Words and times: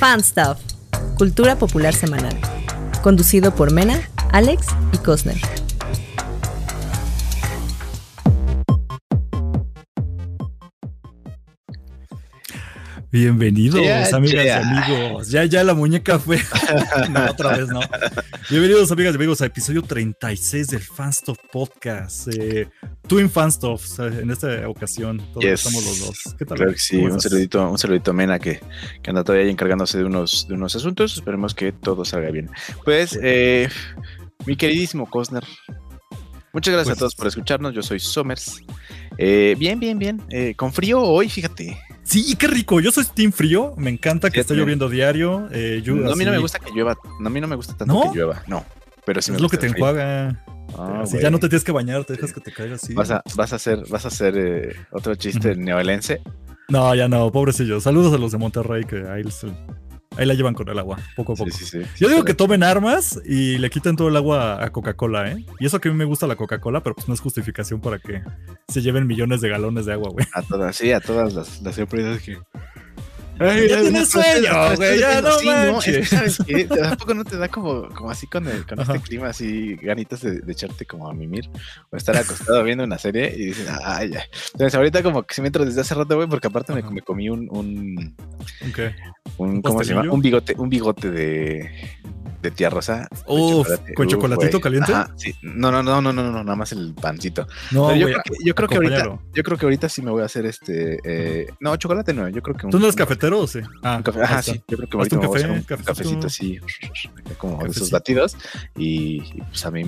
Fan 0.00 0.24
Stuff, 0.24 0.56
Cultura 1.18 1.58
Popular 1.58 1.92
Semanal. 1.92 2.34
Conducido 3.02 3.54
por 3.54 3.70
Mena, 3.70 4.00
Alex 4.32 4.68
y 4.94 4.96
Cosner. 4.96 5.36
Bienvenidos, 13.12 14.12
amigas 14.12 14.44
y 14.44 14.48
amigos. 14.50 15.30
Ya, 15.30 15.44
ya 15.44 15.64
la 15.64 15.74
muñeca 15.74 16.20
fue. 16.20 16.38
no, 17.10 17.24
otra 17.28 17.56
vez 17.56 17.68
no. 17.68 17.80
Bienvenidos, 18.48 18.92
amigas 18.92 19.14
y 19.14 19.16
amigos, 19.16 19.40
a 19.42 19.46
episodio 19.46 19.82
36 19.82 20.68
del 20.68 20.80
Fanstuff 20.80 21.36
Podcast. 21.50 22.28
Eh, 22.28 22.68
Twin 23.08 23.28
Fanstuff 23.28 23.98
en 23.98 24.30
esta 24.30 24.68
ocasión. 24.68 25.18
Todos 25.32 25.44
estamos 25.44 25.84
los 25.84 26.06
dos. 26.06 26.36
¿Qué 26.38 26.44
tal? 26.44 26.58
Claro 26.58 26.72
que 26.72 26.78
sí, 26.78 26.98
un 26.98 27.20
saludito, 27.20 27.68
un 27.68 27.78
saludito 27.78 28.12
a 28.12 28.14
Mena 28.14 28.38
que, 28.38 28.60
que, 29.02 29.10
anda 29.10 29.24
todavía 29.24 29.50
encargándose 29.50 29.98
de 29.98 30.04
unos, 30.04 30.46
de 30.46 30.54
unos 30.54 30.76
asuntos. 30.76 31.14
Esperemos 31.14 31.52
que 31.52 31.72
todo 31.72 32.04
salga 32.04 32.30
bien. 32.30 32.48
Pues, 32.84 33.18
eh, 33.20 33.68
mi 34.46 34.54
queridísimo 34.54 35.10
Cosner, 35.10 35.42
muchas 36.52 36.74
gracias 36.74 36.92
a 36.92 36.94
pues 36.94 36.98
todos 37.00 37.14
por 37.16 37.26
escucharnos. 37.26 37.74
Yo 37.74 37.82
soy 37.82 37.98
Somers. 37.98 38.62
Eh, 39.18 39.56
bien, 39.58 39.80
bien, 39.80 39.98
bien. 39.98 40.22
Eh, 40.30 40.54
con 40.54 40.72
frío 40.72 41.02
hoy, 41.02 41.28
fíjate. 41.28 41.76
Sí, 42.10 42.34
qué 42.34 42.48
rico. 42.48 42.80
Yo 42.80 42.90
soy 42.90 43.04
Team 43.14 43.30
Frío. 43.30 43.72
Me 43.76 43.88
encanta 43.88 44.30
que 44.30 44.40
esté 44.40 44.54
lloviendo 44.54 44.88
diario. 44.88 45.48
Eh, 45.52 45.80
no, 45.86 46.10
a 46.10 46.16
mí 46.16 46.24
no 46.24 46.32
me 46.32 46.38
gusta 46.38 46.58
que 46.58 46.72
llueva. 46.72 46.96
No, 47.20 47.28
a 47.28 47.30
mí 47.30 47.40
no 47.40 47.46
me 47.46 47.54
gusta 47.54 47.76
tanto 47.76 48.10
que 48.10 48.18
llueva. 48.18 48.42
No. 48.48 48.64
Pero 49.06 49.22
sí 49.22 49.32
es 49.32 49.40
lo 49.40 49.48
que 49.48 49.58
te 49.58 49.68
enjuaga. 49.68 50.44
Ah, 50.76 51.04
ya 51.20 51.30
no 51.30 51.38
te 51.38 51.48
tienes 51.48 51.62
que 51.62 51.70
bañar, 51.70 52.04
te 52.04 52.14
dejas 52.14 52.32
que 52.32 52.40
te 52.40 52.52
caiga 52.52 52.74
así. 52.74 52.94
Vas 52.94 53.12
a, 53.12 53.22
vas 53.36 53.52
a 53.52 53.56
hacer, 53.56 53.84
vas 53.88 54.04
a 54.04 54.08
hacer 54.08 54.36
eh, 54.36 54.76
otro 54.90 55.14
chiste 55.14 55.54
neoelense. 55.54 56.20
No, 56.68 56.92
ya 56.96 57.06
no, 57.06 57.30
pobrecillo. 57.30 57.80
Saludos 57.80 58.12
a 58.12 58.18
los 58.18 58.32
de 58.32 58.38
Monterrey 58.38 58.84
que 58.84 59.08
ahí 59.08 59.22
Ahí 60.20 60.26
la 60.26 60.34
llevan 60.34 60.52
con 60.52 60.68
el 60.68 60.78
agua, 60.78 60.98
poco 61.16 61.32
a 61.32 61.36
poco. 61.36 61.50
Yo 61.96 62.08
digo 62.10 62.24
que 62.24 62.34
tomen 62.34 62.62
armas 62.62 63.18
y 63.24 63.56
le 63.56 63.70
quiten 63.70 63.96
todo 63.96 64.08
el 64.08 64.16
agua 64.16 64.62
a 64.62 64.70
Coca-Cola, 64.70 65.30
¿eh? 65.30 65.46
Y 65.58 65.64
eso 65.64 65.80
que 65.80 65.88
a 65.88 65.92
mí 65.92 65.96
me 65.96 66.04
gusta 66.04 66.26
la 66.26 66.36
Coca-Cola, 66.36 66.82
pero 66.82 66.94
pues 66.94 67.08
no 67.08 67.14
es 67.14 67.20
justificación 67.20 67.80
para 67.80 67.98
que 67.98 68.22
se 68.68 68.82
lleven 68.82 69.06
millones 69.06 69.40
de 69.40 69.48
galones 69.48 69.86
de 69.86 69.94
agua, 69.94 70.10
güey. 70.10 70.26
A 70.34 70.42
todas, 70.42 70.76
sí, 70.76 70.92
a 70.92 71.00
todas 71.00 71.32
las, 71.32 71.62
las 71.62 71.78
empresas 71.78 72.20
que, 72.20 72.38
ya 73.40 73.80
tienes 73.80 74.08
sueño, 74.08 74.76
güey, 74.76 74.98
ya 74.98 75.22
no 75.22 75.30
manches. 75.42 76.08
¿sabes 76.08 76.38
qué? 76.46 76.64
¿Tampoco 76.68 77.14
no 77.14 77.24
te 77.24 77.36
da 77.36 77.48
como, 77.48 77.88
como 77.88 78.10
así 78.10 78.26
con, 78.26 78.46
el, 78.46 78.66
con 78.66 78.80
este 78.80 79.00
clima, 79.00 79.28
así 79.28 79.76
ganitas 79.76 80.20
de, 80.20 80.42
echarte 80.48 80.84
como 80.84 81.08
a 81.08 81.14
mimir? 81.14 81.48
O 81.90 81.96
estar 81.96 82.16
acostado 82.16 82.62
viendo 82.62 82.84
una 82.84 82.98
serie 82.98 83.32
y 83.34 83.46
dices, 83.46 83.68
ay, 83.82 84.10
ya. 84.10 84.24
Entonces 84.52 84.74
ahorita 84.74 85.02
como 85.02 85.22
que 85.22 85.34
si 85.34 85.40
me 85.40 85.48
entro 85.48 85.64
desde 85.64 85.80
hace 85.80 85.94
rato, 85.94 86.16
güey, 86.16 86.28
porque 86.28 86.48
aparte 86.48 86.72
me, 86.74 86.82
me, 86.82 87.00
comí 87.00 87.30
un... 87.30 87.48
un, 87.50 88.14
¿Un 88.60 88.74
Un, 89.38 89.62
¿Cómo 89.62 89.82
se 89.84 89.94
llama? 89.94 90.12
Un 90.12 90.20
bigote, 90.20 90.54
un 90.58 90.68
bigote 90.68 91.10
de 91.10 91.70
de 92.42 92.50
tía 92.50 92.70
rosa. 92.70 93.08
Uf, 93.26 93.68
con 93.94 94.08
chocolatito 94.08 94.60
caliente. 94.60 94.92
sí. 95.16 95.34
No, 95.42 95.70
no, 95.70 95.82
no, 95.82 96.00
no, 96.00 96.12
no, 96.12 96.22
no, 96.22 96.44
nada 96.44 96.56
más 96.56 96.72
el 96.72 96.94
pancito. 96.94 97.46
No, 97.70 97.94
yo, 97.94 98.06
creo 98.06 98.22
que, 98.22 98.30
yo 98.44 98.54
creo 98.54 98.68
que 98.68 98.74
ahorita, 98.76 99.18
yo 99.34 99.42
creo 99.42 99.58
que 99.58 99.66
ahorita 99.66 99.88
sí 99.88 100.02
me 100.02 100.10
voy 100.10 100.22
a 100.22 100.26
hacer 100.26 100.46
este, 100.46 100.98
eh, 101.04 101.46
no, 101.60 101.76
chocolate 101.76 102.14
no, 102.14 102.28
yo 102.28 102.42
creo 102.42 102.56
que 102.56 102.66
un, 102.66 102.72
¿Tú 102.72 102.78
no 102.78 102.86
eres 102.86 102.96
cafetero 102.96 103.40
o 103.40 103.46
sí? 103.46 103.60
Ah, 103.82 104.00
café, 104.02 104.22
ajá, 104.22 104.42
sí, 104.42 104.62
yo 104.68 104.76
creo 104.76 104.88
que 104.88 104.96
ahorita 104.96 105.16
un, 105.16 105.22
café, 105.22 105.34
a 105.34 105.38
hacer 105.38 105.50
un 105.50 105.62
cafecito 105.62 106.26
así, 106.26 106.58
como 107.38 107.62
de 107.62 107.70
esos 107.70 107.90
batidos 107.90 108.36
y, 108.76 109.20
pues 109.48 109.64
a 109.66 109.70
mí 109.70 109.84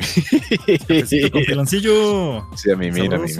con 1.33 1.45
piloncillo. 1.45 2.47
Sí, 2.57 2.71
a 2.71 2.77
mí 2.77 2.91
mira, 2.91 3.17
a 3.17 3.21
mí 3.21 3.31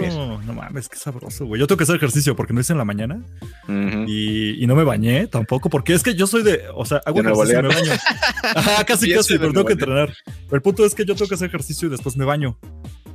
No 0.45 0.53
mames, 0.53 0.89
qué 0.89 0.97
sabroso, 0.97 1.45
güey. 1.45 1.59
Yo 1.59 1.67
tengo 1.67 1.77
que 1.77 1.83
hacer 1.83 1.95
ejercicio 1.95 2.35
porque 2.35 2.53
no 2.53 2.61
hice 2.61 2.73
en 2.73 2.79
la 2.79 2.85
mañana 2.85 3.21
y, 3.67 4.63
y, 4.63 4.67
no 4.67 4.75
me 4.75 4.83
bañé 4.83 5.27
tampoco 5.27 5.69
porque 5.69 5.93
es 5.93 6.03
que 6.03 6.15
yo 6.15 6.27
soy 6.27 6.43
de, 6.43 6.63
o 6.73 6.85
sea, 6.85 7.01
hago 7.05 7.21
ejercicio 7.21 7.59
y 7.59 7.63
me 7.63 7.67
baño. 7.69 7.91
Ajá, 8.55 8.83
casi 8.83 9.02
casi 9.11 9.37
pero 9.37 9.51
tengo 9.51 9.65
que 9.65 9.73
entrenar. 9.73 10.13
Pero 10.25 10.55
el 10.55 10.61
punto 10.61 10.85
es 10.85 10.95
que 10.95 11.05
yo 11.05 11.15
tengo 11.15 11.27
que 11.27 11.35
hacer 11.35 11.47
ejercicio 11.47 11.87
y 11.87 11.91
después 11.91 12.17
me 12.17 12.25
baño. 12.25 12.57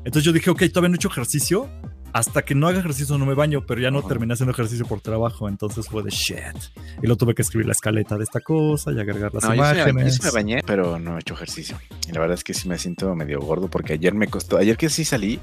Entonces 0.05 0.25
yo 0.25 0.33
dije, 0.33 0.51
ok, 0.51 0.63
todavía 0.73 0.89
no 0.89 0.95
he 0.95 0.97
hecho 0.97 1.09
ejercicio. 1.09 1.69
Hasta 2.15 2.43
que 2.43 2.55
no 2.55 2.67
haga 2.67 2.79
ejercicio 2.79 3.19
no 3.19 3.27
me 3.27 3.35
baño, 3.35 3.67
pero 3.67 3.83
ya 3.83 3.91
no 3.91 4.03
terminé 4.03 4.33
haciendo 4.33 4.53
ejercicio 4.53 4.87
por 4.87 5.03
trabajo. 5.03 5.47
Entonces 5.47 5.87
fue 5.87 6.03
de 6.03 6.11
shit. 6.11 6.57
Y 7.03 7.07
lo 7.07 7.17
tuve 7.17 7.35
que 7.35 7.43
escribir 7.43 7.67
la 7.67 7.73
escaleta 7.73 8.17
de 8.17 8.25
esta 8.25 8.41
cosa 8.41 8.91
y 8.93 8.99
agregar 8.99 9.35
las 9.35 9.45
imágenes. 9.45 10.17
Yo 10.17 10.23
sí, 10.23 10.25
me, 10.25 10.31
bañé, 10.31 10.63
pero 10.67 10.99
no 10.99 11.17
he 11.17 11.21
hecho 11.21 11.35
ejercicio. 11.35 11.77
Y 12.09 12.13
la 12.13 12.21
verdad 12.21 12.35
es 12.35 12.45
que 12.45 12.55
sí 12.55 12.67
me 12.67 12.79
siento 12.79 13.15
medio 13.15 13.41
gordo 13.41 13.69
porque 13.69 13.93
ayer 13.93 14.15
me 14.15 14.29
costó. 14.29 14.57
Ayer 14.57 14.79
que 14.79 14.89
sí 14.89 15.05
salí, 15.05 15.39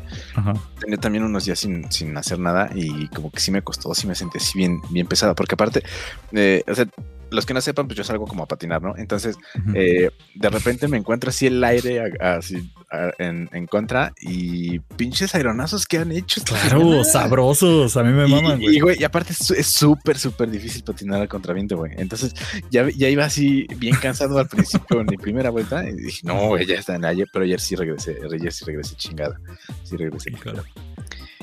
tenía 0.79 0.97
también 0.97 1.23
unos 1.23 1.45
días 1.45 1.59
sin, 1.59 1.91
sin, 1.91 2.17
hacer 2.17 2.39
nada 2.39 2.71
y 2.73 3.07
como 3.09 3.31
que 3.31 3.39
sí 3.39 3.51
me 3.51 3.61
costó, 3.61 3.93
sí 3.93 4.07
me 4.07 4.15
sentí 4.15 4.39
así 4.39 4.57
bien, 4.57 4.81
bien 4.89 5.05
pesada. 5.05 5.35
Porque 5.35 5.53
aparte, 5.53 5.83
eh, 6.31 6.63
o 6.67 6.73
sea, 6.73 6.87
los 7.35 7.45
que 7.45 7.53
no 7.53 7.61
sepan, 7.61 7.87
pues 7.87 7.97
yo 7.97 8.03
salgo 8.03 8.25
como 8.25 8.43
a 8.43 8.47
patinar, 8.47 8.81
¿no? 8.81 8.95
Entonces, 8.97 9.37
eh, 9.73 10.09
de 10.33 10.49
repente 10.49 10.87
me 10.87 10.97
encuentro 10.97 11.29
así 11.29 11.47
el 11.47 11.63
aire 11.63 12.13
así 12.19 12.71
en, 13.19 13.67
contra 13.67 14.13
y 14.21 14.79
pinches 14.79 15.35
aeronazos 15.35 15.85
que 15.85 15.97
han 15.97 16.11
hecho. 16.11 16.41
Claro, 16.43 17.03
sabrosos, 17.03 17.97
a 17.97 18.03
mí 18.03 18.11
me 18.11 18.27
maman, 18.27 18.59
güey. 18.59 18.77
Y, 18.77 18.79
güey, 18.79 18.97
y 18.99 19.03
aparte 19.03 19.33
es 19.33 19.67
súper, 19.67 20.17
súper 20.17 20.49
difícil 20.49 20.83
patinar 20.83 21.21
al 21.21 21.27
contraviento, 21.27 21.77
güey. 21.77 21.91
Entonces, 21.97 22.33
ya, 22.71 22.87
ya 22.89 23.09
iba 23.09 23.25
así 23.25 23.67
bien 23.77 23.95
cansado 23.95 24.37
al 24.39 24.47
principio 24.47 25.01
en 25.01 25.07
mi 25.07 25.17
primera 25.17 25.49
vuelta 25.49 25.87
y 25.87 25.93
dije, 25.93 26.21
no, 26.23 26.47
güey, 26.47 26.65
ya 26.65 26.75
está 26.75 26.95
en 26.95 27.05
ayer, 27.05 27.27
pero 27.31 27.45
ayer 27.45 27.59
sí 27.59 27.75
regresé, 27.75 28.17
ayer 28.31 28.51
sí 28.51 28.65
regresé 28.65 28.95
chingada. 28.95 29.39
Sí 29.83 29.97
regresé. 29.97 30.31
Claro. 30.31 30.63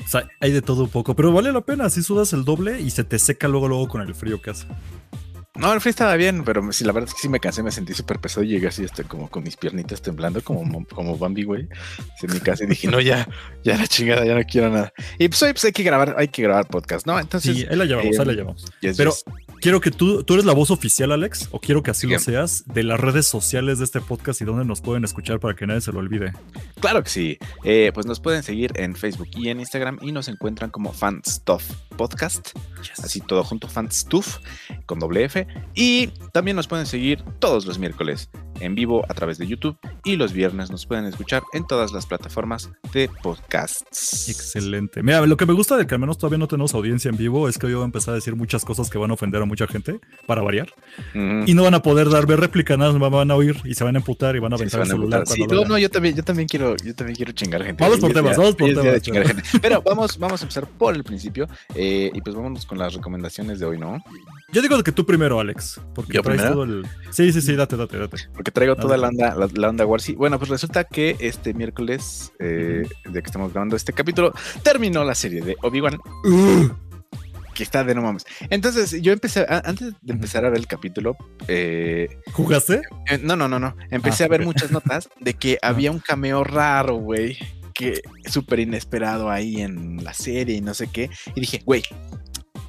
O 0.03 0.07
sea, 0.07 0.27
hay 0.39 0.51
de 0.51 0.61
todo 0.61 0.83
un 0.83 0.89
poco, 0.89 1.15
pero 1.15 1.31
vale 1.31 1.51
la 1.51 1.61
pena, 1.61 1.89
si 1.89 2.03
sudas 2.03 2.33
el 2.33 2.43
doble 2.43 2.81
y 2.81 2.89
se 2.89 3.03
te 3.03 3.19
seca 3.19 3.47
luego, 3.47 3.67
luego 3.67 3.87
con 3.87 4.01
el 4.01 4.13
frío 4.13 4.41
que 4.41 4.51
hace. 4.51 4.67
No, 5.55 5.71
el 5.71 5.81
frío 5.81 5.91
estaba 5.91 6.15
bien, 6.15 6.43
pero 6.43 6.71
sí, 6.71 6.83
la 6.83 6.91
verdad 6.93 7.09
es 7.09 7.13
que 7.13 7.21
sí 7.21 7.29
me 7.29 7.39
cansé, 7.39 7.61
me 7.61 7.69
sentí 7.69 7.93
súper 7.93 8.19
pesado 8.19 8.43
y 8.43 8.49
llegué 8.49 8.67
así 8.67 8.83
hasta 8.83 9.03
como 9.03 9.29
con 9.29 9.43
mis 9.43 9.55
piernitas 9.55 10.01
temblando, 10.01 10.43
como, 10.43 10.85
como 10.87 11.15
Bambi, 11.15 11.43
güey, 11.43 11.67
en 12.21 12.33
mi 12.33 12.39
casa 12.39 12.63
y 12.63 12.67
dije, 12.67 12.87
no, 12.87 12.99
ya, 12.99 13.27
ya 13.63 13.77
la 13.77 13.85
chingada, 13.85 14.25
ya 14.25 14.33
no 14.33 14.43
quiero 14.45 14.69
nada. 14.69 14.93
Y 15.19 15.27
pues 15.27 15.43
hoy 15.43 15.53
pues 15.53 15.65
hay 15.65 15.71
que 15.71 15.83
grabar, 15.83 16.15
hay 16.17 16.29
que 16.29 16.41
grabar 16.41 16.67
podcast, 16.67 17.05
¿no? 17.05 17.19
Entonces. 17.19 17.55
Sí, 17.55 17.67
ahí 17.69 17.75
la 17.75 17.85
llevamos, 17.85 18.17
ahí 18.17 18.25
la 18.25 18.31
eh, 18.31 18.35
llevamos. 18.35 18.65
pero 18.97 19.13
quiero 19.63 19.79
que 19.79 19.91
tú, 19.91 20.25
tú 20.25 20.33
eres 20.33 20.45
la 20.45 20.51
voz 20.51 20.71
oficial, 20.71 21.13
Alex, 21.13 21.47
o 21.51 21.59
quiero 21.59 21.81
que 21.83 21.91
así 21.91 22.05
lo 22.05 22.19
seas, 22.19 22.65
de 22.65 22.83
las 22.83 22.99
redes 22.99 23.25
sociales 23.27 23.79
de 23.79 23.85
este 23.85 24.01
podcast 24.01 24.41
y 24.41 24.45
donde 24.45 24.65
nos 24.65 24.81
pueden 24.81 25.05
escuchar 25.05 25.39
para 25.39 25.55
que 25.55 25.65
nadie 25.65 25.79
se 25.79 25.93
lo 25.93 25.99
olvide. 25.99 26.33
Claro 26.81 27.01
que 27.01 27.09
sí. 27.09 27.37
Eh, 27.63 27.91
pues 27.93 28.05
nos 28.05 28.19
pueden 28.19 28.43
seguir 28.43 28.73
en 28.75 28.93
Facebook 28.93 29.29
y 29.37 29.47
en 29.47 29.61
Instagram 29.61 29.99
y 30.01 30.11
nos 30.11 30.27
encuentran 30.27 30.69
como 30.69 30.91
Fanstuff 30.91 31.63
Podcast. 31.95 32.49
Así 33.01 33.21
todo 33.21 33.45
junto, 33.45 33.69
Fanstuff 33.69 34.39
con 34.85 34.99
doble 34.99 35.23
F. 35.23 35.47
Y 35.73 36.07
también 36.33 36.57
nos 36.57 36.67
pueden 36.67 36.85
seguir 36.85 37.23
todos 37.39 37.65
los 37.65 37.79
miércoles 37.79 38.29
en 38.59 38.75
vivo 38.75 39.05
a 39.09 39.13
través 39.13 39.37
de 39.37 39.47
YouTube 39.47 39.77
y 40.03 40.15
los 40.15 40.33
viernes 40.33 40.71
nos 40.71 40.85
pueden 40.85 41.05
escuchar 41.05 41.43
en 41.53 41.65
todas 41.65 41.91
las 41.91 42.05
plataformas 42.05 42.69
de 42.93 43.09
podcasts. 43.21 44.29
Excelente. 44.29 45.03
Mira, 45.03 45.25
lo 45.25 45.37
que 45.37 45.45
me 45.45 45.53
gusta 45.53 45.77
de 45.77 45.87
que 45.87 45.95
al 45.95 45.99
menos 45.99 46.17
todavía 46.17 46.37
no 46.37 46.47
tenemos 46.47 46.73
audiencia 46.73 47.09
en 47.09 47.17
vivo 47.17 47.47
es 47.49 47.57
que 47.57 47.67
hoy 47.67 47.73
voy 47.73 47.83
a 47.83 47.85
empezar 47.85 48.13
a 48.13 48.15
decir 48.15 48.35
muchas 48.35 48.65
cosas 48.65 48.89
que 48.89 48.97
van 48.97 49.11
a 49.11 49.13
ofender 49.13 49.41
a 49.41 49.45
mucha 49.53 49.67
gente, 49.67 49.99
para 50.25 50.41
variar. 50.41 50.67
Y 51.13 51.53
no 51.53 51.63
van 51.63 51.75
a 51.75 51.81
poder 51.81 52.09
dar 52.09 52.25
ver 52.25 52.39
réplica, 52.39 52.75
nada 52.75 52.91
más 52.93 53.11
van 53.11 53.29
a 53.29 53.35
oír 53.35 53.55
y 53.65 53.75
se 53.75 53.83
van 53.83 53.95
a 53.95 53.99
emputar 53.99 54.35
y 54.35 54.39
van 54.39 54.51
a 54.51 54.55
aventar 54.55 54.81
el 54.81 54.87
celular. 54.87 55.27
Sí, 55.27 55.45
no, 55.45 55.63
no, 55.65 55.77
yo 55.77 55.89
también, 55.89 56.15
yo 56.15 56.23
también 56.23 56.47
quiero, 56.47 56.75
yo 56.77 56.95
también 56.95 57.15
quiero 57.15 57.31
chingar 57.33 57.63
gente. 57.63 57.83
Vamos 57.83 57.99
por 57.99 58.13
temas, 58.13 58.35
vamos 58.35 58.55
por 58.55 58.73
temas. 58.73 59.01
Pero 59.61 59.81
vamos, 59.83 60.17
vamos 60.17 60.41
a 60.41 60.45
empezar 60.45 60.67
por 60.67 60.95
el 60.95 61.03
principio 61.03 61.47
eh, 61.75 62.11
y 62.13 62.21
pues 62.21 62.35
vámonos 62.35 62.65
con 62.65 62.79
las 62.79 62.93
recomendaciones 62.95 63.59
de 63.59 63.65
hoy, 63.65 63.77
¿no? 63.77 64.03
Yo 64.51 64.61
digo 64.61 64.81
que 64.83 64.91
tú 64.91 65.05
primero, 65.05 65.39
Alex. 65.39 65.79
Porque 65.93 66.13
¿Yo 66.13 66.23
primero? 66.23 66.51
todo 66.51 66.63
el. 66.63 66.85
Sí, 67.11 67.31
sí, 67.31 67.41
sí, 67.41 67.55
date, 67.55 67.77
date, 67.77 67.97
date. 67.97 68.17
Porque 68.33 68.51
traigo 68.51 68.75
toda 68.75 68.97
la 68.97 69.09
onda, 69.09 69.35
la, 69.35 69.69
onda 69.69 69.85
Warsi. 69.85 70.15
Bueno, 70.15 70.37
pues 70.39 70.49
resulta 70.49 70.83
que 70.83 71.15
este 71.19 71.53
miércoles, 71.53 72.33
eh, 72.39 72.87
de 73.05 73.21
que 73.21 73.25
estamos 73.25 73.51
grabando 73.51 73.75
este 73.75 73.93
capítulo, 73.93 74.33
terminó 74.63 75.03
la 75.03 75.15
serie 75.15 75.41
de 75.41 75.55
Obi-Wan. 75.61 75.99
Que 77.53 77.63
está 77.63 77.83
de 77.83 77.95
no 77.95 78.01
mames. 78.01 78.25
Entonces, 78.49 79.01
yo 79.01 79.13
empecé, 79.13 79.45
antes 79.47 79.93
de 80.01 80.13
empezar 80.13 80.45
a 80.45 80.49
ver 80.49 80.59
el 80.59 80.67
capítulo. 80.67 81.15
Eh, 81.47 82.09
¿Jugaste? 82.33 82.81
Eh, 83.09 83.19
no, 83.21 83.35
no, 83.35 83.47
no, 83.47 83.59
no. 83.59 83.75
Empecé 83.91 84.23
ah, 84.23 84.27
a 84.27 84.29
ver 84.29 84.45
muchas 84.45 84.71
notas 84.71 85.09
de 85.19 85.33
que 85.33 85.57
había 85.61 85.91
un 85.91 85.99
cameo 85.99 86.43
raro, 86.43 86.95
güey. 86.95 87.37
Que 87.73 88.01
súper 88.27 88.59
inesperado 88.59 89.31
ahí 89.31 89.61
en 89.61 90.03
la 90.03 90.13
serie 90.13 90.55
y 90.55 90.61
no 90.61 90.73
sé 90.73 90.87
qué. 90.87 91.09
Y 91.35 91.41
dije, 91.41 91.61
güey, 91.65 91.83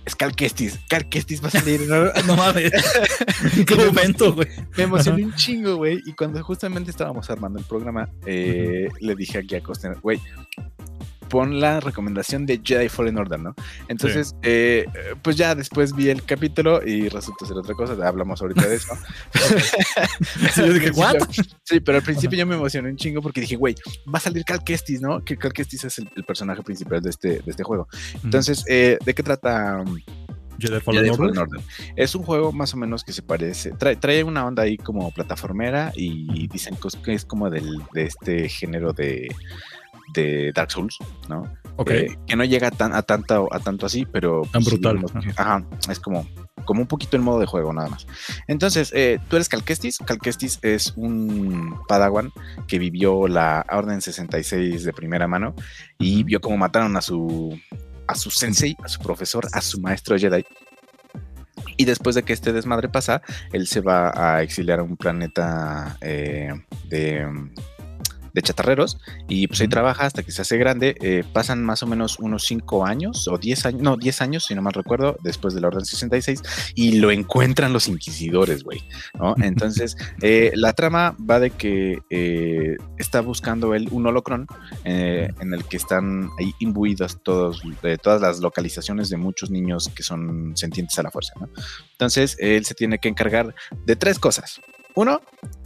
es 0.04 0.14
Cal 0.16 0.34
Kestis. 0.34 0.78
Cal 0.88 1.08
Kestis 1.08 1.42
va 1.42 1.48
a 1.48 1.50
salir. 1.50 1.82
No, 1.82 2.04
no 2.26 2.36
mames. 2.36 2.72
qué 3.66 3.74
momento, 3.74 4.34
güey? 4.34 4.48
Me 4.76 4.84
emocioné 4.84 5.24
un 5.24 5.34
chingo, 5.34 5.76
güey. 5.76 6.00
Y 6.04 6.12
cuando 6.12 6.42
justamente 6.42 6.90
estábamos 6.90 7.30
armando 7.30 7.58
el 7.58 7.64
programa, 7.64 8.08
eh, 8.26 8.88
le 9.00 9.14
dije 9.14 9.38
aquí 9.38 9.54
a 9.54 9.62
Costa, 9.62 9.92
güey, 10.02 10.20
pon 11.34 11.58
la 11.58 11.80
recomendación 11.80 12.46
de 12.46 12.60
Jedi 12.62 12.88
Fallen 12.88 13.18
Order, 13.18 13.40
¿no? 13.40 13.56
Entonces, 13.88 14.36
eh, 14.42 14.86
pues 15.20 15.34
ya 15.34 15.56
después 15.56 15.92
vi 15.92 16.08
el 16.08 16.22
capítulo 16.22 16.80
y 16.86 17.08
resulta 17.08 17.44
ser 17.44 17.56
otra 17.56 17.74
cosa, 17.74 17.96
hablamos 18.06 18.40
ahorita 18.40 18.64
de 18.68 18.76
eso. 18.76 18.96
sí, 20.54 20.60
yo 20.60 20.72
dije, 20.72 20.92
¿what? 20.92 21.16
Sí, 21.64 21.80
pero 21.80 21.98
al 21.98 22.04
principio 22.04 22.38
yo 22.38 22.46
me 22.46 22.54
emocioné 22.54 22.88
un 22.88 22.96
chingo 22.96 23.20
porque 23.20 23.40
dije, 23.40 23.56
güey, 23.56 23.74
va 24.06 24.18
a 24.18 24.20
salir 24.20 24.44
Cal 24.44 24.62
Kestis, 24.62 25.00
¿no? 25.00 25.24
Que 25.24 25.36
Cal 25.36 25.52
Kestis 25.52 25.82
es 25.82 25.98
el, 25.98 26.08
personaje 26.24 26.62
principal 26.62 27.02
de 27.02 27.10
este, 27.10 27.28
de 27.40 27.50
este 27.50 27.64
juego. 27.64 27.88
Entonces, 28.22 28.64
eh, 28.68 28.96
¿de 29.04 29.12
qué 29.12 29.24
trata 29.24 29.82
Jedi 30.60 30.78
Fallen, 30.78 31.10
Order. 31.10 31.60
Es 31.96 32.14
un 32.14 32.22
juego 32.22 32.52
más 32.52 32.74
o 32.74 32.76
menos 32.76 33.02
que 33.02 33.12
se 33.12 33.22
parece, 33.22 33.72
trae, 33.72 33.96
trae 33.96 34.22
una 34.22 34.46
onda 34.46 34.62
ahí 34.62 34.76
como 34.76 35.10
plataformera 35.10 35.90
y 35.96 36.46
dicen 36.46 36.76
que 37.02 37.14
es 37.14 37.24
como 37.24 37.50
del, 37.50 37.82
de 37.92 38.04
este 38.04 38.48
género 38.48 38.92
de, 38.92 39.34
de 40.12 40.52
Dark 40.54 40.70
Souls, 40.70 40.98
¿no? 41.28 41.42
Ok. 41.76 41.90
Eh, 41.90 42.18
que 42.26 42.36
no 42.36 42.44
llega 42.44 42.70
tan, 42.70 42.94
a, 42.94 43.02
tanto, 43.02 43.48
a 43.52 43.58
tanto 43.60 43.86
así, 43.86 44.06
pero... 44.06 44.42
Tan 44.52 44.62
pues, 44.62 44.66
brutal. 44.80 45.04
que- 45.22 45.30
Ajá, 45.36 45.64
es 45.88 45.98
como, 45.98 46.26
como 46.64 46.80
un 46.82 46.86
poquito 46.86 47.16
el 47.16 47.22
modo 47.22 47.40
de 47.40 47.46
juego 47.46 47.72
nada 47.72 47.88
más. 47.88 48.06
Entonces, 48.46 48.92
eh, 48.94 49.18
tú 49.28 49.36
eres 49.36 49.48
Calquestis. 49.48 49.98
Calquestis 49.98 50.58
es 50.62 50.92
un 50.96 51.78
padawan 51.88 52.30
que 52.68 52.78
vivió 52.78 53.26
la 53.26 53.66
Orden 53.70 54.00
66 54.00 54.84
de 54.84 54.92
primera 54.92 55.26
mano 55.26 55.54
y 55.98 56.22
vio 56.22 56.40
cómo 56.40 56.56
mataron 56.56 56.96
a 56.96 57.00
su, 57.00 57.58
a 58.06 58.14
su 58.14 58.30
sensei, 58.30 58.76
a 58.84 58.88
su 58.88 59.00
profesor, 59.00 59.46
a 59.52 59.60
su 59.60 59.80
maestro 59.80 60.16
Jedi. 60.16 60.44
Y 61.76 61.86
después 61.86 62.14
de 62.14 62.22
que 62.22 62.32
este 62.32 62.52
desmadre 62.52 62.88
pasa, 62.88 63.20
él 63.52 63.66
se 63.66 63.80
va 63.80 64.12
a 64.14 64.42
exiliar 64.42 64.78
a 64.78 64.84
un 64.84 64.96
planeta 64.96 65.96
eh, 66.00 66.52
de, 66.88 67.26
de 68.34 68.42
chatarreros 68.42 68.98
y 69.28 69.46
pues 69.46 69.60
ahí 69.60 69.68
trabaja 69.68 70.04
hasta 70.04 70.22
que 70.22 70.32
se 70.32 70.42
hace 70.42 70.58
grande. 70.58 70.96
Eh, 71.00 71.24
pasan 71.32 71.64
más 71.64 71.82
o 71.82 71.86
menos 71.86 72.18
unos 72.18 72.44
5 72.44 72.84
años 72.84 73.28
o 73.28 73.38
10 73.38 73.66
años, 73.66 73.82
no, 73.82 73.96
10 73.96 74.20
años, 74.20 74.44
si 74.44 74.54
no 74.54 74.60
mal 74.60 74.74
recuerdo, 74.74 75.16
después 75.22 75.54
de 75.54 75.60
la 75.60 75.68
Orden 75.68 75.84
66 75.84 76.42
y 76.74 76.98
lo 76.98 77.10
encuentran 77.10 77.72
los 77.72 77.88
inquisidores, 77.88 78.64
güey. 78.64 78.82
¿no? 79.18 79.34
Entonces, 79.38 79.96
eh, 80.20 80.52
la 80.54 80.72
trama 80.72 81.16
va 81.18 81.40
de 81.40 81.50
que 81.50 82.00
eh, 82.10 82.76
está 82.98 83.20
buscando 83.20 83.74
él 83.74 83.88
un 83.90 84.06
holocron 84.06 84.46
en 84.84 85.54
el 85.54 85.64
que 85.64 85.76
están 85.76 86.28
ahí 86.38 86.52
imbuidas 86.58 87.20
todos, 87.22 87.62
todas 88.02 88.20
las 88.20 88.40
localizaciones 88.40 89.08
de 89.08 89.16
muchos 89.16 89.50
niños 89.50 89.88
que 89.94 90.02
son 90.02 90.56
sentientes 90.56 90.98
a 90.98 91.04
la 91.04 91.10
fuerza. 91.10 91.32
¿no? 91.40 91.48
Entonces, 91.92 92.36
él 92.40 92.64
se 92.64 92.74
tiene 92.74 92.98
que 92.98 93.08
encargar 93.08 93.54
de 93.86 93.96
tres 93.96 94.18
cosas. 94.18 94.60
Uno, 94.96 95.20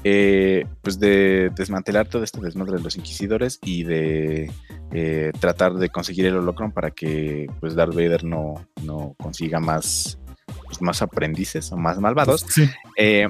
eh, 0.04 0.64
pues 0.80 0.98
de 0.98 1.50
desmantelar 1.54 2.08
todo 2.08 2.24
este 2.24 2.40
desmadre 2.40 2.78
de 2.78 2.82
los 2.82 2.96
inquisidores 2.96 3.58
y 3.62 3.84
de 3.84 4.50
eh, 4.90 5.32
tratar 5.38 5.74
de 5.74 5.90
conseguir 5.90 6.26
el 6.26 6.36
holocron 6.36 6.72
para 6.72 6.90
que 6.90 7.46
pues 7.60 7.74
Darth 7.74 7.94
Vader 7.94 8.24
no, 8.24 8.54
no 8.84 9.14
consiga 9.18 9.60
más, 9.60 10.18
pues, 10.64 10.80
más 10.80 11.02
aprendices 11.02 11.70
o 11.72 11.76
más 11.76 11.98
malvados. 11.98 12.46
Sí. 12.48 12.70
Eh, 12.96 13.28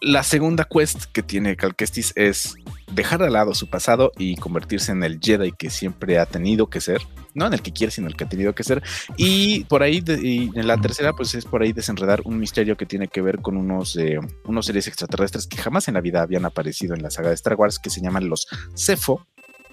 la 0.00 0.22
segunda 0.22 0.64
quest 0.70 1.04
que 1.12 1.22
tiene 1.22 1.56
Calquestis 1.56 2.12
es 2.16 2.56
dejar 2.92 3.20
de 3.20 3.30
lado 3.30 3.54
su 3.54 3.68
pasado 3.68 4.12
y 4.16 4.36
convertirse 4.36 4.92
en 4.92 5.02
el 5.02 5.18
Jedi 5.20 5.52
que 5.52 5.70
siempre 5.70 6.18
ha 6.18 6.26
tenido 6.26 6.68
que 6.68 6.80
ser. 6.80 7.00
No 7.34 7.46
en 7.46 7.52
el 7.52 7.60
que 7.62 7.72
quiere, 7.72 7.90
sino 7.90 8.06
el 8.06 8.16
que 8.16 8.24
ha 8.24 8.28
tenido 8.28 8.54
que 8.54 8.64
ser. 8.64 8.82
Y 9.16 9.64
por 9.64 9.82
ahí, 9.82 10.00
de- 10.00 10.20
y 10.26 10.50
en 10.54 10.66
la 10.66 10.78
tercera, 10.78 11.12
pues 11.12 11.34
es 11.34 11.44
por 11.44 11.62
ahí 11.62 11.72
desenredar 11.72 12.22
un 12.24 12.38
misterio 12.38 12.76
que 12.76 12.86
tiene 12.86 13.08
que 13.08 13.20
ver 13.20 13.40
con 13.40 13.56
unos, 13.58 13.94
eh, 13.96 14.18
unos 14.44 14.66
seres 14.66 14.86
extraterrestres 14.86 15.46
que 15.46 15.58
jamás 15.58 15.86
en 15.88 15.94
la 15.94 16.00
vida 16.00 16.22
habían 16.22 16.44
aparecido 16.46 16.94
en 16.94 17.02
la 17.02 17.10
saga 17.10 17.28
de 17.28 17.34
Star 17.34 17.54
Wars, 17.56 17.78
que 17.78 17.90
se 17.90 18.00
llaman 18.00 18.28
los. 18.30 18.46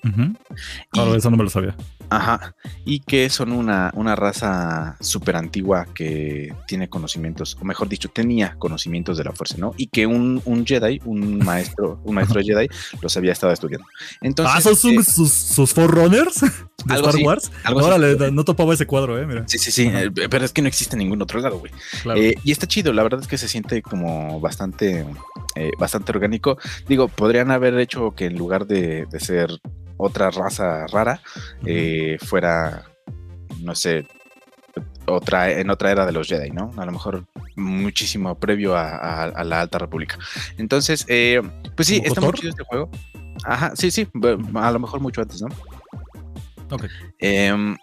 Ujú. 0.04 0.34
Y- 0.94 1.00
Ahora, 1.00 1.18
eso 1.18 1.30
no 1.32 1.38
me 1.38 1.44
lo 1.44 1.50
sabía. 1.50 1.76
Ajá, 2.16 2.56
y 2.86 3.00
que 3.00 3.30
son 3.30 3.52
una, 3.52 3.92
una 3.96 4.16
raza 4.16 4.98
súper 5.00 5.36
antigua 5.36 5.88
que 5.94 6.54
tiene 6.68 6.90
conocimientos, 6.90 7.58
o 7.62 7.66
mejor 7.66 7.90
dicho, 7.90 8.10
tenía 8.10 8.56
conocimientos 8.60 9.18
de 9.18 9.24
la 9.24 9.32
fuerza, 9.32 9.56
¿no? 9.58 9.74
Y 9.78 9.88
que 9.88 10.06
un, 10.06 10.42
un 10.46 10.66
Jedi, 10.66 11.02
un 11.06 11.40
maestro, 11.40 12.00
un 12.04 12.16
maestro 12.16 12.42
Jedi, 12.42 12.68
los 13.02 13.16
había 13.18 13.32
estado 13.32 13.54
estudiando. 13.54 13.86
Entonces, 14.22 14.56
ah, 14.58 14.62
¿son 14.62 14.76
sus, 14.76 14.92
eh, 14.94 15.04
sus, 15.04 15.32
sus 15.32 15.74
Forerunners 15.74 16.42
de 16.42 16.94
Algo 16.94 17.08
Star 17.10 17.16
así, 17.16 17.24
Wars? 17.24 17.52
algo 17.64 17.80
así. 17.80 17.88
Órale, 17.90 18.32
no 18.32 18.44
topaba 18.44 18.74
ese 18.74 18.86
cuadro, 18.86 19.20
eh, 19.20 19.26
mira. 19.26 19.44
sí, 19.48 19.58
sí, 19.58 19.72
sí, 19.72 19.88
Ajá. 19.88 20.04
eh, 20.04 20.12
pero 20.30 20.46
es 20.46 20.52
que 20.52 20.62
no 20.62 20.68
existe 20.68 20.96
en 20.96 21.00
ningún 21.00 21.22
otro 21.22 21.40
lado, 21.40 21.60
güey. 21.60 21.72
Claro. 22.02 22.20
Eh, 22.20 22.36
y 22.44 22.52
está 22.52 22.68
chido, 22.68 22.94
la 22.94 23.04
verdad 23.04 23.22
es 23.22 23.28
que 23.28 23.38
se 23.38 23.48
siente 23.48 23.82
como 23.82 24.40
bastante, 24.40 25.06
eh, 25.56 25.72
bastante 25.80 26.12
orgánico. 26.12 26.58
Digo, 26.88 27.08
podrían 27.08 27.52
haber 27.52 27.78
hecho 27.80 28.12
que 28.12 28.26
en 28.26 28.38
lugar 28.38 28.66
de, 28.68 29.06
de 29.10 29.20
ser 29.20 29.50
otra 30.04 30.30
raza 30.32 30.86
rara, 30.88 31.22
eh, 31.66 32.18
fuera, 32.22 32.84
no 33.62 33.74
sé, 33.76 34.08
otra, 35.06 35.52
en 35.52 35.70
otra 35.70 35.92
era 35.92 36.06
de 36.06 36.12
los 36.14 36.28
Jedi, 36.28 36.50
¿no? 36.52 36.72
A 36.78 36.86
lo 36.86 36.92
mejor 36.92 37.26
muchísimo 37.56 38.36
previo 38.40 38.76
a, 38.76 38.96
a- 38.96 39.24
a 39.26 39.44
la 39.44 39.62
Alta 39.62 39.78
República. 39.78 40.18
Entonces, 40.58 41.06
eh, 41.10 41.42
pues 41.76 41.88
sí, 41.88 41.98
¿Como 42.00 42.08
está 42.08 42.22
muy 42.22 42.34
chido 42.34 42.50
este 42.52 42.64
juego. 42.64 42.90
Ajá, 43.46 43.74
sí, 43.76 43.92
sí, 43.92 44.08
a 44.56 44.72
lo 44.72 44.80
mejor 44.80 45.00
mucho 45.02 45.22
antes, 45.22 45.42
¿no? 45.42 45.50
Ok. 46.72 46.86
Em, 47.20 47.76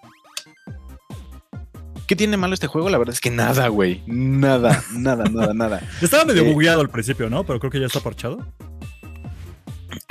¿Qué 2.07 2.17
tiene 2.17 2.37
malo 2.37 2.55
este 2.55 2.67
juego? 2.67 2.89
La 2.91 2.99
verdad 2.99 3.13
es 3.15 3.21
que 3.21 3.31
nada, 3.31 3.69
güey. 3.69 4.03
Nada, 4.07 4.83
nada, 4.93 5.25
nada, 5.31 5.55
nada. 5.55 5.81
Estaba 6.03 6.25
medio 6.25 6.43
eh, 6.43 6.53
bugueado 6.53 6.81
al 6.81 6.89
principio, 6.89 7.31
¿no? 7.31 7.45
Pero 7.45 7.61
creo 7.61 7.71
que 7.71 7.79
ya 7.81 7.87
está 7.87 8.01
parchado. 8.01 8.39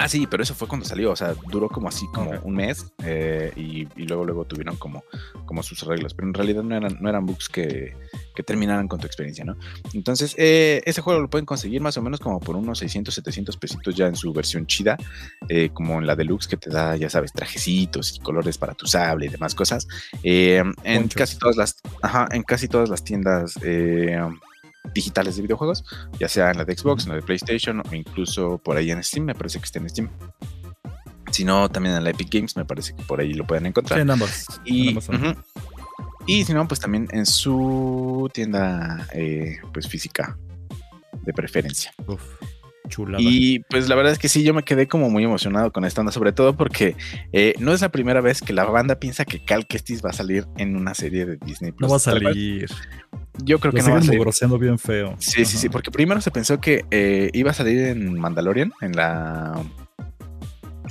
Ah, 0.01 0.07
sí, 0.07 0.27
pero 0.27 0.41
eso 0.41 0.55
fue 0.55 0.65
cuando 0.69 0.85
salió, 0.85 1.11
o 1.11 1.15
sea, 1.17 1.35
duró 1.51 1.67
como 1.67 1.89
así, 1.89 2.07
como 2.13 2.31
un 2.43 2.55
mes 2.55 2.85
eh, 3.03 3.51
y, 3.57 3.85
y 4.01 4.05
luego 4.07 4.23
luego 4.23 4.45
tuvieron 4.45 4.77
como, 4.77 5.03
como 5.45 5.61
sus 5.61 5.83
arreglos, 5.83 6.13
pero 6.13 6.25
en 6.29 6.33
realidad 6.33 6.63
no 6.63 6.73
eran, 6.73 6.97
no 7.01 7.09
eran 7.09 7.25
bugs 7.25 7.49
que, 7.49 7.93
que 8.33 8.41
terminaran 8.41 8.87
con 8.87 9.01
tu 9.01 9.07
experiencia, 9.07 9.43
¿no? 9.43 9.57
Entonces, 9.93 10.35
eh, 10.37 10.81
ese 10.85 11.01
juego 11.01 11.19
lo 11.19 11.29
pueden 11.29 11.45
conseguir 11.45 11.81
más 11.81 11.97
o 11.97 12.01
menos 12.01 12.21
como 12.21 12.39
por 12.39 12.55
unos 12.55 12.79
600, 12.79 13.13
700 13.13 13.57
pesitos 13.57 13.93
ya 13.93 14.07
en 14.07 14.15
su 14.15 14.31
versión 14.31 14.65
chida, 14.67 14.95
eh, 15.49 15.69
como 15.73 15.99
en 15.99 16.07
la 16.07 16.15
deluxe 16.15 16.47
que 16.47 16.55
te 16.55 16.69
da, 16.69 16.95
ya 16.95 17.09
sabes, 17.09 17.33
trajecitos 17.33 18.15
y 18.15 18.19
colores 18.19 18.57
para 18.57 18.75
tu 18.75 18.87
sable 18.87 19.25
y 19.25 19.29
demás 19.29 19.53
cosas. 19.53 19.85
Eh, 20.23 20.63
en 20.85 21.07
casi 21.09 21.37
todas 21.37 21.57
las, 21.57 21.75
ajá, 22.01 22.29
en 22.31 22.43
casi 22.43 22.69
todas 22.69 22.87
las 22.87 23.03
tiendas 23.03 23.59
eh, 23.63 24.17
digitales 24.93 25.35
de 25.35 25.41
videojuegos, 25.43 25.83
ya 26.19 26.27
sea 26.27 26.51
en 26.51 26.57
la 26.57 26.65
de 26.65 26.75
Xbox, 26.77 27.03
en 27.03 27.09
la 27.09 27.15
de 27.15 27.21
PlayStation 27.21 27.81
o 27.81 27.95
incluso 27.95 28.57
por 28.57 28.77
ahí 28.77 28.91
en 28.91 29.03
Steam, 29.03 29.25
me 29.25 29.35
parece 29.35 29.59
que 29.59 29.65
está 29.65 29.79
en 29.79 29.89
Steam. 29.89 30.09
Si 31.31 31.45
no, 31.45 31.69
también 31.69 31.95
en 31.95 32.03
la 32.03 32.09
Epic 32.09 32.29
Games, 32.33 32.55
me 32.57 32.65
parece 32.65 32.95
que 32.95 33.03
por 33.03 33.19
ahí 33.19 33.33
lo 33.33 33.45
pueden 33.45 33.63
Sí, 33.63 33.67
encontrar. 33.69 33.99
en 33.99 34.09
ambas. 34.09 34.45
en 34.65 34.97
ujú. 34.97 35.35
y 36.25 36.43
si 36.43 36.53
no, 36.53 36.67
pues 36.67 36.79
también 36.79 37.07
en 37.11 37.25
su 37.25 38.29
tienda 38.33 39.07
eh, 39.13 39.57
pues 39.73 39.87
física 39.87 40.37
de 41.23 41.33
preferencia. 41.33 41.93
Uf, 42.07 42.21
chulada. 42.87 43.21
Y 43.21 43.59
pues 43.69 43.87
la 43.87 43.93
verdad 43.95 44.11
es 44.13 44.17
que 44.17 44.27
sí, 44.27 44.41
yo 44.43 44.55
me 44.55 44.63
quedé 44.63 44.87
como 44.87 45.09
muy 45.11 45.23
emocionado 45.23 45.71
con 45.71 45.85
esta 45.85 46.01
onda, 46.01 46.11
sobre 46.11 46.31
todo 46.31 46.57
porque 46.57 46.95
eh, 47.31 47.53
no 47.59 47.73
es 47.73 47.81
la 47.81 47.89
primera 47.89 48.21
vez 48.21 48.41
que 48.41 48.51
la 48.53 48.63
banda 48.65 48.95
piensa 48.99 49.23
que 49.25 49.43
Cal 49.45 49.67
Kestis 49.67 50.03
va 50.03 50.09
a 50.09 50.13
salir 50.13 50.47
en 50.57 50.75
una 50.75 50.95
serie 50.95 51.27
de 51.27 51.37
Disney. 51.37 51.71
no 51.71 51.77
Plus. 51.77 51.91
va 51.91 51.95
a 51.97 51.99
salir. 51.99 52.67
Yo 53.43 53.59
creo 53.59 53.71
Lo 53.71 53.77
que 53.77 53.83
no 53.83 53.91
va 53.91 53.97
a 53.99 54.01
salir. 54.01 54.17
mugroseando 54.17 54.57
bien 54.59 54.77
feo. 54.79 55.15
Sí, 55.19 55.45
sí, 55.45 55.57
sí, 55.57 55.69
porque 55.69 55.91
primero 55.91 56.21
se 56.21 56.31
pensó 56.31 56.59
que 56.59 56.85
eh, 56.91 57.29
iba 57.33 57.51
a 57.51 57.53
salir 57.53 57.79
en 57.87 58.19
Mandalorian, 58.19 58.73
en 58.81 58.95
la 58.95 59.53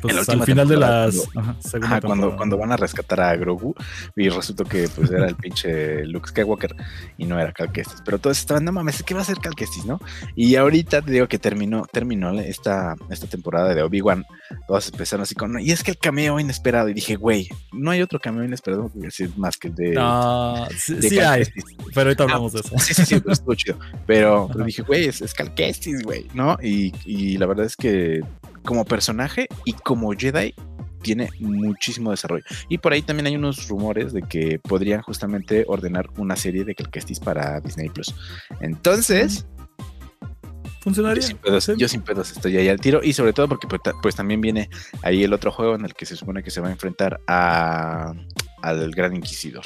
Pues 0.01 0.29
al 0.29 0.43
final 0.45 0.69
de 0.69 0.77
las. 0.77 1.29
Ajá, 1.35 1.57
segunda 1.61 1.97
Ajá, 1.97 2.01
cuando, 2.01 2.37
cuando 2.37 2.57
van 2.57 2.73
a 2.73 2.77
rescatar 2.77 3.21
a 3.21 3.37
Grogu 3.37 3.75
y 4.17 4.29
resultó 4.29 4.65
que 4.65 4.89
pues 4.89 5.11
era 5.11 5.27
el 5.27 5.37
pinche 5.37 6.05
Luke 6.07 6.29
Skywalker 6.29 6.75
y 7.17 7.25
no 7.25 7.39
era 7.39 7.53
Cal 7.53 7.73
Kestis. 7.73 8.03
Pero 8.05 8.19
todos 8.19 8.39
estaban, 8.39 8.65
no 8.65 8.73
mames, 8.73 9.03
¿qué 9.03 9.15
va 9.15 9.21
a 9.23 9.25
ser 9.25 9.39
Cal 9.39 9.55
Kestis, 9.55 9.85
no? 9.85 10.01
Y 10.37 10.57
ahorita 10.57 11.03
te 11.03 11.11
digo 11.13 11.27
que 11.29 11.39
terminó, 11.39 11.87
terminó 11.93 12.33
esta, 12.41 12.97
esta 13.11 13.27
temporada 13.27 13.75
de 13.75 13.83
Obi-Wan. 13.83 14.25
Todos 14.67 14.89
empezaron 14.91 15.23
así 15.23 15.35
con, 15.35 15.59
y 15.61 15.71
es 15.71 15.83
que 15.83 15.91
el 15.93 15.99
cameo 15.99 16.39
inesperado. 16.39 16.89
Y 16.89 16.95
dije, 16.95 17.17
güey, 17.17 17.49
no 17.73 17.91
hay 17.91 18.03
otro 18.03 18.21
cameo 18.21 18.45
inesperado 18.45 18.91
más 19.37 19.57
que 19.57 19.69
el 19.69 19.75
de, 19.75 19.95
Ah, 19.99 20.69
sí, 20.77 20.95
de 20.95 21.09
sí 21.09 21.17
Cal 21.17 21.33
hay, 21.33 21.45
Kestis. 21.45 21.65
pero 21.95 22.09
ahorita 22.09 22.23
hablamos 22.25 22.53
de 22.53 22.61
eso. 22.61 22.79
Sí, 22.79 22.95
sí, 22.95 23.05
sí, 23.05 23.21
pero 23.21 23.33
estuvo 23.33 23.55
chido. 23.57 23.79
Pero, 24.07 24.49
dije, 24.65 24.83
güey, 24.83 25.07
es, 25.07 25.21
es 25.23 25.35
Cal 25.35 25.55
Kestis, 25.55 26.03
güey, 26.03 26.27
¿no? 26.35 26.57
Y, 26.63 26.93
y 27.05 27.37
la 27.39 27.47
verdad 27.47 27.67
es 27.67 27.77
que 27.77 28.21
como 28.69 28.85
personaje 28.85 29.49
y 29.65 29.73
como 29.73 30.13
Jedi 30.13 30.55
tiene 31.01 31.31
muchísimo 31.41 32.11
desarrollo. 32.11 32.45
Y 32.69 32.77
por 32.77 32.93
ahí 32.93 33.01
también 33.01 33.27
hay 33.27 33.35
unos 33.37 33.67
rumores 33.69 34.13
de 34.13 34.21
que 34.21 34.59
podrían 34.59 35.01
justamente 35.01 35.65
ordenar 35.67 36.11
una 36.19 36.37
serie 36.37 36.65
de 36.65 36.75
Cal 36.75 36.91
Kestis 36.91 37.19
para 37.19 37.61
Disney 37.61 37.89
Plus. 37.89 38.15
Entonces, 38.61 39.47
yo 39.79 40.67
¿Funcionaría? 40.81 41.23
sin, 41.23 41.39
pedos, 41.39 41.65
Sí. 41.65 41.73
yo 41.79 41.89
sin 41.89 42.03
pedos 42.03 42.31
estoy 42.33 42.59
ahí 42.59 42.69
al 42.69 42.79
tiro. 42.79 43.01
Y 43.03 43.15
sobre 43.15 43.33
todo 43.33 43.49
porque 43.49 43.67
pues, 43.67 43.81
pues 44.03 44.15
también 44.17 44.43
viene 44.43 44.69
ahí 45.03 45.25
el 45.25 45.33
otro 45.33 45.51
juego 45.51 45.75
en 45.77 45.85
el 45.87 45.95
que 45.95 46.05
se 46.05 46.15
supone 46.15 46.43
que 46.43 46.51
se 46.51 46.61
va 46.61 46.69
a 46.69 46.73
enfrentar 46.73 47.21
a, 47.27 48.13
al 48.61 48.91
Gran 48.91 49.17
Inquisidor. 49.17 49.65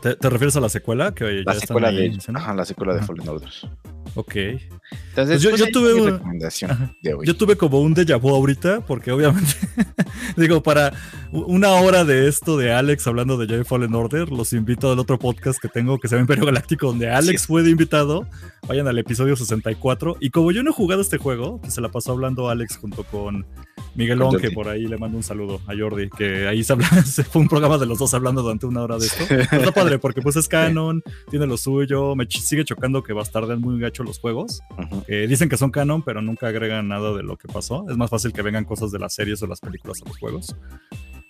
¿Te, 0.00 0.14
te 0.14 0.30
refieres 0.30 0.54
a 0.54 0.60
la 0.60 0.68
secuela? 0.68 1.12
Que 1.12 1.38
ya 1.38 1.42
La 1.44 1.58
secuela 1.58 1.90
de, 1.90 2.10
la 2.54 2.64
secuela 2.64 2.92
de 2.94 3.00
Ajá. 3.00 3.06
Fallen 3.08 3.28
Orders. 3.28 3.66
Ok. 4.14 4.34
Entonces, 4.90 5.42
pues 5.42 5.58
yo, 5.58 5.66
pues 5.66 5.72
tuve 5.72 5.94
una 5.94 6.12
recomendación 6.12 6.96
Yo 7.24 7.36
tuve 7.36 7.56
como 7.56 7.80
un 7.80 7.94
déjà 7.94 8.20
vu 8.20 8.30
ahorita, 8.30 8.82
porque 8.86 9.10
obviamente, 9.10 9.52
digo, 10.36 10.62
para 10.62 10.92
una 11.32 11.72
hora 11.72 12.04
de 12.04 12.28
esto 12.28 12.56
de 12.56 12.72
Alex 12.72 13.06
hablando 13.06 13.36
de 13.36 13.46
Jedi 13.46 13.64
Fallen 13.64 13.94
Order, 13.94 14.30
los 14.30 14.52
invito 14.52 14.92
al 14.92 14.98
otro 14.98 15.18
podcast 15.18 15.58
que 15.60 15.68
tengo 15.68 15.98
que 15.98 16.08
se 16.08 16.14
llama 16.14 16.22
Imperio 16.22 16.46
Galáctico, 16.46 16.86
donde 16.86 17.10
Alex 17.10 17.46
fue 17.46 17.62
de 17.62 17.70
invitado. 17.70 18.26
Vayan 18.66 18.86
al 18.86 18.98
episodio 18.98 19.34
64. 19.34 20.18
Y 20.20 20.30
como 20.30 20.52
yo 20.52 20.62
no 20.62 20.70
he 20.70 20.74
jugado 20.74 21.00
este 21.00 21.18
juego, 21.18 21.60
pues 21.60 21.74
se 21.74 21.80
la 21.80 21.90
pasó 21.90 22.12
hablando 22.12 22.48
Alex 22.48 22.76
junto 22.76 23.02
con 23.04 23.46
Miguelón, 23.94 24.38
que 24.38 24.50
por 24.50 24.68
ahí 24.68 24.86
le 24.86 24.96
mando 24.96 25.16
un 25.16 25.22
saludo 25.22 25.60
a 25.66 25.76
Jordi, 25.76 26.08
que 26.10 26.46
ahí 26.46 26.62
se, 26.62 26.72
habla, 26.72 26.88
se 27.04 27.24
fue 27.24 27.42
un 27.42 27.48
programa 27.48 27.78
de 27.78 27.86
los 27.86 27.98
dos 27.98 28.14
hablando 28.14 28.42
durante 28.42 28.66
una 28.66 28.82
hora 28.82 28.98
de 28.98 29.06
esto. 29.06 29.24
Está 29.34 29.72
padre, 29.72 29.98
porque 29.98 30.22
pues 30.22 30.36
es 30.36 30.48
canon, 30.48 31.02
tiene 31.30 31.46
lo 31.46 31.56
suyo, 31.56 32.14
me 32.14 32.26
sigue 32.28 32.64
chocando 32.64 33.02
que 33.02 33.12
va 33.12 33.20
a 33.20 33.24
estar 33.24 33.44
muy 33.58 33.80
gacho 33.80 34.04
los 34.04 34.18
juegos. 34.20 34.60
Eh, 35.06 35.26
dicen 35.28 35.48
que 35.48 35.56
son 35.56 35.70
canon, 35.70 36.02
pero 36.02 36.22
nunca 36.22 36.48
agregan 36.48 36.88
nada 36.88 37.14
de 37.14 37.22
lo 37.22 37.36
que 37.36 37.48
pasó. 37.48 37.86
Es 37.90 37.96
más 37.96 38.10
fácil 38.10 38.32
que 38.32 38.42
vengan 38.42 38.64
cosas 38.64 38.90
de 38.90 38.98
las 38.98 39.14
series 39.14 39.42
o 39.42 39.46
las 39.46 39.60
películas 39.60 40.00
a 40.04 40.08
los 40.08 40.18
juegos 40.18 40.56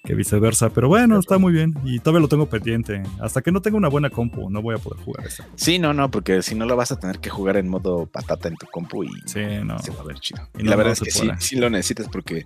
que 0.05 0.15
viceversa. 0.15 0.71
Pero 0.71 0.89
bueno, 0.89 1.19
está 1.19 1.39
muy 1.39 1.53
bien 1.53 1.75
y 1.85 1.99
todavía 1.99 2.21
lo 2.21 2.29
tengo 2.29 2.49
pendiente. 2.49 3.03
Hasta 3.21 3.43
que 3.43 3.53
no 3.53 3.61
tenga 3.61 3.77
una 3.77 3.89
buena 3.89 4.11
compu, 4.11 4.51
no 4.51 4.63
voy 4.63 4.75
a 4.75 4.79
poder 4.79 5.03
jugar 5.05 5.27
eso. 5.27 5.45
Sí, 5.55 5.79
no, 5.79 5.93
no, 5.93 6.11
porque 6.11 6.43
si 6.43 6.55
no 6.55 6.67
lo 6.67 6.77
vas 6.77 6.93
a 6.93 6.99
tener 6.99 7.19
que 7.21 7.31
jugar 7.31 7.57
en 7.57 7.69
modo 7.69 8.07
patata 8.07 8.49
en 8.49 8.57
tu 8.57 8.67
compu 8.67 9.05
y 9.05 9.11
sí, 9.27 9.41
no. 9.65 9.79
se 9.79 9.91
va 9.91 10.01
a 10.01 10.05
ver 10.05 10.19
chido. 10.19 10.49
Y, 10.59 10.65
la 10.65 10.77
verdad 10.77 10.95
es 10.95 11.01
que 11.01 11.11
sí, 11.11 11.29
sí 11.39 11.57
lo 11.57 11.71
necesitas 11.71 12.09
porque 12.09 12.45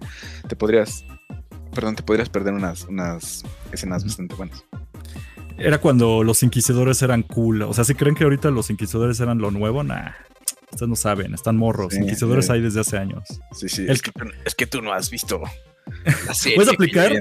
te 0.48 0.56
podrías, 0.56 1.04
perdón, 1.74 1.96
te 1.96 2.02
podrías 2.02 2.28
perder 2.28 2.54
unas, 2.54 2.84
unas 2.84 3.44
escenas 3.72 4.04
bastante 4.04 4.34
buenas 4.34 4.64
era 5.58 5.78
cuando 5.78 6.24
los 6.24 6.42
inquisidores 6.42 7.02
eran 7.02 7.22
cool. 7.22 7.62
O 7.62 7.72
sea, 7.72 7.84
si 7.84 7.94
creen 7.94 8.14
que 8.16 8.24
ahorita 8.24 8.50
los 8.50 8.70
inquisidores 8.70 9.20
eran 9.20 9.38
lo 9.38 9.50
nuevo, 9.50 9.84
nah. 9.84 10.10
Ustedes 10.72 10.88
no 10.88 10.96
saben, 10.96 11.34
están 11.34 11.56
morros. 11.56 11.94
inquisidores 11.94 12.50
hay 12.50 12.60
desde 12.60 12.80
hace 12.80 12.98
años. 12.98 13.22
Sí, 13.52 13.68
sí. 13.68 13.86
es, 13.88 14.02
que, 14.02 14.10
es 14.44 14.54
que 14.54 14.66
tú 14.66 14.80
no 14.82 14.92
has 14.92 15.10
visto 15.10 15.42
¿Puedes 16.54 16.72
aplicar? 16.72 17.12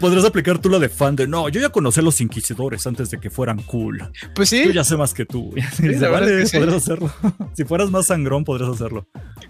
Podrás 0.00 0.24
aplicar 0.24 0.58
tú 0.58 0.68
la 0.68 0.78
de 0.78 0.88
fan 0.88 1.16
de 1.16 1.26
no, 1.26 1.48
yo 1.48 1.60
ya 1.60 1.68
conocí 1.70 2.00
a 2.00 2.02
los 2.02 2.20
inquisidores 2.20 2.86
antes 2.86 3.10
de 3.10 3.18
que 3.18 3.30
fueran 3.30 3.62
cool. 3.62 4.10
Pues 4.34 4.48
sí. 4.48 4.64
Yo 4.66 4.72
ya 4.72 4.84
sé 4.84 4.96
más 4.96 5.14
que 5.14 5.24
tú. 5.24 5.50
vale, 6.10 6.46
podrás 6.52 6.74
hacerlo. 6.74 7.12
si 7.54 7.64
fueras 7.64 7.90
más 7.90 8.06
sangrón, 8.06 8.44
podrías 8.44 8.70
hacerlo. 8.70 9.08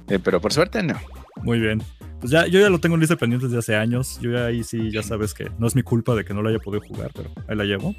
Eh, 0.08 0.18
pero 0.22 0.40
por 0.40 0.52
suerte 0.52 0.82
no. 0.82 0.94
Muy 1.42 1.60
bien. 1.60 1.82
Pues 2.20 2.30
ya, 2.30 2.46
yo 2.46 2.60
ya 2.60 2.70
lo 2.70 2.80
tengo 2.80 2.94
en 2.94 3.00
lista 3.00 3.16
pendiente 3.16 3.46
desde 3.46 3.58
hace 3.58 3.76
años. 3.76 4.18
Yo 4.20 4.32
ya 4.32 4.46
ahí 4.46 4.64
sí, 4.64 4.90
ya 4.90 5.02
sabes 5.02 5.34
que 5.34 5.50
no 5.58 5.66
es 5.66 5.76
mi 5.76 5.82
culpa 5.82 6.14
de 6.14 6.24
que 6.24 6.32
no 6.34 6.42
lo 6.42 6.48
haya 6.48 6.58
podido 6.58 6.82
jugar, 6.86 7.10
pero 7.14 7.30
ahí 7.46 7.56
la 7.56 7.64
llevo. 7.64 7.94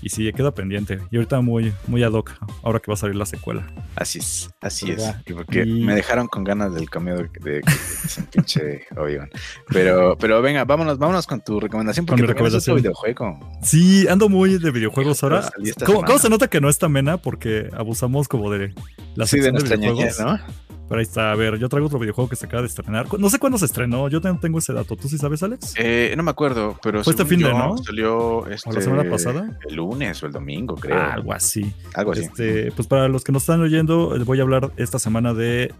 Y 0.00 0.08
sí, 0.08 0.32
queda 0.32 0.52
pendiente. 0.52 0.98
Y 1.12 1.16
ahorita 1.16 1.40
muy, 1.40 1.72
muy 1.86 2.02
ad 2.02 2.12
hoc, 2.12 2.32
ahora 2.64 2.80
que 2.80 2.90
va 2.90 2.94
a 2.94 2.96
salir 2.96 3.14
la 3.14 3.24
secuela. 3.24 3.64
Así 3.94 4.18
es, 4.18 4.50
así 4.60 4.90
es. 4.90 5.02
Porque 5.32 5.64
me 5.64 5.94
dejaron 5.94 6.26
con 6.26 6.42
ganas 6.42 6.74
del 6.74 6.90
cameo 6.90 7.16
de, 7.16 7.30
de, 7.40 7.52
de 7.52 7.62
pinche 8.32 8.86
obi 8.96 9.18
Pero, 9.68 10.16
pero 10.18 10.42
venga, 10.42 10.64
vámonos, 10.64 10.98
vámonos 10.98 11.26
con 11.26 11.40
tu 11.40 11.60
recomendación. 11.60 12.04
Porque 12.04 12.22
con 12.22 12.26
mi 12.26 12.32
recomendación. 12.32 12.76
videojuego. 12.76 13.38
Sí, 13.62 14.08
ando 14.08 14.28
muy 14.28 14.58
de 14.58 14.72
videojuegos 14.72 15.22
ahora. 15.22 15.48
¿Cómo, 15.86 16.18
se 16.18 16.28
nota 16.28 16.48
que 16.48 16.60
no 16.60 16.68
está 16.68 16.88
mena? 16.88 17.18
Porque 17.18 17.68
abusamos 17.72 18.26
como 18.26 18.50
de 18.50 18.74
la 19.14 19.26
sí, 19.26 19.38
de 19.38 19.52
nuestra 19.52 19.76
videojuegos. 19.76 20.18
¿no? 20.18 20.40
Pero 20.88 20.98
ahí 20.98 21.04
está, 21.04 21.32
a 21.32 21.34
ver, 21.34 21.58
yo 21.58 21.68
traigo 21.68 21.86
otro 21.86 21.98
videojuego 21.98 22.28
que 22.28 22.36
se 22.36 22.46
acaba 22.46 22.62
de 22.62 22.68
estrenar. 22.68 23.06
No 23.18 23.30
sé 23.30 23.38
cuándo 23.38 23.56
se 23.56 23.64
estrenó, 23.64 24.08
yo 24.08 24.20
tengo 24.20 24.58
ese 24.58 24.72
dato. 24.72 24.96
¿Tú 24.96 25.08
sí 25.08 25.16
sabes, 25.16 25.42
Alex? 25.42 25.74
Eh, 25.76 26.12
no 26.16 26.22
me 26.22 26.30
acuerdo, 26.30 26.78
pero. 26.82 27.02
Fue 27.02 27.12
este 27.12 27.24
fin 27.24 27.40
de, 27.40 27.52
¿no? 27.52 27.78
Salió 27.78 28.46
este, 28.48 28.72
la 28.72 28.80
semana 28.80 29.08
pasada? 29.08 29.58
El 29.68 29.76
lunes 29.76 30.22
o 30.22 30.26
el 30.26 30.32
domingo, 30.32 30.74
creo. 30.76 31.00
algo 31.00 31.32
así. 31.32 31.72
Algo 31.94 32.12
así. 32.12 32.22
Este, 32.22 32.72
pues 32.72 32.86
para 32.88 33.08
los 33.08 33.24
que 33.24 33.32
nos 33.32 33.44
están 33.44 33.60
oyendo, 33.60 34.16
les 34.16 34.26
voy 34.26 34.38
a 34.40 34.42
hablar 34.42 34.72
esta 34.76 34.98
semana 34.98 35.32
de 35.34 35.72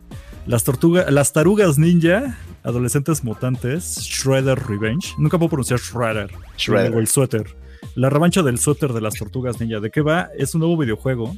las 0.46 0.64
tortugas, 0.64 1.10
las 1.12 1.32
tarugas 1.32 1.78
ninja, 1.78 2.38
adolescentes 2.62 3.22
mutantes, 3.22 3.98
Shredder 4.00 4.58
Revenge. 4.66 5.14
Nunca 5.18 5.38
puedo 5.38 5.50
pronunciar 5.50 5.78
Shredder. 5.80 6.32
Shredder. 6.56 6.94
O 6.94 6.98
el 6.98 7.06
suéter. 7.06 7.54
La 7.94 8.08
revancha 8.08 8.42
del 8.42 8.58
suéter 8.58 8.92
de 8.92 9.00
las 9.00 9.14
tortugas 9.14 9.60
ninja. 9.60 9.80
¿De 9.80 9.90
qué 9.90 10.00
va? 10.00 10.30
Es 10.36 10.54
un 10.54 10.60
nuevo 10.60 10.76
videojuego 10.76 11.34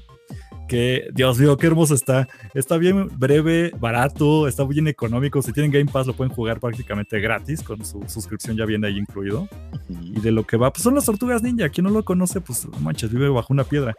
que, 0.68 1.08
Dios 1.12 1.38
mío, 1.38 1.56
qué 1.56 1.66
hermoso 1.66 1.94
está. 1.94 2.28
Está 2.54 2.76
bien 2.76 3.08
breve, 3.18 3.72
barato, 3.78 4.48
está 4.48 4.64
bien 4.64 4.88
económico. 4.88 5.42
Si 5.42 5.52
tienen 5.52 5.70
Game 5.70 5.90
Pass 5.90 6.06
lo 6.06 6.14
pueden 6.14 6.32
jugar 6.32 6.60
prácticamente 6.60 7.20
gratis, 7.20 7.62
con 7.62 7.84
su 7.84 8.02
suscripción 8.08 8.56
ya 8.56 8.64
viene 8.64 8.86
ahí 8.86 8.98
incluido. 8.98 9.48
Y 9.88 10.20
de 10.20 10.30
lo 10.30 10.44
que 10.44 10.56
va, 10.56 10.72
pues 10.72 10.82
son 10.82 10.94
las 10.94 11.04
tortugas 11.04 11.42
ninja. 11.42 11.68
Quien 11.68 11.84
no 11.84 11.90
lo 11.90 12.04
conoce, 12.04 12.40
pues 12.40 12.66
manches, 12.80 13.12
vive 13.12 13.28
bajo 13.28 13.52
una 13.52 13.64
piedra. 13.64 13.94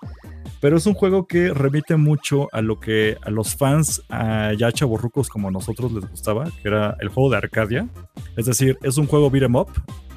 Pero 0.62 0.78
es 0.78 0.86
un 0.86 0.94
juego 0.94 1.28
que 1.28 1.54
remite 1.54 1.96
mucho 1.96 2.50
a 2.52 2.62
lo 2.62 2.80
que 2.80 3.18
a 3.22 3.30
los 3.30 3.56
fans, 3.56 4.02
a 4.10 4.54
ya 4.54 4.72
chaborrucos 4.72 5.30
como 5.30 5.52
nosotros 5.52 5.92
les 5.92 6.10
gustaba, 6.10 6.46
que 6.62 6.68
era 6.68 6.98
el 7.00 7.10
juego 7.10 7.30
de 7.30 7.38
Arcadia. 7.38 7.88
Es 8.36 8.46
decir, 8.46 8.78
es 8.82 8.98
un 8.98 9.06
juego 9.06 9.30
beat'em 9.30 9.56
up 9.56 9.70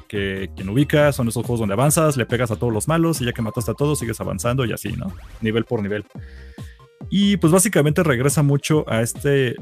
que 0.09 0.49
quien 0.55 0.67
ubica 0.67 1.13
son 1.13 1.29
esos 1.29 1.45
juegos 1.45 1.61
donde 1.61 1.73
avanzas, 1.73 2.17
le 2.17 2.25
pegas 2.25 2.51
a 2.51 2.57
todos 2.57 2.73
los 2.73 2.87
malos 2.89 3.21
y 3.21 3.25
ya 3.25 3.31
que 3.31 3.41
mataste 3.41 3.71
a 3.71 3.75
todos 3.75 3.99
sigues 3.99 4.19
avanzando 4.19 4.65
y 4.65 4.73
así, 4.73 4.89
¿no? 4.93 5.13
Nivel 5.39 5.63
por 5.63 5.81
nivel. 5.81 6.03
Y 7.09 7.37
pues 7.37 7.53
básicamente 7.53 8.03
regresa 8.03 8.43
mucho 8.43 8.83
a 8.89 9.01
este 9.01 9.55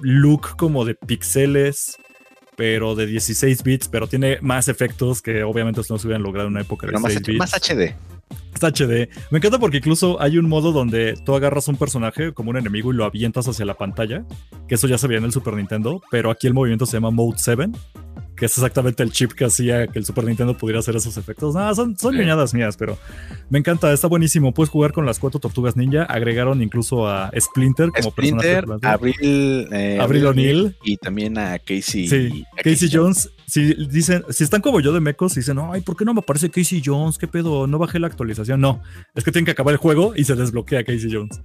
look 0.00 0.56
como 0.56 0.84
de 0.84 0.94
pixeles, 0.94 1.98
pero 2.56 2.94
de 2.94 3.06
16 3.06 3.62
bits, 3.64 3.88
pero 3.88 4.06
tiene 4.06 4.38
más 4.40 4.68
efectos 4.68 5.20
que 5.20 5.42
obviamente 5.42 5.80
no 5.90 5.98
se 5.98 6.06
hubieran 6.06 6.22
logrado 6.22 6.46
en 6.46 6.54
una 6.54 6.62
época 6.62 6.86
de 6.86 6.92
16 6.92 7.26
bits. 7.26 7.38
Más 7.38 7.52
HD. 7.52 7.94
Está 8.54 8.68
HD. 8.68 9.08
Me 9.30 9.38
encanta 9.38 9.58
porque 9.58 9.78
incluso 9.78 10.20
hay 10.22 10.38
un 10.38 10.48
modo 10.48 10.70
donde 10.70 11.14
tú 11.24 11.34
agarras 11.34 11.66
un 11.66 11.76
personaje 11.76 12.32
como 12.32 12.50
un 12.50 12.56
enemigo 12.56 12.92
y 12.92 12.96
lo 12.96 13.04
avientas 13.04 13.48
hacia 13.48 13.64
la 13.64 13.74
pantalla, 13.74 14.24
que 14.68 14.76
eso 14.76 14.86
ya 14.86 14.96
se 14.96 15.08
veía 15.08 15.18
en 15.18 15.24
el 15.24 15.32
Super 15.32 15.54
Nintendo, 15.54 16.00
pero 16.10 16.30
aquí 16.30 16.46
el 16.46 16.54
movimiento 16.54 16.86
se 16.86 16.98
llama 16.98 17.10
Mode 17.10 17.38
7 17.38 17.68
que 18.42 18.46
es 18.46 18.58
exactamente 18.58 19.04
el 19.04 19.12
chip 19.12 19.34
que 19.34 19.44
hacía 19.44 19.86
que 19.86 20.00
el 20.00 20.04
Super 20.04 20.24
Nintendo 20.24 20.58
pudiera 20.58 20.80
hacer 20.80 20.96
esos 20.96 21.16
efectos. 21.16 21.54
Nada, 21.54 21.76
son, 21.76 21.96
son 21.96 22.16
mías, 22.16 22.76
pero 22.76 22.98
me 23.50 23.60
encanta, 23.60 23.92
está 23.92 24.08
buenísimo. 24.08 24.52
Puedes 24.52 24.68
jugar 24.68 24.92
con 24.92 25.06
las 25.06 25.20
cuatro 25.20 25.38
tortugas 25.38 25.76
ninja. 25.76 26.02
Agregaron 26.02 26.60
incluso 26.60 27.06
a 27.06 27.30
Splinter 27.38 27.90
como 27.90 28.10
Splinter, 28.10 28.64
Abril, 28.82 29.68
eh, 29.70 29.96
Abril 30.00 30.26
O'Neill 30.26 30.76
y 30.82 30.96
también 30.96 31.38
a 31.38 31.56
Casey. 31.60 32.08
Sí, 32.08 32.44
Casey, 32.56 32.90
Jones. 32.92 33.30
Si 33.46 33.74
dicen, 33.74 34.24
si 34.28 34.42
están 34.42 34.60
como 34.60 34.80
yo 34.80 34.92
de 34.92 34.98
mecos 34.98 35.36
y 35.36 35.40
dicen, 35.40 35.60
ay, 35.60 35.82
¿por 35.82 35.96
qué 35.96 36.04
no 36.04 36.12
me 36.12 36.18
aparece 36.18 36.50
Casey 36.50 36.82
Jones? 36.84 37.18
¿Qué 37.18 37.28
pedo? 37.28 37.68
No 37.68 37.78
bajé 37.78 38.00
la 38.00 38.08
actualización. 38.08 38.60
No, 38.60 38.82
es 39.14 39.22
que 39.22 39.30
tienen 39.30 39.44
que 39.44 39.52
acabar 39.52 39.70
el 39.70 39.78
juego 39.78 40.14
y 40.16 40.24
se 40.24 40.34
desbloquea 40.34 40.82
Casey 40.82 41.12
Jones. 41.12 41.40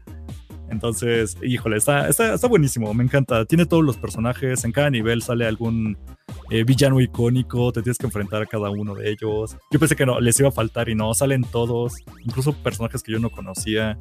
Entonces, 0.69 1.37
híjole, 1.41 1.77
está, 1.77 2.07
está, 2.07 2.33
está, 2.33 2.47
buenísimo, 2.47 2.93
me 2.93 3.03
encanta. 3.03 3.45
Tiene 3.45 3.65
todos 3.65 3.83
los 3.83 3.97
personajes, 3.97 4.63
en 4.63 4.71
cada 4.71 4.89
nivel 4.89 5.21
sale 5.21 5.45
algún 5.45 5.97
eh, 6.49 6.63
villano 6.63 6.99
icónico, 6.99 7.71
te 7.71 7.81
tienes 7.81 7.97
que 7.97 8.05
enfrentar 8.05 8.41
a 8.41 8.45
cada 8.45 8.69
uno 8.69 8.95
de 8.95 9.09
ellos. 9.11 9.57
Yo 9.71 9.79
pensé 9.79 9.95
que 9.95 10.05
no, 10.05 10.19
les 10.19 10.39
iba 10.39 10.49
a 10.49 10.51
faltar 10.51 10.89
y 10.89 10.95
no, 10.95 11.13
salen 11.13 11.43
todos, 11.43 11.93
incluso 12.23 12.53
personajes 12.53 13.03
que 13.03 13.11
yo 13.11 13.19
no 13.19 13.29
conocía. 13.29 13.97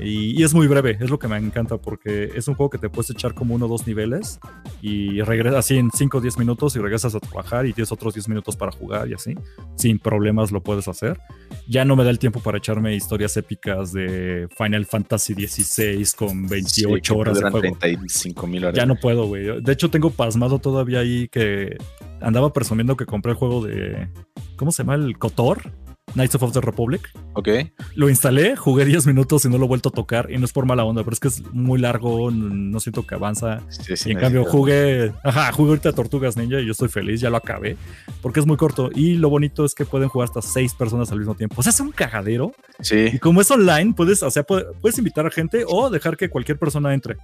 Y, 0.00 0.42
es 0.44 0.54
muy 0.54 0.68
breve, 0.68 0.96
es 1.00 1.10
lo 1.10 1.18
que 1.18 1.26
me 1.26 1.36
encanta 1.36 1.76
porque 1.76 2.30
es 2.36 2.46
un 2.46 2.54
juego 2.54 2.70
que 2.70 2.78
te 2.78 2.88
puedes 2.88 3.10
echar 3.10 3.34
como 3.34 3.54
uno 3.54 3.66
o 3.66 3.68
dos 3.68 3.86
niveles 3.86 4.38
y 4.80 5.22
regresas 5.22 5.58
así 5.58 5.76
en 5.76 5.90
5 5.90 6.18
o 6.18 6.20
10 6.20 6.38
minutos 6.38 6.76
y 6.76 6.78
regresas 6.78 7.16
a 7.16 7.20
trabajar 7.20 7.66
y 7.66 7.72
tienes 7.72 7.90
otros 7.90 8.14
10 8.14 8.28
minutos 8.28 8.54
para 8.54 8.70
jugar 8.70 9.08
y 9.08 9.14
así. 9.14 9.34
Sin 9.74 9.98
problemas 9.98 10.52
lo 10.52 10.62
puedes 10.62 10.86
hacer. 10.86 11.18
Ya 11.66 11.84
no 11.84 11.96
me 11.96 12.04
da 12.04 12.10
el 12.10 12.20
tiempo 12.20 12.40
para 12.40 12.58
echarme 12.58 12.94
historias 12.94 13.36
épicas 13.36 13.92
de 13.92 14.48
Final 14.56 14.86
Fantasy 14.86 15.34
XVI 15.34 16.07
con 16.14 16.46
28 16.46 17.16
horas 17.16 17.40
de 17.40 17.50
juego. 17.50 17.76
35 17.78 18.46
mil 18.46 18.64
horas. 18.64 18.76
Ya 18.76 18.86
no 18.86 18.96
puedo, 18.96 19.26
güey. 19.26 19.60
De 19.60 19.72
hecho, 19.72 19.90
tengo 19.90 20.10
pasmado 20.10 20.58
todavía 20.58 21.00
ahí 21.00 21.28
que 21.28 21.76
andaba 22.20 22.52
presumiendo 22.52 22.96
que 22.96 23.06
compré 23.06 23.32
el 23.32 23.38
juego 23.38 23.64
de. 23.64 24.08
¿Cómo 24.56 24.72
se 24.72 24.82
llama? 24.82 24.94
El 24.94 25.18
Cotor. 25.18 25.72
Knights 26.14 26.34
of 26.36 26.52
the 26.52 26.60
Republic. 26.60 27.10
Ok. 27.34 27.48
Lo 27.94 28.08
instalé, 28.08 28.56
jugué 28.56 28.84
10 28.84 29.06
minutos 29.06 29.44
y 29.44 29.48
no 29.48 29.58
lo 29.58 29.64
he 29.64 29.68
vuelto 29.68 29.90
a 29.90 29.92
tocar. 29.92 30.30
Y 30.30 30.38
no 30.38 30.44
es 30.44 30.52
por 30.52 30.66
mala 30.66 30.84
onda, 30.84 31.02
pero 31.04 31.14
es 31.14 31.20
que 31.20 31.28
es 31.28 31.42
muy 31.52 31.78
largo, 31.78 32.30
no 32.30 32.80
siento 32.80 33.06
que 33.06 33.14
avanza. 33.14 33.62
y 34.04 34.10
en 34.12 34.18
cambio 34.18 34.44
jugué, 34.44 35.12
ajá, 35.22 35.52
jugué 35.52 35.70
ahorita 35.70 35.92
Tortugas 35.92 36.36
Ninja 36.36 36.60
y 36.60 36.66
yo 36.66 36.72
estoy 36.72 36.88
feliz, 36.88 37.20
ya 37.20 37.30
lo 37.30 37.36
acabé. 37.36 37.76
Porque 38.22 38.40
es 38.40 38.46
muy 38.46 38.56
corto. 38.56 38.90
Y 38.94 39.14
lo 39.14 39.30
bonito 39.30 39.64
es 39.64 39.74
que 39.74 39.84
pueden 39.84 40.08
jugar 40.08 40.28
hasta 40.28 40.42
6 40.42 40.74
personas 40.74 41.10
al 41.12 41.18
mismo 41.18 41.34
tiempo. 41.34 41.56
O 41.58 41.62
sea, 41.62 41.70
es 41.70 41.80
un 41.80 41.92
cagadero. 41.92 42.52
Sí. 42.80 43.10
Y 43.12 43.18
como 43.18 43.40
es 43.40 43.50
online, 43.50 43.94
puedes, 43.94 44.22
o 44.22 44.30
sea, 44.30 44.42
puedes 44.44 44.98
invitar 44.98 45.26
a 45.26 45.30
gente 45.30 45.64
o 45.66 45.90
dejar 45.90 46.16
que 46.16 46.28
cualquier 46.28 46.58
persona 46.58 46.94
entre. 46.94 47.16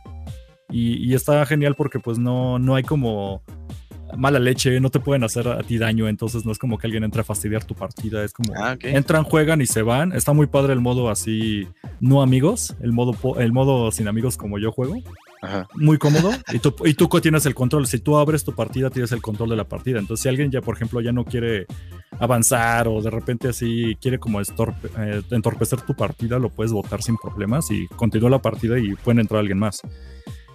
Y, 0.71 0.97
y 1.09 1.15
está 1.15 1.45
genial 1.47 1.75
porque 1.77 2.01
pues 2.01 2.19
no, 2.19 2.59
no 2.59 2.75
hay 2.75 2.83
como 2.83 3.43
mala 4.17 4.39
leche, 4.39 4.81
no 4.81 4.91
te 4.91 5.01
pueden 5.01 5.25
hacer 5.25 5.49
a 5.49 5.63
ti 5.63 5.79
daño, 5.79 6.09
entonces 6.09 6.45
no 6.45 6.53
es 6.53 6.59
como 6.59 6.79
que 6.79 6.87
alguien 6.87 7.05
entre 7.05 7.21
a 7.21 7.25
fastidiar 7.25 7.65
tu 7.65 7.75
partida, 7.75 8.25
es 8.25 8.33
como 8.33 8.53
ah, 8.57 8.77
entran, 8.81 9.25
juegan 9.25 9.61
y 9.61 9.67
se 9.67 9.83
van. 9.83 10.13
Está 10.13 10.33
muy 10.33 10.47
padre 10.47 10.73
el 10.73 10.81
modo 10.81 11.11
así, 11.11 11.69
no 12.01 12.23
amigos, 12.23 12.75
el 12.81 12.93
modo, 12.93 13.39
el 13.39 13.53
modo 13.53 13.91
sin 13.91 14.09
amigos 14.09 14.37
como 14.37 14.59
yo 14.59 14.73
juego. 14.73 14.97
Muy 15.75 15.99
cómodo. 15.99 16.31
Y 16.53 16.59
tú, 16.59 16.75
y 16.85 16.95
tú 16.95 17.09
tienes 17.21 17.47
el 17.47 17.55
control. 17.55 17.87
Si 17.87 17.99
tú 17.99 18.17
abres 18.17 18.45
tu 18.45 18.55
partida, 18.55 18.91
tienes 18.91 19.13
el 19.13 19.21
control 19.21 19.51
de 19.51 19.57
la 19.57 19.65
partida. 19.65 19.99
Entonces, 19.99 20.23
si 20.23 20.29
alguien 20.29 20.51
ya, 20.51 20.61
por 20.61 20.75
ejemplo, 20.75 21.01
ya 21.01 21.13
no 21.13 21.25
quiere 21.25 21.67
avanzar 22.19 22.89
o 22.89 23.03
de 23.03 23.11
repente 23.11 23.49
así 23.49 23.97
quiere 24.01 24.19
como 24.19 24.41
eh, 24.41 24.45
entorpecer 25.31 25.81
tu 25.81 25.95
partida, 25.95 26.39
lo 26.39 26.49
puedes 26.49 26.73
votar 26.73 27.03
sin 27.03 27.17
problemas 27.17 27.71
y 27.71 27.87
continúa 27.89 28.31
la 28.31 28.41
partida 28.41 28.79
y 28.79 28.95
pueden 28.95 29.21
entrar 29.21 29.41
alguien 29.41 29.59
más. 29.59 29.83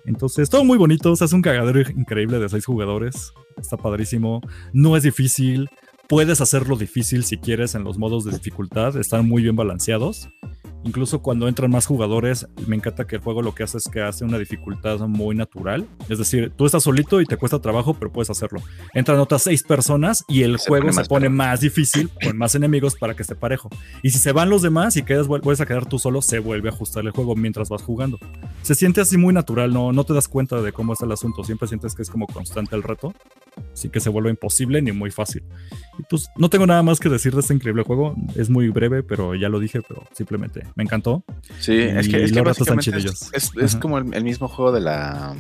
Entonces, 0.05 0.49
todo 0.49 0.63
muy 0.63 0.77
bonito. 0.77 1.11
O 1.11 1.15
sea, 1.15 1.25
es 1.25 1.33
un 1.33 1.41
cagadero 1.41 1.81
increíble 1.81 2.39
de 2.39 2.49
seis 2.49 2.65
jugadores. 2.65 3.33
Está 3.57 3.77
padrísimo. 3.77 4.41
No 4.73 4.95
es 4.97 5.03
difícil. 5.03 5.69
Puedes 6.07 6.41
hacerlo 6.41 6.75
difícil 6.75 7.23
si 7.23 7.37
quieres 7.37 7.75
en 7.75 7.83
los 7.83 7.97
modos 7.97 8.25
de 8.25 8.31
dificultad. 8.31 8.97
Están 8.97 9.27
muy 9.27 9.43
bien 9.43 9.55
balanceados. 9.55 10.29
Incluso 10.83 11.21
cuando 11.21 11.47
entran 11.47 11.71
más 11.71 11.85
jugadores, 11.85 12.47
me 12.65 12.75
encanta 12.75 13.05
que 13.05 13.17
el 13.17 13.21
juego 13.21 13.41
lo 13.41 13.53
que 13.53 13.63
hace 13.63 13.77
es 13.77 13.89
que 13.91 14.01
hace 14.01 14.23
una 14.23 14.37
dificultad 14.37 14.99
muy 14.99 15.35
natural. 15.35 15.87
Es 16.07 16.17
decir, 16.17 16.51
tú 16.55 16.65
estás 16.65 16.83
solito 16.83 17.19
y 17.21 17.25
te 17.25 17.37
cuesta 17.37 17.59
trabajo, 17.59 17.93
pero 17.93 18.11
puedes 18.11 18.29
hacerlo. 18.29 18.61
Entran 18.93 19.19
otras 19.19 19.43
seis 19.43 19.63
personas 19.63 20.23
y 20.27 20.43
el 20.43 20.57
juego 20.57 20.91
se 20.93 21.03
pone 21.05 21.29
más 21.29 21.61
difícil 21.61 22.09
con 22.23 22.37
más 22.37 22.55
enemigos 22.55 22.95
para 22.95 23.13
que 23.13 23.23
esté 23.23 23.35
parejo. 23.35 23.69
Y 24.03 24.11
si 24.11 24.19
se 24.19 24.31
van 24.31 24.49
los 24.49 24.61
demás 24.61 24.95
y 24.97 25.03
quedas, 25.03 25.27
vuelves 25.27 25.61
a 25.61 25.65
quedar 25.65 25.85
tú 25.85 25.99
solo, 25.99 26.21
se 26.21 26.39
vuelve 26.39 26.69
a 26.69 26.71
ajustar 26.71 27.05
el 27.05 27.11
juego 27.11 27.35
mientras 27.35 27.69
vas 27.69 27.81
jugando. 27.81 28.17
Se 28.61 28.75
siente 28.75 29.01
así 29.01 29.17
muy 29.17 29.33
natural, 29.33 29.73
no, 29.73 29.91
no 29.91 30.03
te 30.03 30.13
das 30.13 30.27
cuenta 30.27 30.61
de 30.61 30.71
cómo 30.71 30.93
está 30.93 31.05
el 31.05 31.11
asunto. 31.11 31.43
Siempre 31.43 31.67
sientes 31.67 31.93
que 31.95 32.01
es 32.01 32.09
como 32.09 32.27
constante 32.27 32.75
el 32.75 32.83
reto. 32.83 33.13
Así 33.73 33.89
que 33.89 33.99
se 33.99 34.09
vuelve 34.09 34.29
imposible 34.29 34.81
ni 34.81 34.91
muy 34.91 35.11
fácil. 35.11 35.43
Y 35.97 36.03
pues 36.09 36.29
no 36.37 36.49
tengo 36.49 36.65
nada 36.65 36.83
más 36.83 36.99
que 36.99 37.09
decir 37.09 37.33
de 37.33 37.41
este 37.41 37.53
increíble 37.53 37.83
juego. 37.83 38.15
Es 38.35 38.49
muy 38.49 38.69
breve, 38.69 39.03
pero 39.03 39.35
ya 39.35 39.49
lo 39.49 39.59
dije, 39.59 39.81
pero 39.87 40.03
simplemente 40.13 40.65
me 40.75 40.83
encantó. 40.83 41.23
Sí, 41.59 41.77
es 41.77 42.07
que, 42.07 42.23
es, 42.23 42.31
es, 43.33 43.51
es, 43.55 43.75
como 43.75 43.97
el, 43.97 44.23
mismo 44.23 44.47
juego 44.47 44.71
de 44.71 44.81
la 44.81 45.35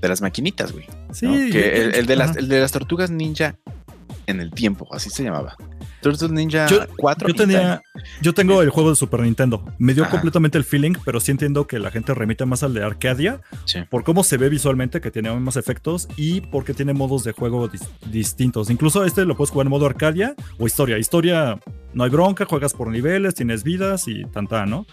de 0.00 0.08
las 0.08 0.22
maquinitas, 0.22 0.72
güey. 0.72 0.86
Sí. 1.12 1.26
Que 1.50 1.90
el, 1.98 2.06
de 2.06 2.16
las, 2.16 2.36
el 2.36 2.48
de 2.48 2.60
las 2.60 2.72
tortugas 2.72 3.10
ninja 3.10 3.56
en 4.26 4.40
el 4.40 4.50
tiempo, 4.50 4.88
así 4.92 5.10
se 5.10 5.24
llamaba. 5.24 5.56
Turtles 6.00 6.30
Ninja 6.30 6.66
4. 6.96 7.28
Yo, 7.28 7.34
tenía, 7.34 7.82
yo 8.22 8.32
tengo 8.32 8.62
el 8.62 8.70
juego 8.70 8.90
de 8.90 8.96
Super 8.96 9.20
Nintendo. 9.20 9.64
Me 9.78 9.92
dio 9.94 10.08
completamente 10.08 10.56
el 10.56 10.64
feeling, 10.64 10.94
pero 11.04 11.20
sí 11.20 11.30
entiendo 11.30 11.66
que 11.66 11.78
la 11.78 11.90
gente 11.90 12.14
remite 12.14 12.46
más 12.46 12.62
al 12.62 12.74
de 12.74 12.82
Arcadia 12.82 13.40
por 13.90 14.04
cómo 14.04 14.24
se 14.24 14.36
ve 14.36 14.48
visualmente, 14.48 15.00
que 15.00 15.10
tiene 15.10 15.30
más 15.38 15.56
efectos 15.56 16.08
y 16.16 16.40
porque 16.40 16.74
tiene 16.74 16.94
modos 16.94 17.24
de 17.24 17.32
juego 17.32 17.70
distintos. 18.10 18.70
Incluso 18.70 19.04
este 19.04 19.24
lo 19.24 19.36
puedes 19.36 19.50
jugar 19.50 19.66
en 19.66 19.70
modo 19.70 19.86
Arcadia 19.86 20.34
o 20.58 20.66
historia. 20.66 20.98
Historia, 20.98 21.58
no 21.92 22.04
hay 22.04 22.10
bronca, 22.10 22.46
juegas 22.46 22.72
por 22.72 22.88
niveles, 22.88 23.34
tienes 23.34 23.62
vidas 23.62 24.08
y 24.08 24.24
tanta, 24.24 24.64
¿no? 24.66 24.86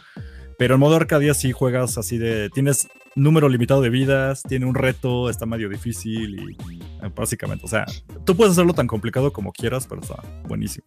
Pero 0.57 0.73
en 0.75 0.79
modo 0.79 0.95
Arcadia 0.95 1.33
sí 1.33 1.51
juegas 1.51 1.97
así 1.97 2.17
de. 2.17 2.49
Tienes 2.49 2.87
número 3.17 3.49
limitado 3.49 3.81
de 3.81 3.89
vidas, 3.89 4.43
tiene 4.43 4.65
un 4.65 4.75
reto, 4.75 5.29
está 5.29 5.45
medio 5.45 5.69
difícil 5.69 6.39
y 6.39 7.07
básicamente, 7.15 7.65
o 7.65 7.67
sea, 7.67 7.85
tú 8.25 8.35
puedes 8.35 8.53
hacerlo 8.53 8.73
tan 8.73 8.87
complicado 8.87 9.33
como 9.33 9.51
quieras, 9.51 9.87
pero 9.87 10.01
está 10.01 10.21
buenísimo. 10.47 10.85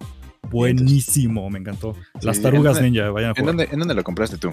Buenísimo, 0.50 1.48
me 1.48 1.58
encantó. 1.58 1.94
Las 2.22 2.40
tarugas 2.40 2.80
ninja, 2.80 3.10
vayan 3.10 3.30
a 3.30 3.34
jugar. 3.34 3.68
¿en 3.70 3.78
dónde, 3.78 3.94
lo 3.94 4.02
compraste 4.02 4.36
tú? 4.36 4.52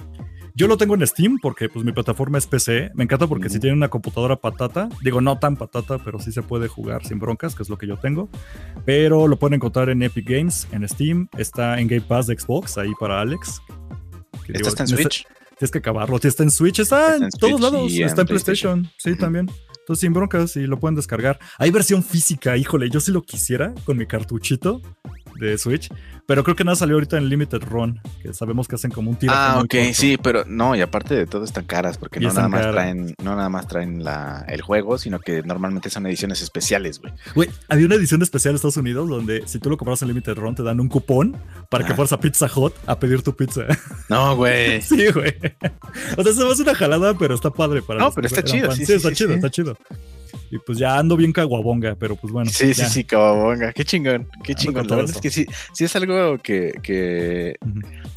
Yo 0.53 0.67
lo 0.67 0.77
tengo 0.77 0.95
en 0.95 1.05
Steam 1.05 1.39
porque 1.39 1.69
pues 1.69 1.85
mi 1.85 1.91
plataforma 1.91 2.37
es 2.37 2.47
PC. 2.47 2.91
Me 2.93 3.03
encanta 3.03 3.27
porque 3.27 3.49
si 3.49 3.59
tiene 3.59 3.75
una 3.75 3.89
computadora 3.89 4.35
patata, 4.35 4.89
digo 5.03 5.21
no 5.21 5.37
tan 5.39 5.55
patata, 5.55 5.99
pero 5.99 6.19
sí 6.19 6.31
se 6.31 6.41
puede 6.41 6.67
jugar 6.67 7.05
sin 7.05 7.19
broncas, 7.19 7.55
que 7.55 7.63
es 7.63 7.69
lo 7.69 7.77
que 7.77 7.87
yo 7.87 7.97
tengo. 7.97 8.29
Pero 8.85 9.27
lo 9.27 9.37
pueden 9.37 9.55
encontrar 9.55 9.89
en 9.89 10.01
Epic 10.03 10.27
Games, 10.27 10.67
en 10.71 10.87
Steam, 10.87 11.29
está 11.37 11.79
en 11.79 11.87
Game 11.87 12.01
Pass 12.01 12.27
de 12.27 12.37
Xbox, 12.37 12.77
ahí 12.77 12.91
para 12.99 13.21
Alex. 13.21 13.61
está 14.47 14.83
en 14.83 14.87
Switch? 14.87 15.27
Tienes 15.57 15.71
que 15.71 15.79
acabarlo. 15.79 16.19
Está 16.21 16.43
en 16.43 16.51
Switch, 16.51 16.79
está, 16.79 17.15
en, 17.15 17.29
todos 17.29 17.59
lados. 17.59 17.91
Está 17.91 18.21
en 18.21 18.27
PlayStation. 18.27 18.91
Sí, 18.97 19.15
también. 19.15 19.49
Entonces, 19.79 20.01
sin 20.01 20.13
broncas, 20.13 20.55
y 20.55 20.67
lo 20.67 20.79
pueden 20.79 20.95
descargar. 20.95 21.39
Hay 21.57 21.71
versión 21.71 22.03
física, 22.03 22.57
híjole, 22.57 22.89
yo 22.89 22.99
sí 22.99 23.11
lo 23.11 23.23
quisiera 23.23 23.73
con 23.85 23.97
mi 23.97 24.05
cartuchito 24.05 24.81
de 25.37 25.57
Switch. 25.57 25.89
Pero 26.25 26.43
creo 26.43 26.55
que 26.55 26.65
nada 26.65 26.75
salió 26.75 26.95
ahorita 26.95 27.17
en 27.17 27.29
Limited 27.29 27.61
Run, 27.61 28.01
que 28.21 28.33
sabemos 28.33 28.67
que 28.67 28.75
hacen 28.75 28.91
como 28.91 29.09
un 29.09 29.15
tiro. 29.15 29.31
Ah, 29.33 29.61
ok, 29.63 29.75
sí, 29.93 30.17
pero 30.21 30.43
no, 30.45 30.75
y 30.75 30.81
aparte 30.81 31.15
de 31.15 31.25
todo 31.25 31.45
están 31.45 31.65
caras, 31.65 31.97
porque 31.97 32.19
no 32.19 32.33
nada, 32.33 32.49
más 32.49 32.69
traen, 32.71 33.15
no 33.23 33.35
nada 33.35 33.47
más 33.47 33.67
traen 33.67 34.03
la, 34.03 34.45
el 34.49 34.61
juego, 34.61 34.97
sino 34.97 35.19
que 35.19 35.41
normalmente 35.43 35.89
son 35.89 36.05
ediciones 36.05 36.41
especiales, 36.41 36.99
güey. 36.99 37.13
Güey, 37.33 37.49
había 37.69 37.85
una 37.85 37.95
edición 37.95 38.21
especial 38.21 38.51
en 38.51 38.55
Estados 38.57 38.75
Unidos 38.75 39.07
donde 39.09 39.47
si 39.47 39.59
tú 39.59 39.69
lo 39.69 39.77
compras 39.77 40.01
en 40.01 40.09
Limited 40.09 40.35
Run 40.35 40.55
te 40.55 40.63
dan 40.63 40.81
un 40.81 40.89
cupón 40.89 41.37
para 41.69 41.85
que 41.85 41.93
fueras 41.93 42.11
a 42.11 42.19
Pizza 42.19 42.47
Hut 42.53 42.73
a 42.85 42.99
pedir 42.99 43.21
tu 43.21 43.35
pizza. 43.35 43.61
No, 44.09 44.35
güey. 44.35 44.81
sí, 44.81 45.07
güey. 45.11 45.33
O 46.17 46.23
sea, 46.23 46.33
se 46.33 46.43
me 46.43 46.51
una 46.51 46.75
jalada, 46.75 47.13
pero 47.17 47.35
está 47.35 47.49
padre 47.49 47.81
para 47.81 47.99
No, 47.99 48.11
pero 48.11 48.27
está 48.27 48.43
chido, 48.43 48.71
sí, 48.71 48.85
sí, 48.85 48.93
está 48.93 49.11
chido, 49.11 49.33
está 49.33 49.49
chido. 49.49 49.77
Y 50.49 50.59
pues 50.59 50.77
ya 50.77 50.97
ando 50.97 51.17
bien 51.17 51.33
caguabonga, 51.33 51.95
pero 51.95 52.15
pues 52.15 52.31
bueno. 52.31 52.49
Sí, 52.49 52.73
sí, 52.73 52.85
sí, 52.85 53.03
caguabonga. 53.03 53.73
Qué 53.73 53.83
chingón, 53.83 54.27
qué 54.43 54.55
chingón. 54.55 54.87
La 54.87 54.95
verdad 54.95 55.15
es 55.15 55.21
que 55.21 55.29
sí, 55.29 55.45
sí 55.73 55.85
es 55.85 55.95
algo 55.95 56.37
que, 56.37 57.57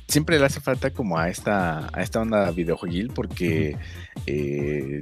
siempre 0.07 0.39
le 0.39 0.47
hace 0.47 0.61
falta 0.61 0.91
como 0.91 1.19
a 1.19 1.29
esta, 1.29 1.89
a 1.93 2.03
esta 2.03 2.21
onda 2.21 2.51
videojueguil 2.51 3.09
porque 3.15 3.77
eh, 4.27 5.01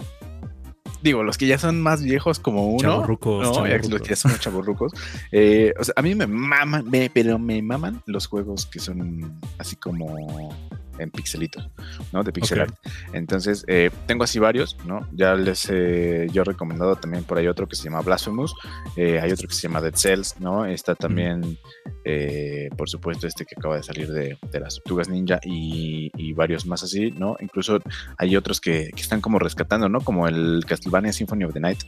digo, 1.02 1.22
los 1.22 1.38
que 1.38 1.46
ya 1.46 1.58
son 1.58 1.80
más 1.80 2.02
viejos 2.02 2.38
como 2.38 2.68
uno, 2.68 2.78
chaburrucos, 2.78 3.42
¿no? 3.42 3.66
los 3.66 4.02
que 4.02 4.08
ya 4.08 4.16
son 4.16 4.38
chaburrucos, 4.38 4.92
eh, 5.32 5.72
o 5.78 5.84
sea, 5.84 5.94
a 5.96 6.02
mí 6.02 6.14
me 6.14 6.26
maman, 6.26 6.90
pero 7.12 7.38
me 7.38 7.62
maman 7.62 8.02
los 8.06 8.26
juegos 8.26 8.66
que 8.66 8.80
son 8.80 9.38
así 9.58 9.76
como 9.76 10.50
en 10.98 11.10
pixelitos, 11.10 11.68
¿no? 12.12 12.22
De 12.22 12.32
pixel 12.32 12.62
art. 12.62 12.74
Entonces, 13.12 13.64
eh, 13.68 13.90
tengo 14.06 14.24
así 14.24 14.38
varios, 14.38 14.76
¿no? 14.86 15.08
Ya 15.12 15.34
les 15.34 15.68
he 15.70 16.26
yo 16.32 16.42
he 16.42 16.44
recomendado 16.44 16.96
también 16.96 17.24
por 17.24 17.38
ahí 17.38 17.46
otro 17.46 17.66
que 17.66 17.76
se 17.76 17.84
llama 17.84 18.00
Blasphemous, 18.00 18.54
eh, 18.96 19.20
hay 19.20 19.32
otro 19.32 19.48
que 19.48 19.54
se 19.54 19.62
llama 19.62 19.80
Dead 19.80 19.94
Cells, 19.94 20.40
¿no? 20.40 20.66
Está 20.66 20.94
también, 20.94 21.58
eh, 22.04 22.68
por 22.76 22.88
supuesto, 22.88 23.26
este 23.26 23.44
que 23.44 23.54
acaba 23.56 23.76
de 23.76 23.82
salir 23.82 24.10
de, 24.10 24.38
las 24.58 24.76
Tortugas 24.76 25.08
Ninja 25.08 25.40
y, 25.44 26.32
varios 26.34 26.66
más 26.66 26.84
así, 26.84 27.10
¿no? 27.10 27.36
Incluso 27.40 27.80
hay 28.16 28.36
otros 28.36 28.60
que, 28.60 28.90
están 28.96 29.20
como 29.20 29.38
rescatando, 29.38 29.88
¿no? 29.88 30.00
Como 30.00 30.28
el 30.28 30.64
Castlevania 30.66 31.12
Symphony 31.12 31.44
of 31.44 31.52
the 31.52 31.60
Night. 31.60 31.80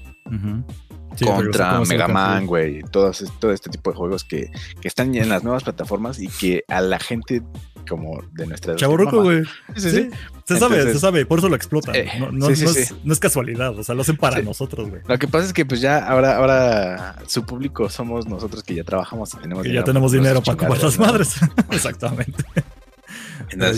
Contra 1.19 1.81
Mega 1.81 2.09
Man, 2.09 2.47
güey, 2.47 2.83
todo, 2.83 3.11
todo 3.39 3.53
este 3.53 3.71
tipo 3.71 3.91
de 3.91 3.97
juegos 3.97 4.25
que, 4.25 4.51
que 4.81 4.89
están 4.89 5.15
en 5.15 5.29
las 5.29 5.43
nuevas 5.43 5.65
plataformas 5.65 6.19
y 6.21 6.29
que 6.29 6.65
a 6.69 6.81
la 6.81 6.99
gente 6.99 7.43
como 7.89 8.23
de 8.33 8.47
nuestra 8.47 8.77
Chaborruco, 8.77 9.23
güey. 9.23 9.43
Sí, 9.75 9.91
sí, 9.91 10.11
Se 10.45 10.59
sabe, 10.59 10.83
se 10.83 10.99
sabe, 10.99 11.27
por 11.27 11.39
eso 11.39 11.49
lo 11.49 11.57
explotan. 11.57 11.95
Eh, 11.97 12.09
no, 12.33 12.49
es, 12.49 13.21
casualidad, 13.21 13.77
o 13.79 13.83
sea, 13.83 13.95
lo 13.95 14.03
hacen 14.03 14.17
para 14.17 14.41
nosotros, 14.43 14.89
güey. 14.89 15.03
Lo 15.07 15.19
que 15.19 15.27
pasa 15.27 15.47
es 15.47 15.53
que 15.53 15.67
pues 15.67 15.81
ya 15.81 15.99
ahora, 15.99 16.37
ahora 16.37 17.17
su 17.27 17.45
público 17.45 17.89
somos 17.89 18.27
nosotros 18.27 18.63
que 18.63 18.75
ya 18.75 18.85
trabajamos 18.85 19.35
y 19.35 19.39
tenemos 19.39 19.67
ya 19.67 19.85
tenemos 19.85 20.13
dinero 20.13 20.43
para 20.43 20.57
comprar 20.57 20.83
las 20.83 20.99
madres. 20.99 21.37
Exactamente 21.71 22.45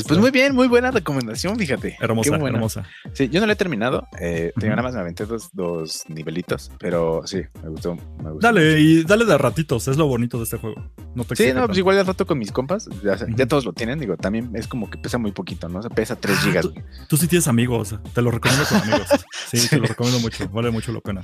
pues 0.07 0.19
muy 0.19 0.31
bien, 0.31 0.55
muy 0.55 0.69
buena 0.69 0.91
recomendación, 0.91 1.59
fíjate. 1.59 1.97
Hermosa, 2.01 2.37
hermosa. 2.37 2.85
Sí, 3.13 3.29
yo 3.29 3.41
no 3.41 3.47
la 3.47 3.53
he 3.53 3.57
terminado. 3.57 4.07
Eh, 4.21 4.53
nada 4.57 4.83
más 4.83 4.95
me 4.95 5.01
aventé 5.01 5.27
dos, 5.27 5.51
dos, 5.53 6.05
nivelitos, 6.09 6.71
pero 6.79 7.23
sí, 7.25 7.43
me 7.63 7.71
gustó, 7.71 7.97
Dale, 8.41 8.81
y 8.81 9.05
dale 9.05 9.25
de 9.25 9.39
ratitos, 9.39 9.89
es 9.89 9.97
lo 9.97 10.07
bonito 10.07 10.39
de 10.39 10.45
este 10.45 10.59
juego. 10.59 10.83
No 11.15 11.25
te 11.25 11.37
sí, 11.37 11.53
no, 11.53 11.67
pues 11.67 11.79
igual 11.79 11.97
de 11.97 12.05
rato 12.05 12.27
con 12.27 12.39
mis 12.39 12.53
compas, 12.53 12.89
ya, 13.03 13.47
todos 13.47 13.65
lo 13.65 13.73
tienen, 13.73 13.99
digo, 13.99 14.17
también 14.17 14.51
es 14.55 14.67
como 14.67 14.89
que 14.89 14.99
pesa 14.99 15.19
muy 15.19 15.33
poquito, 15.33 15.69
¿no? 15.69 15.81
O 15.81 15.83
sea, 15.83 15.91
pesa 15.91 16.17
3 16.17 16.37
ah, 16.37 16.43
gigas. 16.43 16.69
Tú, 17.09 17.17
sí 17.17 17.27
tienes 17.27 17.49
amigos, 17.49 17.95
te 18.15 18.23
lo 18.23 18.31
recomiendo 18.31 18.65
con 18.67 18.79
amigos. 18.79 19.09
Sí, 19.53 19.69
te 19.69 19.77
lo 19.77 19.85
recomiendo 19.85 20.21
mucho, 20.21 20.49
vale 20.49 20.71
mucho 20.71 20.93
la 20.93 21.01
pena. 21.01 21.23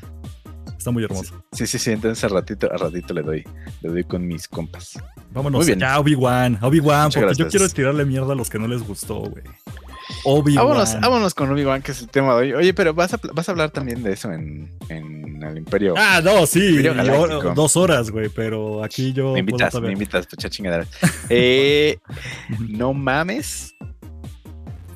Está 0.78 0.92
muy 0.92 1.02
hermoso. 1.02 1.44
Sí, 1.52 1.66
sí, 1.66 1.78
sí. 1.78 1.90
Entonces 1.90 2.22
a 2.22 2.28
ratito, 2.28 2.72
a 2.72 2.76
ratito 2.76 3.12
le 3.12 3.22
doy, 3.22 3.44
le 3.82 3.88
doy 3.90 4.04
con 4.04 4.26
mis 4.26 4.46
compas. 4.46 4.98
Vámonos 5.32 5.66
bien. 5.66 5.80
ya, 5.80 5.98
Obi-Wan, 5.98 6.58
Obi-Wan, 6.62 7.10
porque 7.12 7.34
yo 7.34 7.48
quiero 7.48 7.68
tirarle 7.68 8.04
mierda 8.04 8.32
a 8.32 8.36
los 8.36 8.48
que 8.48 8.58
no 8.60 8.68
les 8.68 8.82
gustó, 8.86 9.20
güey. 9.22 9.42
Obi-Wan. 10.24 10.66
Vámonos, 10.66 11.00
vámonos 11.00 11.34
con 11.34 11.50
Obi-Wan, 11.50 11.82
que 11.82 11.92
es 11.92 12.00
el 12.00 12.08
tema 12.08 12.34
de 12.36 12.40
hoy. 12.40 12.52
Oye, 12.54 12.74
pero 12.74 12.94
vas 12.94 13.12
a, 13.12 13.20
vas 13.34 13.48
a 13.48 13.52
hablar 13.52 13.70
también 13.70 14.02
de 14.02 14.12
eso 14.12 14.32
en, 14.32 14.72
en 14.88 15.42
el 15.42 15.58
Imperio. 15.58 15.94
Ah, 15.96 16.20
no, 16.22 16.46
sí. 16.46 16.80
dos 17.54 17.76
horas, 17.76 18.10
güey, 18.10 18.28
pero 18.28 18.84
aquí 18.84 19.12
yo. 19.12 19.32
Me 19.32 19.40
invitas, 19.40 19.74
me 19.80 19.92
invitas, 19.92 20.26
pucha 20.28 20.48
chingadera. 20.48 20.86
eh, 21.28 21.98
no 22.68 22.94
mames. 22.94 23.74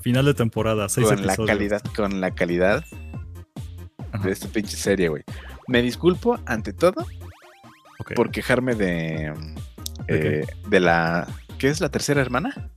Final 0.00 0.24
de 0.26 0.34
temporada, 0.34 0.88
seis 0.88 1.08
con 1.08 1.26
la 1.26 1.36
calidad, 1.36 1.82
con 1.94 2.20
la 2.20 2.30
calidad 2.32 2.84
de 4.22 4.30
esta 4.30 4.48
pinche 4.48 4.76
serie, 4.76 5.08
güey. 5.08 5.22
Me 5.68 5.82
disculpo 5.82 6.38
ante 6.46 6.72
todo 6.72 7.06
por 8.14 8.30
quejarme 8.30 8.74
de, 8.74 9.32
¿De, 10.06 10.46
eh, 10.70 10.80
la... 10.80 11.26
¿Qué 11.58 11.68
es 11.68 11.80
la 11.80 11.88
tercera 11.88 12.20
hermana? 12.20 12.70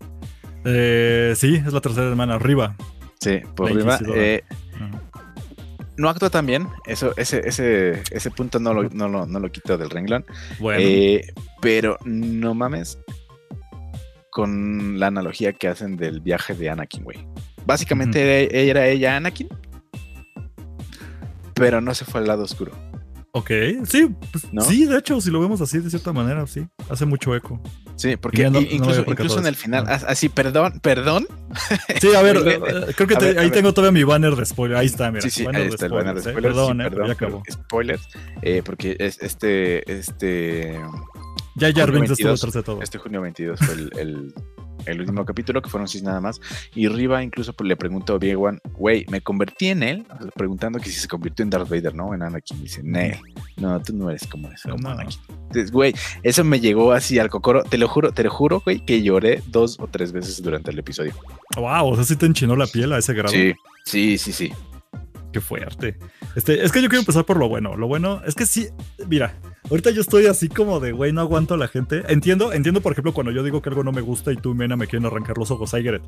Eh, 0.63 1.33
sí, 1.35 1.55
es 1.55 1.73
la 1.73 1.81
tercera 1.81 2.07
hermana, 2.07 2.37
Riva. 2.37 2.75
Sí, 3.19 3.41
por 3.55 3.73
Riva. 3.73 3.99
Eh, 4.15 4.43
no 5.97 6.09
actúa 6.09 6.29
tan 6.29 6.45
bien, 6.45 6.67
eso, 6.85 7.13
ese, 7.15 7.47
ese, 7.47 8.03
ese 8.11 8.31
punto 8.31 8.59
no 8.59 8.73
lo, 8.73 8.89
no, 8.89 9.07
lo, 9.07 9.25
no 9.25 9.39
lo 9.39 9.51
quito 9.51 9.77
del 9.77 9.89
renglón. 9.89 10.25
Bueno. 10.59 10.85
pero 11.61 11.97
no 12.03 12.53
mames 12.53 12.99
con 14.29 14.99
la 14.99 15.07
analogía 15.07 15.53
que 15.53 15.69
hacen 15.69 15.95
del 15.95 16.19
viaje 16.19 16.53
de 16.53 16.69
Anakin, 16.69 17.05
güey. 17.05 17.25
Básicamente 17.65 18.69
era 18.69 18.85
ella 18.87 19.15
Anakin, 19.15 19.47
pero 21.55 21.81
no 21.81 21.95
se 21.95 22.05
fue 22.05 22.21
al 22.21 22.27
lado 22.27 22.43
oscuro. 22.43 22.71
Ok, 23.37 23.51
sí, 23.85 24.15
pues, 24.31 24.47
sí, 24.65 24.85
de 24.85 24.97
hecho, 24.97 25.19
si 25.19 25.29
lo 25.29 25.41
vemos 25.41 25.59
así 25.59 25.79
de 25.79 25.89
cierta 25.89 26.13
manera, 26.13 26.47
sí, 26.47 26.65
hace 26.89 27.05
mucho 27.05 27.35
eco. 27.35 27.61
Sí, 27.97 28.15
porque 28.15 28.43
incluso, 28.69 29.39
en 29.39 29.45
el 29.45 29.57
final, 29.57 29.85
así, 29.87 30.29
perdón, 30.29 30.79
perdón. 30.79 31.27
Sí, 31.99 32.15
a 32.15 32.21
ver, 32.21 32.37
eh, 32.45 32.93
creo 32.95 33.07
que 33.09 33.37
ahí 33.37 33.51
tengo 33.51 33.73
todavía 33.73 33.91
mi 33.91 34.05
banner 34.05 34.37
de 34.37 34.45
spoiler. 34.45 34.77
Ahí 34.77 34.85
está, 34.85 35.11
mira. 35.11 35.21
Sí, 35.21 35.29
sí, 35.29 35.45
ahí 35.53 35.67
está 35.67 35.87
el 35.87 35.91
banner 35.91 36.15
de 36.15 36.21
spoilers. 36.21 36.55
Perdón, 36.55 36.79
eh, 36.79 36.89
perdón, 36.89 37.07
ya 37.07 37.13
acabó. 37.13 37.43
Spoilers, 37.51 38.07
eh, 38.41 38.61
porque 38.63 38.95
es, 38.99 39.21
este, 39.21 39.91
este. 39.91 40.79
Ya, 41.57 41.69
ya, 41.71 41.85
22, 41.85 42.53
de 42.53 42.63
todo. 42.63 42.81
Este 42.81 42.97
junio 42.99 43.19
22 43.19 43.59
fue 43.59 43.73
el 43.75 43.91
el 43.97 44.33
último 44.99 45.25
capítulo, 45.25 45.61
que 45.61 45.69
fueron 45.69 45.87
seis 45.87 46.03
nada 46.03 46.21
más. 46.21 46.39
Y 46.73 46.87
Riva 46.87 47.23
incluso 47.23 47.53
pues, 47.53 47.67
le 47.67 47.75
preguntó 47.75 48.13
a 48.13 48.15
Obi-Wan, 48.17 48.59
güey, 48.73 49.05
me 49.09 49.21
convertí 49.21 49.67
en 49.67 49.83
él, 49.83 50.05
preguntando 50.35 50.79
que 50.79 50.89
si 50.89 50.99
se 50.99 51.07
convirtió 51.07 51.43
en 51.43 51.49
Darth 51.49 51.69
Vader, 51.69 51.95
¿no? 51.95 52.13
En 52.13 52.23
Anakin. 52.23 52.61
Dice, 52.61 52.81
no, 53.57 53.81
tú 53.81 53.93
no 53.93 54.09
eres 54.09 54.27
como 54.27 54.49
eso, 54.49 54.69
Entonces, 54.69 55.71
güey, 55.71 55.93
eso 56.23 56.43
me 56.43 56.59
llegó 56.59 56.91
así 56.91 57.19
al 57.19 57.29
cocoro. 57.29 57.63
Te 57.63 57.77
lo 57.77 57.87
juro, 57.87 58.11
te 58.11 58.23
lo 58.23 58.29
juro, 58.29 58.61
güey, 58.63 58.85
que 58.85 59.01
lloré 59.01 59.41
dos 59.47 59.77
o 59.79 59.87
tres 59.87 60.11
veces 60.11 60.41
durante 60.41 60.71
el 60.71 60.79
episodio. 60.79 61.13
Wow, 61.55 61.87
o 61.87 61.95
sea, 61.95 62.03
sí 62.03 62.15
te 62.15 62.25
enchinó 62.25 62.55
la 62.55 62.67
piel 62.67 62.93
a 62.93 62.97
ese 62.97 63.13
grado. 63.13 63.33
Sí, 63.33 63.53
sí, 63.85 64.17
sí, 64.17 64.31
sí. 64.31 64.53
Qué 65.35 65.41
fuerte. 65.41 65.97
Este, 66.37 66.63
es 66.63 66.71
que 66.71 66.81
yo 66.81 66.87
quiero 66.87 67.01
empezar 67.01 67.25
por 67.25 67.35
lo 67.35 67.49
bueno. 67.49 67.75
Lo 67.75 67.89
bueno 67.89 68.21
es 68.25 68.35
que 68.35 68.45
sí, 68.45 68.69
mira, 69.05 69.35
ahorita 69.69 69.89
yo 69.89 69.99
estoy 69.99 70.27
así 70.27 70.47
como 70.47 70.79
de, 70.79 70.93
güey, 70.93 71.11
no 71.11 71.19
aguanto 71.19 71.55
a 71.55 71.57
la 71.57 71.67
gente. 71.67 72.03
Entiendo, 72.07 72.53
entiendo, 72.53 72.79
por 72.79 72.93
ejemplo, 72.93 73.13
cuando 73.13 73.33
yo 73.33 73.43
digo 73.43 73.61
que 73.61 73.67
algo 73.67 73.83
no 73.83 73.91
me 73.91 73.99
gusta 73.99 74.31
y 74.31 74.37
tú 74.37 74.51
y 74.51 74.53
Mena 74.53 74.77
me 74.77 74.87
quieren 74.87 75.05
arrancar 75.05 75.37
los 75.37 75.51
ojos, 75.51 75.73
Aigret. 75.73 76.01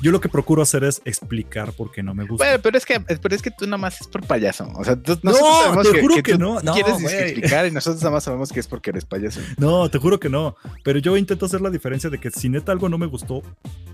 Yo 0.00 0.12
lo 0.12 0.20
que 0.20 0.28
procuro 0.28 0.62
hacer 0.62 0.84
es 0.84 1.02
explicar 1.04 1.72
por 1.72 1.90
qué 1.90 2.04
no 2.04 2.14
me 2.14 2.24
gusta. 2.24 2.44
Bueno, 2.44 2.62
pero 2.62 2.78
es 2.78 2.86
que, 2.86 3.00
pero 3.00 3.34
es 3.34 3.42
que 3.42 3.50
tú 3.50 3.64
nada 3.64 3.78
más 3.78 4.00
es 4.00 4.06
por 4.06 4.24
payaso. 4.24 4.68
O 4.76 4.84
sea, 4.84 4.94
no, 4.94 5.82
te 5.82 6.00
juro 6.00 6.22
que, 6.22 6.38
no. 6.38 6.60
no. 6.60 6.72
Quieres 6.72 7.02
explicar 7.02 7.66
y 7.66 7.72
nosotros 7.72 8.00
nada 8.00 8.14
más 8.14 8.22
sabemos 8.22 8.52
que 8.52 8.60
es 8.60 8.68
porque 8.68 8.90
eres 8.90 9.04
payaso. 9.04 9.40
No, 9.56 9.90
te 9.90 9.98
juro 9.98 10.20
que 10.20 10.28
no. 10.28 10.54
Pero 10.84 11.00
yo 11.00 11.16
intento 11.16 11.46
hacer 11.46 11.62
la 11.62 11.70
diferencia 11.70 12.10
de 12.10 12.18
que 12.18 12.30
si 12.30 12.48
neta 12.48 12.70
algo 12.70 12.88
no 12.88 12.96
me 12.96 13.06
gustó, 13.06 13.42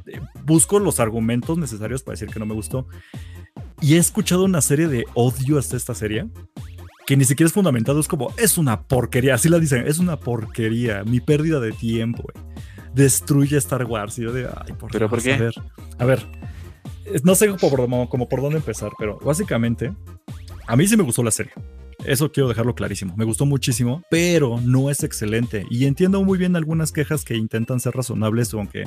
eh, 0.07 0.21
busco 0.45 0.79
los 0.79 1.01
argumentos 1.01 1.57
necesarios 1.57 2.03
para 2.03 2.13
decir 2.17 2.29
que 2.29 2.39
no 2.39 2.45
me 2.45 2.53
gustó. 2.53 2.87
Y 3.81 3.95
he 3.95 3.99
escuchado 3.99 4.45
una 4.45 4.61
serie 4.61 4.89
de 4.89 5.05
odio 5.15 5.59
hasta 5.59 5.77
esta 5.77 5.95
serie 5.95 6.27
que 7.07 7.17
ni 7.17 7.25
siquiera 7.25 7.49
es 7.49 7.53
fundamentado, 7.53 8.01
es 8.01 8.09
como, 8.09 8.33
es 8.39 8.57
una 8.57 8.83
porquería, 8.83 9.35
así 9.35 9.49
la 9.49 9.59
dicen, 9.59 9.87
es 9.87 9.99
una 9.99 10.19
porquería, 10.19 11.05
mi 11.05 11.21
pérdida 11.21 11.61
de 11.61 11.73
tiempo, 11.73 12.25
destruye 12.95 13.59
Star 13.59 13.85
Wars. 13.85 14.19
Y 14.19 14.23
yo 14.23 14.33
de, 14.33 14.47
ay, 14.47 14.73
por 14.73 14.91
¿Pero 14.91 15.09
por 15.09 15.23
qué? 15.23 15.35
A 15.35 15.39
ver, 15.39 15.55
a 15.99 16.05
ver, 16.05 16.27
no 17.23 17.35
sé 17.35 17.49
como 17.49 18.29
por 18.29 18.41
dónde 18.41 18.57
empezar, 18.57 18.93
pero 18.99 19.19
básicamente, 19.19 19.93
a 20.67 20.77
mí 20.77 20.87
sí 20.87 20.97
me 20.97 21.03
gustó 21.03 21.23
la 21.23 21.31
serie. 21.31 21.53
Eso 22.05 22.31
quiero 22.31 22.49
dejarlo 22.49 22.75
clarísimo. 22.75 23.17
Me 23.17 23.25
gustó 23.25 23.47
muchísimo, 23.47 24.03
pero 24.11 24.61
no 24.63 24.91
es 24.91 25.03
excelente. 25.03 25.67
Y 25.71 25.87
entiendo 25.87 26.23
muy 26.23 26.39
bien 26.39 26.57
algunas 26.57 26.93
quejas 26.93 27.25
que 27.25 27.37
intentan 27.37 27.81
ser 27.81 27.95
razonables, 27.95 28.53
aunque 28.55 28.85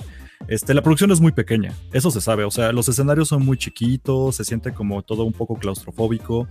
este, 0.48 0.74
la 0.74 0.82
producción 0.82 1.12
es 1.12 1.20
muy 1.20 1.32
pequeña. 1.32 1.74
Eso 1.94 2.12
se 2.12 2.22
sabe. 2.22 2.44
O 2.44 2.52
sea, 2.52 2.72
los 2.72 2.88
escenarios 2.90 3.28
son 3.30 3.46
muy 3.46 3.58
chiquitos, 3.58 4.36
se 4.36 4.46
siente 4.46 4.74
como 4.74 5.02
todo 5.02 5.24
un 5.24 5.34
poco 5.34 5.56
claustrofóbico. 5.56 6.48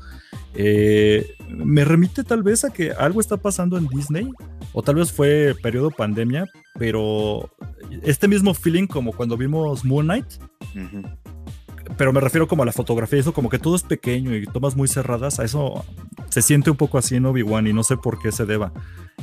Eh, 0.55 1.37
me 1.49 1.85
remite 1.85 2.25
tal 2.25 2.43
vez 2.43 2.65
a 2.65 2.71
que 2.71 2.91
algo 2.93 3.21
está 3.21 3.37
pasando 3.37 3.79
en 3.79 3.87
Disney, 3.89 4.29
o 4.73 4.83
tal 4.83 4.97
vez 4.97 5.13
fue 5.13 5.55
periodo 5.63 5.91
pandemia, 5.91 6.47
pero 6.79 7.51
este 8.03 8.29
mismo 8.29 8.55
feeling 8.55 8.87
como 8.87 9.13
cuando 9.13 9.37
vimos 9.37 9.85
Moon 9.85 10.07
Knight 10.07 10.27
pero 11.97 12.13
me 12.13 12.21
refiero 12.21 12.49
como 12.49 12.63
a 12.63 12.67
la 12.67 12.73
fotografía, 12.73 13.19
eso 13.19 13.33
como 13.33 13.49
que 13.49 13.59
todo 13.59 13.77
es 13.77 13.83
pequeño 13.83 14.35
y 14.35 14.47
tomas 14.47 14.77
muy 14.77 14.89
cerradas, 14.89 15.39
a 15.39 15.45
eso 15.45 15.85
se 16.29 16.43
siente 16.43 16.71
un 16.71 16.77
poco 16.77 16.99
así 16.99 17.17
en 17.17 17.27
Obi-Wan 17.27 17.67
y 17.67 17.73
no 17.73 17.83
sé 17.83 17.97
por 17.97 18.19
qué 18.19 18.33
se 18.33 18.45
deba. 18.45 18.73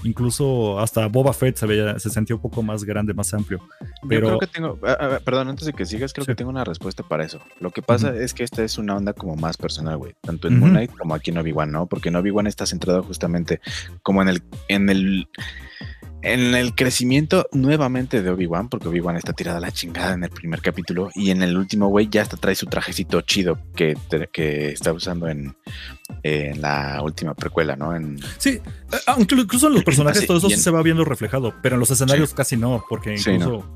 Incluso 0.03 0.79
hasta 0.79 1.07
Boba 1.07 1.33
Fett 1.33 1.55
se, 1.55 1.65
veía, 1.65 1.99
se 1.99 2.09
sentía 2.09 2.35
un 2.35 2.41
poco 2.41 2.63
más 2.63 2.83
grande, 2.83 3.13
más 3.13 3.33
amplio. 3.33 3.61
Pero... 4.07 4.27
Yo 4.31 4.37
creo 4.37 4.39
que 4.39 4.47
tengo, 4.47 4.79
perdón, 5.23 5.49
antes 5.49 5.65
de 5.65 5.73
que 5.73 5.85
sigas, 5.85 6.13
creo 6.13 6.25
que 6.25 6.35
tengo 6.35 6.49
una 6.49 6.63
respuesta 6.63 7.03
para 7.03 7.23
eso. 7.23 7.39
Lo 7.59 7.71
que 7.71 7.81
pasa 7.81 8.15
es 8.15 8.33
que 8.33 8.43
esta 8.43 8.63
es 8.63 8.77
una 8.77 8.95
onda 8.95 9.13
como 9.13 9.35
más 9.35 9.57
personal, 9.57 9.97
güey, 9.97 10.15
tanto 10.21 10.47
en 10.47 10.59
Moon 10.59 10.71
Knight 10.71 10.91
como 10.97 11.15
aquí 11.15 11.31
en 11.31 11.37
Obi-Wan, 11.37 11.71
¿no? 11.71 11.85
Porque 11.85 12.09
en 12.09 12.15
Obi-Wan 12.15 12.47
está 12.47 12.65
centrado 12.65 13.03
justamente 13.03 13.61
como 14.01 14.21
en 14.21 14.29
el, 14.29 14.43
en 14.67 14.89
el 14.89 15.27
en 16.23 16.55
el 16.55 16.73
crecimiento 16.73 17.49
nuevamente 17.51 18.21
de 18.21 18.29
Obi-Wan, 18.29 18.69
porque 18.69 18.87
Obi-Wan 18.87 19.17
está 19.17 19.33
tirada 19.33 19.57
a 19.57 19.61
la 19.61 19.71
chingada 19.71 20.13
en 20.13 20.23
el 20.23 20.29
primer 20.29 20.61
capítulo 20.61 21.09
y 21.13 21.31
en 21.31 21.43
el 21.43 21.57
último, 21.57 21.89
güey, 21.89 22.07
ya 22.09 22.21
hasta 22.21 22.37
trae 22.37 22.55
su 22.55 22.65
trajecito 22.65 23.21
chido 23.21 23.59
que, 23.75 23.97
que 24.31 24.69
está 24.69 24.93
usando 24.93 25.27
en, 25.27 25.53
en 26.23 26.61
la 26.61 27.01
última 27.03 27.33
precuela, 27.33 27.75
¿no? 27.75 27.93
En... 27.93 28.19
Sí, 28.37 28.51
eh, 28.51 28.61
aunque 29.07 29.35
incluso 29.35 29.67
en 29.67 29.73
los 29.73 29.83
personajes 29.83 30.25
todo 30.25 30.37
eso 30.37 30.49
se 30.49 30.71
va 30.71 30.81
viendo 30.81 31.03
reflejado, 31.03 31.53
pero 31.61 31.75
en 31.75 31.81
los 31.81 31.91
escenarios 31.91 32.33
casi 32.33 32.55
no, 32.55 32.83
porque 32.89 33.15
incluso... 33.15 33.69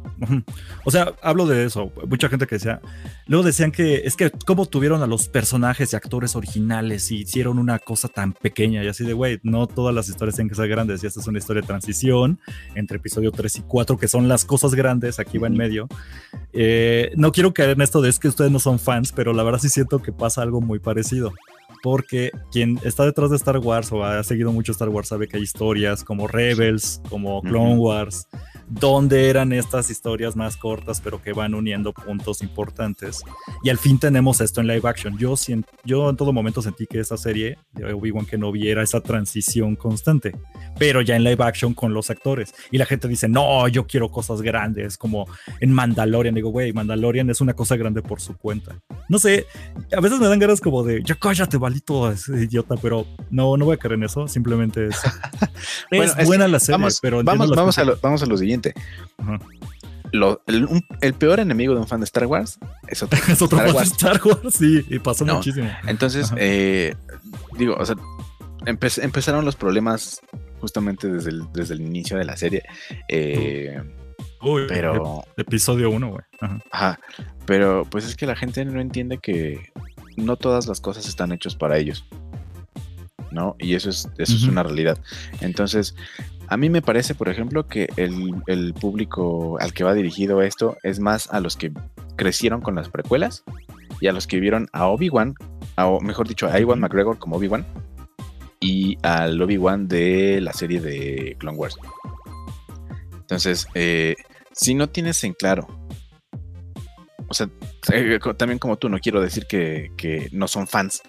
O 0.86 0.91
sea, 0.91 1.13
hablo 1.21 1.45
de 1.45 1.65
eso, 1.65 1.91
mucha 2.07 2.29
gente 2.29 2.47
que 2.47 2.55
decía, 2.55 2.79
luego 3.25 3.45
decían 3.45 3.71
que 3.73 4.03
es 4.05 4.15
que 4.15 4.31
cómo 4.31 4.65
tuvieron 4.65 5.03
a 5.03 5.07
los 5.07 5.27
personajes 5.27 5.91
y 5.91 5.95
actores 5.97 6.36
originales 6.36 7.12
y 7.12 7.17
hicieron 7.17 7.60
una 7.60 7.77
cosa 7.79 8.07
tan 8.07 8.31
pequeña 8.31 8.83
y 8.83 8.88
así 8.88 9.03
de, 9.03 9.12
güey, 9.12 9.39
no 9.43 9.67
todas 9.67 9.93
las 9.93 10.07
historias 10.07 10.36
tienen 10.36 10.49
que 10.49 10.55
ser 10.55 10.69
grandes 10.69 11.03
y 11.03 11.07
esta 11.07 11.19
es 11.19 11.27
una 11.27 11.39
historia 11.39 11.62
de 11.62 11.67
transición 11.67 12.37
entre 12.76 12.97
episodio 12.97 13.32
3 13.32 13.58
y 13.58 13.62
4, 13.62 13.97
que 13.97 14.08
son 14.08 14.28
las 14.28 14.45
cosas 14.45 14.76
grandes, 14.76 15.19
aquí 15.19 15.38
va 15.38 15.47
en 15.47 15.58
medio. 15.58 15.88
Eh, 16.54 17.12
no 17.15 17.32
quiero 17.32 17.54
caer 17.54 17.71
en 17.71 17.82
esto 17.82 18.02
de 18.02 18.10
es 18.10 18.19
que 18.19 18.28
ustedes 18.28 18.52
no 18.52 18.60
son 18.60 18.80
fans, 18.80 19.12
pero 19.12 19.34
la 19.34 19.43
verdad 19.43 19.60
sí 19.60 19.69
siento 19.69 20.02
que 20.02 20.12
pasa 20.12 20.41
algo 20.41 20.62
muy 20.62 20.80
parecido 20.80 21.34
porque 21.84 22.32
quien 22.52 22.80
está 22.84 23.06
detrás 23.06 23.30
de 23.30 23.36
Star 23.36 23.58
Wars 23.60 23.91
o 23.91 24.04
ha 24.04 24.23
seguido 24.23 24.52
mucho 24.52 24.71
Star 24.71 24.89
Wars 24.89 25.10
sabe 25.10 25.28
que 25.28 25.38
hay 25.38 25.43
historias 25.43 26.04
como 26.04 26.28
Rebels, 26.28 27.02
como 27.10 27.41
Clone 27.41 27.76
Wars, 27.76 28.28
donde 28.69 29.30
eran 29.30 29.53
estas 29.53 29.89
historias 29.89 30.36
más 30.36 30.58
cortas 30.58 31.01
pero 31.01 31.21
que 31.21 31.34
van 31.34 31.53
uniendo 31.53 31.93
puntos 31.93 32.41
importantes. 32.41 33.23
Y 33.63 33.69
al 33.69 33.77
fin 33.77 33.97
tenemos 33.97 34.41
esto 34.41 34.62
en 34.62 34.67
live 34.67 34.88
action. 34.88 35.17
Yo, 35.17 35.36
yo 35.86 36.10
en 36.10 36.17
todo 36.17 36.34
momento 36.34 36.62
sentí 36.62 36.86
que 36.86 36.99
esa 36.99 37.17
serie 37.17 37.58
de 37.73 37.93
Obi-Wan 37.93 38.25
que 38.25 38.38
no 38.38 38.51
viera 38.51 38.84
esa 38.84 39.01
transición 39.01 39.75
constante, 39.75 40.36
pero 40.77 41.01
ya 41.01 41.15
en 41.15 41.23
live 41.23 41.43
action 41.43 41.73
con 41.73 41.93
los 41.93 42.10
actores. 42.10 42.53
Y 42.71 42.77
la 42.77 42.86
gente 42.86 43.08
dice, 43.08 43.27
no, 43.27 43.67
yo 43.67 43.88
quiero 43.88 44.12
cosas 44.12 44.41
grandes 44.41 44.97
como 44.97 45.27
en 45.60 45.71
Mandalorian. 45.71 46.36
Digo, 46.36 46.49
güey, 46.49 46.73
Mandalorian 46.73 47.30
es 47.30 47.41
una 47.41 47.53
cosa 47.53 47.77
grande 47.77 48.01
por 48.01 48.19
su 48.19 48.38
cuenta. 48.38 48.75
No 49.10 49.19
sé, 49.19 49.47
a 49.95 50.01
veces 50.01 50.19
me 50.19 50.27
dan 50.27 50.39
ganas 50.39 50.60
como 50.60 50.84
de, 50.84 51.01
ya 51.03 51.15
cállate, 51.15 51.58
valito, 51.58 52.12
es 52.12 52.27
idiota, 52.27 52.75
pero 52.82 53.06
no, 53.30 53.56
no 53.56 53.65
voy 53.65 53.75
a 53.75 53.77
caer 53.77 53.93
en 53.93 54.03
eso. 54.03 54.27
Simplemente 54.27 54.88
es, 54.88 55.01
es 55.91 56.27
buena 56.27 56.47
la 56.47 56.60
serie, 56.60 56.86
pero 57.01 57.23
vamos, 57.23 57.49
vamos, 57.51 57.77
a 57.77 57.86
lo, 57.86 57.97
vamos 58.01 58.21
a 58.23 58.25
lo 58.25 58.38
siguiente 58.38 58.57
el, 61.02 61.13
peor 61.13 61.39
enemigo 61.39 61.74
de 61.74 61.82
un 61.82 61.88
fan 61.88 62.00
de 62.00 62.06
Star 62.06 62.26
Wars 62.26 62.60
es 62.88 63.04
otro, 63.04 63.20
es 63.28 63.41
otro 63.41 63.60
Star, 63.60 63.76
Wars. 63.76 63.91
Star 63.91 64.22
Wars. 64.24 64.56
Sí, 64.56 64.86
y 64.89 65.00
pasó 65.00 65.26
muchísimo. 65.26 65.70
Entonces, 65.88 66.32
eh, 66.38 66.96
digo, 67.58 67.76
o 67.78 67.86
sea, 67.86 67.96
empezaron 68.65 69.46
los 69.46 69.56
problemas 69.56 70.22
justamente 70.60 71.08
desde 71.08 71.30
el, 71.30 71.43
desde 71.54 71.74
el 71.74 71.82
inicio 71.82 72.17
de 72.17 72.26
la 72.26 72.38
serie. 72.38 72.63
Eh, 73.08 73.82
pero. 74.67 75.24
Episodio 75.38 75.89
1, 75.89 76.10
güey. 76.10 76.24
Ajá. 76.72 77.00
Pero 77.46 77.86
pues 77.89 78.06
es 78.06 78.15
que 78.15 78.26
la 78.26 78.36
gente 78.36 78.63
no 78.65 78.80
entiende 78.80 79.17
que 79.17 79.72
no 80.15 80.36
todas 80.36 80.67
las 80.67 80.82
cosas 80.82 81.08
están 81.08 81.32
hechas 81.32 81.56
para 81.56 81.78
ellos. 81.78 82.06
¿No? 83.32 83.56
Y 83.60 83.76
eso 83.76 83.89
es, 83.89 84.10
eso 84.17 84.36
es 84.36 84.43
una 84.43 84.63
realidad. 84.63 84.98
Entonces, 85.41 85.96
a 86.49 86.57
mí 86.57 86.69
me 86.69 86.81
parece, 86.81 87.13
por 87.13 87.29
ejemplo, 87.29 87.67
que 87.67 87.89
el, 87.97 88.73
público 88.73 89.57
al 89.60 89.73
que 89.73 89.83
va 89.83 89.93
dirigido 89.93 90.41
esto 90.41 90.77
es 90.83 90.99
más 90.99 91.31
a 91.31 91.39
los 91.39 91.57
que 91.57 91.71
crecieron 92.15 92.62
con 92.62 92.75
las 92.75 92.89
precuelas 92.89 93.43
y 93.99 94.07
a 94.07 94.13
los 94.13 94.27
que 94.27 94.39
vieron 94.39 94.67
a 94.71 94.88
Obi-Wan, 94.88 95.36
o 95.77 95.99
mejor 95.99 96.27
dicho, 96.27 96.47
a 96.47 96.60
Iwan 96.60 96.79
McGregor 96.79 97.19
como 97.19 97.36
Obi-Wan 97.38 97.65
y 98.60 98.97
al 99.03 99.41
Obi-Wan 99.41 99.88
de 99.88 100.39
la 100.41 100.53
serie 100.53 100.79
de 100.79 101.36
Clone 101.39 101.57
Wars. 101.57 101.77
Entonces, 103.13 103.67
eh, 103.73 104.15
si 104.53 104.73
no 104.73 104.88
tienes 104.88 105.23
en 105.23 105.33
claro, 105.33 105.67
o 107.27 107.33
sea, 107.33 107.49
eh, 107.93 108.19
también 108.36 108.60
como 108.60 108.78
tú, 108.78 108.89
no 108.89 109.00
quiero 109.00 109.21
decir 109.21 109.45
que, 109.47 110.30
no 110.32 110.47
son 110.47 110.67
fans, 110.67 111.02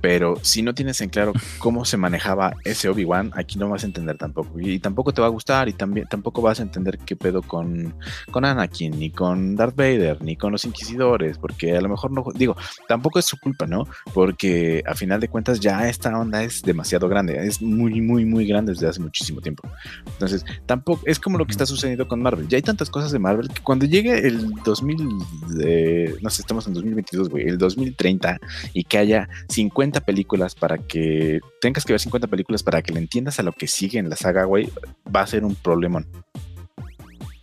pero 0.00 0.36
si 0.42 0.62
no 0.62 0.74
tienes 0.74 1.00
en 1.00 1.10
claro 1.10 1.32
cómo 1.58 1.84
se 1.84 1.96
manejaba 1.96 2.54
ese 2.64 2.88
Obi-Wan, 2.88 3.32
aquí 3.34 3.58
no 3.58 3.68
vas 3.68 3.82
a 3.84 3.86
entender 3.86 4.16
tampoco. 4.16 4.58
Y, 4.60 4.78
tampoco 4.78 5.12
te 5.12 5.20
va 5.20 5.26
a 5.26 5.30
gustar 5.30 5.68
y 5.68 5.72
también, 5.72 6.06
tampoco 6.08 6.42
vas 6.42 6.60
a 6.60 6.62
entender 6.62 6.98
qué 6.98 7.16
pedo 7.16 7.42
con, 7.42 7.94
con 8.30 8.44
Anakin, 8.44 8.98
ni 8.98 9.10
con 9.10 9.56
Darth 9.56 9.76
Vader, 9.76 10.22
ni 10.22 10.36
con 10.36 10.52
los 10.52 10.64
Inquisidores, 10.64 11.38
porque 11.38 11.76
a 11.76 11.80
lo 11.80 11.88
mejor 11.88 12.10
no, 12.10 12.24
digo, 12.34 12.56
tampoco 12.88 13.18
es 13.18 13.26
su 13.26 13.38
culpa, 13.38 13.66
¿no? 13.66 13.86
Porque 14.14 14.82
a 14.86 14.94
final 14.94 15.20
de 15.20 15.28
cuentas 15.28 15.60
ya 15.60 15.88
esta 15.88 16.16
onda 16.18 16.42
es 16.42 16.62
demasiado 16.62 17.08
grande, 17.08 17.46
es 17.46 17.60
muy, 17.60 18.00
muy, 18.00 18.24
muy 18.24 18.46
grande 18.46 18.72
desde 18.72 18.88
hace 18.88 19.00
muchísimo 19.00 19.40
tiempo. 19.40 19.68
Entonces, 20.06 20.44
tampoco, 20.66 21.02
es 21.04 21.18
como 21.18 21.38
lo 21.38 21.46
que 21.46 21.52
está 21.52 21.66
sucediendo 21.66 22.08
con 22.08 22.22
Marvel. 22.22 22.48
Ya 22.48 22.56
hay 22.56 22.62
tantas 22.62 22.90
cosas 22.90 23.12
de 23.12 23.18
Marvel 23.18 23.48
que 23.48 23.62
cuando 23.62 23.86
llegue 23.86 24.26
el 24.26 24.50
2000... 24.64 25.08
De, 25.56 26.21
no 26.22 26.30
sé, 26.30 26.42
estamos 26.42 26.66
en 26.66 26.74
2022, 26.74 27.28
güey, 27.28 27.48
el 27.48 27.58
2030 27.58 28.38
y 28.72 28.84
que 28.84 28.98
haya 28.98 29.28
50 29.48 30.00
películas 30.00 30.54
para 30.54 30.78
que 30.78 31.40
tengas 31.60 31.84
que 31.84 31.92
ver 31.92 32.00
50 32.00 32.28
películas 32.28 32.62
para 32.62 32.82
que 32.82 32.92
le 32.92 33.00
entiendas 33.00 33.38
a 33.38 33.42
lo 33.42 33.52
que 33.52 33.66
sigue 33.66 33.98
en 33.98 34.08
la 34.08 34.16
saga, 34.16 34.44
güey, 34.44 34.70
va 35.14 35.22
a 35.22 35.26
ser 35.26 35.44
un 35.44 35.54
problemón. 35.54 36.06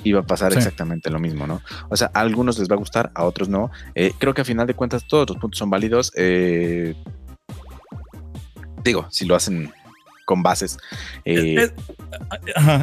iba 0.03 0.21
a 0.21 0.25
pasar 0.25 0.53
exactamente 0.53 1.09
lo 1.09 1.19
mismo, 1.19 1.45
¿no? 1.45 1.61
O 1.89 1.97
sea, 1.97 2.09
a 2.13 2.21
algunos 2.21 2.57
les 2.57 2.69
va 2.69 2.75
a 2.75 2.79
gustar, 2.79 3.11
a 3.15 3.25
otros 3.25 3.49
no. 3.49 3.69
Eh, 3.95 4.13
creo 4.17 4.33
que 4.33 4.41
a 4.41 4.45
final 4.45 4.65
de 4.65 4.73
cuentas 4.73 5.05
todos 5.07 5.29
los 5.29 5.37
puntos 5.37 5.57
son 5.57 5.69
válidos. 5.69 6.13
Eh, 6.15 6.95
digo, 8.83 9.07
si 9.11 9.25
lo 9.25 9.35
hacen 9.35 9.71
con 10.29 10.43
bases. 10.43 10.77
Eh, 11.25 11.71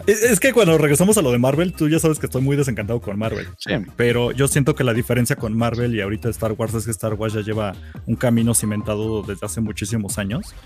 es, 0.08 0.40
que 0.40 0.52
cuando 0.52 0.76
regresamos 0.78 1.16
a 1.16 1.22
lo 1.22 1.30
de 1.30 1.38
Marvel, 1.38 1.74
tú 1.74 1.88
ya 1.88 2.00
sabes 2.00 2.18
que 2.18 2.26
estoy 2.26 2.42
muy 2.42 2.56
desencantado 2.56 3.00
con 3.00 3.16
Marvel. 3.16 3.46
Pero 3.94 4.32
yo 4.32 4.48
siento 4.48 4.74
que 4.74 4.82
la 4.82 4.92
diferencia 4.92 5.36
con 5.36 5.56
Marvel 5.56 5.94
y 5.94 6.00
ahorita 6.00 6.28
Star 6.30 6.54
Wars 6.58 6.74
es 6.74 6.86
que 6.86 6.90
Star 6.90 7.14
Wars 7.14 7.34
ya 7.34 7.42
lleva 7.42 7.76
un 8.06 8.16
camino 8.16 8.52
cimentado 8.52 9.22
desde 9.22 9.46
hace 9.46 9.60
muchísimos 9.60 10.18
años. 10.18 10.56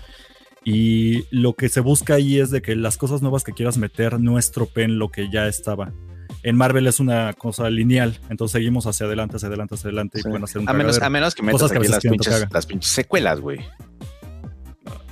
Y 0.65 1.25
lo 1.29 1.53
que 1.53 1.69
se 1.69 1.81
busca 1.81 2.15
ahí 2.15 2.39
es 2.39 2.49
de 2.49 2.63
que 2.63 2.75
las 2.75 2.97
cosas 2.97 3.21
nuevas 3.21 3.43
que 3.43 3.51
quieras 3.51 3.77
meter 3.77 4.19
no 4.19 4.39
estropeen 4.39 4.97
lo 4.97 5.09
que 5.11 5.29
ya 5.29 5.47
estaba. 5.47 5.93
En 6.41 6.55
Marvel 6.55 6.87
es 6.87 6.99
una 6.99 7.33
cosa 7.33 7.69
lineal, 7.69 8.19
entonces 8.31 8.53
seguimos 8.53 8.87
hacia 8.87 9.05
adelante, 9.05 9.35
hacia 9.35 9.49
adelante, 9.49 9.75
hacia 9.75 9.89
adelante 9.89 10.19
y 10.19 10.23
pueden 10.23 10.43
hacer 10.43 10.61
un 10.61 10.69
a 10.69 10.73
menos, 10.73 10.99
a 10.99 11.09
menos 11.11 11.35
que 11.35 11.43
metas 11.43 11.71
aquí 11.71 11.87
las, 11.87 12.01
pinches, 12.01 12.47
las 12.51 12.65
pinches 12.65 12.89
secuelas, 12.89 13.39
güey. 13.39 13.59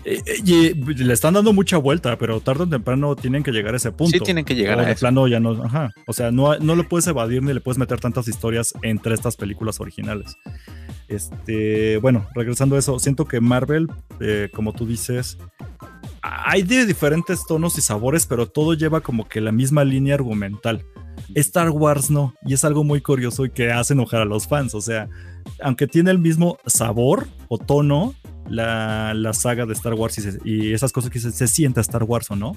Eh, 0.10 0.24
eh, 0.26 0.42
y 0.44 0.74
le 0.74 1.14
están 1.14 1.36
dando 1.36 1.54
mucha 1.54 1.78
vuelta, 1.78 2.18
pero 2.18 2.42
tarde 2.42 2.64
o 2.64 2.68
temprano 2.68 3.16
tienen 3.16 3.44
que 3.44 3.52
llegar 3.52 3.76
a 3.76 3.78
ese 3.78 3.92
punto. 3.92 4.18
Sí, 4.18 4.20
tienen 4.24 4.44
que 4.44 4.56
llegar 4.56 4.80
a 4.80 4.84
de 4.84 4.96
plano 4.96 5.28
ya 5.28 5.40
no, 5.40 5.52
ajá. 5.64 5.92
O 6.08 6.14
sea, 6.14 6.32
no, 6.32 6.58
no 6.58 6.76
lo 6.76 6.90
puedes 6.90 7.06
evadir 7.06 7.44
ni 7.44 7.54
le 7.54 7.62
puedes 7.62 7.78
meter 7.78 8.00
tantas 8.00 8.28
historias 8.28 8.74
entre 8.82 9.14
estas 9.14 9.36
películas 9.36 9.80
originales. 9.80 10.36
Este, 11.08 11.98
bueno, 11.98 12.28
regresando 12.34 12.76
a 12.76 12.80
eso, 12.80 12.98
siento 12.98 13.26
que 13.26 13.40
Marvel, 13.40 13.88
eh, 14.20 14.50
como 14.52 14.74
tú 14.74 14.88
dices, 14.88 15.38
hay 16.24 16.64
de 16.64 16.88
diferentes 16.88 17.46
tonos 17.46 17.78
y 17.78 17.82
sabores, 17.82 18.26
pero 18.26 18.48
todo 18.48 18.74
lleva 18.74 19.02
como 19.02 19.28
que 19.28 19.42
la 19.42 19.52
misma 19.52 19.84
línea 19.84 20.16
argumental. 20.16 20.84
Star 21.36 21.70
Wars 21.70 22.10
no, 22.10 22.34
y 22.44 22.56
es 22.56 22.66
algo 22.66 22.84
muy 22.84 23.02
curioso 23.02 23.46
y 23.46 23.52
que 23.52 23.72
hace 23.72 23.94
enojar 23.94 24.22
a 24.22 24.26
los 24.26 24.48
fans. 24.48 24.74
O 24.74 24.82
sea, 24.82 25.08
aunque 25.62 25.86
tiene 25.86 26.10
el 26.10 26.18
mismo 26.18 26.58
sabor 26.66 27.28
o 27.48 27.60
tono, 27.60 28.16
la, 28.50 29.32
saga 29.34 29.66
de 29.66 29.74
Star 29.74 29.94
Wars 29.94 30.20
y, 30.44 30.74
esas 30.74 30.92
cosas 30.92 31.10
que 31.10 31.20
se, 31.20 31.32
se, 31.32 31.48
sienta 31.48 31.82
Star 31.82 32.04
Wars 32.04 32.30
o 32.32 32.36
no. 32.36 32.56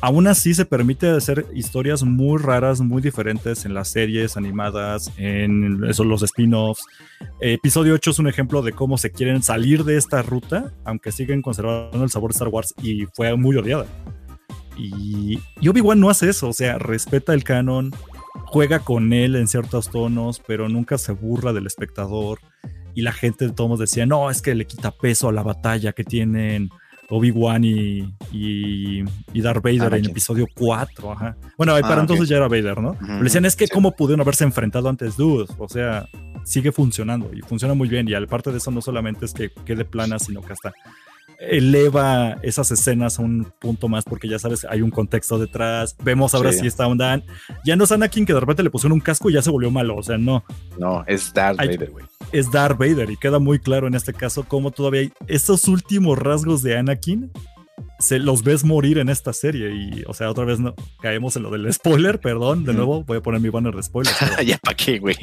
Aún 0.00 0.26
así 0.26 0.54
se 0.54 0.64
permite 0.64 1.08
hacer 1.08 1.46
historias 1.54 2.02
muy 2.02 2.38
raras, 2.38 2.80
muy 2.80 3.00
diferentes 3.00 3.64
en 3.64 3.74
las 3.74 3.88
series 3.88 4.36
animadas, 4.36 5.10
en 5.16 5.80
los 5.80 6.22
spin-offs. 6.22 6.84
episodio 7.40 7.94
8 7.94 8.10
es 8.10 8.18
un 8.18 8.28
ejemplo 8.28 8.62
de 8.62 8.72
cómo 8.72 8.98
se 8.98 9.10
quieren 9.10 9.42
salir 9.42 9.84
de 9.84 9.96
esta 9.96 10.22
ruta, 10.22 10.72
aunque 10.84 11.12
siguen 11.12 11.42
conservando 11.42 12.04
el 12.04 12.10
sabor 12.10 12.30
de 12.30 12.34
Star 12.34 12.48
Wars 12.48 12.74
y 12.82 13.06
fue 13.14 13.34
muy 13.36 13.56
odiada. 13.56 13.86
Y, 14.76 15.38
y 15.60 15.68
Obi-Wan 15.68 16.00
no 16.00 16.10
hace 16.10 16.28
eso, 16.28 16.48
o 16.48 16.52
sea, 16.52 16.78
respeta 16.78 17.32
el 17.32 17.44
canon, 17.44 17.92
juega 18.46 18.80
con 18.80 19.12
él 19.12 19.36
en 19.36 19.46
ciertos 19.46 19.88
tonos, 19.88 20.42
pero 20.44 20.68
nunca 20.68 20.98
se 20.98 21.12
burla 21.12 21.52
del 21.52 21.66
espectador 21.66 22.40
y 22.94 23.02
la 23.02 23.12
gente 23.12 23.46
de 23.46 23.52
todos 23.52 23.78
decía, 23.78 24.06
no, 24.06 24.30
es 24.30 24.42
que 24.42 24.54
le 24.54 24.66
quita 24.66 24.90
peso 24.90 25.28
a 25.28 25.32
la 25.32 25.42
batalla 25.42 25.92
que 25.92 26.04
tienen 26.04 26.70
Obi-Wan 27.10 27.64
y, 27.64 28.14
y, 28.32 29.04
Darth 29.40 29.62
Vader 29.62 29.94
en 29.94 30.06
episodio 30.06 30.46
4. 30.54 31.12
Ajá. 31.12 31.36
Bueno, 31.56 31.74
para 31.80 31.96
ah, 31.96 32.00
entonces 32.00 32.28
ya 32.28 32.36
era 32.36 32.48
Vader, 32.48 32.80
¿no? 32.80 32.96
Le 33.00 33.24
decían, 33.24 33.44
es 33.44 33.56
que 33.56 33.68
cómo 33.68 33.92
pudieron 33.92 34.20
haberse 34.22 34.44
enfrentado 34.44 34.88
antes, 34.88 35.16
dudes. 35.16 35.50
O 35.58 35.68
sea, 35.68 36.08
sigue 36.44 36.72
funcionando 36.72 37.30
y 37.32 37.40
funciona 37.42 37.74
muy 37.74 37.88
bien. 37.88 38.08
Y 38.08 38.14
aparte 38.14 38.50
de 38.50 38.58
eso, 38.58 38.70
no 38.70 38.80
solamente 38.80 39.26
es 39.26 39.34
que 39.34 39.50
quede 39.64 39.84
plana, 39.84 40.18
sino 40.18 40.40
que 40.40 40.52
hasta 40.52 40.72
eleva 41.50 42.38
esas 42.42 42.70
escenas 42.70 43.18
a 43.18 43.22
un 43.22 43.52
punto 43.58 43.88
más 43.88 44.04
porque 44.04 44.28
ya 44.28 44.38
sabes, 44.38 44.66
hay 44.68 44.82
un 44.82 44.90
contexto 44.90 45.38
detrás. 45.38 45.96
Vemos 46.02 46.34
ahora 46.34 46.52
si 46.52 46.66
está 46.66 46.86
onda. 46.86 47.22
Ya 47.64 47.76
no 47.76 47.84
es 47.84 47.92
Anakin 47.92 48.26
que 48.26 48.34
de 48.34 48.40
repente 48.40 48.62
le 48.62 48.70
pusieron 48.70 48.92
un 48.92 49.00
casco 49.00 49.30
y 49.30 49.34
ya 49.34 49.42
se 49.42 49.50
volvió 49.50 49.70
malo. 49.70 49.96
O 49.96 50.02
sea, 50.02 50.18
no. 50.18 50.44
No, 50.78 51.04
es 51.06 51.32
Darth 51.32 51.58
Vader, 51.58 51.90
güey. 51.90 52.04
Es 52.32 52.50
Darth 52.50 52.78
Vader 52.78 53.10
y 53.10 53.16
queda 53.16 53.38
muy 53.38 53.58
claro 53.58 53.86
en 53.86 53.94
este 53.94 54.12
caso 54.12 54.44
cómo 54.44 54.70
todavía 54.70 55.02
hay 55.02 55.12
estos 55.26 55.68
últimos 55.68 56.18
rasgos 56.18 56.62
de 56.62 56.76
Anakin. 56.76 57.30
Se 57.98 58.18
los 58.18 58.42
ves 58.42 58.64
morir 58.64 58.98
en 58.98 59.08
esta 59.08 59.32
serie 59.32 59.70
y, 59.74 60.04
o 60.06 60.14
sea, 60.14 60.30
otra 60.30 60.44
vez 60.44 60.60
no 60.60 60.74
caemos 61.00 61.36
en 61.36 61.44
lo 61.44 61.50
del 61.50 61.72
spoiler, 61.72 62.20
perdón, 62.20 62.64
de 62.64 62.74
nuevo 62.74 63.04
voy 63.04 63.18
a 63.18 63.20
poner 63.22 63.40
mi 63.40 63.48
banner 63.48 63.74
de 63.74 63.82
spoiler. 63.82 64.12
ya 64.44 64.58
para 64.58 64.76
qué, 64.76 64.98
güey. 64.98 65.16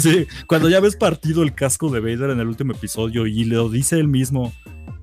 cuando 0.46 0.68
ya 0.68 0.80
ves 0.80 0.96
partido 0.96 1.42
el 1.42 1.54
casco 1.54 1.90
de 1.90 2.00
Vader 2.00 2.30
en 2.30 2.40
el 2.40 2.48
último 2.48 2.72
episodio 2.72 3.26
y 3.26 3.44
lo 3.44 3.68
dice 3.68 3.98
él 3.98 4.08
mismo, 4.08 4.52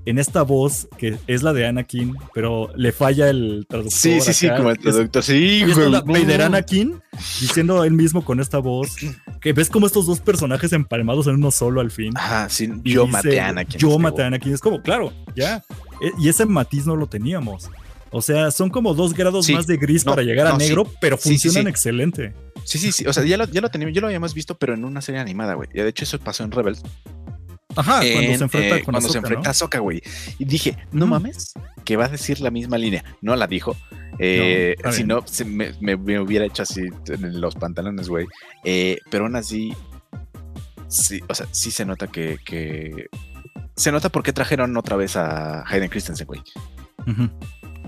en 0.06 0.20
esta 0.20 0.44
voz 0.44 0.88
que 0.98 1.18
es 1.28 1.44
la 1.44 1.54
de 1.54 1.66
Anakin, 1.66 2.16
pero 2.34 2.72
le 2.76 2.92
falla 2.92 3.30
el 3.30 3.66
traductor. 3.68 4.00
Sí, 4.00 4.22
sí, 4.22 4.34
sí, 4.34 4.50
como 4.56 4.70
el 4.70 4.78
traductor. 4.78 5.24
sí, 5.24 5.64
güey. 5.64 5.92
Vader 5.92 6.44
Anakin 6.44 7.02
diciendo 7.42 7.84
él 7.84 7.94
mismo 7.94 8.24
con 8.24 8.40
esta 8.40 8.60
voz 8.60 8.96
que 9.42 9.54
ves 9.54 9.70
como 9.70 9.88
estos 9.88 10.06
dos 10.06 10.20
personajes 10.20 10.74
empalmados 10.74 11.28
en 11.28 11.36
uno 11.36 11.52
solo 11.52 11.82
al 11.82 11.92
fin. 11.92 12.14
Ajá, 12.16 12.50
sí, 12.50 12.70
yo 12.84 13.08
maté 13.08 13.40
a 13.40 13.50
Anakin. 13.50 13.80
Yo 13.80 13.98
maté 13.98 14.24
a 14.24 14.28
Anakin. 14.28 14.54
Es 14.54 14.62
como, 14.62 14.82
claro, 14.82 15.12
ya. 15.36 15.64
E, 16.02 16.12
y 16.20 16.30
ese 16.30 16.46
matiz 16.46 16.86
no 16.86 16.96
lo 16.96 17.08
teníamos. 17.08 17.70
O 18.12 18.22
sea, 18.22 18.52
son 18.52 18.70
como 18.70 18.94
dos 18.94 19.14
grados 19.14 19.50
más 19.50 19.68
de 19.68 19.76
gris 19.78 20.04
para 20.04 20.22
llegar 20.22 20.48
a 20.48 20.58
negro, 20.58 20.90
pero 21.02 21.18
funcionan 21.18 21.68
excelente. 21.68 22.34
Sí, 22.64 22.78
sí, 22.78 22.92
sí. 22.92 23.06
O 23.06 23.14
sea, 23.14 23.26
ya 23.26 23.38
lo, 23.38 23.46
ya 23.46 23.62
lo 23.62 23.70
teníamos, 23.70 23.94
ya 23.94 24.02
lo 24.02 24.08
habíamos 24.08 24.34
visto, 24.34 24.58
pero 24.58 24.74
en 24.74 24.86
una 24.86 25.02
serie 25.02 25.20
animada, 25.20 25.56
güey. 25.56 25.68
De 25.74 25.88
hecho, 25.88 26.06
eso 26.06 26.18
pasó 26.20 26.44
en 26.44 26.52
Rebels. 26.52 26.82
Ajá, 27.76 28.00
cuando 28.00 28.38
se 28.38 28.44
enfrenta 28.44 28.78
eh, 28.78 28.84
con 28.84 28.92
Cuando 28.94 29.10
se 29.10 29.18
enfrenta 29.18 29.50
a 29.50 29.54
Soka, 29.54 29.80
güey. 29.80 30.02
Y 30.40 30.46
dije, 30.46 30.78
no 30.92 31.08
mames, 31.08 31.54
que 31.84 31.98
va 31.98 32.06
a 32.06 32.10
decir 32.10 32.40
la 32.40 32.52
misma 32.52 32.78
línea. 32.78 33.04
No 33.22 33.36
la 33.36 33.48
dijo. 33.48 33.76
Eh, 34.18 34.76
si 34.92 35.04
no, 35.04 35.24
me, 35.46 35.96
hubiera 35.96 36.46
hecho 36.46 36.64
así 36.64 36.82
en 37.08 37.42
los 37.42 37.56
pantalones, 37.56 38.10
güey. 38.10 38.28
Eh, 38.64 39.00
pero 39.10 39.26
aún 39.26 39.36
así, 39.36 39.74
sí, 40.88 41.22
o 41.28 41.36
sea, 41.36 41.48
sí 41.52 41.72
se 41.72 41.86
nota 41.86 42.08
que, 42.08 43.08
se 43.76 43.92
nota 43.92 44.10
por 44.10 44.24
qué 44.24 44.32
trajeron 44.32 44.76
otra 44.78 44.96
vez 44.96 45.16
a 45.18 45.64
Hayden 45.68 45.90
Christensen, 45.90 46.28
güey. 46.28 46.42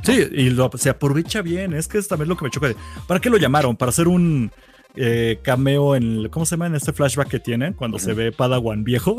Sí, 0.04 0.28
y 0.32 0.56
se 0.78 0.89
aprovecha 0.89 1.41
bien. 1.41 1.73
Es 1.73 1.88
que 1.88 1.97
es 1.97 2.08
también 2.08 2.30
lo 2.30 2.38
que 2.38 2.45
me 2.45 2.52
choca. 2.52 2.69
¿Para 3.08 3.19
qué 3.19 3.30
lo 3.30 3.38
llamaron? 3.38 3.76
¿Para 3.76 3.89
hacer 3.89 4.08
un 4.08 4.52
eh, 4.97 5.39
cameo 5.43 5.95
en, 5.95 6.27
¿cómo 6.29 6.45
se 6.45 6.55
llama? 6.55 6.67
En 6.67 6.75
este 6.75 6.91
flashback 6.91 7.27
que 7.27 7.39
tienen 7.39 7.73
cuando 7.73 7.99
se 7.99 8.13
ve 8.13 8.31
Padawan 8.31 8.83
viejo. 8.83 9.15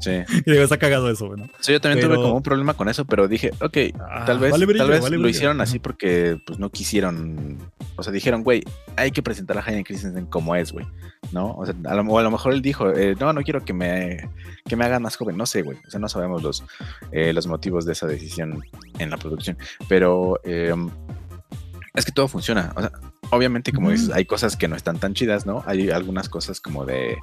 Sí. 0.00 0.10
y 0.46 0.50
digo, 0.50 0.62
está 0.62 0.78
cagado 0.78 1.10
eso, 1.10 1.34
¿no? 1.34 1.48
Sí, 1.60 1.72
yo 1.72 1.80
también 1.80 2.06
tuve 2.06 2.16
como 2.16 2.36
un 2.36 2.42
problema 2.42 2.74
con 2.74 2.88
eso, 2.88 3.04
pero 3.06 3.26
dije, 3.26 3.50
ok, 3.60 3.78
ah, 4.00 4.24
tal 4.26 4.38
vez, 4.38 4.52
tal 4.52 4.90
vez 4.90 5.10
lo 5.10 5.28
hicieron 5.28 5.60
así 5.60 5.78
porque 5.78 6.38
pues 6.46 6.58
no 6.58 6.70
quisieron, 6.70 7.58
o 7.96 8.02
sea, 8.02 8.12
dijeron, 8.12 8.42
güey, 8.42 8.62
hay 8.96 9.10
que 9.12 9.22
presentar 9.22 9.56
a 9.56 9.64
Hayden 9.64 9.84
Christensen 9.84 10.26
como 10.26 10.54
es, 10.56 10.72
güey, 10.72 10.86
¿no? 11.32 11.52
O 11.52 11.64
sea, 11.64 11.74
a 11.86 11.94
lo, 11.94 12.18
a 12.18 12.22
lo 12.22 12.30
mejor 12.30 12.52
él 12.52 12.60
dijo, 12.60 12.90
eh, 12.90 13.16
no, 13.18 13.32
no 13.32 13.42
quiero 13.42 13.64
que 13.64 13.72
me, 13.72 14.28
que 14.66 14.76
me 14.76 14.84
hagan 14.84 15.02
más 15.02 15.16
joven, 15.16 15.38
no 15.38 15.46
sé, 15.46 15.62
güey, 15.62 15.78
o 15.86 15.90
sea, 15.90 16.00
no 16.00 16.08
sabemos 16.08 16.42
los, 16.42 16.64
eh, 17.12 17.32
los 17.32 17.46
motivos 17.46 17.86
de 17.86 17.92
esa 17.92 18.06
decisión 18.06 18.62
en 18.98 19.10
la 19.10 19.16
producción, 19.16 19.56
pero 19.88 20.38
es 20.44 22.04
que 22.04 22.12
todo 22.12 22.28
funciona, 22.28 22.72
o 22.76 22.80
sea, 22.80 22.92
obviamente, 23.34 23.72
como 23.72 23.90
dices, 23.90 24.10
hay 24.10 24.24
cosas 24.24 24.56
que 24.56 24.68
no 24.68 24.76
están 24.76 24.98
tan 24.98 25.14
chidas, 25.14 25.46
¿no? 25.46 25.62
Hay 25.66 25.90
algunas 25.90 26.28
cosas 26.28 26.60
como 26.60 26.84
de, 26.84 27.16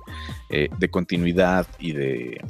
eh, 0.50 0.70
de 0.78 0.90
continuidad 0.90 1.68
y 1.80 1.94
de 1.94 2.42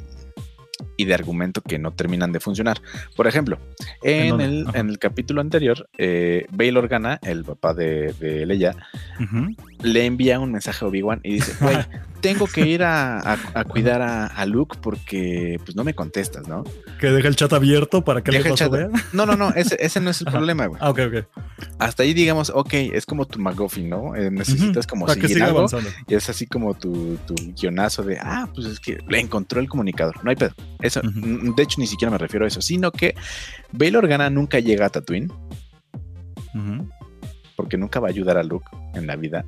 y 0.96 1.04
de 1.04 1.14
argumento 1.14 1.62
que 1.62 1.78
no 1.78 1.92
terminan 1.92 2.32
de 2.32 2.40
funcionar. 2.40 2.80
Por 3.16 3.26
ejemplo, 3.26 3.58
en, 4.02 4.40
el, 4.40 4.66
en 4.74 4.88
el, 4.88 4.98
capítulo 4.98 5.40
anterior, 5.40 5.88
eh, 5.98 6.46
Bail 6.50 6.80
gana, 6.88 7.18
el 7.22 7.44
papá 7.44 7.74
de, 7.74 8.12
de 8.14 8.46
Leia, 8.46 8.74
le 9.82 10.06
envía 10.06 10.40
un 10.40 10.52
mensaje 10.52 10.84
a 10.84 10.88
Obi-Wan 10.88 11.20
y 11.22 11.34
dice, 11.34 11.52
güey, 11.60 11.76
tengo 12.20 12.46
que 12.46 12.66
ir 12.66 12.82
a, 12.84 13.36
cuidar 13.68 14.00
a, 14.02 14.46
Luke 14.46 14.78
porque 14.80 15.58
pues 15.64 15.76
no 15.76 15.84
me 15.84 15.94
contestas, 15.94 16.48
¿no? 16.48 16.64
Que 17.00 17.08
deja 17.08 17.28
el 17.28 17.36
chat 17.36 17.52
abierto 17.52 18.04
para 18.04 18.22
que 18.22 18.32
le 18.32 18.38
el 18.38 18.54
chat... 18.54 18.72
No, 19.12 19.26
no, 19.26 19.36
no, 19.36 19.50
ese, 19.50 20.00
no 20.00 20.10
es 20.10 20.20
el 20.20 20.28
problema, 20.28 20.66
güey. 20.66 20.80
Ah, 20.82 20.90
ok, 20.90 21.00
ok. 21.08 21.26
Hasta 21.78 22.04
ahí 22.04 22.14
digamos, 22.14 22.50
ok, 22.54 22.72
es 22.74 23.06
como 23.06 23.26
tu 23.26 23.38
McGuffin, 23.38 23.90
¿no? 23.90 24.14
Eh, 24.16 24.30
necesitas 24.30 24.86
como 24.86 25.08
seguir 25.08 25.42
algo 25.42 25.66
y 26.06 26.14
es 26.14 26.28
así 26.28 26.46
como 26.46 26.74
tu, 26.74 27.18
tu, 27.26 27.34
guionazo 27.34 28.02
de, 28.02 28.18
ah, 28.20 28.48
pues 28.54 28.66
es 28.66 28.80
que 28.80 28.98
le 29.08 29.20
encontró 29.20 29.60
el 29.60 29.68
comunicador, 29.68 30.24
no 30.24 30.30
hay 30.30 30.36
pedo. 30.36 30.54
Eso, 30.80 31.00
de 31.02 31.62
hecho, 31.62 31.80
ni 31.80 31.86
siquiera 31.86 32.10
me 32.10 32.18
refiero 32.18 32.44
a 32.44 32.48
eso, 32.48 32.62
sino 32.62 32.92
que 32.92 33.14
Bail 33.72 33.96
Organa 33.96 34.30
nunca 34.30 34.58
llega 34.60 34.86
a 34.86 34.90
Tatooine. 34.90 35.32
Porque 37.56 37.76
nunca 37.76 38.00
va 38.00 38.08
a 38.08 38.10
ayudar 38.10 38.38
a 38.38 38.42
Luke 38.42 38.66
en 38.94 39.06
la 39.06 39.16
vida. 39.16 39.44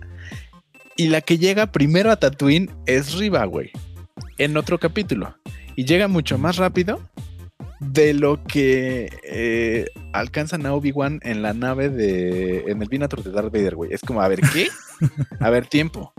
Y 0.96 1.08
la 1.08 1.20
que 1.20 1.38
llega 1.38 1.72
primero 1.72 2.10
a 2.10 2.16
Tatooine 2.16 2.70
es 2.86 3.14
Riva, 3.14 3.44
güey. 3.44 3.70
En 4.38 4.56
otro 4.56 4.78
capítulo. 4.78 5.36
Y 5.76 5.84
llega 5.84 6.08
mucho 6.08 6.38
más 6.38 6.56
rápido 6.56 7.00
de 7.80 8.14
lo 8.14 8.42
que 8.44 9.10
eh, 9.24 9.86
alcanzan 10.12 10.64
a 10.66 10.74
Obi-Wan 10.74 11.20
en 11.22 11.42
la 11.42 11.52
nave 11.52 11.88
de. 11.88 12.64
en 12.68 12.80
el 12.80 12.88
Vinator 12.88 13.22
de 13.22 13.30
Darth 13.30 13.52
Vader, 13.52 13.74
güey. 13.74 13.92
Es 13.92 14.00
como, 14.00 14.22
a 14.22 14.28
ver, 14.28 14.40
¿qué? 14.52 14.68
a 15.40 15.50
ver, 15.50 15.66
tiempo. 15.66 16.12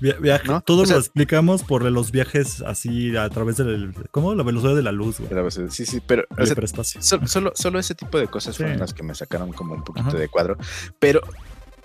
Viaje, 0.00 0.48
Todo 0.64 0.84
lo 0.84 0.96
explicamos 0.96 1.62
por 1.62 1.82
los 1.90 2.10
viajes 2.10 2.62
así 2.62 3.16
a 3.16 3.28
través 3.28 3.56
del. 3.56 3.94
¿Cómo? 4.10 4.34
La 4.34 4.42
velocidad 4.42 4.74
de 4.74 4.82
la 4.82 4.92
luz, 4.92 5.20
güey. 5.20 5.50
Sí, 5.70 5.86
sí, 5.86 6.00
pero. 6.06 6.24
solo, 7.00 7.52
solo, 7.54 7.78
ese 7.78 7.94
tipo 7.94 8.18
de 8.18 8.28
cosas 8.28 8.56
fueron 8.56 8.78
las 8.78 8.94
que 8.94 9.02
me 9.02 9.14
sacaron 9.14 9.52
como 9.52 9.74
un 9.74 9.84
poquito 9.84 10.16
de 10.16 10.28
cuadro. 10.28 10.56
Pero 10.98 11.20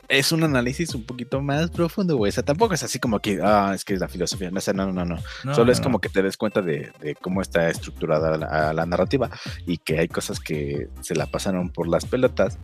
es 0.09 0.31
un 0.31 0.43
análisis 0.43 0.93
un 0.95 1.03
poquito 1.03 1.41
más 1.41 1.69
profundo, 1.69 2.17
güey. 2.17 2.29
O 2.29 2.31
sea, 2.31 2.43
tampoco 2.43 2.73
es 2.73 2.83
así 2.83 2.99
como 2.99 3.19
que, 3.19 3.39
ah, 3.43 3.71
es 3.75 3.83
que 3.83 3.93
es 3.93 3.99
la 3.99 4.07
filosofía. 4.07 4.51
No, 4.51 4.61
no, 4.73 4.93
no, 4.93 5.05
no. 5.05 5.53
Solo 5.53 5.71
es 5.71 5.81
como 5.81 5.99
que 5.99 6.09
te 6.09 6.21
des 6.21 6.37
cuenta 6.37 6.61
de, 6.61 6.91
cómo 7.21 7.41
está 7.41 7.69
estructurada 7.69 8.73
la, 8.73 8.85
narrativa 8.85 9.29
y 9.65 9.77
que 9.77 9.99
hay 9.99 10.07
cosas 10.07 10.39
que 10.39 10.87
se 11.01 11.15
la 11.15 11.25
pasaron 11.27 11.69
por 11.69 11.87
las 11.87 12.05
pelotas. 12.05 12.57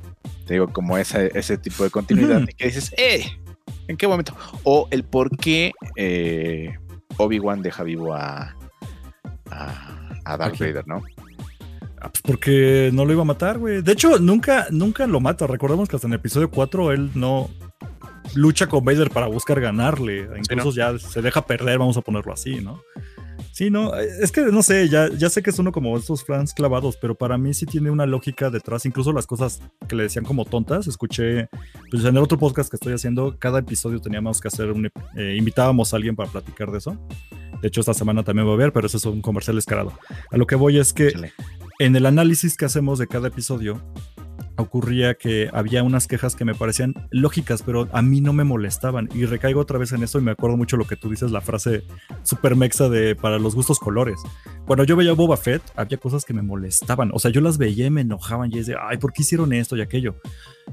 Te 0.45 0.55
digo, 0.55 0.71
como 0.71 0.97
ese 0.97 1.57
tipo 1.57 1.83
de 1.83 1.89
continuidad 1.89 2.41
y 2.47 2.53
que 2.53 2.65
dices, 2.65 2.93
¡eh! 2.97 3.25
¿En 3.87 3.97
qué 3.97 4.07
momento? 4.07 4.35
O 4.63 4.87
el 4.91 5.03
por 5.03 5.35
qué 5.37 5.71
eh, 5.95 6.73
Obi-Wan 7.17 7.61
deja 7.61 7.83
vivo 7.83 8.13
a, 8.13 8.55
a, 9.51 10.37
Darth 10.37 10.57
Vader, 10.57 10.87
¿no? 10.87 11.03
Ah, 12.03 12.09
pues 12.09 12.21
porque 12.21 12.91
no 12.93 13.05
lo 13.05 13.13
iba 13.13 13.21
a 13.21 13.25
matar, 13.25 13.57
güey. 13.57 13.81
De 13.81 13.93
hecho, 13.93 14.19
nunca, 14.19 14.67
nunca 14.71 15.07
lo 15.07 15.21
mata. 15.21 15.47
Recordemos 15.47 15.87
que 15.87 15.95
hasta 15.95 16.07
en 16.07 16.13
el 16.13 16.19
episodio 16.19 16.51
4 16.51 16.91
él 16.91 17.09
no 17.15 17.49
lucha 18.35 18.67
con 18.67 18.83
Vader 18.83 19.09
para 19.09 19.27
buscar 19.27 19.61
ganarle. 19.61 20.27
Incluso 20.37 20.71
ya 20.71 20.99
se 20.99 21.21
deja 21.21 21.45
perder, 21.45 21.79
vamos 21.79 21.95
a 21.95 22.01
ponerlo 22.01 22.33
así, 22.33 22.59
¿no? 22.59 22.81
Sí, 23.53 23.69
no, 23.69 23.95
es 23.95 24.31
que 24.31 24.41
no 24.41 24.63
sé, 24.63 24.89
ya, 24.89 25.09
ya 25.09 25.29
sé 25.29 25.43
que 25.43 25.51
es 25.51 25.59
uno 25.59 25.71
como 25.71 25.95
estos 25.95 26.25
fans 26.25 26.53
clavados, 26.53 26.97
pero 26.97 27.15
para 27.15 27.37
mí 27.37 27.53
sí 27.53 27.67
tiene 27.67 27.91
una 27.91 28.07
lógica 28.07 28.49
detrás, 28.49 28.85
incluso 28.87 29.13
las 29.13 29.27
cosas 29.27 29.61
que 29.87 29.95
le 29.95 30.03
decían 30.03 30.25
como 30.25 30.43
tontas, 30.43 30.87
escuché, 30.87 31.49
pues 31.91 32.03
en 32.03 32.17
el 32.17 32.23
otro 32.23 32.39
podcast 32.39 32.69
que 32.69 32.77
estoy 32.77 32.93
haciendo, 32.93 33.37
cada 33.37 33.59
episodio 33.59 34.01
teníamos 34.01 34.41
que 34.41 34.47
hacer 34.47 34.71
un, 34.71 34.89
eh, 35.15 35.35
invitábamos 35.37 35.93
a 35.93 35.97
alguien 35.97 36.15
para 36.15 36.31
platicar 36.31 36.71
de 36.71 36.79
eso. 36.79 36.97
De 37.61 37.67
hecho, 37.67 37.79
esta 37.79 37.93
semana 37.93 38.23
también 38.23 38.45
voy 38.45 38.55
a 38.55 38.57
ver, 38.57 38.73
pero 38.73 38.87
eso 38.87 38.97
es 38.97 39.05
un 39.05 39.21
comercial 39.21 39.55
descarado. 39.55 39.93
A 40.31 40.37
lo 40.37 40.47
que 40.47 40.55
voy 40.55 40.79
es 40.79 40.91
que 40.91 41.13
en 41.83 41.97
el 41.97 42.05
análisis 42.05 42.55
que 42.55 42.63
hacemos 42.63 42.97
de 42.97 43.07
cada 43.07 43.27
episodio, 43.27 43.81
ocurría 44.55 45.15
que 45.15 45.49
había 45.51 45.83
unas 45.83 46.07
quejas 46.07 46.33
que 46.33 46.45
me 46.45 46.55
parecían 46.55 46.93
lógicas, 47.11 47.61
pero 47.61 47.89
a 47.91 48.01
mí 48.01 48.21
no 48.21 48.31
me 48.31 48.45
molestaban. 48.45 49.09
Y 49.13 49.25
recaigo 49.25 49.59
otra 49.59 49.77
vez 49.77 49.91
en 49.91 50.01
eso 50.01 50.17
y 50.17 50.21
me 50.21 50.31
acuerdo 50.31 50.55
mucho 50.55 50.77
lo 50.77 50.87
que 50.87 50.95
tú 50.95 51.09
dices, 51.09 51.31
la 51.31 51.41
frase 51.41 51.83
super 52.23 52.55
mexa 52.55 52.87
de 52.87 53.17
para 53.17 53.37
los 53.37 53.53
gustos 53.53 53.79
colores. 53.79 54.15
Cuando 54.65 54.85
yo 54.85 54.95
veía 54.95 55.11
Boba 55.11 55.35
Fett, 55.35 55.61
había 55.75 55.97
cosas 55.97 56.23
que 56.23 56.33
me 56.33 56.41
molestaban. 56.41 57.11
O 57.13 57.19
sea, 57.19 57.31
yo 57.31 57.41
las 57.41 57.57
veía 57.57 57.87
y 57.87 57.89
me 57.89 57.99
enojaban 57.99 58.49
y 58.53 58.59
es 58.59 58.67
de, 58.67 58.77
ay, 58.81 58.97
¿por 58.97 59.11
qué 59.11 59.23
hicieron 59.23 59.51
esto 59.51 59.75
y 59.75 59.81
aquello? 59.81 60.15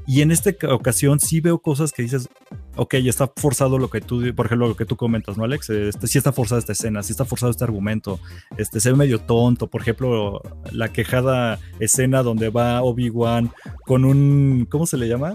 Y 0.07 0.23
en 0.23 0.31
esta 0.31 0.51
ocasión 0.69 1.21
sí 1.21 1.41
veo 1.41 1.61
cosas 1.61 1.93
que 1.93 2.03
dices, 2.03 2.29
ok, 2.77 2.95
está 2.95 3.31
forzado 3.37 3.79
lo 3.79 3.91
que 3.91 4.01
tú, 4.01 4.35
por 4.35 4.47
ejemplo, 4.47 4.69
lo 4.69 4.77
que 4.77 4.85
tú 4.85 4.97
comentas, 4.97 5.37
¿no, 5.37 5.45
Alex? 5.45 5.71
Este, 5.71 6.07
sí 6.07 6.19
está 6.19 6.33
forzada 6.33 6.59
esta 6.59 6.73
escena, 6.73 7.03
sí 7.03 7.13
está 7.13 7.25
forzado 7.25 7.51
este 7.51 7.65
argumento, 7.65 8.19
este, 8.57 8.81
se 8.81 8.91
ve 8.91 8.97
medio 8.97 9.21
tonto, 9.21 9.69
por 9.69 9.83
ejemplo, 9.83 10.43
la 10.73 10.93
quejada 10.93 11.59
escena 11.79 12.23
donde 12.23 12.51
va 12.51 12.83
Obi-Wan 12.83 13.53
con 13.85 14.05
un, 14.05 14.67
¿cómo 14.71 14.87
se 14.87 14.97
le 14.97 15.09
llama? 15.09 15.35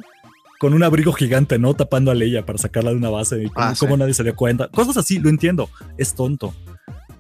Con 0.60 0.74
un 0.74 0.84
abrigo 0.84 1.14
gigante, 1.14 1.60
¿no? 1.60 1.74
Tapando 1.74 2.12
a 2.12 2.16
Leia 2.16 2.46
para 2.46 2.58
sacarla 2.58 2.92
de 2.92 2.98
una 2.98 3.10
base 3.10 3.44
y 3.44 3.52
ah, 3.56 3.74
como 3.78 3.98
nadie 3.98 4.14
se 4.14 4.24
dio 4.24 4.36
cuenta. 4.36 4.70
Cosas 4.70 4.98
así, 4.98 5.20
lo 5.20 5.30
entiendo, 5.30 5.70
es 5.98 6.16
tonto 6.16 6.54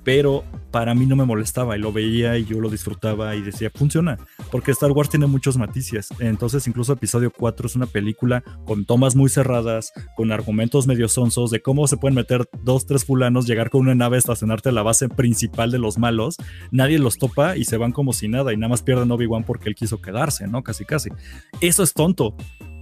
pero 0.06 0.46
para 0.70 0.94
mí 0.94 1.08
no 1.08 1.16
me 1.16 1.26
molestaba 1.26 1.76
y 1.76 1.80
lo 1.80 1.92
veía 1.92 2.38
y 2.38 2.46
yo 2.46 2.62
lo 2.62 2.70
disfrutaba 2.70 3.36
y 3.36 3.42
decía, 3.42 3.72
funciona, 3.74 4.20
porque 4.52 4.72
Star 4.72 4.92
Wars 4.92 5.10
tiene 5.10 5.26
muchos 5.26 5.58
matices. 5.58 6.10
Entonces, 6.20 6.68
incluso 6.68 6.94
episodio 6.94 7.32
4 7.32 7.66
es 7.66 7.76
una 7.76 7.88
película 7.88 8.44
con 8.66 8.86
tomas 8.86 9.16
muy 9.16 9.30
cerradas, 9.30 9.92
con 10.16 10.32
argumentos 10.32 10.86
medio 10.86 11.08
sonsos 11.08 11.50
de 11.50 11.62
cómo 11.62 11.88
se 11.88 11.98
pueden 11.98 12.14
meter 12.14 12.48
dos, 12.62 12.86
tres 12.86 13.04
fulanos, 13.04 13.48
llegar 13.48 13.72
con 13.72 13.82
una 13.82 13.96
nave, 13.96 14.18
estacionarte 14.18 14.70
a 14.70 14.74
la 14.74 14.84
base 14.84 15.10
principal 15.10 15.72
de 15.72 15.80
los 15.80 15.98
malos, 15.98 16.38
nadie 16.70 17.00
los 17.00 17.18
topa 17.18 17.58
y 17.58 17.66
se 17.66 17.78
van 17.78 17.92
como 17.92 18.14
si 18.14 18.28
nada 18.28 18.54
y 18.54 18.58
nada 18.58 18.70
más 18.70 18.84
pierden 18.84 19.12
Obi-Wan 19.12 19.44
porque 19.44 19.70
él 19.70 19.76
quiso 19.76 20.02
quedarse, 20.02 20.48
¿no? 20.48 20.64
Casi, 20.64 20.86
casi. 20.86 21.10
Eso 21.62 21.82
es 21.82 21.94
tonto, 21.94 22.36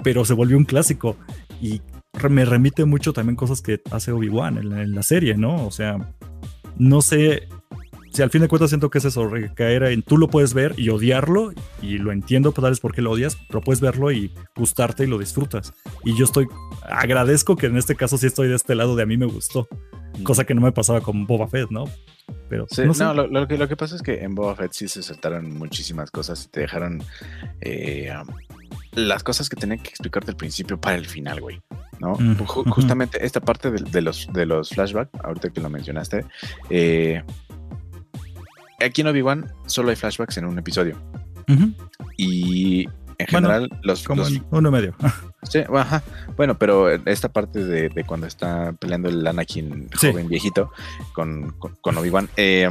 pero 0.04 0.26
se 0.26 0.34
volvió 0.34 0.58
un 0.58 0.66
clásico 0.66 1.16
y 1.62 1.82
me 2.30 2.44
remite 2.44 2.84
mucho 2.84 3.14
también 3.14 3.38
cosas 3.38 3.62
que 3.62 3.82
hace 3.92 4.12
Obi-Wan 4.12 4.58
en 4.58 4.94
la 4.94 5.04
serie, 5.04 5.38
¿no? 5.38 5.66
O 5.66 5.72
sea, 5.72 5.98
no 6.78 7.02
sé 7.02 7.48
si 8.14 8.22
al 8.22 8.30
fin 8.30 8.42
de 8.42 8.48
cuentas 8.48 8.70
siento 8.70 8.92
que 8.92 9.00
es 9.00 9.06
eso, 9.06 9.28
recaer 9.28 9.84
en 9.84 10.04
tú 10.04 10.18
lo 10.18 10.28
puedes 10.28 10.54
ver 10.54 10.76
y 10.78 10.90
odiarlo, 10.90 11.52
y 11.82 11.98
lo 11.98 12.12
entiendo, 12.12 12.52
pues 12.52 12.62
tal 12.62 12.72
vez 12.72 12.80
por 12.80 12.94
qué 12.94 13.02
lo 13.02 13.10
odias, 13.10 13.38
pero 13.48 13.62
puedes 13.62 13.82
verlo 13.82 14.12
y 14.12 14.32
gustarte 14.56 15.04
y 15.04 15.08
lo 15.08 15.18
disfrutas. 15.18 15.74
Y 16.04 16.16
yo 16.16 16.26
estoy, 16.26 16.48
agradezco 16.88 17.56
que 17.56 17.66
en 17.66 17.78
este 17.78 17.96
caso 17.96 18.20
sí 18.20 18.28
estoy 18.28 18.50
de 18.50 18.56
este 18.56 18.76
lado 18.76 18.96
de 18.96 19.02
a 19.02 19.08
mí 19.08 19.18
me 19.18 19.26
gustó, 19.26 19.68
cosa 20.22 20.44
que 20.44 20.54
no 20.54 20.62
me 20.62 20.72
pasaba 20.72 21.02
con 21.02 21.26
Boba 21.26 21.48
Fett, 21.48 21.72
¿no? 21.72 21.86
Pero 22.50 22.68
no, 22.98 23.14
lo, 23.14 23.48
que, 23.48 23.58
lo 23.58 23.68
que 23.68 23.76
pasa 23.76 23.96
es 23.96 24.04
que 24.04 24.24
en 24.24 24.36
Boba 24.36 24.56
Fett 24.56 24.74
sí 24.74 24.88
se 24.88 25.02
saltaron 25.02 25.52
muchísimas 25.52 26.12
cosas 26.12 26.46
y 26.46 26.50
te 26.50 26.60
dejaron 26.62 27.04
eh, 27.62 28.14
las 28.94 29.24
cosas 29.24 29.50
que 29.50 29.56
tenían 29.56 29.80
que 29.80 29.90
explicarte 29.90 30.32
al 30.32 30.38
principio 30.38 30.80
para 30.80 30.96
el 30.96 31.06
final, 31.06 31.42
güey. 31.42 31.62
¿no? 32.00 32.16
Justamente 32.46 33.26
esta 33.26 33.40
parte 33.40 33.72
de, 33.72 34.02
los, 34.02 34.28
de 34.34 34.46
los 34.46 34.70
flashbacks, 34.70 35.12
ahorita 35.24 35.50
que 35.50 35.62
lo 35.62 35.70
mencionaste, 35.70 36.26
eh, 36.70 37.24
aquí 38.84 39.02
en 39.02 39.08
Obi-Wan 39.08 39.52
solo 39.66 39.90
hay 39.90 39.96
flashbacks 39.96 40.38
en 40.38 40.46
un 40.46 40.60
episodio. 40.60 40.98
Y 42.18 42.88
en 43.18 43.28
general, 43.28 43.70
los, 43.84 44.04
como 44.04 44.24
uno 44.52 44.72
medio. 44.72 44.96
sí, 45.44 45.60
ajá. 45.74 46.04
Bueno, 46.36 46.58
pero 46.58 46.90
esta 46.90 47.30
parte 47.30 47.64
de, 47.64 48.04
cuando 48.06 48.28
está 48.28 48.74
peleando 48.74 49.10
el 49.10 49.26
Anakin 49.26 49.90
joven 49.96 50.28
viejito 50.28 50.72
con, 51.14 51.52
con, 51.60 51.98
Obi-Wan, 51.98 52.30
eh, 52.38 52.70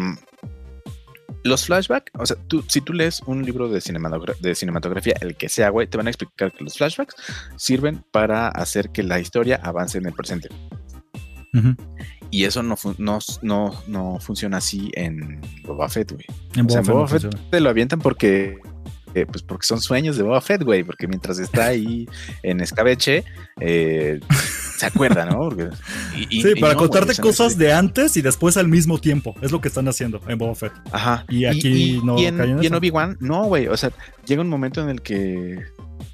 los 1.44 1.66
flashbacks, 1.66 2.12
o 2.18 2.26
sea, 2.26 2.36
tú, 2.46 2.64
si 2.68 2.80
tú 2.80 2.92
lees 2.92 3.20
un 3.26 3.44
libro 3.44 3.68
de, 3.68 3.80
de 4.40 4.54
cinematografía, 4.54 5.14
el 5.20 5.36
que 5.36 5.48
sea, 5.48 5.70
güey, 5.70 5.86
te 5.86 5.96
van 5.96 6.06
a 6.06 6.10
explicar 6.10 6.52
que 6.52 6.64
los 6.64 6.76
flashbacks 6.76 7.16
sirven 7.56 8.04
para 8.10 8.48
hacer 8.48 8.90
que 8.90 9.02
la 9.02 9.18
historia 9.18 9.60
avance 9.62 9.98
en 9.98 10.06
el 10.06 10.12
presente. 10.12 10.48
Y 12.30 12.44
eso 12.44 12.62
no, 12.62 12.76
no, 13.42 13.70
no, 13.86 14.18
funciona 14.20 14.56
así 14.56 14.90
en 14.94 15.40
Boba 15.64 15.88
Fett, 15.88 16.12
güey. 16.12 16.24
En, 16.56 16.66
Boba, 16.66 17.06
Fett, 17.06 17.28
te 17.50 17.60
lo 17.60 17.68
avientan 17.68 17.98
porque 17.98 18.58
eh, 19.14 19.26
pues 19.26 19.42
porque 19.42 19.66
son 19.66 19.80
sueños 19.80 20.16
de 20.16 20.22
Boba 20.22 20.40
Fett, 20.40 20.62
güey, 20.62 20.84
porque 20.84 21.06
mientras 21.06 21.38
está 21.38 21.66
ahí 21.66 22.08
en 22.42 22.60
escabeche, 22.60 23.24
eh, 23.60 24.20
se 24.76 24.86
acuerda, 24.86 25.26
¿no? 25.26 25.50
sí, 26.30 26.54
para 26.60 26.74
contarte 26.74 27.14
cosas 27.16 27.56
de 27.58 27.72
antes 27.72 28.16
y 28.16 28.22
después 28.22 28.56
al 28.56 28.68
mismo 28.68 28.98
tiempo. 28.98 29.34
Es 29.42 29.52
lo 29.52 29.60
que 29.60 29.68
están 29.68 29.88
haciendo 29.88 30.20
en 30.28 30.38
Boba 30.38 30.54
Fett. 30.54 30.72
Ajá. 30.90 31.24
Y 31.28 31.44
aquí 31.44 32.00
no. 32.04 32.18
Y 32.18 32.26
en, 32.26 32.62
y 32.62 32.66
en 32.66 32.74
Obi-Wan, 32.74 33.16
no, 33.20 33.44
güey. 33.44 33.68
O 33.68 33.76
sea, 33.76 33.90
llega 34.26 34.42
un 34.42 34.48
momento 34.48 34.82
en 34.82 34.88
el 34.88 35.02
que 35.02 35.60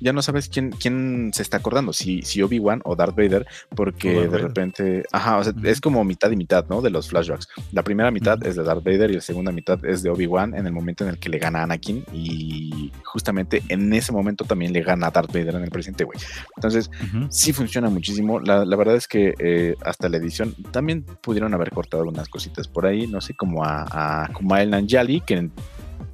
ya 0.00 0.12
no 0.12 0.22
sabes 0.22 0.48
quién, 0.48 0.70
quién 0.70 1.30
se 1.34 1.42
está 1.42 1.58
acordando, 1.58 1.92
si, 1.92 2.22
si 2.22 2.42
Obi-Wan 2.42 2.80
o 2.84 2.96
Darth 2.96 3.16
Vader, 3.16 3.46
porque 3.74 4.28
de 4.28 4.38
repente, 4.38 5.04
ajá, 5.12 5.38
o 5.38 5.44
sea, 5.44 5.52
es 5.64 5.80
como 5.80 6.04
mitad 6.04 6.30
y 6.30 6.36
mitad, 6.36 6.66
¿no? 6.68 6.80
De 6.82 6.90
los 6.90 7.08
flashbacks. 7.08 7.48
La 7.72 7.82
primera 7.82 8.10
mitad 8.10 8.44
es 8.46 8.56
de 8.56 8.62
Darth 8.62 8.84
Vader 8.84 9.10
y 9.10 9.14
la 9.14 9.20
segunda 9.20 9.52
mitad 9.52 9.84
es 9.84 10.02
de 10.02 10.10
Obi-Wan 10.10 10.54
en 10.54 10.66
el 10.66 10.72
momento 10.72 11.04
en 11.04 11.10
el 11.10 11.18
que 11.18 11.28
le 11.28 11.38
gana 11.38 11.60
a 11.60 11.62
Anakin 11.64 12.04
y 12.12 12.92
justamente 13.04 13.62
en 13.68 13.92
ese 13.92 14.12
momento 14.12 14.44
también 14.44 14.72
le 14.72 14.82
gana 14.82 15.08
a 15.08 15.10
Darth 15.10 15.32
Vader 15.32 15.56
en 15.56 15.64
el 15.64 15.70
presente, 15.70 16.04
güey. 16.04 16.18
Entonces, 16.56 16.90
sí 17.30 17.52
funciona 17.52 17.90
muchísimo. 17.90 18.40
La, 18.40 18.64
verdad 18.78 18.96
es 18.96 19.08
que 19.08 19.34
eh, 19.38 19.74
hasta 19.84 20.08
la 20.08 20.18
edición 20.18 20.54
también 20.70 21.04
pudieron 21.20 21.52
haber 21.54 21.70
cortado 21.70 22.04
unas 22.04 22.28
cositas 22.28 22.68
por 22.68 22.86
ahí, 22.86 23.06
no 23.06 23.20
sé, 23.20 23.34
como 23.34 23.64
a, 23.64 24.24
a 24.24 24.32
Kumail 24.32 24.70
Nanjali, 24.70 25.20
que, 25.20 25.50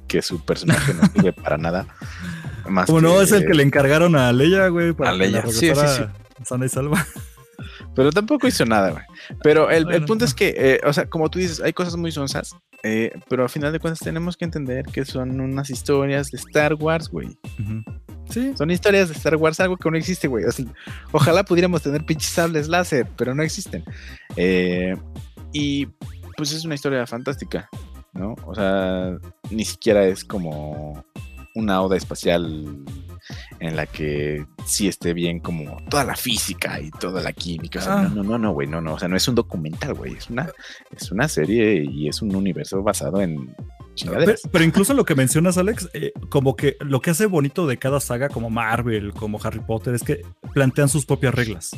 que 0.07 0.21
su 0.21 0.43
personaje 0.43 0.93
no 0.93 1.05
sirve 1.13 1.33
para 1.33 1.57
nada. 1.57 1.87
Como 2.85 3.01
no, 3.01 3.21
es 3.21 3.31
el 3.31 3.45
que 3.45 3.53
le 3.53 3.63
encargaron 3.63 4.15
a 4.15 4.31
Leia, 4.33 4.67
güey. 4.69 4.93
Para 4.93 5.11
a 5.11 5.13
Leia, 5.13 5.45
sí, 5.47 5.71
sí, 5.73 5.87
sí. 5.97 6.03
Sana 6.43 6.65
y 6.65 6.69
salva. 6.69 7.05
Pero 7.95 8.11
tampoco 8.11 8.47
hizo 8.47 8.65
nada, 8.65 8.91
güey. 8.91 9.03
Pero 9.41 9.69
el, 9.69 10.05
punto 10.05 10.25
es 10.25 10.33
que, 10.33 10.53
eh, 10.57 10.79
o 10.85 10.91
sea, 10.91 11.05
como 11.09 11.29
tú 11.29 11.39
dices, 11.39 11.61
hay 11.61 11.73
cosas 11.73 11.95
muy 11.95 12.11
sonsas, 12.11 12.55
eh, 12.83 13.11
pero 13.29 13.43
al 13.43 13.49
final 13.49 13.71
de 13.71 13.79
cuentas 13.79 13.99
tenemos 13.99 14.35
que 14.35 14.45
entender 14.45 14.85
que 14.85 15.05
son 15.05 15.39
unas 15.39 15.69
historias 15.69 16.29
de 16.29 16.37
Star 16.37 16.73
Wars, 16.75 17.09
güey. 17.09 17.37
Sí. 18.29 18.53
Son 18.57 18.69
historias 18.69 19.09
de 19.09 19.15
Star 19.15 19.35
Wars, 19.37 19.59
algo 19.59 19.77
que 19.77 19.89
no 19.89 19.97
existe, 19.97 20.27
güey. 20.27 20.45
ojalá 21.11 21.43
pudiéramos 21.45 21.81
tener 21.81 22.05
pinches 22.05 22.31
sables 22.31 22.67
láser, 22.67 23.07
pero 23.15 23.33
no 23.33 23.43
existen. 23.43 23.83
Eh, 24.35 24.95
y 25.53 25.87
pues 26.35 26.51
es 26.51 26.65
una 26.65 26.75
historia 26.75 27.07
fantástica, 27.07 27.69
¿no? 28.13 28.35
O 28.45 28.53
sea, 28.53 29.17
ni 29.49 29.63
siquiera 29.63 30.05
es 30.05 30.25
como 30.25 31.05
una 31.55 31.81
oda 31.81 31.97
espacial 31.97 32.85
en 33.59 33.75
la 33.75 33.87
que 33.87 34.45
sí 34.65 34.87
esté 34.87 35.13
bien 35.13 35.39
como 35.39 35.77
toda 35.89 36.03
la 36.03 36.15
física 36.15 36.79
y 36.79 36.91
toda 36.91 37.23
la 37.23 37.33
química. 37.33 37.81
Ah. 37.87 38.11
no, 38.13 38.23
no, 38.23 38.37
no, 38.37 38.51
güey, 38.51 38.67
no, 38.67 38.81
no, 38.81 38.93
o 38.93 38.99
sea, 38.99 39.07
no 39.07 39.15
es 39.15 39.27
un 39.27 39.35
documental, 39.35 39.95
güey, 39.95 40.13
es 40.13 40.29
una, 40.29 40.49
es 40.95 41.11
una 41.11 41.27
serie 41.27 41.83
y 41.83 42.07
es 42.07 42.21
un 42.21 42.35
universo 42.35 42.83
basado 42.83 43.21
en 43.21 43.55
pero, 44.51 44.63
incluso 44.63 44.93
lo 44.93 45.05
que 45.05 45.15
mencionas, 45.15 45.57
Alex, 45.57 45.89
eh, 45.93 46.11
como 46.29 46.55
que 46.55 46.75
lo 46.81 47.01
que 47.01 47.11
hace 47.11 47.25
bonito 47.27 47.65
de 47.65 47.77
cada 47.77 47.99
saga, 47.99 48.29
como 48.29 48.49
Marvel, 48.49 49.13
como 49.13 49.39
Harry 49.43 49.59
Potter, 49.59 49.95
es 49.95 50.03
que 50.03 50.21
plantean 50.53 50.89
sus 50.89 51.05
propias 51.05 51.33
reglas. 51.33 51.71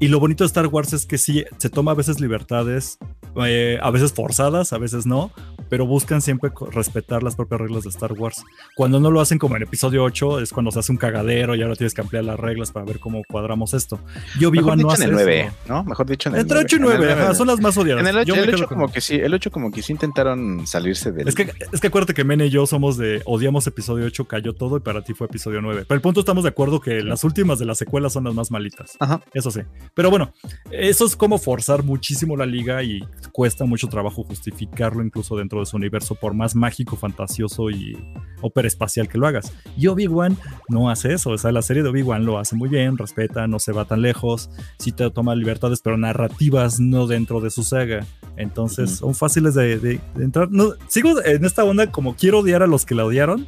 Y 0.00 0.08
lo 0.08 0.18
bonito 0.18 0.44
de 0.44 0.48
Star 0.48 0.66
Wars 0.66 0.92
es 0.92 1.06
que 1.06 1.18
sí, 1.18 1.44
se 1.58 1.70
toma 1.70 1.92
a 1.92 1.94
veces 1.94 2.20
libertades, 2.20 2.98
eh, 3.44 3.78
a 3.80 3.90
veces 3.90 4.12
forzadas, 4.12 4.72
a 4.72 4.78
veces 4.78 5.06
no, 5.06 5.32
pero 5.68 5.86
buscan 5.86 6.20
siempre 6.22 6.50
respetar 6.72 7.22
las 7.22 7.36
propias 7.36 7.60
reglas 7.60 7.84
de 7.84 7.90
Star 7.90 8.12
Wars. 8.12 8.44
Cuando 8.76 9.00
no 9.00 9.10
lo 9.10 9.20
hacen 9.20 9.38
como 9.38 9.56
en 9.56 9.62
episodio 9.62 10.04
8, 10.04 10.40
es 10.40 10.52
cuando 10.52 10.70
se 10.70 10.78
hace 10.78 10.92
un 10.92 10.98
cagadero 10.98 11.54
y 11.54 11.62
ahora 11.62 11.76
tienes 11.76 11.94
que 11.94 12.00
ampliar 12.00 12.24
las 12.24 12.38
reglas 12.38 12.72
para 12.72 12.86
ver 12.86 12.98
cómo 12.98 13.22
cuadramos 13.28 13.74
esto. 13.74 14.00
Yo 14.38 14.50
vivo 14.50 14.74
no 14.76 14.90
hace 14.90 15.04
en 15.04 15.10
el 15.10 15.14
9, 15.16 15.52
¿no? 15.68 15.84
Mejor 15.84 16.06
dicho 16.06 16.28
en 16.28 16.36
el 16.36 16.40
Entre 16.42 16.58
8 16.58 16.76
y 16.76 16.78
9, 16.80 17.34
son 17.34 17.46
las 17.46 17.60
más 17.60 17.76
odiadas. 17.76 18.02
En 18.02 18.08
el 18.08 18.16
8, 18.18 18.66
como 18.68 18.90
que 18.90 19.00
sí, 19.00 19.16
el 19.16 19.34
8 19.34 19.50
como 19.50 19.70
que 19.70 19.82
sí 19.82 19.92
intentaron 19.92 20.66
salirse 20.66 21.12
del... 21.12 21.28
Es 21.28 21.34
que, 21.34 21.52
es 21.72 21.80
que 21.80 21.86
acuérdate 21.86 22.14
que 22.14 22.24
Mene 22.24 22.46
y 22.46 22.50
yo 22.50 22.66
somos 22.66 22.96
de 22.96 23.22
odiamos 23.24 23.66
episodio 23.66 24.06
8, 24.06 24.24
cayó 24.26 24.54
todo 24.54 24.76
y 24.76 24.80
para 24.80 25.02
ti 25.02 25.14
fue 25.14 25.26
episodio 25.26 25.60
9. 25.60 25.84
Pero 25.86 25.96
el 25.96 26.02
punto 26.02 26.20
estamos 26.20 26.44
de 26.44 26.50
acuerdo 26.50 26.80
que 26.80 27.02
las 27.02 27.24
últimas 27.24 27.58
de 27.58 27.66
las 27.66 27.78
secuelas 27.78 28.12
son 28.12 28.24
las 28.24 28.34
más 28.34 28.50
malitas. 28.50 28.96
Ajá. 29.00 29.20
Eso 29.32 29.50
sí. 29.50 29.60
Pero 29.94 30.10
bueno, 30.10 30.32
eso 30.70 31.06
es 31.06 31.16
como 31.16 31.38
forzar 31.38 31.82
muchísimo 31.82 32.36
la 32.36 32.46
liga 32.46 32.82
y 32.82 33.06
cuesta 33.32 33.64
mucho 33.64 33.88
trabajo 33.88 34.24
justificarlo 34.24 35.02
incluso 35.02 35.36
dentro 35.36 35.57
de 35.60 35.66
su 35.66 35.76
universo, 35.76 36.14
por 36.14 36.34
más 36.34 36.54
mágico, 36.54 36.96
fantasioso 36.96 37.70
y 37.70 37.96
ópera 38.40 38.68
espacial 38.68 39.08
que 39.08 39.18
lo 39.18 39.26
hagas. 39.26 39.52
Y 39.76 39.86
Obi-Wan 39.86 40.36
no 40.68 40.90
hace 40.90 41.14
eso. 41.14 41.30
O 41.30 41.38
sea, 41.38 41.52
la 41.52 41.62
serie 41.62 41.82
de 41.82 41.88
Obi-Wan 41.88 42.24
lo 42.24 42.38
hace 42.38 42.56
muy 42.56 42.68
bien, 42.68 42.96
respeta, 42.96 43.46
no 43.46 43.58
se 43.58 43.72
va 43.72 43.84
tan 43.84 44.02
lejos, 44.02 44.50
sí 44.78 44.92
te 44.92 45.10
toma 45.10 45.34
libertades, 45.34 45.80
pero 45.82 45.96
narrativas 45.96 46.80
no 46.80 47.06
dentro 47.06 47.40
de 47.40 47.50
su 47.50 47.62
saga. 47.62 48.06
Entonces 48.36 48.96
son 48.96 49.14
fáciles 49.14 49.54
de, 49.54 50.00
entrar. 50.16 50.50
No, 50.50 50.72
sigo 50.88 51.22
en 51.24 51.44
esta 51.44 51.64
onda 51.64 51.90
como 51.90 52.14
quiero 52.14 52.40
odiar 52.40 52.62
a 52.62 52.66
los 52.66 52.86
que 52.86 52.94
la 52.94 53.04
odiaron, 53.04 53.46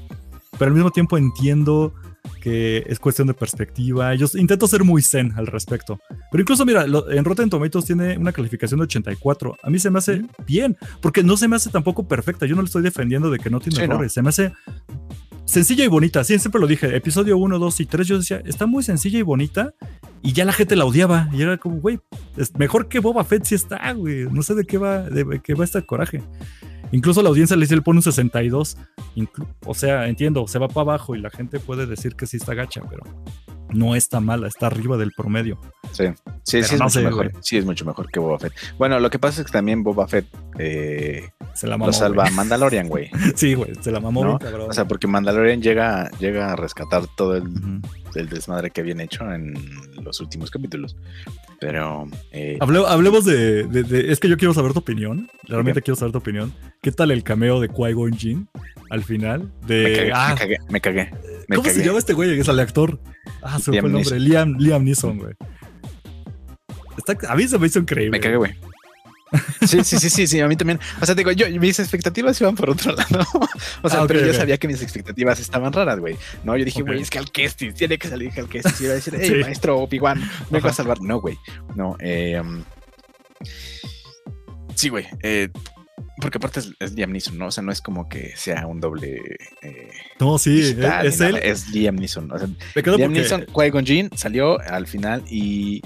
pero 0.59 0.71
al 0.71 0.75
mismo 0.75 0.91
tiempo 0.91 1.17
entiendo 1.17 1.93
que 2.41 2.85
es 2.87 2.99
cuestión 2.99 3.29
de 3.29 3.35
perspectiva. 3.35 4.15
Yo 4.15 4.27
intento 4.35 4.67
ser 4.67 4.85
muy 4.85 5.03
zen 5.03 5.33
al 5.37 5.47
respecto. 5.47 6.01
Pero 6.31 6.43
incluso, 6.43 6.65
mira, 6.65 6.85
en 6.85 7.25
Rotten 7.25 7.51
Tomatoes 7.51 7.85
tiene 7.85 8.17
una 8.17 8.33
calificación 8.33 8.81
de 8.81 8.85
84. 8.85 9.57
A 9.63 9.71
mí 9.71 9.79
se 9.79 9.91
me 9.91 9.99
hace 9.99 10.23
bien, 10.47 10.77
porque 11.01 11.23
no 11.23 11.37
se 11.37 11.49
me 11.49 11.57
hace 11.57 11.71
tampoco 11.71 12.07
perfecta. 12.09 12.47
Yo 12.47 12.57
no 12.57 12.63
le 12.63 12.67
estoy 12.67 12.83
defendiendo 12.83 13.31
de 13.31 13.39
que 13.39 13.51
no 13.51 13.61
tiene 13.61 13.85
errores. 13.85 14.13
Se 14.13 14.23
me 14.23 14.31
hace 14.31 14.53
sencilla 15.45 15.85
y 15.85 15.89
bonita. 15.89 16.25
Sí, 16.25 16.39
siempre 16.39 16.61
lo 16.61 16.67
dije. 16.67 16.95
Episodio 16.97 17.37
1, 17.37 17.59
2 17.59 17.81
y 17.81 17.87
3, 17.87 18.07
yo 18.07 18.19
decía, 18.19 18.43
está 18.45 18.67
muy 18.67 18.83
sencilla 18.83 19.19
y 19.19 19.23
bonita. 19.23 19.75
Y 20.23 20.33
ya 20.33 20.45
la 20.45 20.53
gente 20.53 20.77
la 20.77 20.85
odiaba. 20.85 21.29
Y 21.33 21.43
era 21.43 21.59
como, 21.59 21.81
güey, 21.81 21.99
es 22.37 22.55
mejor 22.57 22.89
que 22.89 23.01
Boba 23.01 23.25
Fett 23.25 23.45
si 23.45 23.55
está, 23.55 23.93
güey. 23.93 24.27
No 24.31 24.43
sé 24.43 24.55
de 24.55 24.65
qué 24.65 24.79
va, 24.79 25.03
de 25.03 25.41
qué 25.43 25.55
va 25.55 25.65
este 25.65 25.85
coraje. 25.85 26.23
Incluso 26.93 27.23
la 27.23 27.29
audiencia 27.29 27.57
le 27.57 27.63
dice, 27.63 27.77
le 27.77 27.83
pone 27.83 27.99
un 27.99 28.03
62. 28.03 28.77
o 29.67 29.75
sea, 29.75 30.09
entiendo, 30.09 30.47
se 30.47 30.59
va 30.59 30.69
para 30.69 30.83
abajo 30.83 31.15
y 31.15 31.21
la 31.21 31.31
gente 31.31 31.61
puede 31.61 31.87
decir 31.87 32.17
que 32.17 32.27
sí 32.27 32.37
está 32.37 32.55
gacha, 32.55 32.83
pero 32.89 33.05
no 33.73 33.95
está 33.95 34.21
mala, 34.21 34.49
está 34.49 34.67
arriba 34.67 34.97
del 34.97 35.13
promedio. 35.13 35.59
Sí, 35.93 36.05
sí, 36.43 36.63
sí 36.63 36.75
es, 36.75 36.81
mucho 36.81 37.03
mejor, 37.03 37.33
sí 37.41 37.57
es 37.57 37.65
mucho 37.65 37.85
mejor 37.85 38.11
que 38.11 38.21
Boba 38.21 38.39
Fett. 38.39 38.53
Bueno, 38.79 38.99
lo 39.01 39.11
que 39.11 39.19
pasa 39.19 39.41
es 39.41 39.47
que 39.47 39.53
también 39.53 39.83
Boba 39.83 40.09
Fett 40.09 40.27
eh, 40.59 41.31
se 41.55 41.67
la 41.67 41.77
mamó, 41.77 41.87
lo 41.87 41.93
salva 41.93 42.29
Mandalorian, 42.31 42.89
güey. 42.89 43.11
sí, 43.37 43.55
güey, 43.55 43.73
se 43.81 43.91
la 43.91 44.01
mamó. 44.01 44.39
O 44.69 44.73
sea, 44.73 44.87
porque 44.87 45.07
Mandalorian 45.07 45.63
llega, 45.63 46.11
llega 46.19 46.53
a 46.53 46.57
rescatar 46.57 47.05
todo 47.17 47.37
el, 47.37 47.81
el 48.15 48.29
desmadre 48.29 48.71
que 48.71 48.81
habían 48.81 49.01
hecho 49.01 49.31
en 49.33 49.55
los 50.03 50.21
últimos 50.21 50.51
capítulos. 50.51 50.97
Pero. 51.61 52.09
Eh, 52.33 52.59
hablemos 52.61 53.25
de, 53.27 53.69
Es 54.09 54.19
que 54.19 54.29
yo 54.29 54.39
quiero 54.39 54.55
saber 54.55 54.73
tu 54.73 54.79
opinión. 54.79 55.31
Realmente 55.45 55.83
quiero 55.83 55.97
saber 55.97 56.13
tu 56.13 56.19
opinión. 56.19 56.55
¿Qué 56.81 56.91
tal 56.91 57.11
el 57.11 57.23
cameo 57.23 57.61
de 57.61 57.69
Qui-Gon 57.69 58.17
Jinn 58.17 58.49
al 58.89 59.05
final? 59.05 59.53
De, 59.67 59.83
me, 59.85 59.93
cagué, 59.95 60.13
ah, 60.15 60.35
me 60.71 60.81
cagué, 60.81 61.11
¿Cómo 61.55 61.69
se 61.69 61.85
llama 61.85 61.99
este 61.99 62.15
güey? 62.15 62.39
Es 62.41 62.49
el 62.49 62.59
actor. 62.59 62.99
Ah, 63.43 63.59
se 63.59 63.67
fue 63.79 63.79
el 63.79 63.93
nombre. 63.93 64.19
Liam, 64.19 64.57
Liam 64.59 64.85
Neeson, 64.85 65.19
güey. 65.19 65.35
a 67.29 67.37
mí 67.37 67.47
se 67.47 67.59
me 67.59 67.67
hizo 67.67 67.79
increíble. 67.79 68.19
Me 68.19 68.21
cagué, 68.21 68.37
güey. 68.37 68.53
Sí, 69.67 69.85
sí, 69.85 69.99
sí, 69.99 70.11
sí, 70.11 70.27
sí, 70.27 70.41
a 70.41 70.49
mí 70.49 70.57
también. 70.57 70.81
O 71.01 71.07
sea, 71.07 71.15
digo, 71.15 71.31
yo, 71.33 71.49
mis 71.61 71.79
expectativas 71.79 72.41
iban 72.41 72.57
por 72.57 72.71
otro 72.71 72.93
lado. 72.97 73.27
O 73.83 73.89
sea, 73.89 74.03
ah, 74.03 74.05
pero 74.07 74.25
yo 74.25 74.35
sabía 74.35 74.59
que 74.59 74.67
mis 74.67 74.83
expectativas 74.83 75.39
estaban 75.41 75.73
raras, 75.73 76.01
güey. 76.01 76.17
No, 76.45 76.57
yo 76.57 76.65
dije, 76.65 76.83
güey, 76.83 77.01
es 77.01 77.11
que 77.11 77.19
al 77.19 77.31
Kestis, 77.31 77.75
tiene 77.75 77.99
que 77.99 78.09
salir 78.09 78.33
al 78.37 78.49
Kestis. 78.49 78.81
Y 78.81 78.85
iba 78.85 78.93
a 78.93 78.97
decir, 78.97 79.15
hey, 79.19 79.41
maestro 79.43 79.79
Obi-Wan, 79.79 80.21
me 80.51 80.61
va 80.61 80.71
a 80.71 80.73
salvar. 80.73 81.01
No, 81.01 81.21
güey. 81.21 81.39
No, 81.75 81.97
eh. 82.01 82.41
Um, 82.41 82.65
sí, 84.75 84.89
güey. 84.89 85.07
Eh, 85.23 85.49
porque 86.21 86.39
aparte 86.39 86.61
es, 86.79 86.93
Liam 86.93 87.13
Neeson, 87.13 87.39
¿no? 87.39 87.47
O 87.47 87.51
sea, 87.51 87.63
no 87.63 87.73
es 87.73 87.81
como 87.81 88.09
que 88.09 88.33
sea 88.37 88.67
un 88.67 88.81
doble. 88.81 89.21
Eh, 89.63 89.91
no, 90.19 90.39
sí, 90.39 90.61
es, 90.61 91.21
él. 91.21 91.37
Es 91.43 91.69
Liam 91.71 91.97
Neeson. 91.97 92.31
O 92.31 92.39
sea, 92.39 92.49
Liam 92.97 93.13
Neeson, 93.13 93.47
Qui-Gon 93.47 93.87
Jinn 93.87 94.11
salió 94.17 94.61
al 94.61 94.87
final 94.87 95.23
y. 95.29 95.83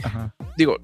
Digo, 0.56 0.78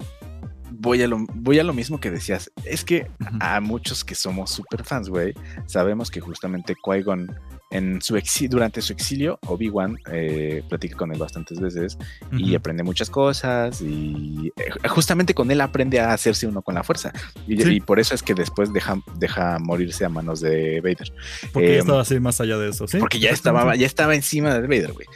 voy 0.71 1.01
a 1.01 1.07
lo, 1.07 1.25
voy 1.35 1.59
a 1.59 1.63
lo 1.63 1.73
mismo 1.73 1.99
que 1.99 2.11
decías. 2.11 2.51
Es 2.65 2.83
que 2.83 3.07
a 3.39 3.59
muchos 3.61 4.03
que 4.03 4.15
somos 4.15 4.51
super 4.51 4.83
fans, 4.83 5.09
güey, 5.09 5.33
sabemos 5.67 6.09
que 6.09 6.19
justamente 6.19 6.75
Qui-Gon 6.75 7.29
en 7.71 8.01
su 8.01 8.21
durante 8.49 8.81
su 8.81 8.93
exilio, 8.93 9.39
Obi-Wan 9.47 9.97
eh, 10.11 10.61
platica 10.67 10.97
con 10.97 11.11
él 11.11 11.17
bastantes 11.17 11.59
veces 11.59 11.97
y 12.31 12.53
aprende 12.53 12.83
muchas 12.83 13.09
cosas 13.09 13.81
y 13.81 14.51
eh, 14.57 14.89
justamente 14.89 15.33
con 15.33 15.49
él 15.49 15.61
aprende 15.61 15.99
a 16.01 16.13
hacerse 16.13 16.47
uno 16.47 16.61
con 16.61 16.75
la 16.75 16.83
fuerza 16.83 17.13
y, 17.47 17.79
por 17.79 17.99
eso 17.99 18.13
es 18.13 18.21
que 18.21 18.33
después 18.33 18.73
deja, 18.73 18.97
deja 19.17 19.57
morirse 19.59 20.03
a 20.03 20.09
manos 20.09 20.41
de 20.41 20.81
Vader. 20.81 21.13
Porque 21.53 21.69
ya 21.69 21.73
em, 21.75 21.79
estaba 21.79 22.01
así 22.01 22.19
más 22.19 22.41
allá 22.41 22.57
de 22.57 22.69
eso, 22.69 22.87
¿sí? 22.87 22.97
Porque 22.99 23.19
ya 23.19 23.29
estaba, 23.29 23.75
ya 23.75 23.85
estaba 23.85 24.15
encima 24.15 24.53
de 24.53 24.61
Vader, 24.61 24.91
güey. 24.91 25.07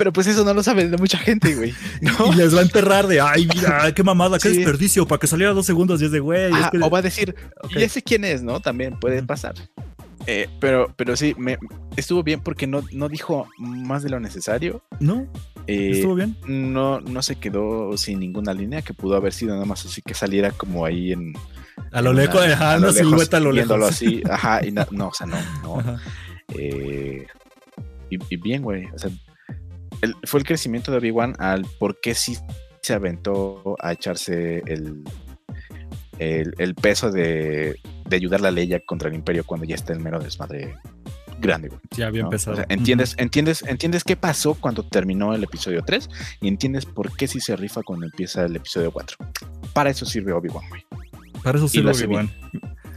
Pero 0.00 0.14
pues 0.14 0.26
eso 0.28 0.44
no 0.46 0.54
lo 0.54 0.62
sabe 0.62 0.88
de 0.88 0.96
mucha 0.96 1.18
gente, 1.18 1.54
güey. 1.54 1.74
Y 2.32 2.34
les 2.34 2.56
va 2.56 2.60
a 2.60 2.62
enterrar 2.62 3.06
de, 3.06 3.20
ay, 3.20 3.46
mira, 3.54 3.92
qué 3.94 4.02
mamada, 4.02 4.38
qué 4.38 4.48
desperdicio, 4.48 5.06
para 5.06 5.18
que 5.18 5.26
saliera 5.26 5.52
dos 5.52 5.66
segundos 5.66 6.00
y 6.00 6.06
es 6.06 6.10
de, 6.10 6.20
güey. 6.20 6.50
O 6.80 6.88
va 6.88 7.00
a 7.00 7.02
decir, 7.02 7.34
¿y 7.68 7.82
ese 7.82 8.00
quién 8.00 8.24
es, 8.24 8.42
no? 8.42 8.60
También 8.60 8.98
puede 8.98 9.22
pasar. 9.22 9.56
Eh, 10.26 10.48
pero, 10.58 10.90
pero 10.96 11.18
sí, 11.18 11.34
me, 11.36 11.58
estuvo 11.98 12.22
bien 12.22 12.40
porque 12.40 12.66
no, 12.66 12.82
no 12.92 13.10
dijo 13.10 13.46
más 13.58 14.02
de 14.02 14.08
lo 14.08 14.20
necesario. 14.20 14.82
No. 15.00 15.26
Eh, 15.66 15.90
estuvo 15.92 16.14
bien. 16.14 16.34
No, 16.46 17.02
no 17.02 17.20
se 17.20 17.36
quedó 17.36 17.94
sin 17.98 18.20
ninguna 18.20 18.54
línea 18.54 18.80
que 18.80 18.94
pudo 18.94 19.16
haber 19.16 19.34
sido 19.34 19.52
nada 19.52 19.66
más 19.66 19.84
así 19.84 20.00
que 20.00 20.14
saliera 20.14 20.50
como 20.50 20.86
ahí 20.86 21.12
en. 21.12 21.34
A 21.92 22.00
lo 22.00 22.14
lejos, 22.14 22.40
ajá, 22.40 22.78
una 22.78 22.90
silueta 22.90 23.36
a 23.36 23.40
lo 23.40 23.52
lejos. 23.52 23.82
así, 23.82 24.22
ajá, 24.30 24.64
y 24.66 24.72
no, 24.72 25.08
o 25.08 25.12
sea, 25.12 25.26
no, 25.26 25.36
no. 25.62 26.00
Eh, 26.52 27.28
y, 28.10 28.18
y, 28.28 28.36
bien, 28.36 28.60
güey. 28.60 28.86
O 28.86 28.98
sea, 28.98 29.08
fue 30.24 30.40
el 30.40 30.46
crecimiento 30.46 30.90
de 30.90 30.98
Obi-Wan 30.98 31.34
al 31.38 31.66
por 31.78 32.00
qué 32.00 32.14
sí 32.14 32.36
se 32.82 32.94
aventó 32.94 33.76
a 33.80 33.92
echarse 33.92 34.62
el, 34.66 35.04
el, 36.18 36.74
peso 36.74 37.10
de, 37.10 37.76
de, 38.06 38.16
ayudar 38.16 38.40
la 38.40 38.50
ley 38.50 38.74
contra 38.86 39.08
el 39.08 39.14
imperio 39.14 39.44
cuando 39.44 39.66
ya 39.66 39.74
está 39.74 39.92
el 39.92 40.00
mero 40.00 40.18
desmadre 40.18 40.74
grande, 41.40 41.68
güey. 41.68 41.80
Ya 41.96 42.08
había 42.08 42.22
empezado. 42.22 42.62
entiendes, 42.68 43.14
entiendes, 43.18 43.62
entiendes 43.66 44.04
qué 44.04 44.16
pasó 44.16 44.54
cuando 44.54 44.82
terminó 44.82 45.34
el 45.34 45.42
episodio 45.42 45.82
3 45.82 46.08
y 46.42 46.48
entiendes 46.48 46.86
por 46.86 47.16
qué 47.16 47.26
sí 47.26 47.40
se 47.40 47.56
rifa 47.56 47.82
cuando 47.82 48.06
empieza 48.06 48.44
el 48.44 48.56
episodio 48.56 48.92
4. 48.92 49.16
Para 49.72 49.90
eso 49.90 50.04
sirve 50.06 50.32
Obi-Wan, 50.32 50.68
güey. 50.68 50.84
Para 51.42 51.58
eso 51.58 51.68
sirve 51.68 51.90
Obi-Wan. 51.90 52.30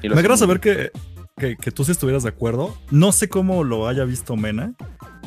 Me 0.04 0.20
agrada 0.20 0.38
saber 0.38 0.60
que, 0.60 0.91
que, 1.38 1.57
que, 1.57 1.71
tú 1.71 1.84
sí 1.84 1.91
estuvieras 1.91 2.23
de 2.23 2.29
acuerdo. 2.29 2.77
No 2.91 3.11
sé 3.11 3.29
cómo 3.29 3.63
lo 3.63 3.88
haya 3.88 4.03
visto 4.03 4.36
Mena, 4.36 4.75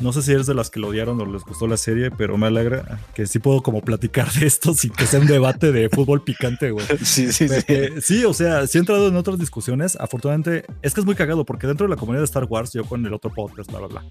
no 0.01 0.13
sé 0.13 0.21
si 0.21 0.31
eres 0.31 0.45
de 0.45 0.53
las 0.53 0.69
que 0.69 0.79
lo 0.79 0.89
odiaron 0.89 1.19
o 1.19 1.25
les 1.25 1.43
gustó 1.43 1.65
la 1.67 1.77
serie, 1.77 2.11
pero 2.11 2.37
me 2.37 2.47
alegra 2.47 2.99
que 3.15 3.25
sí 3.25 3.39
puedo 3.39 3.63
como 3.63 3.81
platicar 3.81 4.31
de 4.31 4.45
esto 4.45 4.75
sin 4.75 4.91
que 4.91 5.07
sea 5.07 5.19
un 5.19 5.25
debate 5.25 5.71
de 5.71 5.89
fútbol 5.89 6.23
picante, 6.23 6.71
güey. 6.71 6.85
Sí, 7.03 7.31
sí, 7.31 7.47
sí. 7.47 7.63
sí, 8.01 8.25
o 8.25 8.33
sea, 8.33 8.67
sí 8.67 8.77
he 8.77 8.81
entrado 8.81 9.07
en 9.07 9.15
otras 9.15 9.39
discusiones. 9.39 9.95
Afortunadamente, 9.95 10.65
es 10.81 10.93
que 10.93 10.99
es 10.99 11.05
muy 11.05 11.15
cagado 11.15 11.45
porque 11.45 11.65
dentro 11.65 11.87
de 11.87 11.89
la 11.89 11.95
comunidad 11.95 12.21
de 12.21 12.25
Star 12.25 12.43
Wars, 12.45 12.73
yo 12.73 12.83
con 12.85 13.05
el 13.05 13.13
otro 13.13 13.33
podcast, 13.33 13.71
bla, 13.71 13.79
bla, 13.79 13.87
bla, 13.87 14.03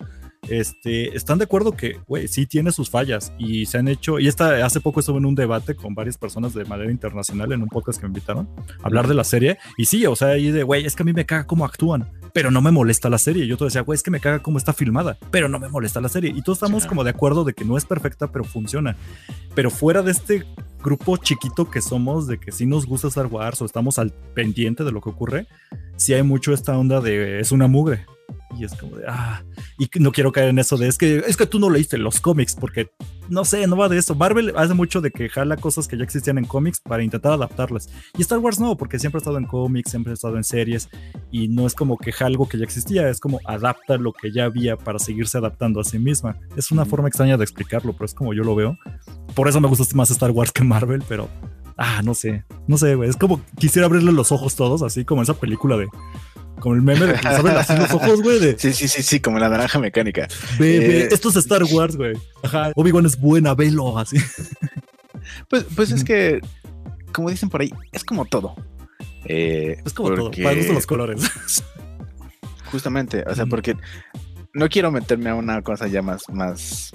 este, 0.49 1.17
están 1.17 1.39
de 1.39 1.45
acuerdo 1.45 1.73
que, 1.73 2.01
güey, 2.07 2.29
sí 2.29 2.47
tiene 2.47 2.73
sus 2.73 2.91
fallas 2.91 3.33
y 3.39 3.67
se 3.67 3.79
han 3.79 3.89
hecho, 3.89 4.19
y 4.19 4.29
esta, 4.29 4.65
hace 4.65 4.81
poco 4.81 5.01
estuve 5.01 5.19
en 5.19 5.27
un 5.27 5.35
debate 5.35 5.75
con 5.75 5.95
varias 5.95 6.17
personas 6.17 6.55
de 6.55 6.65
manera 6.65 6.91
internacional 6.91 7.53
en 7.53 7.63
un 7.63 7.69
podcast 7.69 8.01
que 8.01 8.07
me 8.07 8.11
invitaron 8.11 8.49
a 8.83 8.87
hablar 8.87 9.07
de 9.07 9.15
la 9.15 9.25
serie. 9.25 9.59
Y 9.77 9.87
sí, 9.87 10.07
o 10.07 10.17
sea, 10.17 10.29
ahí 10.29 10.51
de, 10.51 10.63
güey, 10.63 10.85
es 10.85 10.97
que 10.97 11.03
a 11.03 11.07
mí 11.07 11.13
me 11.13 11.27
caga 11.27 11.47
cómo 11.47 11.65
actúan, 11.87 12.11
pero 12.33 12.51
no 12.51 12.61
me 12.61 12.71
molesta 12.71 13.09
la 13.09 13.19
serie. 13.19 13.47
Yo 13.47 13.57
te 13.57 13.65
decía, 13.65 13.83
güey, 13.83 13.97
es 13.97 14.03
que 14.03 14.11
me 14.11 14.21
caga 14.21 14.41
cómo 14.41 14.59
está 14.59 14.73
filmada, 14.73 15.17
pero 15.31 15.49
no 15.49 15.59
me 15.59 15.69
molesta 15.69 16.01
la 16.01 16.09
serie. 16.09 16.33
Y 16.35 16.43
todos 16.43 16.59
estamos 16.59 16.87
como 16.87 17.05
de 17.05 17.11
acuerdo 17.11 17.45
de 17.45 17.55
que 17.55 17.65
no 17.65 17.77
es 17.77 17.85
perfecta, 17.85 18.31
pero 18.31 18.45
funciona. 18.45 18.97
Pero 19.55 19.71
fuera 19.71 20.03
de 20.03 20.11
este 20.11 20.45
grupo 20.83 21.17
chiquito 21.17 21.71
que 21.71 21.81
somos, 21.81 22.27
de 22.27 22.39
que 22.39 22.53
sí 22.53 22.67
nos 22.67 22.87
gusta 22.87 23.09
Star 23.09 23.27
Wars 23.27 23.63
o 23.63 23.65
estamos 23.65 23.99
al 23.99 24.13
pendiente 24.35 24.85
de 24.85 24.93
lo 24.93 25.01
que 25.01 25.11
ocurre, 25.11 25.47
sí 25.97 26.13
hay 26.13 26.23
mucho 26.23 26.53
esta 26.53 26.77
onda 26.77 27.01
de 27.01 27.41
es 27.41 27.53
una 27.53 27.69
mugre. 27.69 28.05
Y 28.59 28.65
es 28.65 28.75
como 28.75 28.97
de, 28.97 29.05
ah, 29.09 29.43
y 29.79 29.89
no 29.99 30.13
quiero 30.13 30.33
caer 30.33 30.49
en 30.49 30.59
eso 30.59 30.77
de, 30.77 30.89
es 30.89 30.99
que, 30.99 31.25
es 31.27 31.37
que 31.37 31.47
tú 31.47 31.59
no 31.59 31.71
leíste 31.71 31.99
los 31.99 32.21
cómics, 32.21 32.55
porque 32.55 32.91
no 33.29 33.45
sé, 33.45 33.67
no 33.67 33.77
va 33.77 33.89
de 33.89 33.99
eso. 33.99 34.15
Marvel 34.15 34.53
hace 34.57 34.75
mucho 34.75 35.01
de 35.01 35.11
que 35.11 35.29
jala 35.29 35.57
cosas 35.57 35.89
que 35.89 35.97
ya 35.97 36.05
existían 36.05 36.39
en 36.39 36.45
cómics 36.45 36.81
para 36.81 37.03
intentar 37.03 37.33
adaptarlas. 37.33 37.89
Y 38.17 38.23
Star 38.23 38.39
Wars 38.39 38.61
no, 38.61 38.77
porque 38.77 38.99
siempre 38.99 39.19
ha 39.19 39.21
estado 39.21 39.39
en 39.39 39.47
cómics, 39.47 39.91
siempre 39.91 40.13
ha 40.13 40.15
estado 40.15 40.37
en 40.37 40.45
series, 40.45 40.89
y 41.31 41.49
no 41.49 41.67
es 41.67 41.75
como 41.75 41.99
que 41.99 42.13
algo 42.21 42.49
que 42.49 42.59
ya 42.59 42.65
existía, 42.65 43.09
es 43.09 43.21
como 43.21 43.41
adapta 43.45 43.97
lo 43.97 44.13
que 44.13 44.33
ya 44.33 44.45
había 44.45 44.77
para 44.77 44.99
seguirse 44.99 45.39
adaptando 45.39 45.81
a 45.81 45.85
sí 45.85 45.99
misma. 45.99 46.39
Es 46.57 46.71
una 46.71 46.85
forma 46.85 47.09
extraña 47.09 47.37
de 47.37 47.45
explicarlo, 47.45 47.93
pero 47.93 48.07
es 48.07 48.15
como 48.15 48.35
yo 48.35 48.43
lo 48.43 48.55
veo. 48.55 48.79
Por 49.35 49.49
eso 49.49 49.61
me 49.61 49.69
gusta 49.69 49.85
más 49.95 50.11
Star 50.11 50.31
Wars 50.31 50.53
que 50.53 50.65
Marvel, 50.65 51.03
pero 51.09 51.29
Ah, 51.77 52.01
no 52.03 52.15
sé. 52.15 52.45
No 52.67 52.79
sé, 52.79 52.95
güey. 52.95 53.11
Es 53.11 53.17
como 53.17 53.41
quisiera 53.59 53.87
abrirle 53.87 54.13
los 54.13 54.33
ojos 54.33 54.57
todos, 54.57 54.83
así 54.83 55.05
como 55.05 55.23
esa 55.23 55.35
película 55.35 55.77
de. 55.77 55.89
Como 56.61 56.75
el 56.75 56.83
meme 56.83 57.07
de 57.07 57.15
que 57.15 57.29
les 57.29 57.39
abren 57.39 57.57
así 57.57 57.77
los 57.77 57.93
ojos, 57.93 58.23
güey. 58.23 58.39
De, 58.39 58.59
sí, 58.59 58.73
sí, 58.73 58.89
sí, 58.89 59.03
sí, 59.03 59.21
como 59.21 59.39
la 59.39 59.49
naranja 59.49 59.79
mecánica. 59.79 60.27
Bebe, 60.59 61.03
eh, 61.03 61.09
esto 61.11 61.29
es 61.29 61.37
Star 61.37 61.65
Wars, 61.65 61.97
güey. 61.97 62.15
Ajá. 62.43 62.73
Obi-Wan 62.75 63.07
es 63.07 63.19
buena, 63.19 63.55
velo, 63.55 63.99
así. 63.99 64.17
Pues, 65.49 65.65
pues 65.75 65.91
es 65.91 66.05
que, 66.05 66.41
como 67.13 67.31
dicen 67.31 67.49
por 67.49 67.61
ahí, 67.61 67.73
es 67.93 68.05
como 68.05 68.25
todo. 68.25 68.55
Eh, 69.25 69.77
es 69.85 69.93
como 69.93 70.15
todo, 70.15 70.31
para 70.31 70.55
los 70.55 70.87
colores. 70.87 71.31
Justamente, 72.71 73.25
o 73.27 73.35
sea, 73.35 73.47
porque 73.47 73.77
no 74.55 74.69
quiero 74.69 74.91
meterme 74.91 75.31
a 75.31 75.35
una 75.35 75.63
cosa 75.63 75.87
ya 75.87 76.03
más, 76.03 76.29
más, 76.29 76.93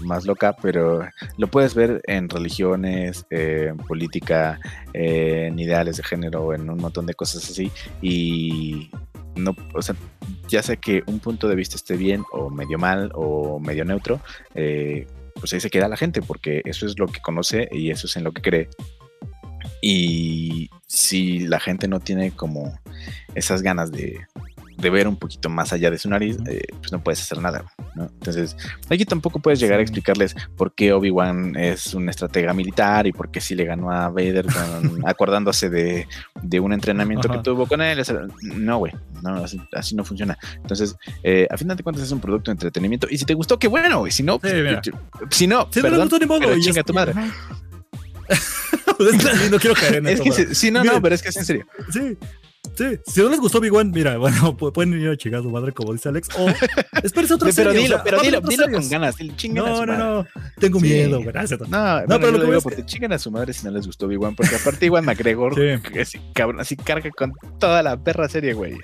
más 0.00 0.24
loca, 0.24 0.54
pero 0.60 1.08
lo 1.36 1.48
puedes 1.48 1.74
ver 1.74 2.00
en 2.06 2.28
religiones, 2.28 3.26
en 3.30 3.76
política, 3.76 4.58
en 4.92 5.58
ideales 5.58 5.96
de 5.96 6.02
género, 6.02 6.54
en 6.54 6.68
un 6.68 6.78
montón 6.78 7.06
de 7.06 7.14
cosas 7.14 7.48
así. 7.48 7.70
Y 8.00 8.90
no, 9.36 9.54
o 9.74 9.82
sea, 9.82 9.94
ya 10.48 10.62
sé 10.62 10.76
que 10.76 11.02
un 11.06 11.20
punto 11.20 11.48
de 11.48 11.56
vista 11.56 11.76
esté 11.76 11.96
bien 11.96 12.24
o 12.32 12.50
medio 12.50 12.78
mal 12.78 13.10
o 13.14 13.58
medio 13.60 13.84
neutro, 13.84 14.20
eh, 14.54 15.06
pues 15.34 15.52
ahí 15.52 15.60
se 15.60 15.70
queda 15.70 15.88
la 15.88 15.96
gente, 15.96 16.22
porque 16.22 16.62
eso 16.64 16.86
es 16.86 16.98
lo 16.98 17.06
que 17.06 17.20
conoce 17.20 17.68
y 17.72 17.90
eso 17.90 18.06
es 18.06 18.16
en 18.16 18.24
lo 18.24 18.32
que 18.32 18.42
cree. 18.42 18.68
Y 19.80 20.70
si 20.86 21.40
la 21.40 21.58
gente 21.58 21.88
no 21.88 22.00
tiene 22.00 22.30
como 22.32 22.78
esas 23.34 23.62
ganas 23.62 23.90
de, 23.90 24.20
de 24.76 24.90
ver 24.90 25.08
un 25.08 25.16
poquito 25.16 25.48
más 25.48 25.72
allá 25.72 25.90
de 25.90 25.98
su 25.98 26.08
nariz, 26.08 26.38
eh, 26.48 26.62
pues 26.78 26.92
no 26.92 27.02
puedes 27.02 27.20
hacer 27.20 27.38
nada. 27.38 27.64
¿no? 27.94 28.04
Entonces, 28.04 28.56
aquí 28.88 29.04
tampoco 29.04 29.38
puedes 29.40 29.60
llegar 29.60 29.78
a 29.78 29.82
explicarles 29.82 30.34
por 30.56 30.74
qué 30.74 30.92
Obi-Wan 30.92 31.56
es 31.56 31.94
un 31.94 32.08
estratega 32.08 32.52
militar 32.52 33.06
y 33.06 33.12
por 33.12 33.30
qué 33.30 33.40
sí 33.40 33.54
le 33.54 33.64
ganó 33.64 33.90
a 33.90 34.08
Vader 34.08 34.46
acordándose 35.04 35.70
de, 35.70 36.06
de, 36.42 36.60
un 36.60 36.72
entrenamiento 36.72 37.28
que 37.28 37.38
tuvo 37.38 37.66
con 37.66 37.80
él. 37.82 38.02
No, 38.42 38.78
güey, 38.78 38.92
no, 39.22 39.44
así, 39.72 39.94
no 39.94 40.04
funciona. 40.04 40.38
Entonces, 40.56 40.96
eh, 41.22 41.46
a 41.50 41.56
final 41.56 41.76
de 41.76 41.82
cuentas 41.82 42.04
es 42.04 42.12
un 42.12 42.20
producto 42.20 42.50
de 42.50 42.52
entretenimiento 42.52 43.06
y 43.10 43.18
si 43.18 43.24
te 43.24 43.34
gustó, 43.34 43.58
qué 43.58 43.68
bueno, 43.68 44.00
güey. 44.00 44.12
Si 44.12 44.22
no, 44.22 44.40
si 45.30 45.46
no, 45.46 45.68
perdón, 45.70 46.08
no 46.10 46.26
modo, 46.26 46.58
chinga 46.60 46.82
tu 46.82 46.94
madre. 46.94 47.14
no 49.50 49.58
quiero 49.58 49.74
caer 49.74 49.96
en 49.96 50.06
es 50.06 50.20
Que 50.20 50.54
sí, 50.54 50.70
no, 50.70 50.84
no, 50.84 51.00
pero 51.02 51.14
es 51.14 51.22
que 51.22 51.28
es 51.30 51.36
en 51.36 51.44
serio. 51.44 51.66
Sí, 51.90 52.16
Sí, 52.74 52.98
si 53.06 53.20
no 53.20 53.28
les 53.28 53.40
gustó 53.40 53.60
Big 53.60 53.72
One, 53.72 53.90
mira, 53.92 54.16
bueno, 54.18 54.56
pueden 54.56 55.00
ir 55.00 55.08
a 55.08 55.16
chingar 55.16 55.40
a 55.40 55.42
su 55.42 55.50
madre, 55.50 55.72
como 55.72 55.92
dice 55.92 56.08
Alex, 56.08 56.28
o 56.38 56.48
espérense 57.02 57.34
otra 57.34 57.50
pero 57.54 57.70
serie. 57.70 57.82
Dilo, 57.82 58.00
pero 58.02 58.20
dilo, 58.20 58.40
dilo 58.40 58.70
con 58.70 58.88
ganas, 58.88 59.16
no, 59.50 59.86
no, 59.86 59.96
no, 59.96 60.26
tengo 60.58 60.80
miedo, 60.80 61.20
gracias. 61.22 61.60
No, 61.68 62.00
no, 62.06 62.20
pero 62.20 62.32
lo 62.32 62.40
que 62.40 62.46
digo, 62.46 62.60
porque 62.60 62.84
chingan 62.86 63.12
a 63.12 63.18
su 63.18 63.30
madre 63.30 63.52
si 63.52 63.64
no 63.64 63.70
les 63.70 63.86
gustó 63.86 64.08
Big 64.08 64.22
One, 64.22 64.34
porque 64.36 64.56
aparte 64.56 64.86
Iwan 64.86 65.04
McGregor, 65.04 65.54
sí. 66.04 66.18
cabrón, 66.34 66.60
así 66.60 66.76
carga 66.76 67.10
con 67.10 67.32
toda 67.58 67.82
la 67.82 68.02
perra 68.02 68.28
serie, 68.28 68.54
güey. 68.54 68.76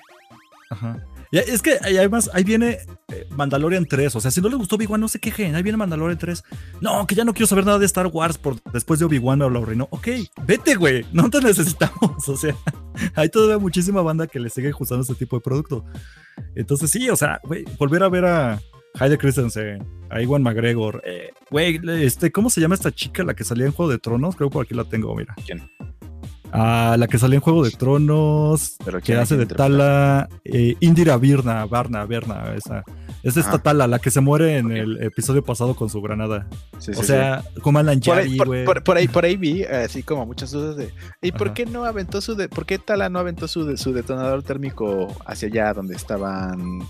Ajá 0.70 0.98
es 1.32 1.62
que 1.62 1.78
además 1.82 2.30
ahí 2.32 2.44
viene 2.44 2.78
eh, 3.08 3.26
Mandalorian 3.30 3.86
3. 3.86 4.16
O 4.16 4.20
sea, 4.20 4.30
si 4.30 4.40
no 4.40 4.48
les 4.48 4.58
gustó 4.58 4.76
Obi-Wan, 4.76 5.00
no 5.00 5.08
se 5.08 5.18
quejen. 5.18 5.54
Ahí 5.54 5.62
viene 5.62 5.76
Mandalorian 5.76 6.18
3. 6.18 6.42
No, 6.80 7.06
que 7.06 7.14
ya 7.14 7.24
no 7.24 7.32
quiero 7.32 7.46
saber 7.46 7.66
nada 7.66 7.78
de 7.78 7.86
Star 7.86 8.06
Wars 8.06 8.38
por 8.38 8.62
después 8.72 9.00
de 9.00 9.06
Obi-Wan 9.06 9.42
o 9.42 9.50
lo 9.50 9.64
reinó. 9.64 9.88
Ok, 9.90 10.08
vete, 10.46 10.74
güey. 10.76 11.04
No 11.12 11.30
te 11.30 11.40
necesitamos. 11.40 11.98
O 12.28 12.36
sea, 12.36 12.54
hay 13.14 13.30
todavía 13.30 13.58
muchísima 13.58 14.02
banda 14.02 14.26
que 14.26 14.38
le 14.38 14.50
sigue 14.50 14.70
gustando 14.70 15.02
este 15.02 15.14
tipo 15.14 15.36
de 15.36 15.40
producto. 15.40 15.84
Entonces, 16.54 16.90
sí, 16.90 17.08
o 17.08 17.16
sea, 17.16 17.40
güey, 17.42 17.64
volver 17.78 18.02
a 18.02 18.08
ver 18.08 18.26
a 18.26 18.60
Hayde 18.94 19.18
Christensen, 19.18 19.86
a 20.10 20.20
Iwan 20.20 20.42
McGregor. 20.42 21.02
Eh, 21.04 21.30
güey, 21.50 21.80
este, 22.02 22.30
¿cómo 22.30 22.50
se 22.50 22.60
llama 22.60 22.74
esta 22.74 22.92
chica 22.92 23.24
la 23.24 23.34
que 23.34 23.44
salía 23.44 23.66
en 23.66 23.72
Juego 23.72 23.90
de 23.90 23.98
Tronos? 23.98 24.36
Creo 24.36 24.50
que 24.50 24.54
por 24.54 24.64
aquí 24.64 24.74
la 24.74 24.84
tengo, 24.84 25.14
mira. 25.14 25.34
¿Quién? 25.46 25.62
A 26.52 26.96
la 26.98 27.06
que 27.06 27.18
salió 27.18 27.36
en 27.36 27.40
Juego 27.42 27.64
de 27.64 27.70
Tronos, 27.70 28.76
que 29.04 29.14
hace 29.14 29.36
de 29.36 29.46
Tala, 29.46 30.28
eh, 30.44 30.76
Indira 30.80 31.16
Virna, 31.16 31.66
Varna, 31.66 32.04
Verna, 32.06 32.54
esa. 32.56 32.84
Es 33.28 33.36
esta 33.36 33.58
Tala, 33.58 33.86
la 33.86 33.98
que 33.98 34.10
se 34.10 34.20
muere 34.20 34.58
en 34.58 34.72
el 34.72 35.02
episodio 35.02 35.44
pasado 35.44 35.74
con 35.74 35.90
su 35.90 36.00
granada. 36.00 36.46
o 36.74 37.02
sea, 37.02 37.44
como 37.62 37.78
Alan 37.78 38.00
por, 38.00 38.18
ahí, 38.18 38.36
por, 38.36 38.96
ahí, 38.96 39.08
por 39.08 39.24
ahí 39.24 39.36
vi 39.36 39.64
así 39.64 40.02
como 40.02 40.24
muchas 40.26 40.50
dudas 40.50 40.76
de 40.76 40.92
¿y 41.20 41.32
por 41.32 41.52
qué 41.52 41.66
no 41.66 41.84
aventó 41.84 42.20
su 42.20 42.34
de, 42.34 42.48
por 42.48 42.64
qué 42.66 42.78
Tala 42.78 43.08
no 43.08 43.18
aventó 43.18 43.48
su, 43.48 43.76
su 43.76 43.92
detonador 43.92 44.42
térmico 44.42 45.14
hacia 45.26 45.48
allá 45.48 45.74
donde 45.74 45.94
estaban 45.94 46.80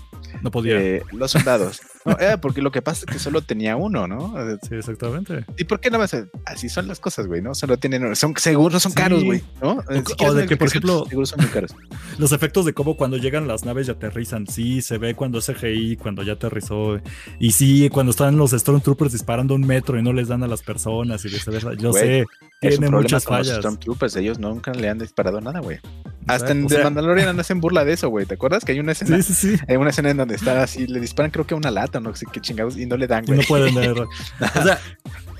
no 0.41 0.51
podía. 0.51 0.79
Eh, 0.79 1.01
los 1.11 1.31
soldados? 1.31 1.81
No, 2.05 2.15
porque 2.41 2.61
lo 2.61 2.71
que 2.71 2.81
pasa 2.81 3.05
es 3.05 3.13
que 3.13 3.19
solo 3.19 3.41
tenía 3.41 3.75
uno, 3.75 4.07
¿no? 4.07 4.33
Sí, 4.67 4.75
exactamente. 4.75 5.45
¿Y 5.57 5.65
por 5.65 5.79
qué 5.79 5.91
no 5.91 5.99
más? 5.99 6.15
Así 6.45 6.69
son 6.69 6.87
las 6.87 6.99
cosas, 6.99 7.27
güey, 7.27 7.41
¿no? 7.41 7.53
Solo 7.53 7.77
tienen, 7.77 8.15
son 8.15 8.33
seguros, 8.37 8.81
son 8.81 8.93
caros, 8.93 9.23
güey, 9.23 9.43
¿no? 9.61 9.83
O, 10.19 10.33
de 10.33 10.45
que, 10.47 10.57
por 10.57 10.69
ejemplo, 10.69 11.05
seguros 11.07 11.29
son 11.29 11.41
muy 11.41 11.49
caros. 11.49 11.75
Los 12.17 12.31
efectos 12.31 12.65
de 12.65 12.73
cómo 12.73 12.95
cuando 12.95 13.17
llegan 13.17 13.47
las 13.47 13.65
naves 13.65 13.87
y 13.87 13.91
aterrizan, 13.91 14.47
sí, 14.47 14.81
se 14.81 14.97
ve 14.97 15.13
cuando 15.13 15.39
es 15.39 15.45
CGI, 15.45 15.97
cuando 15.97 16.23
ya 16.29 16.33
aterrizó. 16.33 16.99
Y 17.39 17.51
sí, 17.51 17.89
cuando 17.89 18.11
están 18.11 18.37
los 18.37 18.51
Stormtroopers 18.51 19.11
disparando 19.11 19.55
un 19.55 19.61
metro 19.61 19.99
y 19.99 20.03
no 20.03 20.13
les 20.13 20.27
dan 20.27 20.43
a 20.43 20.47
las 20.47 20.61
personas 20.61 21.23
y 21.25 21.29
viceversa. 21.29 21.73
Yo 21.73 21.93
sé, 21.93 22.25
tiene 22.61 22.89
muchas 22.89 23.25
fallas. 23.25 23.47
Los 23.47 23.57
Stormtroopers, 23.57 24.15
ellos 24.15 24.39
nunca 24.39 24.73
le 24.73 24.89
han 24.89 24.99
disparado 24.99 25.41
nada, 25.41 25.59
güey. 25.59 25.79
Hasta 26.27 26.51
en 26.51 26.67
The 26.67 26.83
Mandalorian 26.83 27.39
hacen 27.39 27.59
burla 27.59 27.83
de 27.85 27.93
eso, 27.93 28.09
güey. 28.09 28.25
¿Te 28.25 28.35
acuerdas 28.35 28.63
que 28.63 28.73
hay 28.73 28.79
una 28.79 28.91
escena? 28.91 29.17
Sí, 29.21 29.33
sí, 29.33 29.57
sí. 29.57 29.63
Hay 29.67 29.77
una 29.77 29.89
escena 29.89 30.11
en 30.11 30.17
donde 30.17 30.35
está 30.35 30.61
así, 30.63 30.85
le 30.85 30.99
disparan 30.99 31.31
creo 31.31 31.45
que 31.45 31.55
a 31.55 31.57
una 31.57 31.71
lata, 31.71 31.99
no 31.99 32.15
sé 32.15 32.25
qué 32.31 32.39
chingados, 32.39 32.77
y 32.77 32.85
no 32.85 32.97
le 32.97 33.07
dan, 33.07 33.25
güey. 33.25 33.39
no 33.39 33.45
pueden 33.45 33.73
dar. 33.73 33.99
o 33.99 34.63
sea, 34.63 34.79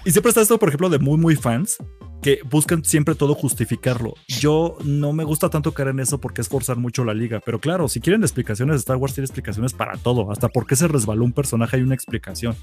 y 0.05 0.11
siempre 0.11 0.29
está 0.29 0.41
esto, 0.41 0.57
por 0.57 0.69
ejemplo, 0.69 0.89
de 0.89 0.99
muy, 0.99 1.17
muy 1.17 1.35
fans 1.35 1.77
que 2.21 2.39
buscan 2.49 2.83
siempre 2.83 3.15
todo 3.15 3.35
justificarlo. 3.35 4.13
Yo 4.27 4.77
no 4.83 5.13
me 5.13 5.23
gusta 5.23 5.49
tanto 5.49 5.73
caer 5.73 5.89
en 5.89 5.99
eso 5.99 6.19
porque 6.19 6.41
es 6.41 6.49
forzar 6.49 6.77
mucho 6.77 7.03
la 7.03 7.13
liga, 7.13 7.41
pero 7.45 7.59
claro, 7.59 7.87
si 7.87 7.99
quieren 7.99 8.23
explicaciones, 8.23 8.77
Star 8.77 8.97
Wars 8.97 9.13
tiene 9.13 9.25
explicaciones 9.25 9.73
para 9.73 9.97
todo, 9.97 10.31
hasta 10.31 10.49
por 10.49 10.65
qué 10.65 10.75
se 10.75 10.87
resbaló 10.87 11.23
un 11.23 11.33
personaje 11.33 11.77
hay 11.77 11.83
una 11.83 11.95
explicación. 11.95 12.55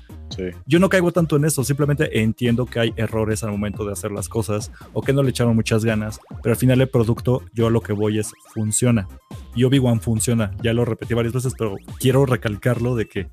Yo 0.67 0.79
no 0.79 0.89
caigo 0.89 1.13
tanto 1.13 1.37
en 1.37 1.45
eso, 1.45 1.65
simplemente 1.65 2.21
entiendo 2.21 2.67
que 2.67 2.81
hay 2.81 2.95
errores 2.97 3.43
al 3.43 3.51
momento 3.51 3.85
de 3.85 3.93
hacer 3.93 4.11
las 4.11 4.29
cosas 4.29 4.71
o 4.93 5.03
que 5.03 5.13
no 5.13 5.23
le 5.23 5.31
echaron 5.31 5.57
muchas 5.57 5.85
ganas, 5.85 6.21
pero 6.43 6.53
al 6.53 6.59
final 6.59 6.81
el 6.81 6.89
producto, 6.89 7.43
yo 7.55 7.69
a 7.69 7.71
lo 7.71 7.81
que 7.81 7.93
voy 7.93 8.19
es 8.19 8.33
funciona. 8.53 9.09
Y 9.55 9.65
Obi-Wan 9.65 10.01
funciona, 10.01 10.51
ya 10.63 10.75
lo 10.75 10.85
repetí 10.85 11.15
varias 11.15 11.33
veces, 11.33 11.55
pero 11.57 11.77
quiero 11.99 12.27
recalcarlo 12.27 12.95
de 12.95 13.09
que 13.09 13.29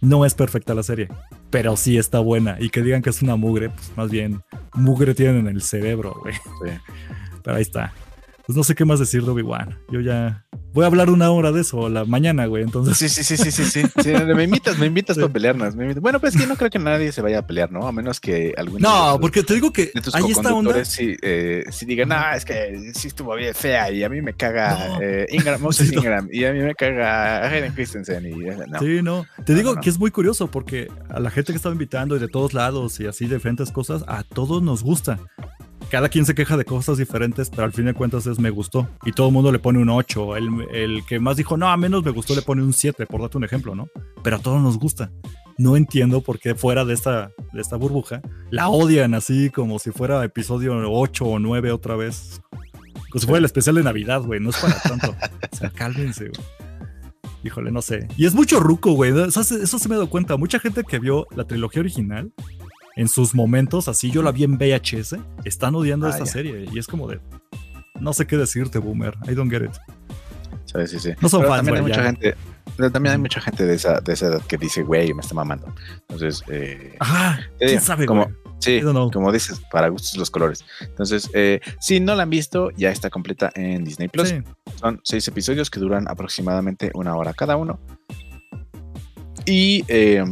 no 0.00 0.24
es 0.24 0.34
perfecta 0.34 0.74
la 0.74 0.82
serie, 0.82 1.08
pero 1.50 1.76
sí 1.76 1.98
está 1.98 2.20
buena. 2.20 2.56
Y 2.60 2.70
que 2.70 2.82
digan 2.82 3.02
que 3.02 3.10
es 3.10 3.22
una 3.22 3.36
mugre, 3.36 3.70
pues 3.70 3.90
más 3.96 4.10
bien 4.10 4.42
mugre 4.74 5.14
tienen 5.14 5.46
en 5.46 5.48
el 5.48 5.62
cerebro, 5.62 6.14
güey. 6.22 6.34
Pero 7.42 7.56
ahí 7.56 7.62
está. 7.62 7.92
Pues 8.48 8.56
no 8.56 8.64
sé 8.64 8.74
qué 8.74 8.86
más 8.86 8.98
decir 8.98 9.22
de 9.24 9.30
Obi-Wan. 9.30 9.78
Yo 9.90 10.00
ya 10.00 10.46
voy 10.72 10.84
a 10.84 10.86
hablar 10.86 11.10
una 11.10 11.30
hora 11.30 11.52
de 11.52 11.60
eso 11.60 11.90
la 11.90 12.06
mañana, 12.06 12.46
güey. 12.46 12.62
Entonces. 12.62 12.96
Sí, 12.96 13.06
sí, 13.10 13.22
sí, 13.22 13.36
sí, 13.36 13.62
sí, 13.62 13.82
sí. 14.02 14.12
me 14.34 14.44
invitas, 14.44 14.78
me 14.78 14.86
invitas 14.86 15.18
para 15.18 15.30
pelearnos. 15.30 15.76
Bueno, 16.00 16.18
pues 16.18 16.34
que 16.34 16.46
no 16.46 16.56
creo 16.56 16.70
que 16.70 16.78
nadie 16.78 17.12
se 17.12 17.20
vaya 17.20 17.40
a 17.40 17.46
pelear, 17.46 17.70
¿no? 17.70 17.86
A 17.86 17.92
menos 17.92 18.20
que 18.20 18.54
algún. 18.56 18.80
No, 18.80 19.18
porque 19.20 19.42
te 19.42 19.52
digo 19.52 19.70
que 19.70 19.92
ahí 20.14 20.30
está 20.30 20.54
onda. 20.54 20.82
Sí, 20.86 21.14
eh, 21.20 21.62
si 21.70 21.84
digan, 21.84 22.08
no, 22.08 22.16
es 22.34 22.46
que 22.46 22.90
sí 22.94 23.08
estuvo 23.08 23.34
bien 23.34 23.54
fea 23.54 23.92
y 23.92 24.02
a 24.02 24.08
mí 24.08 24.22
me 24.22 24.32
caga 24.32 24.98
eh, 24.98 25.26
Ingram, 25.28 25.60
Moses 25.60 25.92
Ingram 25.92 26.30
y 26.32 26.46
a 26.46 26.52
mí 26.54 26.60
me 26.60 26.74
caga 26.74 27.46
Hayden 27.50 27.74
Christensen. 27.74 28.24
Y, 28.24 28.48
eh, 28.48 28.56
Sí, 28.78 29.02
no. 29.02 29.26
Te 29.44 29.54
digo 29.54 29.78
que 29.78 29.90
es 29.90 29.98
muy 29.98 30.10
curioso 30.10 30.50
porque 30.50 30.90
a 31.10 31.20
la 31.20 31.28
gente 31.28 31.52
que 31.52 31.58
estaba 31.58 31.74
invitando 31.74 32.16
y 32.16 32.18
de 32.18 32.28
todos 32.28 32.54
lados 32.54 32.98
y 32.98 33.06
así 33.06 33.26
de 33.26 33.34
diferentes 33.34 33.70
cosas, 33.72 34.04
a 34.08 34.22
todos 34.22 34.62
nos 34.62 34.82
gusta 34.82 35.18
cada 35.90 36.08
quien 36.08 36.26
se 36.26 36.34
queja 36.34 36.56
de 36.56 36.64
cosas 36.64 36.98
diferentes, 36.98 37.50
pero 37.50 37.64
al 37.64 37.72
fin 37.72 37.86
de 37.86 37.94
cuentas 37.94 38.26
es 38.26 38.38
me 38.38 38.50
gustó. 38.50 38.88
Y 39.04 39.12
todo 39.12 39.28
el 39.28 39.32
mundo 39.32 39.50
le 39.52 39.58
pone 39.58 39.78
un 39.78 39.88
8. 39.88 40.36
El, 40.36 41.04
que 41.06 41.18
más 41.18 41.36
dijo, 41.36 41.56
no, 41.56 41.68
a 41.68 41.76
menos 41.76 42.04
me 42.04 42.10
gustó, 42.10 42.34
le 42.34 42.42
pone 42.42 42.62
un 42.62 42.72
7, 42.72 43.06
por 43.06 43.20
darte 43.20 43.38
un 43.38 43.44
ejemplo, 43.44 43.74
¿no? 43.74 43.88
Pero 44.22 44.36
a 44.36 44.38
todos 44.38 44.62
nos 44.62 44.78
gusta. 44.78 45.10
No 45.56 45.76
entiendo 45.76 46.20
por 46.20 46.38
qué 46.38 46.54
fuera 46.54 46.84
de 46.84 46.94
esta, 46.94 47.32
de 47.52 47.60
esta 47.60 47.76
burbuja 47.76 48.22
la 48.50 48.68
odian 48.68 49.14
así 49.14 49.50
como 49.50 49.80
si 49.80 49.90
fuera 49.90 50.22
episodio 50.24 50.74
8 50.88 51.24
o 51.24 51.38
9 51.38 51.72
otra 51.72 51.96
vez. 51.96 52.40
Como 53.10 53.20
si 53.20 53.26
fuera 53.26 53.38
el 53.38 53.44
especial 53.44 53.76
de 53.76 53.82
Navidad, 53.82 54.22
güey. 54.22 54.40
No 54.40 54.50
es 54.50 54.56
para 54.56 54.80
tanto. 54.80 55.14
o 55.52 55.56
sea, 55.56 55.70
cálmense, 55.70 56.28
güey. 56.28 56.46
Híjole, 57.44 57.70
no 57.70 57.82
sé. 57.82 58.08
Y 58.16 58.26
es 58.26 58.34
mucho 58.34 58.60
ruco, 58.60 58.92
güey. 58.92 59.12
Eso, 59.18 59.40
eso 59.40 59.78
se 59.78 59.88
me 59.88 59.94
dado 59.94 60.10
cuenta. 60.10 60.36
Mucha 60.36 60.58
gente 60.58 60.84
que 60.84 60.98
vio 60.98 61.26
la 61.34 61.44
trilogía 61.44 61.80
original 61.80 62.32
en 62.98 63.08
sus 63.08 63.32
momentos, 63.32 63.86
así 63.86 64.10
yo 64.10 64.22
la 64.22 64.32
vi 64.32 64.42
en 64.42 64.58
VHS, 64.58 65.16
están 65.44 65.76
odiando 65.76 66.08
ah, 66.08 66.10
esta 66.10 66.26
serie 66.26 66.66
y 66.70 66.78
es 66.80 66.88
como 66.88 67.06
de, 67.06 67.20
no 68.00 68.12
sé 68.12 68.26
qué 68.26 68.36
decirte, 68.36 68.80
boomer, 68.80 69.14
I 69.28 69.34
don't 69.34 69.50
get 69.50 69.62
it. 69.62 69.70
Sí, 70.64 70.86
sí, 70.88 70.98
sí. 70.98 71.10
No 71.20 71.28
son 71.28 71.44
fans, 71.44 71.64
también 71.64 71.76
hay 71.76 71.82
mucha 71.82 72.02
gente, 72.02 72.34
también 72.92 73.12
hay 73.12 73.18
mucha 73.18 73.40
gente 73.40 73.64
de 73.64 73.74
esa, 73.76 74.00
de 74.00 74.12
esa 74.12 74.26
edad 74.26 74.42
que 74.42 74.58
dice, 74.58 74.82
güey, 74.82 75.14
me 75.14 75.20
está 75.20 75.32
mamando. 75.32 75.72
Entonces, 76.08 76.42
eh, 76.48 76.96
Ajá, 76.98 77.40
¿quién 77.60 77.80
sabe, 77.80 78.04
como, 78.04 78.28
Sí, 78.58 78.80
como 78.82 79.30
dices, 79.30 79.60
para 79.70 79.88
gustos 79.88 80.16
los 80.16 80.30
colores. 80.32 80.64
Entonces, 80.80 81.30
eh, 81.34 81.60
si 81.78 82.00
no 82.00 82.16
la 82.16 82.24
han 82.24 82.30
visto, 82.30 82.72
ya 82.72 82.90
está 82.90 83.10
completa 83.10 83.52
en 83.54 83.84
Disney 83.84 84.08
Plus. 84.08 84.34
Son 84.80 85.00
seis 85.04 85.28
episodios 85.28 85.70
que 85.70 85.78
duran 85.78 86.08
aproximadamente 86.08 86.90
una 86.94 87.14
hora 87.14 87.32
cada 87.32 87.56
uno. 87.56 87.78
Y 89.46 89.84
eh, 89.86 90.24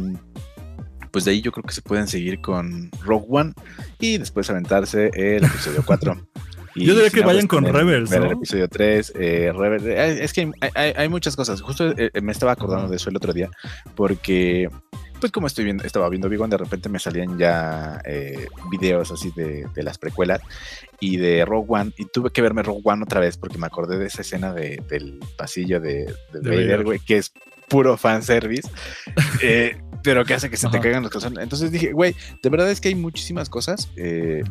pues 1.17 1.25
de 1.25 1.31
ahí 1.31 1.41
yo 1.41 1.51
creo 1.51 1.63
que 1.63 1.73
se 1.73 1.81
pueden 1.81 2.07
seguir 2.07 2.41
con 2.41 2.91
Rogue 3.01 3.25
One 3.27 3.53
y 3.99 4.19
después 4.19 4.51
aventarse 4.51 5.09
el 5.15 5.45
episodio 5.45 5.81
4. 5.83 6.15
Yo 6.75 6.93
diría 6.93 7.09
que 7.09 7.21
vayan 7.21 7.47
pues, 7.47 7.63
con 7.63 7.73
Rebels. 7.73 8.11
el 8.11 8.33
episodio 8.33 8.69
3. 8.69 9.13
Eh, 9.15 9.51
eh, 9.51 10.19
es 10.21 10.31
que 10.31 10.51
hay, 10.75 11.09
muchas 11.09 11.35
cosas. 11.35 11.59
Justo 11.59 11.91
eh, 11.97 12.11
me 12.21 12.31
estaba 12.31 12.51
acordando 12.51 12.87
de 12.87 12.97
eso 12.97 13.09
el 13.09 13.15
otro 13.15 13.33
día. 13.33 13.49
Porque, 13.95 14.69
pues, 15.19 15.31
como 15.31 15.47
estoy 15.47 15.65
viendo, 15.65 15.83
estaba 15.85 16.07
viendo 16.07 16.29
Big 16.29 16.39
One, 16.39 16.51
de 16.51 16.57
repente 16.57 16.87
me 16.87 16.99
salían 16.99 17.35
ya 17.39 17.99
videos 18.69 19.09
así 19.09 19.33
de, 19.35 19.65
las 19.77 19.97
precuelas 19.97 20.41
y 20.99 21.17
de 21.17 21.45
Rogue 21.45 21.65
One. 21.67 21.93
Y 21.97 22.05
tuve 22.05 22.29
que 22.29 22.43
verme 22.43 22.61
Rogue 22.61 22.81
One 22.83 23.01
otra 23.01 23.21
vez 23.21 23.37
porque 23.37 23.57
me 23.57 23.65
acordé 23.65 23.97
de 23.97 24.05
esa 24.05 24.21
escena 24.21 24.53
del 24.53 25.19
pasillo 25.35 25.79
de, 25.79 26.13
de, 26.31 26.41
Vader, 26.47 26.83
güey, 26.83 26.99
que 26.99 27.17
es 27.17 27.33
puro 27.67 27.97
fanservice. 27.97 28.69
eh, 29.41 29.77
pero 30.07 30.23
que 30.23 30.33
hace 30.33 30.49
que 30.49 30.55
se 30.55 30.69
te 30.69 30.79
caigan 30.79 31.03
los 31.03 31.11
calzones. 31.11 31.43
Entonces 31.43 31.69
dije, 31.69 31.91
güey, 31.91 32.15
de 32.41 32.49
verdad 32.49 32.71
es 32.71 32.79
que 32.79 32.87
hay 32.87 32.95
muchísimas 32.95 33.49
cosas. 33.49 33.89
Eh, 33.97 34.41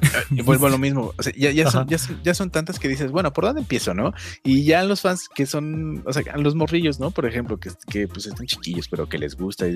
y 0.30 0.42
vuelvo 0.42 0.66
a 0.66 0.70
lo 0.70 0.78
mismo. 0.78 1.12
O 1.16 1.22
sea, 1.22 1.32
ya, 1.36 1.50
ya, 1.50 1.70
son, 1.70 1.86
ya, 1.88 2.34
son, 2.34 2.50
tantas 2.50 2.78
que 2.78 2.88
dices, 2.88 3.10
bueno, 3.10 3.32
¿por 3.32 3.44
dónde 3.44 3.60
empiezo, 3.60 3.94
no? 3.94 4.12
Y 4.44 4.64
ya 4.64 4.82
los 4.84 5.00
fans 5.00 5.28
que 5.34 5.46
son, 5.46 6.02
o 6.06 6.12
sea, 6.12 6.22
los 6.36 6.54
morrillos, 6.54 7.00
¿no? 7.00 7.10
Por 7.10 7.26
ejemplo, 7.26 7.58
que, 7.58 7.70
que 7.90 8.08
pues 8.08 8.26
están 8.26 8.46
chiquillos, 8.46 8.88
pero 8.88 9.08
que 9.08 9.18
les 9.18 9.36
gusta. 9.36 9.66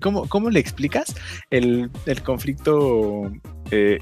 ¿cómo, 0.00 0.28
¿Cómo 0.28 0.50
le 0.50 0.60
explicas 0.60 1.14
el, 1.50 1.90
el 2.06 2.22
conflicto 2.22 3.30
eh, 3.70 3.98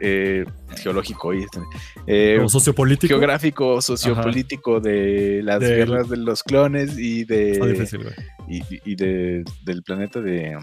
eh, 0.00 0.44
geológico 0.76 1.34
y 1.34 1.44
eh, 2.06 2.42
sociopolítico 2.46 3.08
geográfico 3.14 3.82
sociopolítico 3.82 4.80
de 4.80 5.42
las 5.42 5.60
guerras 5.60 6.08
de 6.08 6.16
los 6.16 6.42
clones 6.42 6.96
y 6.98 7.24
de 7.24 7.60
y, 8.48 8.94
de, 8.96 9.44
del 9.64 9.82
planeta 9.82 10.20
de 10.20 10.56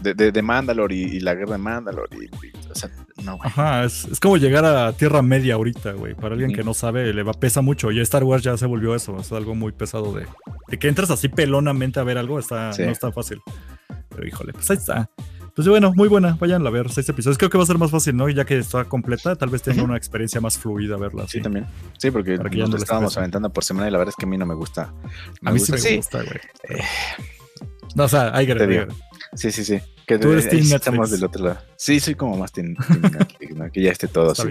de, 0.00 0.32
de, 0.32 0.42
Mandalore 0.42 0.94
y, 0.94 1.20
la 1.20 1.34
guerra 1.34 1.52
de 1.52 1.58
Mandalore. 1.58 2.30
o 2.70 2.74
sea, 2.74 2.90
no, 3.24 3.38
Ajá, 3.42 3.84
es, 3.84 4.06
es, 4.06 4.20
como 4.20 4.36
llegar 4.36 4.64
a 4.64 4.92
Tierra 4.92 5.22
Media 5.22 5.54
ahorita, 5.54 5.92
güey. 5.92 6.14
Para 6.14 6.34
alguien 6.34 6.52
que 6.52 6.64
no 6.64 6.74
sabe, 6.74 7.12
le 7.12 7.22
va 7.22 7.32
pesa 7.32 7.60
mucho. 7.60 7.90
Y 7.90 8.00
Star 8.00 8.24
Wars 8.24 8.42
ya 8.42 8.56
se 8.56 8.66
volvió 8.66 8.94
eso. 8.94 9.16
Es 9.18 9.30
algo 9.32 9.54
muy 9.54 9.72
pesado 9.72 10.12
de, 10.12 10.26
de 10.68 10.78
que 10.78 10.88
entras 10.88 11.10
así 11.10 11.28
pelonamente 11.28 12.00
a 12.00 12.02
ver 12.02 12.18
algo. 12.18 12.38
Está, 12.38 12.72
No 12.78 12.90
está 12.90 13.12
fácil. 13.12 13.40
Pero 14.08 14.26
híjole, 14.26 14.52
pues 14.52 14.70
ahí 14.70 14.76
está. 14.76 15.10
Pues 15.54 15.68
bueno, 15.68 15.92
muy 15.94 16.08
buena. 16.08 16.36
Vayan 16.40 16.66
a 16.66 16.70
ver 16.70 16.90
seis 16.90 17.08
episodios. 17.08 17.36
Creo 17.36 17.50
que 17.50 17.58
va 17.58 17.64
a 17.64 17.66
ser 17.66 17.78
más 17.78 17.90
fácil, 17.90 18.16
¿no? 18.16 18.28
Ya 18.28 18.44
que 18.44 18.58
está 18.58 18.84
completa, 18.84 19.36
tal 19.36 19.50
vez 19.50 19.62
tenga 19.62 19.82
una 19.82 19.96
experiencia 19.96 20.40
más 20.40 20.56
fluida 20.56 20.96
verla. 20.96 21.26
Sí, 21.28 21.40
también. 21.40 21.66
Sí, 21.98 22.10
porque 22.10 22.36
ya 22.36 22.42
nosotros 22.42 22.82
estábamos 22.82 23.18
aventando 23.18 23.52
por 23.52 23.64
semana 23.64 23.88
y 23.88 23.90
la 23.90 23.98
verdad 23.98 24.14
es 24.16 24.16
que 24.16 24.26
a 24.26 24.28
mí 24.28 24.38
no 24.38 24.46
me 24.46 24.54
gusta. 24.54 24.92
a 25.44 25.52
mí 25.52 25.58
sí 25.58 25.72
me 25.72 25.96
gusta, 25.96 26.22
güey. 26.22 26.40
Eh, 26.68 26.82
no, 27.94 28.04
o 28.04 28.08
sea, 28.08 28.34
hay 28.34 28.46
que 28.46 28.54
Sí, 29.34 29.52
sí, 29.52 29.64
sí. 29.64 29.80
Que 30.06 30.18
Tú 30.18 30.32
eres 30.32 30.46
estamos 30.46 31.10
del 31.12 31.22
otro 31.22 31.44
lado. 31.44 31.58
Sí, 31.76 32.00
soy 32.00 32.16
como 32.16 32.36
más 32.36 32.50
team, 32.50 32.74
que 33.72 33.80
ya 33.80 33.92
esté 33.92 34.08
todo 34.08 34.32
así. 34.32 34.48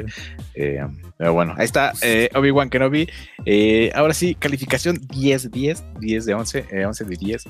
Eh, 0.56 0.82
pero 1.18 1.34
bueno, 1.34 1.54
ahí 1.58 1.66
está 1.66 1.92
eh, 2.02 2.30
Obi-Wan 2.34 2.70
Kenobi. 2.70 3.10
Eh, 3.46 3.92
ahora 3.94 4.14
sí, 4.14 4.36
calificación 4.36 4.98
10, 5.10 5.52
10, 5.52 5.84
10 6.00 6.26
de 6.26 6.34
11, 6.34 6.86
11 6.86 7.04
de 7.04 7.16
10. 7.18 7.44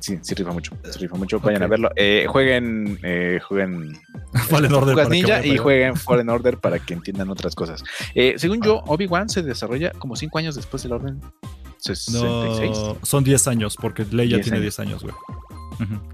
sí, 0.00 0.18
sí 0.20 0.34
rifa 0.34 0.52
mucho, 0.52 0.76
sí 0.84 0.98
rifa 0.98 1.16
mucho. 1.16 1.40
Vayan 1.40 1.62
a 1.62 1.66
verlo. 1.66 1.88
jueguen, 2.28 2.98
jueguen 3.48 3.98
Fallen 4.50 4.72
Order 4.74 5.08
Ninja 5.08 5.46
y 5.46 5.56
jueguen 5.56 5.96
Fallen 5.96 6.28
Order 6.28 6.58
para 6.58 6.78
que 6.78 6.92
entiendan 6.92 7.30
otras 7.30 7.54
cosas. 7.54 7.82
según 8.36 8.60
yo, 8.60 8.82
Obi-Wan 8.86 9.30
se 9.30 9.42
desarrolla 9.42 9.92
como 9.92 10.14
5 10.14 10.38
años 10.38 10.56
después 10.56 10.82
del 10.82 10.92
orden 10.92 11.20
66. 11.82 12.70
No, 12.70 12.98
son 13.02 13.24
10 13.24 13.48
años, 13.48 13.76
porque 13.80 14.04
Leia 14.10 14.40
tiene 14.40 14.60
10 14.60 14.78
años, 14.80 15.02
güey. 15.02 15.14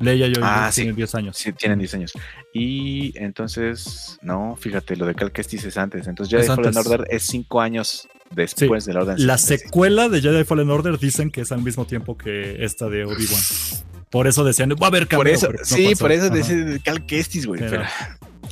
Leia 0.01 0.27
y 0.29 0.35
yo 0.35 0.41
ah, 0.43 0.71
tienen 0.75 0.97
10 0.97 1.15
años. 1.15 1.37
Sí, 1.37 1.53
tienen 1.53 1.79
10 1.79 1.95
años. 1.95 2.13
Y 2.55 3.13
entonces, 3.19 4.19
no, 4.23 4.57
fíjate, 4.57 4.97
lo 4.97 5.07
de 5.07 5.15
Cal 5.15 5.33
Kestis 5.33 5.65
es 5.65 5.77
antes. 5.77 6.07
Entonces 6.07 6.35
Jedi 6.35 6.47
Fallen 6.47 6.77
Order 6.77 7.07
es 7.11 7.25
5 7.25 7.61
años 7.61 8.09
después 8.31 8.85
de 8.85 8.95
la 8.95 9.01
Orden. 9.01 9.27
La 9.27 9.39
secuela 9.39 10.09
de 10.09 10.21
Jedi 10.21 10.45
Fallen 10.45 10.71
Order 10.71 10.99
dicen 10.99 11.31
que 11.31 11.43
es 11.43 11.53
al 11.53 11.63
mismo 11.63 11.85
tiempo 11.87 12.17
que 12.17 12.65
esta 12.65 12.89
de 12.89 13.05
Obi-Wan. 13.05 13.85
Por 14.11 14.27
eso 14.27 14.43
decían, 14.43 14.71
va 14.71 14.87
a 14.87 14.89
haber 14.89 15.07
cameo, 15.07 15.21
Por 15.21 15.29
eso, 15.29 15.51
sí, 15.65 15.95
por 15.99 16.13
eso 16.13 16.31
dice 16.31 16.81
Cal 16.83 17.05
Kestis, 17.05 17.47
güey. 17.47 17.61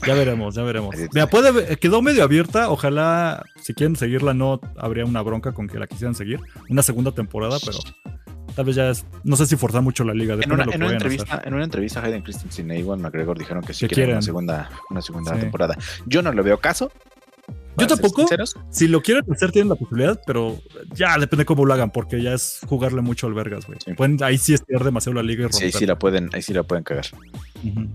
Ya 0.05 0.15
veremos, 0.15 0.55
ya 0.55 0.63
veremos. 0.63 0.97
Mira, 1.13 1.29
puede, 1.29 1.77
quedó 1.77 2.03
medio 2.03 2.25
abierta. 2.25 2.71
Ojalá, 2.71 3.45
si 3.63 3.75
quieren 3.75 3.97
seguirla, 3.97 4.35
no 4.35 4.61
habría 4.77 5.05
una 5.05 5.23
bronca 5.23 5.53
con 5.53 5.69
que 5.69 5.79
la 5.79 5.87
quisieran 5.87 6.15
seguir. 6.15 6.41
Una 6.69 6.83
segunda 6.83 7.13
temporada, 7.13 7.59
pero 7.65 7.79
Tal 8.57 8.65
vez 8.65 8.75
ya 8.75 8.89
es, 8.89 9.05
no 9.23 9.37
sé 9.37 9.45
si 9.45 9.55
forzar 9.57 9.83
mucho 9.83 10.03
la 10.03 10.15
liga. 10.15 10.35
En 10.35 10.51
una, 10.51 10.65
en, 10.65 10.83
una 10.83 10.93
entrevista, 10.93 11.43
en 11.45 11.53
una 11.53 11.65
entrevista, 11.65 12.03
Hayden 12.03 12.23
Christensen 12.23 12.71
e 12.71 12.79
Iwan 12.79 13.03
McGregor 13.03 13.39
dijeron 13.39 13.63
que 13.63 13.75
sí 13.75 13.87
quieren, 13.87 14.15
una 14.15 14.23
segunda, 14.23 14.71
una 14.89 15.03
segunda 15.03 15.39
temporada. 15.39 15.77
Yo 16.07 16.23
no 16.23 16.33
le 16.33 16.41
veo 16.41 16.59
caso. 16.59 16.91
Yo 17.77 17.87
tampoco. 17.87 18.27
Si 18.71 18.89
lo 18.89 19.03
quieren 19.03 19.31
hacer, 19.31 19.53
tienen 19.53 19.69
la 19.69 19.75
posibilidad, 19.75 20.19
pero 20.27 20.59
ya 20.95 21.19
depende 21.19 21.45
cómo 21.45 21.67
lo 21.67 21.75
hagan, 21.75 21.91
porque 21.91 22.23
ya 22.23 22.33
es 22.33 22.61
jugarle 22.67 23.03
mucho 23.03 23.27
al 23.27 23.35
Vergas, 23.35 23.67
güey. 23.67 23.79
ahí 24.23 24.39
sí 24.39 24.55
estirar 24.55 24.85
demasiado 24.85 25.17
la 25.17 25.23
liga 25.23 25.41
y 25.41 25.43
romper. 25.43 25.59
Sí, 25.59 25.65
ahí 25.67 25.73
sí 25.73 25.85
la 25.85 25.99
pueden, 25.99 26.31
ahí 26.33 26.41
sí 26.41 26.55
la 26.55 26.63
pueden 26.63 26.83
cagar. 26.83 27.05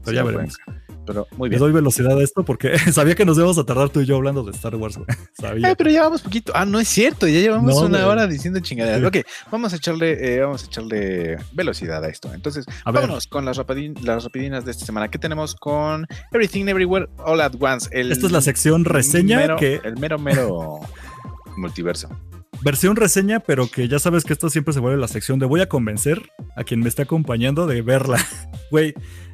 pero 0.04 0.16
ya 0.16 0.24
veremos 0.24 0.58
pero 1.06 1.28
muy 1.38 1.50
bien. 1.50 1.60
Le 1.60 1.66
doy 1.66 1.74
velocidad 1.74 2.18
a 2.18 2.24
esto 2.24 2.44
porque 2.44 2.78
sabía 2.92 3.16
que 3.16 3.26
nos 3.26 3.38
íbamos 3.38 3.58
a 3.58 3.64
tardar 3.64 3.90
tú 3.90 4.02
y 4.02 4.06
yo 4.06 4.16
hablando 4.16 4.44
de 4.44 4.52
Star 4.52 4.76
Wars, 4.76 4.98
güey. 4.98 5.08
Sabía. 5.34 5.72
Eh, 5.72 5.76
pero 5.76 5.90
llevamos 5.90 6.22
poquito. 6.22 6.52
Ah, 6.56 6.66
no 6.66 6.80
es 6.80 6.88
cierto, 6.88 7.28
ya 7.28 7.40
llevamos 7.40 7.76
una 7.76 8.06
hora 8.08 8.28
diciendo 8.28 8.60
chingaderas. 8.60 9.04
Ok, 9.04 9.26
vamos 9.52 9.74
a 9.74 9.76
echarle, 9.76 10.36
eh, 10.36 10.40
vamos 10.42 10.64
a 10.64 10.66
echarle 10.68 11.38
velocidad 11.54 12.04
a 12.04 12.10
esto. 12.10 12.34
Entonces, 12.34 12.66
vámonos 12.86 13.28
con 13.28 13.46
las, 13.46 13.58
las 14.04 14.24
rapidinas 14.24 14.66
de 14.66 14.72
esta 14.72 14.86
semana. 14.86 15.10
¿Qué 15.10 15.20
tenemos 15.20 15.56
con 15.56 16.08
Everything 16.32 16.68
Everywhere 16.68 17.08
All 17.18 17.42
at 17.42 17.54
Once? 17.60 17.90
El 17.92 18.12
Esta 18.12 18.26
es 18.28 18.32
la 18.32 18.42
sección 18.42 18.86
reseña 18.86 19.56
que. 19.56 19.82
El 19.84 19.98
mero, 19.98 20.20
mero 20.20 20.80
multiverso 21.58 22.10
versión 22.64 22.96
reseña, 22.96 23.40
pero 23.40 23.70
que 23.70 23.88
ya 23.88 24.00
sabes 24.00 24.24
que 24.24 24.34
esto 24.34 24.50
siempre 24.50 24.74
se 24.74 24.80
vuelve 24.80 25.00
la 25.00 25.08
sección 25.08 25.40
de 25.40 25.46
voy 25.46 25.62
a 25.62 25.70
convencer 25.70 26.22
a 26.56 26.64
quien 26.64 26.80
me 26.82 26.90
esté 26.90 27.04
acompañando 27.04 27.68
de 27.68 27.82
verla. 27.82 28.18
Güey, 28.72 28.94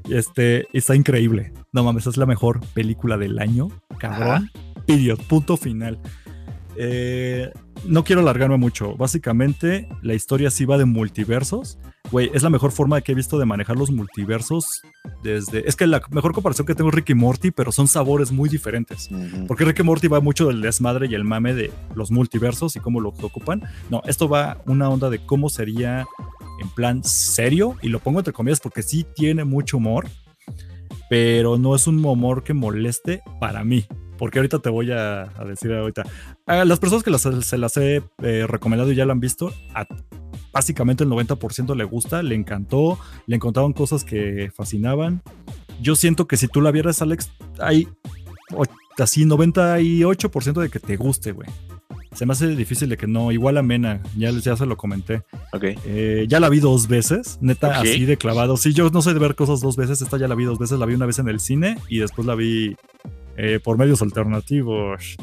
este, 0.09 0.65
está 0.73 0.95
increíble. 0.95 1.53
No 1.71 1.84
mames, 1.84 2.07
es 2.07 2.17
la 2.17 2.25
mejor 2.25 2.59
película 2.73 3.17
del 3.17 3.38
año. 3.38 3.67
Cabrón. 3.99 4.49
Period. 4.88 5.19
Punto 5.28 5.57
final. 5.57 5.99
Eh, 6.75 7.51
no 7.86 8.03
quiero 8.03 8.21
alargarme 8.21 8.57
mucho. 8.57 8.95
Básicamente, 8.97 9.88
la 10.01 10.15
historia 10.15 10.49
sí 10.49 10.65
va 10.65 10.80
de 10.80 10.86
multiversos. 10.86 11.78
Güey, 12.12 12.32
es 12.34 12.43
la 12.43 12.49
mejor 12.49 12.72
forma 12.72 13.01
que 13.01 13.12
he 13.12 13.16
visto 13.16 13.38
de 13.38 13.45
manejar 13.45 13.78
los 13.78 13.91
multiversos 13.91 14.66
desde... 15.24 15.68
Es 15.68 15.76
que 15.76 15.88
la 15.88 16.01
mejor 16.12 16.34
comparación 16.34 16.66
que 16.66 16.74
tengo 16.74 16.89
es 16.89 16.95
Ricky 16.95 17.14
Morty, 17.14 17.51
pero 17.51 17.72
son 17.72 17.88
sabores 17.88 18.32
muy 18.32 18.47
diferentes. 18.49 19.10
Porque 19.47 19.66
Ricky 19.66 19.84
Morty 19.84 20.08
va 20.08 20.22
mucho 20.22 20.47
del 20.47 20.62
desmadre 20.62 21.08
y 21.08 21.16
el 21.16 21.24
mame 21.24 21.53
de 21.53 21.72
los 21.95 22.12
multiversos 22.12 22.76
y 22.76 22.80
cómo 22.80 23.01
lo 23.01 23.10
ocupan. 23.10 23.64
No, 23.89 24.01
esto 24.05 24.30
va 24.30 24.62
una 24.66 24.89
onda 24.89 25.10
de 25.10 25.26
cómo 25.26 25.49
sería 25.49 26.05
en 26.60 26.70
plan 26.70 27.03
serio, 27.03 27.76
y 27.82 27.89
lo 27.89 27.99
pongo 27.99 28.20
entre 28.20 28.34
comillas 28.34 28.60
porque 28.60 28.82
sí 28.82 29.05
tiene 29.16 29.43
mucho 29.43 29.78
humor, 29.78 30.08
pero 31.10 31.58
no 31.58 31.76
es 31.76 31.88
un 31.88 32.03
humor 32.03 32.43
que 32.43 32.53
moleste 32.53 33.22
para 33.39 33.64
mí. 33.64 33.86
Porque 34.18 34.39
ahorita 34.39 34.59
te 34.59 34.70
voy 34.70 34.91
a, 34.91 35.26
decir 35.45 35.74
ahorita. 35.74 36.03
A 36.45 36.65
las 36.65 36.80
personas 36.80 37.03
que 37.03 37.41
se 37.43 37.57
las 37.57 37.78
he 37.78 38.03
eh, 38.24 38.45
recomendado 38.47 38.91
y 38.91 38.95
ya 38.95 39.05
la 39.05 39.13
han 39.13 39.20
visto, 39.20 39.53
básicamente 40.51 41.03
el 41.03 41.09
90% 41.09 41.76
le 41.76 41.84
gusta, 41.84 42.24
le 42.24 42.36
encantó, 42.36 42.99
le 43.26 43.36
encontraron 43.36 43.74
cosas 43.74 44.03
que 44.03 44.51
fascinaban. 44.55 45.22
Yo 45.82 45.95
siento 45.95 46.28
que 46.28 46.38
si 46.38 46.47
tú 46.47 46.61
la 46.61 46.72
vieras, 46.72 47.01
Alex, 47.01 47.32
hay 47.59 47.88
así 48.97 49.26
98% 49.26 50.61
de 50.61 50.70
que 50.70 50.80
te 50.80 50.97
guste, 50.97 51.32
güey 51.32 51.47
se 52.18 52.26
me 52.26 52.34
hace 52.34 52.47
difícil 52.47 52.89
de 52.89 52.97
que 52.97 53.05
no. 53.05 53.32
Igual 53.32 53.57
a 53.57 53.61
Mena, 53.61 54.01
ya, 54.18 54.32
ya 54.32 54.57
se 54.57 54.65
lo 54.65 54.76
comenté. 54.76 55.22
Ok. 55.53 55.65
Eh, 55.86 56.26
ya 56.28 56.39
la 56.39 56.49
vi 56.49 56.59
dos 56.59 56.88
veces, 56.88 57.38
neta, 57.41 57.80
así 57.80 58.05
de 58.05 58.18
clavado. 58.18 58.57
Sí, 58.57 58.74
yo 58.74 58.89
no 58.89 59.03
soy 59.03 59.13
de 59.13 59.20
ver 59.20 59.36
cosas 59.36 59.61
dos 59.61 59.76
veces. 59.76 60.01
Esta 60.01 60.18
ya 60.18 60.28
la 60.28 60.34
vi 60.34 60.45
dos 60.45 60.57
veces. 60.57 60.80
La 60.80 60.88
vi 60.88 60.95
una 60.95 61.05
vez 61.05 61.20
en 61.20 61.30
el 61.30 61.39
cine 61.39 61.78
y 61.89 61.99
después 61.99 62.26
la 62.26 62.34
vi 62.34 62.76
eh, 63.38 63.60
por 63.64 63.78
medios 63.78 64.02
alternativos 64.02 65.16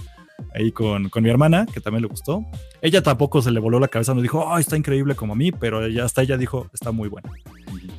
ahí 0.54 0.72
con, 0.72 1.08
con, 1.08 1.22
mi 1.22 1.30
hermana, 1.30 1.66
que 1.72 1.80
también 1.80 2.02
le 2.02 2.08
gustó. 2.08 2.44
Ella 2.80 3.02
tampoco 3.02 3.42
se 3.42 3.50
le 3.50 3.60
voló 3.60 3.80
la 3.80 3.88
cabeza, 3.88 4.14
no 4.14 4.22
dijo, 4.22 4.40
oh, 4.40 4.58
está 4.58 4.76
increíble 4.76 5.14
como 5.14 5.32
a 5.32 5.36
mí, 5.36 5.52
pero 5.52 5.84
ella, 5.84 6.04
hasta 6.04 6.22
ella 6.22 6.36
dijo, 6.36 6.68
está 6.72 6.92
muy 6.92 7.08
buena. 7.08 7.30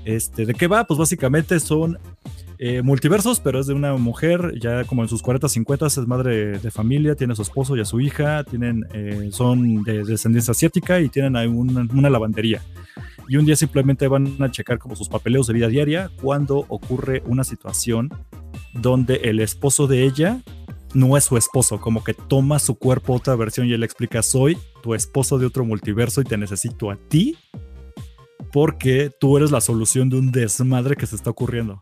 Este, 0.06 0.46
¿De 0.46 0.54
qué 0.54 0.68
va? 0.68 0.86
Pues 0.86 0.98
básicamente 0.98 1.60
son 1.60 1.98
eh, 2.58 2.82
multiversos, 2.82 3.40
pero 3.40 3.60
es 3.60 3.68
de 3.68 3.74
una 3.74 3.96
mujer 3.96 4.54
ya 4.60 4.86
como 4.86 5.02
en 5.02 5.10
sus 5.10 5.22
40, 5.22 5.50
50, 5.50 5.88
es 5.88 5.98
madre 6.08 6.60
de 6.60 6.72
familia, 6.72 7.16
tiene 7.16 7.34
a 7.34 7.36
su 7.36 7.42
esposo 7.42 7.76
y 7.76 7.82
a 7.82 7.86
su 7.86 8.00
hija, 8.00 8.44
tienen, 8.44 8.86
eh, 8.94 9.30
son 9.32 9.84
de 9.84 10.04
descendencia 10.04 10.52
asiática 10.52 11.02
y 11.02 11.10
tienen 11.10 11.36
una, 11.36 11.88
una, 11.94 12.10
lavandería. 12.10 12.62
Y 13.28 13.38
un 13.38 13.46
día 13.46 13.56
simplemente 13.56 14.08
van 14.08 14.42
a 14.42 14.52
checar 14.52 14.78
como 14.78 14.96
sus 14.96 15.10
papeleos 15.10 15.48
de 15.48 15.54
vida 15.54 15.68
diaria 15.68 16.12
cuando 16.22 16.66
ocurre 16.70 17.24
una 17.26 17.44
situación 17.44 18.12
donde 18.74 19.16
el 19.24 19.40
esposo 19.40 19.88
de 19.88 20.04
ella 20.04 20.42
no 20.94 21.18
es 21.18 21.26
su 21.26 21.38
esposo, 21.38 21.80
como 21.80 22.04
que 22.04 22.14
toma 22.14 22.60
su 22.60 22.76
cuerpo 22.76 23.14
otra 23.14 23.36
versión 23.36 23.68
y 23.68 23.74
él 23.74 23.84
explica, 23.84 24.24
soy 24.24 24.58
tu 24.82 24.96
esposo 24.96 25.38
de 25.38 25.46
otro 25.46 25.66
multiverso 25.66 26.22
y 26.22 26.24
te 26.24 26.38
necesito 26.38 26.90
a 26.90 26.96
ti 26.96 27.38
porque 28.56 29.12
tú 29.20 29.36
eres 29.36 29.52
la 29.52 29.60
solución 29.60 30.10
de 30.10 30.18
un 30.18 30.32
desmadre 30.32 30.96
que 30.96 31.06
se 31.06 31.18
está 31.18 31.30
ocurriendo. 31.30 31.78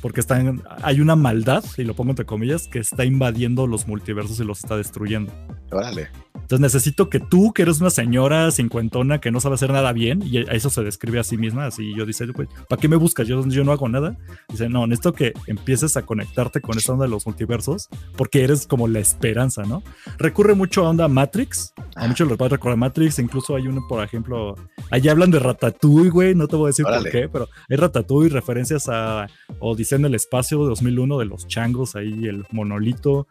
Porque 0.00 0.20
están, 0.20 0.62
hay 0.82 1.00
una 1.00 1.16
maldad, 1.16 1.64
y 1.76 1.82
lo 1.82 1.94
pongo 1.94 2.10
entre 2.10 2.26
comillas, 2.26 2.68
que 2.68 2.78
está 2.78 3.04
invadiendo 3.04 3.66
los 3.66 3.88
multiversos 3.88 4.38
y 4.38 4.44
los 4.44 4.60
está 4.60 4.76
destruyendo. 4.76 5.32
Órale. 5.72 6.10
Entonces 6.42 6.60
necesito 6.60 7.08
que 7.08 7.20
tú, 7.20 7.52
que 7.52 7.62
eres 7.62 7.80
una 7.80 7.90
señora 7.90 8.50
cincuentona 8.50 9.20
que 9.20 9.30
no 9.30 9.40
sabe 9.40 9.54
hacer 9.54 9.72
nada 9.72 9.92
bien, 9.92 10.22
y 10.24 10.38
a 10.38 10.52
eso 10.52 10.70
se 10.70 10.82
describe 10.82 11.18
a 11.18 11.24
sí 11.24 11.36
misma, 11.36 11.66
así 11.66 11.94
yo 11.96 12.04
dice, 12.04 12.26
¿para 12.68 12.80
qué 12.80 12.88
me 12.88 12.96
buscas? 12.96 13.26
Yo, 13.26 13.46
yo 13.48 13.64
no 13.64 13.72
hago 13.72 13.88
nada. 13.88 14.16
Dice, 14.48 14.68
no, 14.68 14.86
necesito 14.86 15.12
que 15.12 15.32
empieces 15.46 15.96
a 15.96 16.02
conectarte 16.02 16.60
con 16.60 16.76
esta 16.76 16.92
onda 16.92 17.06
de 17.06 17.10
los 17.10 17.26
multiversos, 17.26 17.88
porque 18.16 18.44
eres 18.44 18.66
como 18.66 18.88
la 18.88 18.98
esperanza, 18.98 19.62
¿no? 19.62 19.82
Recurre 20.18 20.54
mucho 20.54 20.86
a 20.86 20.90
onda 20.90 21.08
Matrix, 21.08 21.72
a 21.96 22.06
muchos 22.06 22.28
les 22.28 22.38
va 22.38 22.46
a 22.46 22.50
recordar 22.50 22.78
Matrix, 22.78 23.18
incluso 23.18 23.56
hay 23.56 23.66
uno, 23.66 23.82
por 23.88 24.04
ejemplo, 24.04 24.56
allí 24.90 25.08
hablan 25.08 25.30
de 25.30 25.38
Ratatouille, 25.38 26.10
güey, 26.10 26.34
no 26.34 26.48
te 26.48 26.56
voy 26.56 26.66
a 26.66 26.68
decir 26.68 26.84
por 26.84 27.10
qué, 27.10 27.28
pero 27.28 27.48
hay 27.68 27.76
Ratatouille, 27.76 28.30
referencias 28.30 28.88
a 28.88 29.26
Odisea 29.58 29.98
en 29.98 30.06
el 30.06 30.14
Espacio 30.14 30.62
de 30.62 30.68
2001 30.68 31.18
de 31.18 31.24
los 31.24 31.46
changos, 31.46 31.96
ahí 31.96 32.26
el 32.26 32.44
monolito 32.50 33.26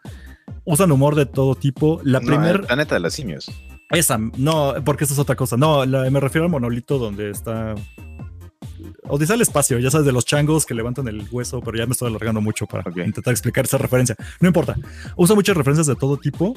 usan 0.64 0.92
humor 0.92 1.14
de 1.14 1.26
todo 1.26 1.54
tipo. 1.54 2.00
La 2.04 2.20
primera. 2.20 2.62
planeta 2.62 2.94
de 2.94 3.00
los 3.00 3.14
simios. 3.14 3.50
Esa, 3.90 4.18
no, 4.18 4.74
porque 4.84 5.04
esa 5.04 5.12
es 5.12 5.18
otra 5.18 5.36
cosa. 5.36 5.56
No, 5.56 5.84
me 5.86 6.20
refiero 6.20 6.44
al 6.44 6.50
monolito 6.50 6.98
donde 6.98 7.30
está. 7.30 7.74
Odisea 9.08 9.36
el 9.36 9.42
espacio, 9.42 9.78
ya 9.78 9.90
sabes, 9.90 10.06
de 10.06 10.12
los 10.12 10.24
changos 10.24 10.64
que 10.64 10.74
levantan 10.74 11.06
el 11.08 11.26
hueso, 11.30 11.60
pero 11.60 11.76
ya 11.76 11.86
me 11.86 11.92
estoy 11.92 12.08
alargando 12.08 12.40
mucho 12.40 12.66
para 12.66 12.84
intentar 13.04 13.32
explicar 13.32 13.64
esa 13.64 13.76
referencia. 13.76 14.16
No 14.40 14.48
importa. 14.48 14.76
Usa 15.16 15.34
muchas 15.34 15.56
referencias 15.56 15.86
de 15.86 15.96
todo 15.96 16.16
tipo 16.16 16.54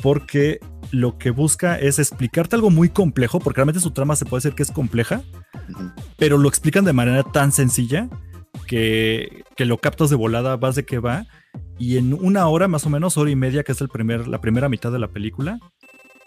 porque 0.00 0.60
lo 0.90 1.18
que 1.18 1.30
busca 1.30 1.78
es 1.78 1.98
explicarte 1.98 2.56
algo 2.56 2.70
muy 2.70 2.88
complejo, 2.88 3.40
porque 3.40 3.58
realmente 3.58 3.80
su 3.80 3.90
trama 3.90 4.16
se 4.16 4.24
puede 4.24 4.42
decir 4.42 4.54
que 4.54 4.62
es 4.62 4.70
compleja, 4.70 5.22
pero 6.16 6.38
lo 6.38 6.48
explican 6.48 6.84
de 6.84 6.92
manera 6.92 7.22
tan 7.22 7.52
sencilla 7.52 8.08
que, 8.66 9.44
que 9.56 9.64
lo 9.64 9.78
captas 9.78 10.10
de 10.10 10.16
volada, 10.16 10.56
vas 10.56 10.74
de 10.74 10.84
qué 10.84 10.98
va 10.98 11.26
y 11.80 11.96
en 11.96 12.12
una 12.12 12.46
hora, 12.46 12.68
más 12.68 12.84
o 12.84 12.90
menos, 12.90 13.16
hora 13.16 13.30
y 13.30 13.36
media, 13.36 13.62
que 13.62 13.72
es 13.72 13.80
el 13.80 13.88
primer, 13.88 14.28
la 14.28 14.40
primera 14.40 14.68
mitad 14.68 14.92
de 14.92 14.98
la 14.98 15.08
película, 15.08 15.58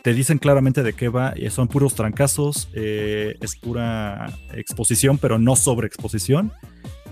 te 0.01 0.13
dicen 0.13 0.39
claramente 0.39 0.81
de 0.81 0.93
qué 0.93 1.09
va. 1.09 1.33
Eh, 1.35 1.51
son 1.51 1.67
puros 1.67 1.93
trancazos, 1.93 2.69
eh, 2.73 3.35
es 3.39 3.55
pura 3.55 4.33
exposición, 4.53 5.19
pero 5.19 5.37
no 5.37 5.55
sobreexposición. 5.55 6.51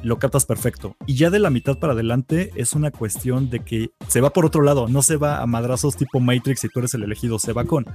Lo 0.02 0.18
captas 0.18 0.48
perfecto. 0.48 0.96
Y 1.06 1.16
ya 1.16 1.30
de 1.30 1.38
la 1.38 1.52
mitad 1.52 1.78
para 1.78 1.94
adelante 1.94 2.52
es 2.56 2.74
una 2.74 2.90
cuestión 2.90 3.52
de 3.52 3.60
que 3.60 3.92
se 4.08 4.22
va 4.22 4.32
por 4.32 4.48
otro 4.48 4.64
lado, 4.64 4.88
no 4.88 5.04
se 5.04 5.18
va 5.18 5.40
a 5.42 5.46
madrazos 5.46 5.96
tipo 5.96 6.20
Matrix 6.20 6.64
y 6.64 6.70
tú 6.70 6.80
eres 6.80 6.96
el 6.96 7.04
elegido, 7.04 7.38
se 7.38 7.54
va 7.54 7.66
con 7.66 7.86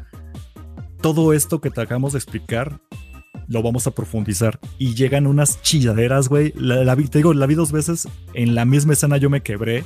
todo 1.02 1.32
esto 1.32 1.60
que 1.60 1.70
te 1.70 1.80
acabamos 1.80 2.12
de 2.12 2.18
explicar. 2.20 2.78
Lo 3.48 3.62
vamos 3.62 3.86
a 3.86 3.92
profundizar 3.92 4.58
y 4.78 4.94
llegan 4.94 5.26
unas 5.26 5.62
chilladeras, 5.62 6.28
güey. 6.28 6.52
La, 6.56 6.96
te 6.96 7.18
digo, 7.18 7.34
la 7.34 7.46
vi 7.46 7.54
dos 7.54 7.72
veces. 7.72 8.08
En 8.34 8.54
la 8.54 8.64
misma 8.64 8.94
escena 8.94 9.16
yo 9.16 9.30
me 9.30 9.42
quebré 9.42 9.84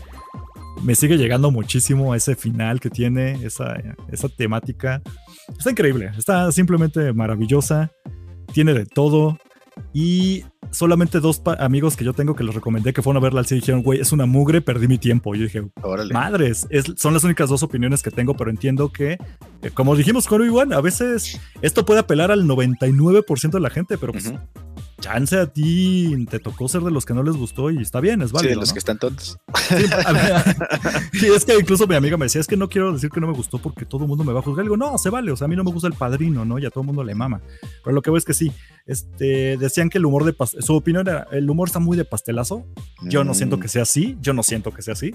me 0.82 0.94
sigue 0.94 1.18
llegando 1.18 1.50
muchísimo 1.50 2.14
ese 2.14 2.36
final 2.36 2.80
que 2.80 2.90
tiene, 2.90 3.44
esa, 3.44 3.76
esa 4.10 4.28
temática. 4.28 5.02
Está 5.48 5.70
increíble, 5.70 6.10
está 6.16 6.50
simplemente 6.52 7.12
maravillosa, 7.12 7.92
tiene 8.52 8.72
de 8.72 8.86
todo. 8.86 9.38
Y 9.92 10.44
solamente 10.70 11.20
dos 11.20 11.42
amigos 11.58 11.96
que 11.96 12.04
yo 12.04 12.12
tengo 12.12 12.34
que 12.34 12.44
les 12.44 12.54
recomendé 12.54 12.92
que 12.92 13.02
fueron 13.02 13.22
a 13.22 13.24
verla 13.24 13.40
al 13.40 13.46
cine 13.46 13.60
dijeron, 13.60 13.82
güey, 13.82 14.00
es 14.00 14.12
una 14.12 14.26
mugre, 14.26 14.60
perdí 14.60 14.88
mi 14.88 14.98
tiempo. 14.98 15.34
Y 15.34 15.38
yo 15.38 15.44
dije, 15.44 15.62
madres, 16.12 16.66
son 16.96 17.14
las 17.14 17.24
únicas 17.24 17.48
dos 17.48 17.62
opiniones 17.62 18.02
que 18.02 18.10
tengo, 18.10 18.34
pero 18.34 18.50
entiendo 18.50 18.90
que, 18.90 19.18
eh, 19.62 19.70
como 19.72 19.96
dijimos 19.96 20.26
con 20.26 20.40
Obi-Wan, 20.40 20.72
a 20.72 20.80
veces 20.80 21.40
esto 21.62 21.84
puede 21.84 22.00
apelar 22.00 22.30
al 22.30 22.44
99% 22.44 23.50
de 23.50 23.60
la 23.60 23.70
gente, 23.70 23.98
pero 23.98 24.12
pues 24.12 24.32
chance 25.00 25.36
a 25.36 25.46
ti 25.46 26.26
te 26.30 26.38
tocó 26.38 26.68
ser 26.68 26.82
de 26.82 26.90
los 26.90 27.04
que 27.04 27.14
no 27.14 27.22
les 27.22 27.36
gustó 27.36 27.70
y 27.70 27.78
está 27.78 28.00
bien, 28.00 28.22
es 28.22 28.32
válido. 28.32 28.50
Sí, 28.50 28.54
de 28.54 28.60
los 28.60 28.72
que 28.72 28.78
están 28.78 28.98
tontos. 28.98 29.38
Sí, 31.12 31.26
es 31.26 31.44
que 31.44 31.58
incluso 31.58 31.86
mi 31.86 31.94
amiga 31.94 32.16
me 32.16 32.26
decía, 32.26 32.40
es 32.40 32.46
que 32.46 32.56
no 32.56 32.68
quiero 32.68 32.92
decir 32.92 33.10
que 33.10 33.20
no 33.20 33.26
me 33.26 33.32
gustó 33.32 33.58
porque 33.58 33.84
todo 33.84 34.02
el 34.02 34.08
mundo 34.08 34.24
me 34.24 34.32
va 34.32 34.40
a 34.40 34.42
juzgar. 34.42 34.64
Y 34.64 34.68
digo, 34.68 34.76
no, 34.76 34.96
se 34.98 35.10
vale, 35.10 35.32
o 35.32 35.36
sea, 35.36 35.46
a 35.46 35.48
mí 35.48 35.56
no 35.56 35.64
me 35.64 35.72
gusta 35.72 35.88
el 35.88 35.94
padrino, 35.94 36.44
¿no? 36.44 36.58
Y 36.58 36.66
a 36.66 36.70
todo 36.70 36.82
el 36.82 36.86
mundo 36.86 37.04
le 37.04 37.14
mama. 37.14 37.40
Pero 37.82 37.94
lo 37.94 38.02
que 38.02 38.10
veo 38.10 38.18
es 38.18 38.24
que 38.24 38.34
sí, 38.34 38.52
este, 38.86 39.56
decían 39.56 39.90
que 39.90 39.98
el 39.98 40.06
humor 40.06 40.24
de 40.24 40.34
su 40.60 40.74
opinión 40.74 41.08
era, 41.08 41.26
el 41.32 41.48
humor 41.48 41.68
está 41.68 41.78
muy 41.78 41.96
de 41.96 42.04
pastelazo. 42.04 42.66
Yo 43.02 43.24
no 43.24 43.34
siento 43.34 43.56
mm. 43.56 43.60
que 43.60 43.68
sea 43.68 43.82
así, 43.82 44.16
yo 44.20 44.32
no 44.32 44.42
siento 44.42 44.72
que 44.72 44.82
sea 44.82 44.92
así. 44.92 45.14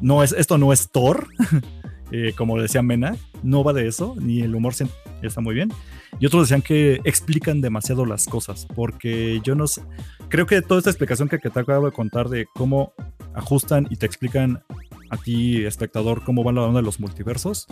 No 0.00 0.22
es, 0.22 0.32
esto 0.32 0.58
no 0.58 0.72
es 0.72 0.90
Thor. 0.90 1.28
Eh, 2.12 2.34
como 2.36 2.60
decía 2.60 2.82
Mena, 2.82 3.16
no 3.42 3.64
va 3.64 3.72
de 3.72 3.88
eso, 3.88 4.14
ni 4.20 4.40
el 4.40 4.54
humor 4.54 4.74
está 5.22 5.40
muy 5.40 5.54
bien. 5.56 5.72
Y 6.18 6.26
otros 6.26 6.44
decían 6.44 6.62
que 6.62 7.00
explican 7.04 7.60
demasiado 7.60 8.06
las 8.06 8.26
cosas, 8.26 8.66
porque 8.74 9.40
yo 9.42 9.54
no 9.54 9.66
sé, 9.66 9.82
creo 10.28 10.46
que 10.46 10.62
toda 10.62 10.78
esta 10.78 10.90
explicación 10.90 11.28
que, 11.28 11.38
te 11.38 11.48
acabo 11.60 11.86
de 11.86 11.92
contar 11.92 12.28
de 12.28 12.46
cómo 12.54 12.92
ajustan 13.34 13.86
y 13.90 13.96
te 13.96 14.06
explican 14.06 14.62
a 15.10 15.16
ti, 15.16 15.64
espectador, 15.64 16.24
cómo 16.24 16.42
van 16.42 16.56
la 16.56 16.62
onda 16.62 16.80
de 16.80 16.84
los 16.84 16.98
multiversos. 16.98 17.66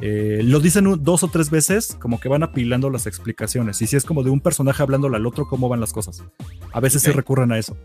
Eh, 0.00 0.40
lo 0.42 0.60
dicen 0.60 1.02
dos 1.02 1.22
o 1.22 1.28
tres 1.28 1.50
veces, 1.50 1.96
como 2.00 2.18
que 2.20 2.28
van 2.28 2.42
apilando 2.42 2.90
las 2.90 3.06
explicaciones. 3.06 3.80
Y 3.82 3.86
si 3.86 3.96
es 3.96 4.04
como 4.04 4.22
de 4.22 4.30
un 4.30 4.40
personaje 4.40 4.82
hablándole 4.82 5.16
al 5.16 5.26
otro, 5.26 5.46
cómo 5.46 5.68
van 5.68 5.80
las 5.80 5.92
cosas. 5.92 6.24
A 6.72 6.80
veces 6.80 7.02
se 7.02 7.12
recurren 7.12 7.52
a 7.52 7.58
eso. 7.58 7.76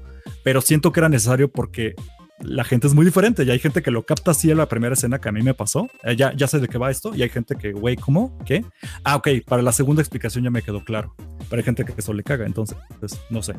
Pero 0.43 0.61
siento 0.61 0.91
que 0.91 1.01
era 1.01 1.09
necesario 1.09 1.51
porque 1.51 1.95
la 2.39 2.63
gente 2.63 2.87
es 2.87 2.93
muy 2.93 3.05
diferente. 3.05 3.43
Y 3.43 3.51
hay 3.51 3.59
gente 3.59 3.81
que 3.81 3.91
lo 3.91 4.03
capta 4.03 4.31
así 4.31 4.51
en 4.51 4.57
la 4.57 4.67
primera 4.67 4.93
escena 4.93 5.19
que 5.19 5.29
a 5.29 5.31
mí 5.31 5.41
me 5.41 5.53
pasó. 5.53 5.87
Eh, 6.03 6.15
ya, 6.15 6.33
ya 6.33 6.47
sé 6.47 6.59
de 6.59 6.67
qué 6.67 6.77
va 6.77 6.91
esto. 6.91 7.15
Y 7.15 7.23
hay 7.23 7.29
gente 7.29 7.55
que, 7.55 7.71
güey, 7.71 7.95
¿cómo? 7.95 8.37
¿Qué? 8.45 8.65
Ah, 9.03 9.15
ok, 9.15 9.29
para 9.45 9.61
la 9.61 9.71
segunda 9.71 10.01
explicación 10.01 10.43
ya 10.43 10.51
me 10.51 10.61
quedó 10.61 10.83
claro. 10.83 11.15
Pero 11.49 11.59
hay 11.59 11.63
gente 11.63 11.85
que 11.85 11.93
eso 11.97 12.13
le 12.13 12.23
caga. 12.23 12.45
Entonces, 12.45 12.77
pues, 12.99 13.19
no 13.29 13.41
sé. 13.41 13.53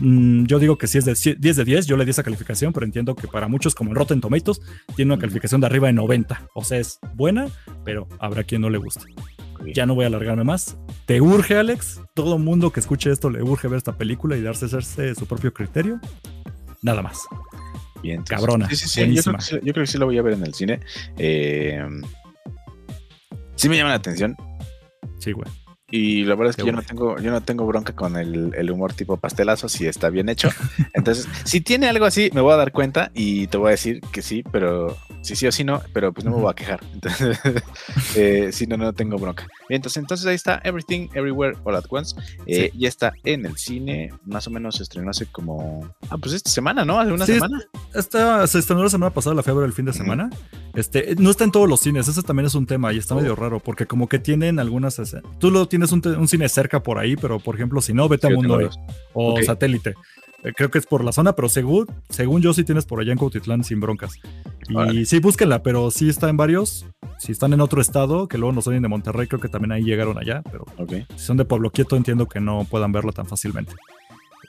Mm, 0.00 0.46
yo 0.46 0.58
digo 0.58 0.78
que 0.78 0.86
si 0.86 0.98
es 0.98 1.04
de 1.04 1.14
10 1.38 1.56
de 1.56 1.64
10, 1.64 1.86
yo 1.86 1.96
le 1.96 2.04
di 2.04 2.10
esa 2.10 2.22
calificación, 2.22 2.72
pero 2.72 2.84
entiendo 2.86 3.14
que 3.14 3.28
para 3.28 3.48
muchos, 3.48 3.74
como 3.74 3.94
Rotten 3.94 4.20
Tomatoes, 4.20 4.60
tiene 4.96 5.12
una 5.12 5.20
calificación 5.20 5.60
de 5.60 5.66
arriba 5.66 5.86
de 5.88 5.92
90. 5.94 6.48
O 6.54 6.64
sea, 6.64 6.78
es 6.78 6.98
buena, 7.14 7.46
pero 7.84 8.08
habrá 8.18 8.44
quien 8.44 8.62
no 8.62 8.70
le 8.70 8.78
guste. 8.78 9.06
Ya 9.74 9.86
no 9.86 9.94
voy 9.94 10.04
a 10.04 10.08
alargarme 10.08 10.44
más. 10.44 10.76
¿Te 11.06 11.20
urge, 11.20 11.56
Alex? 11.56 12.00
Todo 12.14 12.36
mundo 12.38 12.72
que 12.72 12.80
escuche 12.80 13.12
esto 13.12 13.30
le 13.30 13.42
urge 13.42 13.68
ver 13.68 13.78
esta 13.78 13.96
película 13.96 14.36
y 14.36 14.42
darse 14.42 14.68
su 15.14 15.26
propio 15.26 15.52
criterio. 15.54 16.00
Nada 16.82 17.00
más. 17.00 17.20
Bien, 18.02 18.22
cabrona. 18.22 18.68
Sí, 18.68 18.76
sí, 18.76 18.88
sí. 18.88 19.14
Yo 19.14 19.22
creo, 19.60 19.74
que 19.74 19.86
sí, 19.86 19.98
lo 19.98 20.06
voy 20.06 20.18
a 20.18 20.22
ver 20.22 20.34
en 20.34 20.44
el 20.44 20.54
cine. 20.54 20.80
Eh, 21.16 21.80
sí 23.54 23.68
me 23.68 23.76
llama 23.76 23.90
la 23.90 23.96
atención. 23.96 24.36
Sí, 25.18 25.32
güey. 25.32 25.48
Y 25.94 26.24
la 26.24 26.36
verdad 26.36 26.50
es 26.50 26.56
que 26.56 26.64
yo 26.64 26.72
no 26.72 26.80
tengo, 26.80 27.18
yo 27.18 27.30
no 27.30 27.42
tengo 27.42 27.66
bronca 27.66 27.94
con 27.94 28.16
el, 28.16 28.54
el, 28.56 28.70
humor 28.70 28.94
tipo 28.94 29.18
pastelazo 29.18 29.68
si 29.68 29.86
está 29.86 30.08
bien 30.08 30.30
hecho. 30.30 30.48
Entonces, 30.94 31.28
si 31.44 31.60
tiene 31.60 31.86
algo 31.86 32.06
así, 32.06 32.30
me 32.32 32.40
voy 32.40 32.54
a 32.54 32.56
dar 32.56 32.72
cuenta 32.72 33.10
y 33.12 33.46
te 33.48 33.58
voy 33.58 33.68
a 33.68 33.70
decir 33.72 34.00
que 34.10 34.22
sí, 34.22 34.42
pero 34.50 34.96
sí, 35.20 35.36
sí 35.36 35.46
o 35.46 35.52
sí 35.52 35.64
no, 35.64 35.82
pero 35.92 36.10
pues 36.14 36.24
no 36.24 36.30
me 36.30 36.38
voy 36.38 36.50
a 36.50 36.54
quejar. 36.54 36.80
Entonces, 36.94 37.38
eh, 38.16 38.48
si 38.52 38.66
no, 38.66 38.78
no 38.78 38.94
tengo 38.94 39.18
bronca. 39.18 39.46
entonces, 39.68 39.98
entonces 39.98 40.26
ahí 40.26 40.34
está 40.34 40.62
Everything, 40.64 41.08
Everywhere, 41.12 41.58
All 41.64 41.76
at 41.76 41.84
Once. 41.90 42.16
Eh, 42.46 42.70
Ya 42.74 42.88
está 42.88 43.12
en 43.24 43.44
el 43.44 43.58
cine, 43.58 44.14
más 44.24 44.46
o 44.46 44.50
menos 44.50 44.76
se 44.76 44.84
estrenó 44.84 45.10
hace 45.10 45.26
como, 45.26 45.86
ah, 46.08 46.16
pues 46.16 46.32
esta 46.32 46.48
semana, 46.48 46.86
¿no? 46.86 46.98
Hace 47.00 47.12
una 47.12 47.26
semana. 47.26 47.60
Esta, 47.92 48.46
se 48.46 48.60
estrenó 48.60 48.82
la 48.82 48.88
semana 48.88 49.12
pasada, 49.12 49.36
la 49.36 49.42
fiebre 49.42 49.64
del 49.64 49.74
fin 49.74 49.84
de 49.84 49.92
semana. 49.92 50.30
Este, 50.72 51.16
no 51.18 51.30
está 51.30 51.44
en 51.44 51.52
todos 51.52 51.68
los 51.68 51.80
cines, 51.80 52.08
ese 52.08 52.22
también 52.22 52.46
es 52.46 52.54
un 52.54 52.66
tema 52.66 52.94
y 52.94 52.98
está 52.98 53.14
medio 53.14 53.34
oh. 53.34 53.36
raro, 53.36 53.60
porque 53.60 53.84
como 53.84 54.08
que 54.08 54.18
tienen 54.18 54.58
algunas, 54.58 54.98
tú 55.38 55.50
lo 55.50 55.68
tienes 55.68 55.81
un, 55.90 56.02
un, 56.06 56.28
cine 56.28 56.48
cerca 56.48 56.80
por 56.82 56.98
ahí, 56.98 57.16
pero 57.16 57.40
por 57.40 57.56
ejemplo, 57.56 57.80
si 57.80 57.92
no, 57.92 58.08
vete 58.08 58.28
a 58.28 58.30
Mundo 58.30 58.70
o 59.14 59.42
satélite. 59.42 59.94
Eh, 60.44 60.52
creo 60.56 60.70
que 60.70 60.78
es 60.78 60.86
por 60.86 61.04
la 61.04 61.12
zona, 61.12 61.34
pero 61.34 61.48
según, 61.48 61.86
según 62.08 62.42
yo 62.42 62.52
sí 62.52 62.64
tienes 62.64 62.84
por 62.84 63.00
allá 63.00 63.12
en 63.12 63.18
Cuautitlán 63.18 63.62
sin 63.64 63.80
broncas. 63.80 64.18
Y 64.92 65.04
sí, 65.04 65.20
búsquenla, 65.20 65.62
pero 65.62 65.90
sí 65.90 66.08
está 66.08 66.28
en 66.28 66.36
varios. 66.36 66.86
Si 67.18 67.32
están 67.32 67.52
en 67.52 67.60
otro 67.60 67.80
estado, 67.80 68.26
que 68.26 68.38
luego 68.38 68.52
no 68.52 68.62
son 68.62 68.80
de 68.80 68.88
Monterrey, 68.88 69.28
creo 69.28 69.40
que 69.40 69.48
también 69.48 69.72
ahí 69.72 69.84
llegaron 69.84 70.18
allá, 70.18 70.42
pero 70.50 70.64
si 71.16 71.24
son 71.24 71.36
de 71.36 71.44
Pueblo 71.44 71.70
Quieto, 71.70 71.96
entiendo 71.96 72.26
que 72.26 72.40
no 72.40 72.66
puedan 72.68 72.90
verlo 72.90 73.12
tan 73.12 73.26
fácilmente. 73.26 73.74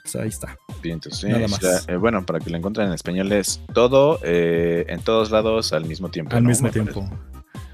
Pues 0.02 0.16
ahí 0.16 0.28
está. 0.28 0.58
Bien, 0.82 0.94
entonces, 0.94 1.30
Nada 1.30 1.48
más. 1.48 1.88
Eh, 1.88 1.96
bueno, 1.96 2.26
para 2.26 2.40
que 2.40 2.50
lo 2.50 2.58
encuentren 2.58 2.88
en 2.88 2.94
español 2.94 3.32
es 3.32 3.62
todo, 3.72 4.18
eh, 4.22 4.84
en 4.88 5.00
todos 5.00 5.30
lados 5.30 5.72
al 5.72 5.84
mismo 5.86 6.10
tiempo. 6.10 6.36
Al 6.36 6.42
mismo 6.42 6.70
tiempo 6.70 7.08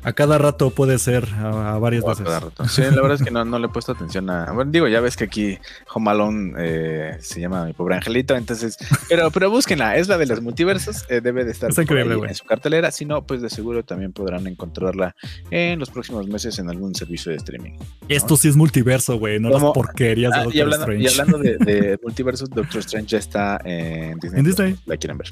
a 0.02 0.12
cada 0.12 0.38
rato 0.38 0.70
puede 0.70 0.98
ser 0.98 1.28
a, 1.38 1.78
varias 1.78 2.04
veces. 2.04 2.26
Sí, 2.68 2.82
la 2.82 3.02
verdad 3.02 3.14
es 3.14 3.22
que 3.22 3.30
no, 3.30 3.58
le 3.58 3.66
he 3.66 3.68
puesto 3.68 3.92
atención 3.92 4.30
a. 4.30 4.52
Bueno, 4.52 4.70
digo, 4.70 4.88
ya 4.88 5.00
ves 5.00 5.16
que 5.16 5.24
aquí 5.24 5.58
Home 5.94 6.10
Alone 6.10 6.54
eh, 6.58 7.16
se 7.20 7.40
llama 7.40 7.64
Mi 7.64 7.72
Pobre 7.72 7.96
Angelito, 7.96 8.34
entonces. 8.34 8.76
Pero, 9.08 9.30
pero 9.30 9.50
búsquenla, 9.50 9.96
es 9.96 10.08
la 10.08 10.18
de 10.18 10.26
los 10.26 10.40
multiversos, 10.40 11.04
eh, 11.08 11.20
debe 11.20 11.44
de 11.44 11.52
estar 11.52 11.70
en 11.70 12.34
su 12.34 12.44
cartelera. 12.44 12.90
Si 12.90 13.04
no, 13.04 13.26
pues 13.26 13.42
de 13.42 13.50
seguro 13.50 13.84
también 13.84 14.12
podrán 14.12 14.46
encontrarla 14.46 15.14
en 15.50 15.78
los 15.78 15.90
próximos 15.90 16.26
meses 16.28 16.58
en 16.58 16.70
algún 16.70 16.94
servicio 16.94 17.30
de 17.30 17.36
streaming. 17.38 17.72
Esto 18.08 18.36
sí 18.36 18.48
es 18.48 18.56
multiverso, 18.56 19.18
güey, 19.18 19.38
no 19.38 19.50
las 19.50 19.62
porquerías 19.62 20.32
de 20.32 20.38
ah, 20.38 20.44
Doctor 20.44 20.56
y 20.56 20.60
hablando, 20.60 20.84
Strange. 20.84 21.02
Y 21.02 21.08
hablando 21.08 21.38
de, 21.38 21.98
multiversos, 22.02 22.50
Doctor 22.50 22.80
Strange 22.80 23.08
ya 23.08 23.18
está 23.18 23.60
en 23.64 24.18
Disney. 24.18 24.40
¿En 24.40 24.46
Disney? 24.46 24.76
La 24.86 24.96
quieren 24.96 25.18
ver. 25.18 25.28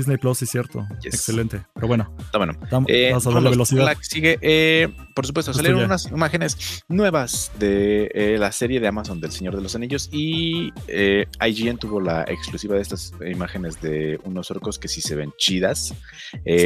Disney 0.00 0.16
Plus, 0.16 0.38
sí, 0.38 0.46
cierto. 0.46 0.86
Excelente. 1.04 1.62
Pero 1.74 1.86
bueno, 1.86 2.14
está 2.18 2.38
bueno. 2.38 2.54
vamos 2.70 3.26
a 3.26 3.30
darle 3.30 3.50
velocidad. 3.50 3.96
Sigue, 4.00 4.92
por 5.14 5.26
supuesto, 5.26 5.52
salieron 5.52 5.84
unas 5.84 6.06
imágenes 6.06 6.82
nuevas 6.88 7.50
de 7.58 8.36
la 8.38 8.52
serie 8.52 8.80
de 8.80 8.88
Amazon 8.88 9.20
del 9.20 9.32
Señor 9.32 9.56
de 9.56 9.62
los 9.62 9.74
Anillos 9.74 10.08
y 10.12 10.72
IGN 10.88 11.78
tuvo 11.78 12.00
la 12.00 12.22
exclusiva 12.22 12.76
de 12.76 12.82
estas 12.82 13.12
imágenes 13.26 13.80
de 13.80 14.18
unos 14.24 14.50
orcos 14.50 14.78
que 14.78 14.88
sí 14.88 15.00
se 15.00 15.14
ven 15.14 15.32
chidas. 15.38 15.94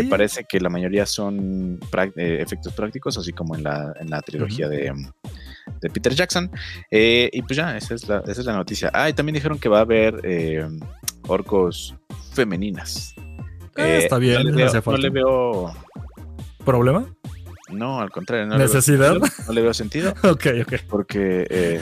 Parece 0.09 0.45
que 0.49 0.61
la 0.61 0.68
mayoría 0.68 1.07
son 1.07 1.80
efectos 2.16 2.72
prácticos, 2.72 3.18
así 3.18 3.32
como 3.32 3.55
en 3.57 3.64
la, 3.64 3.95
en 4.01 4.11
la 4.11 4.20
trilogía 4.22 4.68
de 4.68 4.93
de 5.80 5.91
Peter 5.91 6.14
Jackson. 6.14 6.51
Eh, 6.91 7.30
y 7.32 7.43
pues 7.43 7.57
ya, 7.57 7.76
esa 7.76 7.95
es, 7.95 8.09
la, 8.09 8.22
esa 8.26 8.41
es 8.41 8.47
la 8.47 8.55
noticia. 8.55 8.91
Ah, 8.93 9.09
y 9.09 9.12
también 9.12 9.35
dijeron 9.35 9.59
que 9.59 9.68
va 9.68 9.78
a 9.78 9.82
haber 9.82 10.20
eh, 10.24 10.66
orcos 11.26 11.95
femeninas. 12.35 13.14
Ah, 13.76 13.87
eh, 13.89 13.99
está 13.99 14.18
bien, 14.18 14.45
no 14.45 14.97
le, 14.97 15.11
veo, 15.11 15.74
¿Problema? 16.64 17.07
No, 17.70 18.01
al 18.01 18.11
contrario. 18.11 18.47
No 18.47 18.57
¿Necesidad? 18.59 19.16
no, 19.47 19.53
le 19.53 19.62
veo 19.62 19.74
sentido. 19.74 20.14
ok, 20.22 20.47
ok. 20.62 20.74
Porque 20.89 21.80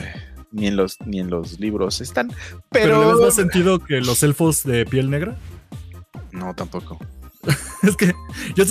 ni, 0.51 0.67
en 0.67 0.75
los, 0.75 0.99
ni 1.05 1.19
en 1.19 1.29
los 1.29 1.59
libros 1.59 2.01
están. 2.01 2.29
Pero... 2.69 2.99
¿Pero 2.99 3.01
le 3.01 3.07
ves 3.13 3.25
más 3.25 3.35
sentido 3.35 3.79
que 3.79 4.01
los 4.01 4.23
elfos 4.23 4.63
de 4.63 4.85
piel 4.85 5.09
negra? 5.09 5.35
No, 6.31 6.55
tampoco. 6.55 6.99
es 7.83 7.97
que 7.97 8.13
yo, 8.55 8.65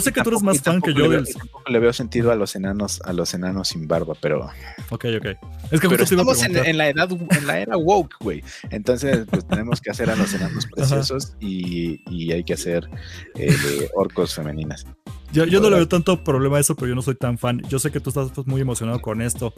sé 0.00 0.12
que 0.12 0.22
tú 0.22 0.30
eres 0.30 0.42
más 0.42 0.60
fan 0.60 0.80
que 0.80 0.94
yo 0.94 1.08
del. 1.08 1.26
le 1.66 1.78
veo 1.78 1.92
sentido 1.92 2.32
a 2.32 2.36
los 2.36 2.56
enanos, 2.56 3.02
a 3.04 3.12
los 3.12 3.34
enanos 3.34 3.68
sin 3.68 3.86
barba, 3.86 4.14
pero. 4.20 4.50
Ok, 4.90 5.06
ok. 5.16 5.26
Es 5.70 5.80
que 5.80 5.88
pero 5.88 6.04
estamos 6.04 6.42
en, 6.42 6.78
la 6.78 6.88
edad, 6.88 7.10
en 7.10 7.46
la 7.46 7.60
era 7.60 7.76
woke, 7.76 8.16
güey. 8.20 8.42
Entonces, 8.70 9.26
pues 9.28 9.46
tenemos 9.46 9.80
que 9.80 9.90
hacer 9.90 10.10
a 10.10 10.16
los 10.16 10.32
enanos 10.32 10.66
preciosos 10.74 11.34
y, 11.40 12.00
hay 12.32 12.44
que 12.44 12.54
hacer 12.54 12.88
eh, 13.34 13.90
orcos 13.94 14.34
femeninas. 14.34 14.86
Yo, 15.32 15.44
yo 15.44 15.60
no 15.60 15.68
le 15.68 15.76
veo 15.76 15.88
tanto 15.88 16.24
problema 16.24 16.58
a 16.58 16.60
eso, 16.60 16.74
pero 16.74 16.88
yo 16.88 16.94
no 16.94 17.02
soy 17.02 17.14
tan 17.14 17.36
fan. 17.36 17.60
Yo 17.68 17.78
sé 17.78 17.90
que 17.90 18.00
tú 18.00 18.10
estás 18.10 18.30
pues, 18.34 18.46
muy 18.46 18.60
emocionado 18.60 19.00
con 19.00 19.20
esto. 19.20 19.52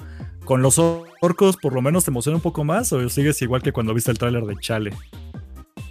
¿Con 0.44 0.62
los 0.62 0.78
orcos 0.78 1.56
por 1.56 1.72
lo 1.72 1.82
menos 1.82 2.04
te 2.04 2.10
emociona 2.10 2.36
un 2.36 2.42
poco 2.42 2.64
más 2.64 2.92
o 2.92 3.08
sigues 3.08 3.40
igual 3.42 3.62
que 3.62 3.72
cuando 3.72 3.94
viste 3.94 4.10
el 4.10 4.18
tráiler 4.18 4.44
de 4.44 4.56
Chale? 4.60 4.92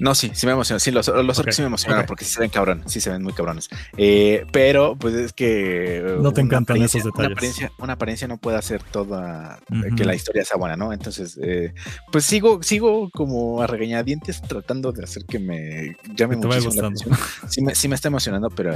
No, 0.03 0.15
sí, 0.15 0.31
sí 0.33 0.45
me 0.45 0.51
emocionan. 0.51 0.81
Sí, 0.81 0.91
los, 0.91 1.07
los 1.07 1.37
sí 1.37 1.61
me 1.61 1.67
emocionan 1.67 2.05
porque 2.05 2.25
sí 2.25 2.33
se 2.33 2.41
ven 2.41 2.49
cabrones, 2.49 2.91
sí 2.91 2.99
se 2.99 3.09
ven 3.09 3.23
muy 3.23 3.31
cabrones. 3.31 3.69
Eh, 3.95 4.45
pero, 4.51 4.97
pues 4.97 5.13
es 5.13 5.31
que. 5.31 6.17
No 6.19 6.33
te 6.33 6.41
encantan 6.41 6.81
esos 6.81 7.05
detalles. 7.05 7.15
Una 7.15 7.33
apariencia, 7.33 7.71
una 7.77 7.93
apariencia, 7.93 8.27
no 8.27 8.37
puede 8.37 8.57
hacer 8.57 8.83
toda. 8.83 9.59
Eh, 9.71 9.95
que 9.95 10.03
la 10.03 10.13
historia 10.13 10.43
sea 10.43 10.57
buena, 10.57 10.75
¿no? 10.75 10.91
Entonces, 10.91 11.39
eh, 11.41 11.73
pues 12.11 12.25
sigo, 12.25 12.61
sigo 12.63 13.09
como 13.11 13.61
a 13.61 13.67
regañadientes 13.67 14.41
tratando 14.41 14.91
de 14.91 15.05
hacer 15.05 15.23
que 15.23 15.39
me 15.39 15.95
llame 16.13 16.35
muchísimo 16.35 16.73
la 16.73 16.87
atención. 16.87 17.17
Sí 17.47 17.61
me, 17.61 17.73
sí 17.73 17.87
me 17.87 17.95
está 17.95 18.09
emocionando, 18.09 18.49
pero 18.49 18.75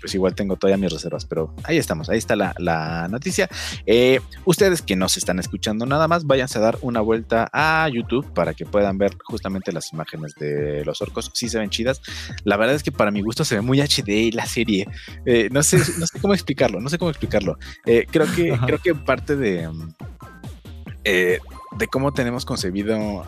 pues 0.00 0.14
igual 0.14 0.34
tengo 0.34 0.56
todavía 0.56 0.78
mis 0.78 0.94
reservas. 0.94 1.26
Pero 1.26 1.54
ahí 1.64 1.76
estamos, 1.76 2.08
ahí 2.08 2.16
está 2.16 2.36
la, 2.36 2.54
la 2.56 3.06
noticia. 3.08 3.50
ustedes 4.46 4.80
que 4.80 4.96
no 4.96 5.10
se 5.10 5.18
están 5.18 5.38
escuchando 5.38 5.84
nada 5.84 6.08
más, 6.08 6.24
váyanse 6.24 6.56
a 6.56 6.62
dar 6.62 6.78
una 6.80 7.02
vuelta 7.02 7.50
a 7.52 7.86
YouTube 7.92 8.32
para 8.32 8.54
que 8.54 8.64
puedan 8.64 8.96
ver 8.96 9.18
justamente 9.22 9.72
las 9.72 9.92
imágenes 9.92 10.21
de 10.38 10.84
los 10.84 11.00
orcos, 11.02 11.30
sí 11.34 11.48
se 11.48 11.58
ven 11.58 11.70
chidas. 11.70 12.00
La 12.44 12.56
verdad 12.56 12.74
es 12.74 12.82
que 12.82 12.92
para 12.92 13.10
mi 13.10 13.20
gusto 13.20 13.44
se 13.44 13.56
ve 13.56 13.60
muy 13.60 13.80
HD 13.80 14.34
la 14.34 14.46
serie. 14.46 14.86
Eh, 15.26 15.48
no, 15.50 15.62
sé, 15.62 15.78
no 15.98 16.06
sé 16.06 16.20
cómo 16.20 16.34
explicarlo, 16.34 16.80
no 16.80 16.88
sé 16.88 16.98
cómo 16.98 17.10
explicarlo. 17.10 17.58
Eh, 17.86 18.06
creo, 18.10 18.26
que, 18.34 18.58
creo 18.66 18.78
que 18.78 18.94
parte 18.94 19.36
de, 19.36 19.68
eh, 21.04 21.38
de 21.78 21.86
cómo 21.88 22.12
tenemos 22.12 22.44
concebido 22.44 23.26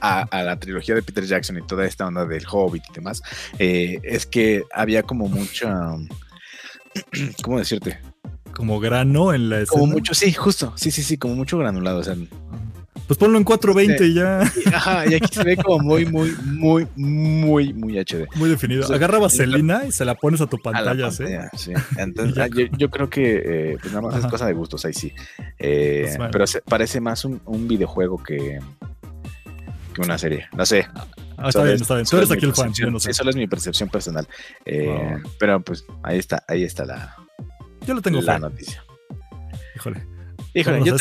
a, 0.00 0.42
la 0.42 0.58
trilogía 0.58 0.94
de 0.94 1.02
Peter 1.02 1.24
Jackson 1.24 1.58
y 1.58 1.66
toda 1.66 1.84
esta 1.84 2.06
onda 2.06 2.24
del 2.26 2.44
Hobbit 2.48 2.84
y 2.90 2.92
demás, 2.92 3.22
es 3.58 4.26
que 4.26 4.64
había 4.72 5.02
como 5.02 5.28
mucha... 5.28 5.96
¿Cómo 7.42 7.58
decirte? 7.58 7.98
Como 8.56 8.80
grano 8.80 9.34
en 9.34 9.50
la 9.50 9.60
escena. 9.60 9.80
Como 9.80 9.92
mucho, 9.92 10.14
sí, 10.14 10.32
justo. 10.32 10.72
Sí, 10.76 10.90
sí, 10.90 11.02
sí, 11.02 11.18
como 11.18 11.34
mucho 11.34 11.58
granulado. 11.58 11.98
O 11.98 12.02
sea, 12.02 12.16
pues 13.06 13.18
ponlo 13.18 13.38
en 13.38 13.44
420 13.44 14.06
y 14.06 14.14
ya. 14.14 14.40
Ajá, 14.74 15.06
y 15.06 15.14
aquí 15.14 15.32
se 15.32 15.44
ve 15.44 15.56
como 15.56 15.78
muy, 15.78 16.06
muy, 16.06 16.34
muy, 16.44 16.86
muy, 16.96 17.72
muy 17.72 17.98
HD. 17.98 18.26
Muy 18.34 18.50
definido. 18.50 18.92
Agarra 18.92 19.18
vaselina 19.18 19.84
y 19.84 19.92
se 19.92 20.04
la 20.04 20.14
pones 20.14 20.40
a 20.40 20.46
tu 20.46 20.58
pantalla, 20.58 21.10
¿sí? 21.10 21.24
sí. 21.56 21.72
Entonces, 21.96 22.38
ah, 22.38 22.48
yo, 22.76 22.90
creo 22.90 23.08
que 23.08 23.42
eh, 23.44 23.78
pues 23.80 23.92
nada 23.92 24.08
más 24.08 24.16
es 24.16 24.26
cosa 24.26 24.46
de 24.46 24.52
gustos, 24.54 24.84
ahí 24.84 24.92
sí. 24.92 25.12
Eh, 25.58 26.14
pues 26.16 26.52
pero 26.52 26.64
parece 26.64 27.00
más 27.00 27.24
un, 27.24 27.40
un, 27.44 27.68
videojuego 27.68 28.22
que, 28.22 28.58
que 29.94 30.00
una 30.00 30.18
serie. 30.18 30.48
No 30.56 30.66
sé. 30.66 30.86
Ah, 31.36 31.48
está 31.48 31.62
bien, 31.62 31.76
está 31.76 31.94
bien. 31.94 32.06
Tú 32.06 32.16
eres 32.16 32.30
aquí 32.30 32.44
el 32.44 32.54
fan, 32.54 32.72
no 32.90 32.98
sé. 32.98 33.10
Eso 33.10 33.28
es 33.28 33.36
mi 33.36 33.46
percepción 33.46 33.88
personal. 33.88 34.26
Eh, 34.64 35.16
pero 35.38 35.60
pues 35.60 35.84
ahí 36.02 36.18
está, 36.18 36.42
ahí 36.48 36.64
está 36.64 36.84
la, 36.84 37.16
yo 37.86 37.94
lo 37.94 38.02
tengo 38.02 38.20
la 38.20 38.38
noticia. 38.38 38.84
Híjole. 39.76 40.15
Híjole, 40.56 40.82
yo 40.84 40.96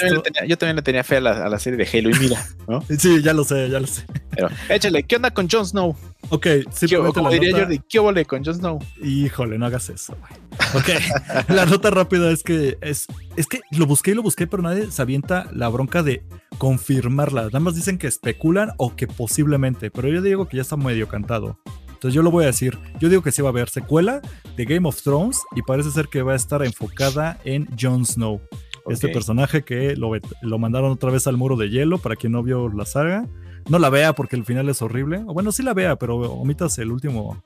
también, 0.57 0.75
le 0.75 0.81
tenía, 0.81 1.03
fe 1.05 1.15
a 1.15 1.21
la, 1.21 1.59
serie 1.59 1.77
de 1.77 1.87
Halo 1.87 2.09
y 2.09 2.19
mira, 2.19 2.45
¿no? 2.67 2.83
Sí, 2.99 3.21
ya 3.23 3.33
lo 3.33 3.45
sé, 3.45 3.69
ya 3.69 3.79
lo 3.79 3.87
sé. 3.87 4.03
Pero 4.31 4.49
échale, 4.67 5.03
¿qué 5.03 5.15
onda 5.15 5.31
con 5.31 5.49
Jon 5.49 5.65
Snow? 5.65 5.95
Ok, 6.29 6.47
sí, 6.71 6.87
como 7.13 7.29
diría 7.29 7.57
Jordi, 7.57 7.79
¿qué 7.87 7.99
vole 7.99 8.25
con 8.25 8.43
Jon 8.43 8.55
Snow? 8.55 8.79
Híjole, 9.01 9.57
no 9.57 9.65
hagas 9.65 9.89
eso, 9.89 10.17
güey. 10.19 10.33
Ok, 10.73 11.47
la 11.49 11.65
nota 11.65 11.89
rápida 11.89 12.31
es 12.31 12.43
que 12.43 12.77
es, 12.81 13.07
es 13.37 13.47
que 13.47 13.61
lo 13.71 13.85
busqué 13.85 14.11
y 14.11 14.15
lo 14.15 14.23
busqué, 14.23 14.45
pero 14.45 14.61
nadie 14.61 14.91
se 14.91 15.01
avienta 15.01 15.47
la 15.53 15.69
bronca 15.69 16.03
de 16.03 16.23
confirmarla. 16.57 17.43
Nada 17.43 17.61
más 17.61 17.75
dicen 17.75 17.97
que 17.97 18.07
especulan 18.07 18.73
o 18.75 18.97
que 18.97 19.07
posiblemente, 19.07 19.89
pero 19.89 20.09
yo 20.09 20.21
digo 20.21 20.49
que 20.49 20.57
ya 20.57 20.63
está 20.63 20.75
medio 20.75 21.07
cantado. 21.07 21.57
Entonces 21.87 22.13
yo 22.13 22.23
lo 22.23 22.29
voy 22.29 22.43
a 22.43 22.47
decir. 22.47 22.77
Yo 22.99 23.07
digo 23.07 23.23
que 23.23 23.31
sí 23.31 23.41
va 23.41 23.49
a 23.49 23.51
haber 23.51 23.69
secuela 23.69 24.21
de 24.57 24.65
Game 24.65 24.87
of 24.87 25.01
Thrones 25.01 25.39
y 25.55 25.61
parece 25.61 25.91
ser 25.91 26.07
que 26.09 26.21
va 26.23 26.33
a 26.33 26.35
estar 26.35 26.61
enfocada 26.63 27.39
en 27.45 27.67
Jon 27.79 28.05
Snow. 28.05 28.41
Este 28.87 29.09
personaje 29.09 29.63
que 29.63 29.95
lo, 29.95 30.11
lo, 30.41 30.59
mandaron 30.59 30.91
otra 30.91 31.11
vez 31.11 31.25
al 31.27 31.37
muro 31.37 31.57
de 31.57 31.69
hielo 31.69 31.97
para 31.97 32.15
quien 32.15 32.33
no 32.33 32.43
vio 32.43 32.69
la 32.69 32.85
saga. 32.85 33.27
No 33.67 33.79
la 33.79 33.89
vea 33.89 34.13
porque 34.13 34.35
el 34.35 34.45
final 34.45 34.69
es 34.69 34.81
horrible. 34.81 35.23
O 35.27 35.33
bueno, 35.33 35.51
sí 35.51 35.63
la 35.63 35.73
vea, 35.73 35.95
pero 35.95 36.17
omitas 36.17 36.77
el 36.77 36.91
último, 36.91 37.43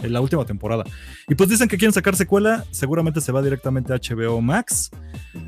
la 0.00 0.20
última 0.20 0.44
temporada. 0.44 0.84
Y 1.28 1.36
pues 1.36 1.48
dicen 1.48 1.68
que 1.68 1.78
quieren 1.78 1.92
sacar 1.92 2.16
secuela. 2.16 2.64
Seguramente 2.72 3.20
se 3.20 3.30
va 3.30 3.40
directamente 3.40 3.92
a 3.92 3.96
HBO 3.96 4.40
Max. 4.40 4.90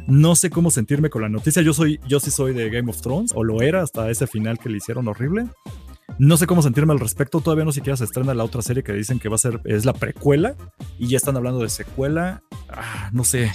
No 0.06 0.36
sé 0.36 0.50
cómo 0.50 0.70
sentirme 0.70 1.10
con 1.10 1.22
la 1.22 1.28
noticia. 1.28 1.60
Yo 1.62 1.74
soy, 1.74 1.98
yo 2.06 2.20
sí 2.20 2.30
soy 2.30 2.54
de 2.54 2.70
Game 2.70 2.88
of 2.88 3.00
Thrones, 3.00 3.32
o 3.34 3.42
lo 3.42 3.62
era 3.62 3.82
hasta 3.82 4.10
ese 4.10 4.28
final 4.28 4.58
que 4.58 4.68
le 4.68 4.76
hicieron 4.76 5.08
horrible. 5.08 5.46
No 6.18 6.36
sé 6.36 6.46
cómo 6.46 6.62
sentirme 6.62 6.92
al 6.92 7.00
respecto. 7.00 7.40
Todavía 7.40 7.64
no 7.64 7.72
siquiera 7.72 7.96
se 7.96 8.04
estrena 8.04 8.34
la 8.34 8.44
otra 8.44 8.62
serie 8.62 8.84
que 8.84 8.92
dicen 8.92 9.18
que 9.18 9.28
va 9.28 9.34
a 9.34 9.38
ser, 9.38 9.60
es 9.64 9.84
la 9.84 9.92
precuela. 9.92 10.54
Y 11.00 11.08
ya 11.08 11.16
están 11.16 11.36
hablando 11.36 11.60
de 11.60 11.68
secuela. 11.68 12.42
Ah, 12.68 13.10
no 13.12 13.24
sé 13.24 13.50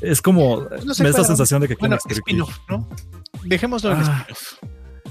es 0.00 0.22
como 0.22 0.68
me 0.98 1.04
da 1.04 1.10
esa 1.10 1.24
sensación 1.24 1.60
de 1.60 1.68
que 1.68 1.76
bueno, 1.76 1.96
spin-off, 2.08 2.58
¿no? 2.68 2.88
Dejémoslo 3.44 3.92
en 3.92 3.98
ah, 3.98 4.26
spin-off. 4.28 4.54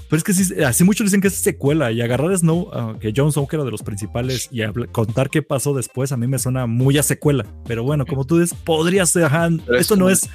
Pero 0.09 0.17
es 0.17 0.23
que 0.23 0.33
sí, 0.33 0.63
así 0.63 0.83
muchos 0.83 1.05
dicen 1.05 1.21
que 1.21 1.27
es 1.27 1.35
secuela 1.35 1.91
y 1.91 2.01
agarrar 2.01 2.31
a 2.31 2.37
Snow, 2.37 2.69
ah, 2.73 2.95
que 2.99 3.13
Jon 3.15 3.31
Snow 3.31 3.47
que 3.47 3.55
era 3.55 3.65
de 3.65 3.71
los 3.71 3.83
principales 3.83 4.49
y 4.51 4.61
contar 4.91 5.29
qué 5.29 5.43
pasó 5.43 5.73
después 5.73 6.11
a 6.11 6.17
mí 6.17 6.27
me 6.27 6.39
suena 6.39 6.65
muy 6.65 6.97
a 6.97 7.03
secuela. 7.03 7.45
Pero 7.65 7.83
bueno, 7.83 8.05
como 8.05 8.25
tú 8.25 8.39
dices, 8.39 8.57
podría 8.57 9.05
ser, 9.05 9.29
esto 9.77 9.95
no 9.95 10.09
es 10.09 10.27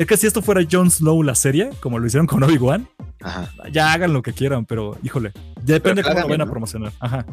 es 0.00 0.06
que 0.06 0.16
si 0.16 0.26
esto 0.26 0.40
fuera 0.40 0.62
Jon 0.68 0.90
Snow 0.90 1.22
la 1.22 1.34
serie, 1.34 1.68
como 1.80 1.98
lo 1.98 2.06
hicieron 2.06 2.26
con 2.26 2.42
Obi-Wan, 2.42 2.88
ya 3.72 3.92
hagan 3.92 4.12
lo 4.12 4.22
que 4.22 4.32
quieran, 4.32 4.64
pero 4.66 4.98
híjole, 5.02 5.32
depende 5.62 6.02
cómo 6.02 6.20
lo 6.20 6.26
vayan 6.26 6.40
a 6.40 6.50
promocionar. 6.50 6.92
Ajá. 7.00 7.26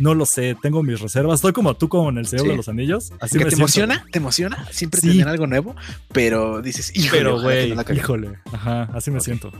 No 0.00 0.14
lo 0.14 0.26
sé, 0.26 0.56
tengo 0.60 0.82
mis 0.82 1.00
reservas. 1.00 1.36
Estoy 1.36 1.52
como 1.52 1.74
tú 1.74 1.88
con 1.88 2.18
el 2.18 2.26
Señor 2.26 2.48
de 2.48 2.56
los 2.56 2.68
Anillos. 2.68 3.12
Así 3.20 3.38
me 3.38 3.44
te 3.44 3.54
emociona, 3.54 4.04
te 4.10 4.18
emociona 4.18 4.66
siempre 4.70 5.00
sí. 5.00 5.22
algo 5.22 5.46
nuevo, 5.46 5.76
pero 6.12 6.62
dices, 6.62 6.94
híjole, 6.96 7.18
pero 7.18 7.40
güey, 7.40 7.74
híjole, 7.94 8.38
ajá, 8.52 8.88
así 8.94 9.10
me 9.10 9.20
siento. 9.20 9.52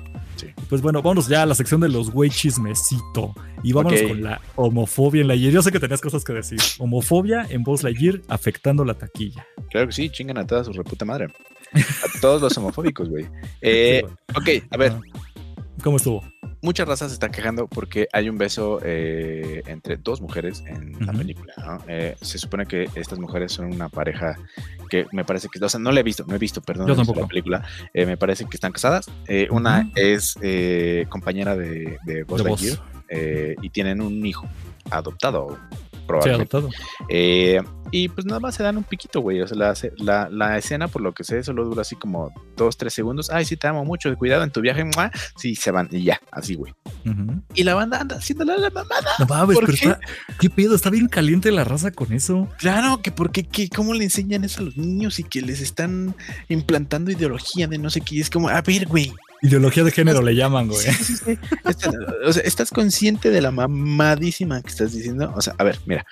Pues 0.69 0.83
bueno, 0.83 1.03
vámonos 1.03 1.29
ya 1.29 1.43
a 1.43 1.47
la 1.47 1.55
sección 1.55 1.81
de 1.81 1.89
los 1.89 2.11
güey 2.11 2.31
chismecito 2.31 3.35
y 3.63 3.73
vámonos 3.73 4.03
con 4.03 4.23
la 4.23 4.41
homofobia 4.57 5.23
en 5.23 5.29
la 5.29 5.35
Lightyear. 5.35 5.55
Yo 5.55 5.63
sé 5.63 5.73
que 5.73 5.81
tenías 5.81 6.01
cosas 6.01 6.25
que 6.25 6.33
decir. 6.33 6.59
Homofobia 6.79 7.47
en 7.49 7.63
voz 7.63 7.83
Lightyear 7.83 8.21
afectando 8.29 8.85
la 8.85 8.95
taquilla. 8.95 9.47
Claro 9.71 9.89
que 9.89 9.93
sí, 9.93 10.11
chingan 10.11 10.39
a 10.39 10.47
toda 10.47 10.65
su 10.65 10.73
reputa 10.73 11.05
madre. 11.05 11.29
A 11.75 12.21
todos 12.21 12.41
los 12.41 12.57
homofóbicos, 12.57 13.09
güey. 13.09 13.27
Eh, 13.61 14.03
ok, 14.35 14.49
a 14.71 14.77
ver. 14.77 14.93
¿Cómo 15.83 15.97
estuvo? 15.97 16.25
Muchas 16.61 16.89
razas 16.89 17.09
se 17.11 17.15
están 17.15 17.31
quejando 17.31 17.69
porque 17.69 18.09
hay 18.13 18.29
un 18.29 18.37
beso 18.37 18.81
eh, 18.83 19.63
entre 19.67 19.97
dos 19.97 20.21
mujeres 20.21 20.65
en 20.67 20.97
la 21.07 21.13
película. 21.13 21.55
¿no? 21.57 21.79
Eh, 21.87 22.17
se 22.21 22.39
supone 22.39 22.67
que 22.67 22.89
estas 22.95 23.19
mujeres 23.19 23.53
son 23.53 23.73
una 23.73 23.89
pareja 23.89 24.37
que 24.91 25.07
me 25.13 25.25
parece 25.25 25.49
que, 25.49 25.65
o 25.65 25.69
sea, 25.69 25.79
no 25.79 25.93
la 25.93 26.01
he 26.01 26.03
visto, 26.03 26.25
no 26.27 26.35
he 26.35 26.39
visto, 26.39 26.61
perdón, 26.61 26.89
la 26.97 27.27
película. 27.27 27.65
me 27.95 28.17
parece 28.17 28.45
que 28.47 28.57
están 28.57 28.73
casadas. 28.73 29.09
una 29.51 29.91
es 29.95 30.37
compañera 31.09 31.57
de, 31.57 31.99
de 32.05 32.25
Buzz 32.25 32.43
Lightyear 32.43 32.79
y 33.63 33.71
tienen 33.71 34.01
un 34.01 34.27
hijo 34.27 34.49
adoptado 34.91 35.59
probablemente. 36.09 36.59
Eh, 37.09 37.61
y 37.91 38.09
pues 38.09 38.27
nada 38.27 38.41
más 38.41 38.55
se 38.55 38.63
dan 38.63 38.77
un 38.77 38.85
piquito, 38.85 39.21
güey. 39.21 39.41
O 39.41 39.47
sea, 39.47 39.57
la, 39.97 40.29
la, 40.31 40.59
escena, 40.59 40.89
por 40.89 41.03
lo 41.03 41.13
que 41.13 41.25
sé, 41.25 41.43
solo 41.43 41.65
dura 41.65 41.83
así 41.83 41.97
como 41.97 42.33
dos, 42.57 42.77
tres 42.77 42.93
segundos. 42.95 43.31
Ay, 43.31 43.45
sí, 43.45 43.57
te 43.57 43.69
amo 43.69 43.85
mucho, 43.85 44.15
cuidado 44.17 44.43
en 44.43 44.51
tu 44.51 44.61
viaje. 44.61 44.85
Sí, 45.37 45.55
se 45.55 45.71
van 45.71 45.89
y 45.91 46.03
ya, 46.03 46.21
así, 46.33 46.55
güey. 46.55 46.75
Y 47.55 47.63
la 47.65 47.75
banda 47.75 48.01
anda 48.01 48.17
haciéndole 48.17 48.59
la 48.59 48.71
mamada. 48.71 49.11
No 49.19 49.27
mames, 49.27 49.59
pero 49.61 49.73
qué? 49.73 49.97
¿qué 50.41 50.51
pedo? 50.51 50.75
Está 50.75 50.91
bien 50.91 51.09
caliente 51.09 51.51
la 51.53 51.65
raza 51.65 51.91
con 51.93 52.13
eso. 52.13 52.49
Claro, 52.59 53.01
que 53.03 53.13
porque, 53.13 53.45
qué, 53.45 53.69
¿cómo 53.69 53.95
le 53.95 54.05
enseñan 54.05 54.45
eso 54.45 54.61
a 54.61 54.65
los 54.65 54.77
niños 54.77 55.19
y 55.19 55.25
que 55.25 55.41
les 55.43 55.61
están 55.61 56.15
implantando 56.49 57.11
ideología 57.11 57.67
de 57.69 57.79
no 57.79 57.91
sé 57.91 58.01
qué? 58.01 58.21
Es 58.21 58.31
como, 58.31 58.49
a 58.49 58.61
ver, 58.63 58.87
güey, 58.87 59.13
Ideología 59.43 59.85
de 59.85 59.91
género 59.91 60.23
le 60.23 60.35
llaman, 60.35 60.69
güey. 60.69 60.87
o 62.27 62.33
sea, 62.33 62.43
¿estás 62.43 62.71
consciente 62.71 63.31
de 63.31 63.41
la 63.41 63.51
mamadísima 63.51 64.63
que 64.63 64.69
estás 64.69 64.93
diciendo? 64.93 65.33
O 65.37 65.41
sea, 65.41 65.55
a 65.59 65.65
ver, 65.65 65.79
mira, 65.87 66.05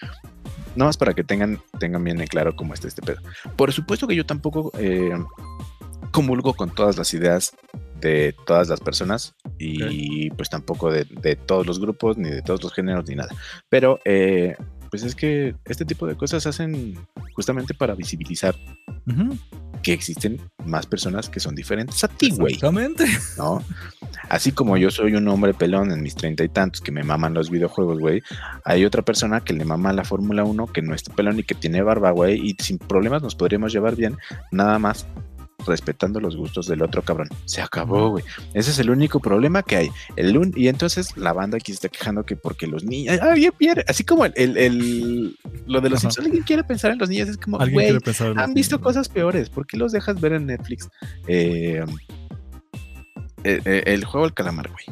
nada 0.77 0.89
más 0.89 0.97
para 0.97 1.15
que 1.15 1.25
tengan, 1.25 1.61
tengan 1.79 2.05
bien 2.05 2.19
claro 2.27 2.55
cómo 2.55 2.75
está 2.75 2.89
este 2.89 3.03
pedo. 3.03 3.21
Por 3.57 3.73
supuesto 3.73 4.07
que 4.07 4.15
yo 4.15 4.25
tampoco 4.25 4.71
eh, 4.79 5.19
comulgo 6.11 6.55
con 6.55 6.75
todas 6.75 6.97
las 6.97 7.13
ideas 7.15 7.55
de 8.01 8.35
todas 8.47 8.69
las 8.69 8.81
personas 8.81 9.35
y 9.59 10.31
pues 10.31 10.51
tampoco 10.51 10.91
de, 10.91 11.05
todos 11.47 11.67
los 11.67 11.81
grupos, 11.81 12.19
ni 12.19 12.31
de 12.31 12.43
todos 12.43 12.63
los 12.63 12.73
géneros, 12.73 13.09
ni 13.09 13.17
nada. 13.17 13.35
Pero 13.69 13.99
eh, 14.05 14.55
pues 14.91 15.03
es 15.03 15.15
que 15.15 15.55
este 15.65 15.85
tipo 15.85 16.07
de 16.07 16.17
cosas 16.17 16.47
hacen 16.47 16.99
justamente 17.35 17.75
para 17.75 17.95
visibilizar 17.95 18.55
que 19.83 19.93
existen 19.93 20.41
más 20.65 20.87
personas 20.87 21.29
que 21.29 21.39
son 21.39 21.55
diferentes 21.55 22.03
a 22.03 22.09
ti, 22.09 22.31
güey. 22.31 22.55
Exactamente. 22.55 23.07
¿No? 23.37 23.63
Así 24.29 24.51
como 24.51 24.77
yo 24.77 24.91
soy 24.91 25.15
un 25.15 25.29
hombre 25.29 25.55
pelón 25.55 25.93
en 25.93 26.03
mis 26.03 26.17
treinta 26.17 26.43
y 26.43 26.49
tantos 26.49 26.81
que 26.81 26.91
me 26.91 27.05
maman 27.05 27.35
los 27.35 27.51
videojuegos, 27.51 28.01
güey, 28.01 28.23
hay 28.65 28.85
otra 28.85 29.03
persona 29.03 29.41
que 29.41 29.53
le 29.53 29.65
mama 29.65 29.93
la 29.93 30.05
Fórmula 30.05 30.43
1 30.45 30.67
que 30.69 30.83
no 30.83 30.95
está 30.95 31.15
pelón 31.15 31.39
y 31.39 31.45
que 31.45 31.55
tiene 31.55 31.83
barba, 31.83 32.11
güey, 32.11 32.41
y 32.45 32.57
sin 32.61 32.79
problemas 32.79 33.23
nos 33.23 33.37
podríamos 33.37 33.73
llevar 33.73 33.95
bien, 33.95 34.17
nada 34.51 34.79
más 34.81 35.07
respetando 35.67 36.21
los 36.21 36.37
gustos 36.37 36.67
del 36.67 36.83
otro 36.83 37.03
cabrón. 37.03 37.29
Se 37.45 37.61
acabó, 37.61 38.11
güey. 38.11 38.25
Ese 38.55 38.71
es 38.71 38.79
el 38.79 38.91
único 38.91 39.21
problema 39.21 39.63
que 39.63 39.77
hay. 39.77 39.91
El 40.17 40.37
y 40.55 40.69
entonces 40.69 41.17
la 41.17 41.33
banda 41.33 41.57
aquí 41.57 41.73
se 41.73 41.77
está 41.77 41.89
quejando 41.89 42.25
que 42.25 42.37
porque 42.37 42.67
los 42.67 42.85
niños, 42.85 43.19
así 43.89 44.05
como 44.05 44.25
el, 44.27 45.37
lo 45.67 45.81
de 45.81 45.91
los 45.91 46.01
Simpsons, 46.01 46.27
alguien 46.27 46.45
quiere 46.45 46.65
pensar 46.65 46.91
en 46.93 46.99
los 46.99 47.09
niños, 47.09 47.29
es 47.29 47.39
como, 47.39 47.59
güey, 47.59 47.99
han 48.37 48.55
visto 48.55 48.81
cosas 48.81 49.09
peores, 49.09 49.49
¿por 49.49 49.67
qué 49.67 49.77
los 49.77 49.93
dejas 49.93 50.21
ver 50.21 50.33
en 50.33 50.47
Netflix? 50.47 50.89
Eh, 51.27 51.85
eh, 53.45 53.61
eh, 53.65 53.83
el 53.87 54.05
juego 54.05 54.27
del 54.27 54.35
calamar, 54.35 54.71
güey. 54.71 54.85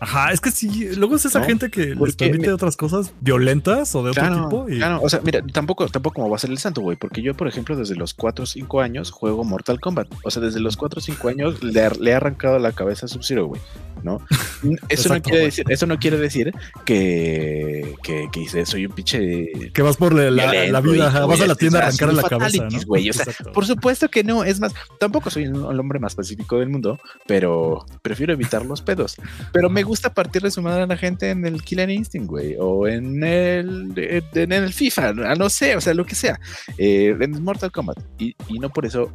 Ajá, 0.00 0.32
es 0.32 0.40
que 0.40 0.50
sí, 0.50 0.90
luego 0.96 1.16
es 1.16 1.24
esa 1.24 1.42
gente 1.42 1.70
que 1.70 1.94
les 1.94 2.16
permite 2.16 2.52
otras 2.52 2.76
cosas 2.76 3.12
violentas 3.20 3.94
o 3.94 4.02
de 4.02 4.10
otro 4.10 4.44
tipo. 4.44 4.66
Claro, 4.66 5.00
o 5.02 5.08
sea, 5.08 5.20
mira, 5.24 5.42
tampoco, 5.52 5.88
tampoco 5.88 6.14
como 6.14 6.30
va 6.30 6.36
a 6.36 6.38
ser 6.38 6.50
el 6.50 6.58
santo, 6.58 6.80
güey, 6.80 6.96
porque 6.96 7.22
yo, 7.22 7.34
por 7.34 7.48
ejemplo, 7.48 7.76
desde 7.76 7.96
los 7.96 8.14
4 8.14 8.44
o 8.44 8.46
5 8.46 8.80
años 8.80 9.10
juego 9.10 9.44
Mortal 9.44 9.80
Kombat. 9.80 10.08
O 10.22 10.30
sea, 10.30 10.42
desde 10.42 10.60
los 10.60 10.76
4 10.76 10.98
o 10.98 11.02
5 11.02 11.28
años 11.28 11.62
le, 11.62 11.80
he 11.80 12.14
arrancado 12.14 12.58
la 12.58 12.72
cabeza 12.72 13.06
a 13.06 13.08
Sub-Zero, 13.08 13.46
güey. 13.46 13.60
¿No? 14.02 14.20
Eso 14.88 15.08
no 15.14 15.22
quiere 15.22 15.44
decir, 15.44 15.64
eso 15.68 15.86
no 15.86 15.98
quiere 15.98 16.16
decir 16.16 16.52
que, 16.84 17.94
que, 18.02 18.28
que 18.32 18.66
soy 18.66 18.86
un 18.86 18.92
pinche. 18.92 19.70
Que 19.72 19.82
vas 19.82 19.96
por 19.96 20.14
la, 20.14 20.30
la, 20.30 20.80
vida, 20.80 21.26
vas 21.26 21.40
a 21.40 21.46
la 21.46 21.54
tienda 21.54 21.80
a 21.80 21.86
arrancar 21.86 22.12
la 22.12 22.22
cabeza. 22.24 22.68
¿no? 22.68 22.78
O 22.78 23.12
sea, 23.12 23.52
por 23.52 23.66
supuesto 23.66 24.08
que 24.08 24.24
no, 24.24 24.44
es 24.44 24.58
más, 24.60 24.74
tampoco 24.98 25.30
soy 25.30 25.44
el 25.44 25.54
hombre 25.54 25.98
más 25.98 26.14
pacífico 26.14 26.58
del 26.58 26.68
mundo, 26.68 26.98
pero 27.26 27.86
prefiero 28.02 28.32
evitar 28.32 28.64
los 28.64 28.82
pedos. 28.82 29.16
Pero 29.52 29.70
me 29.70 29.82
gusta 29.82 30.12
partir 30.12 30.42
de 30.42 30.50
su 30.50 30.62
madre 30.62 30.82
a 30.82 30.86
la 30.86 30.96
gente 30.96 31.30
en 31.30 31.46
el 31.46 31.62
Killer 31.62 31.90
Instinct, 31.90 32.28
güey, 32.28 32.56
o 32.58 32.86
en 32.86 33.22
el, 33.22 33.92
en 33.96 34.52
el 34.52 34.72
FIFA, 34.72 35.12
no 35.12 35.48
sé, 35.50 35.76
o 35.76 35.80
sea, 35.80 35.94
lo 35.94 36.04
que 36.04 36.14
sea, 36.14 36.40
eh, 36.76 37.16
en 37.18 37.42
Mortal 37.42 37.70
Kombat. 37.70 37.98
Y, 38.18 38.34
y 38.48 38.58
no 38.58 38.70
por 38.70 38.86
eso 38.86 39.12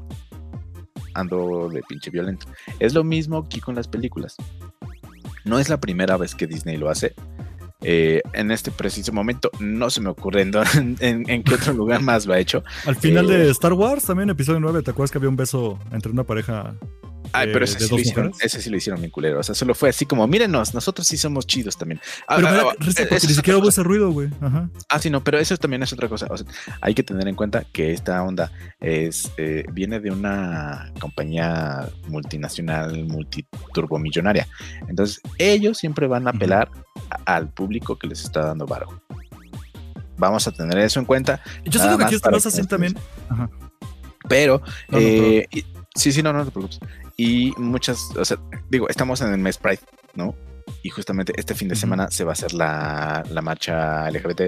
ando 1.13 1.69
de 1.69 1.81
pinche 1.83 2.09
violento. 2.09 2.47
Es 2.79 2.93
lo 2.93 3.03
mismo 3.03 3.37
aquí 3.37 3.59
con 3.59 3.75
las 3.75 3.87
películas. 3.87 4.35
No 5.45 5.59
es 5.59 5.69
la 5.69 5.79
primera 5.79 6.17
vez 6.17 6.35
que 6.35 6.47
Disney 6.47 6.77
lo 6.77 6.89
hace. 6.89 7.13
Eh, 7.83 8.21
en 8.33 8.51
este 8.51 8.71
preciso 8.71 9.11
momento 9.11 9.51
no 9.59 9.89
se 9.89 10.01
me 10.01 10.09
ocurre 10.09 10.41
en, 10.41 10.53
en, 10.99 11.43
qué 11.43 11.53
otro 11.53 11.73
lugar 11.73 12.01
más 12.01 12.27
ha 12.27 12.39
hecho. 12.39 12.63
Al 12.85 12.95
final 12.95 13.27
de 13.27 13.47
eh, 13.47 13.51
Star 13.51 13.73
Wars, 13.73 14.05
también 14.05 14.29
episodio 14.29 14.59
9, 14.59 14.81
¿te 14.83 14.91
acuerdas 14.91 15.11
que 15.11 15.17
había 15.17 15.29
un 15.29 15.35
beso 15.35 15.79
entre 15.91 16.11
una 16.11 16.23
pareja 16.23 16.75
Ay, 17.31 17.49
pero 17.51 17.65
ese, 17.65 17.79
sí 17.79 17.89
lo 17.89 17.99
hicieron, 17.99 18.31
ese 18.41 18.61
sí 18.61 18.69
lo 18.69 18.77
hicieron 18.77 19.01
bien 19.01 19.09
culero. 19.09 19.39
O 19.39 19.43
sea, 19.43 19.55
solo 19.55 19.73
fue 19.73 19.89
así 19.89 20.05
como, 20.05 20.27
mírenos, 20.27 20.73
nosotros 20.75 21.07
sí 21.07 21.17
somos 21.17 21.47
chidos 21.47 21.77
también. 21.77 21.99
Ah, 22.27 22.35
pero 22.35 22.47
ah, 22.47 22.73
ah, 22.79 22.85
ni 23.09 23.33
siquiera 23.33 23.57
hubo 23.57 23.69
ese 23.69 23.81
ruido, 23.81 24.11
güey. 24.11 24.29
Ah, 24.89 24.99
sí, 24.99 25.09
no, 25.09 25.23
pero 25.23 25.39
eso 25.39 25.57
también 25.57 25.81
es 25.81 25.91
otra 25.91 26.07
cosa. 26.07 26.27
O 26.29 26.37
sea, 26.37 26.45
hay 26.79 26.93
que 26.93 27.01
tener 27.01 27.27
en 27.27 27.35
cuenta 27.35 27.63
que 27.71 27.91
esta 27.91 28.21
onda 28.23 28.51
es 28.79 29.31
eh, 29.37 29.63
viene 29.71 29.99
de 29.99 30.11
una 30.11 30.91
compañía 30.99 31.89
multinacional, 32.07 33.05
multiturbomillonaria. 33.05 34.47
Entonces, 34.87 35.19
ellos 35.39 35.79
siempre 35.79 36.05
van 36.05 36.27
a 36.27 36.31
apelar 36.31 36.69
al 37.25 37.49
público 37.49 37.97
que 37.97 38.07
les 38.07 38.23
está 38.23 38.45
dando 38.45 38.65
varo. 38.65 39.01
Vamos 40.17 40.47
a 40.47 40.51
tener 40.51 40.77
eso 40.77 40.99
en 40.99 41.05
cuenta. 41.05 41.41
Yo 41.65 41.79
sé 41.79 41.97
que 41.97 42.03
aquí 42.03 42.15
estás 42.15 42.45
haciendo 42.45 42.69
también. 42.69 42.97
Ajá. 43.29 43.49
Pero, 44.27 44.61
eh, 44.91 45.47
sí, 45.95 46.11
sí, 46.11 46.23
no, 46.23 46.33
no 46.33 46.45
te 46.45 46.51
preocupes. 46.51 46.79
Y 47.17 47.53
muchas, 47.57 48.09
o 48.15 48.25
sea, 48.25 48.37
digo, 48.69 48.87
estamos 48.89 49.21
en 49.21 49.33
el 49.33 49.37
mes 49.37 49.57
Pride, 49.57 49.81
¿no? 50.15 50.35
Y 50.81 50.89
justamente 50.89 51.33
este 51.35 51.55
fin 51.55 51.67
de 51.67 51.75
semana 51.75 52.09
se 52.09 52.23
va 52.23 52.31
a 52.31 52.33
hacer 52.33 52.53
la, 52.53 53.23
la 53.29 53.41
marcha 53.41 54.09
LGBT. 54.09 54.41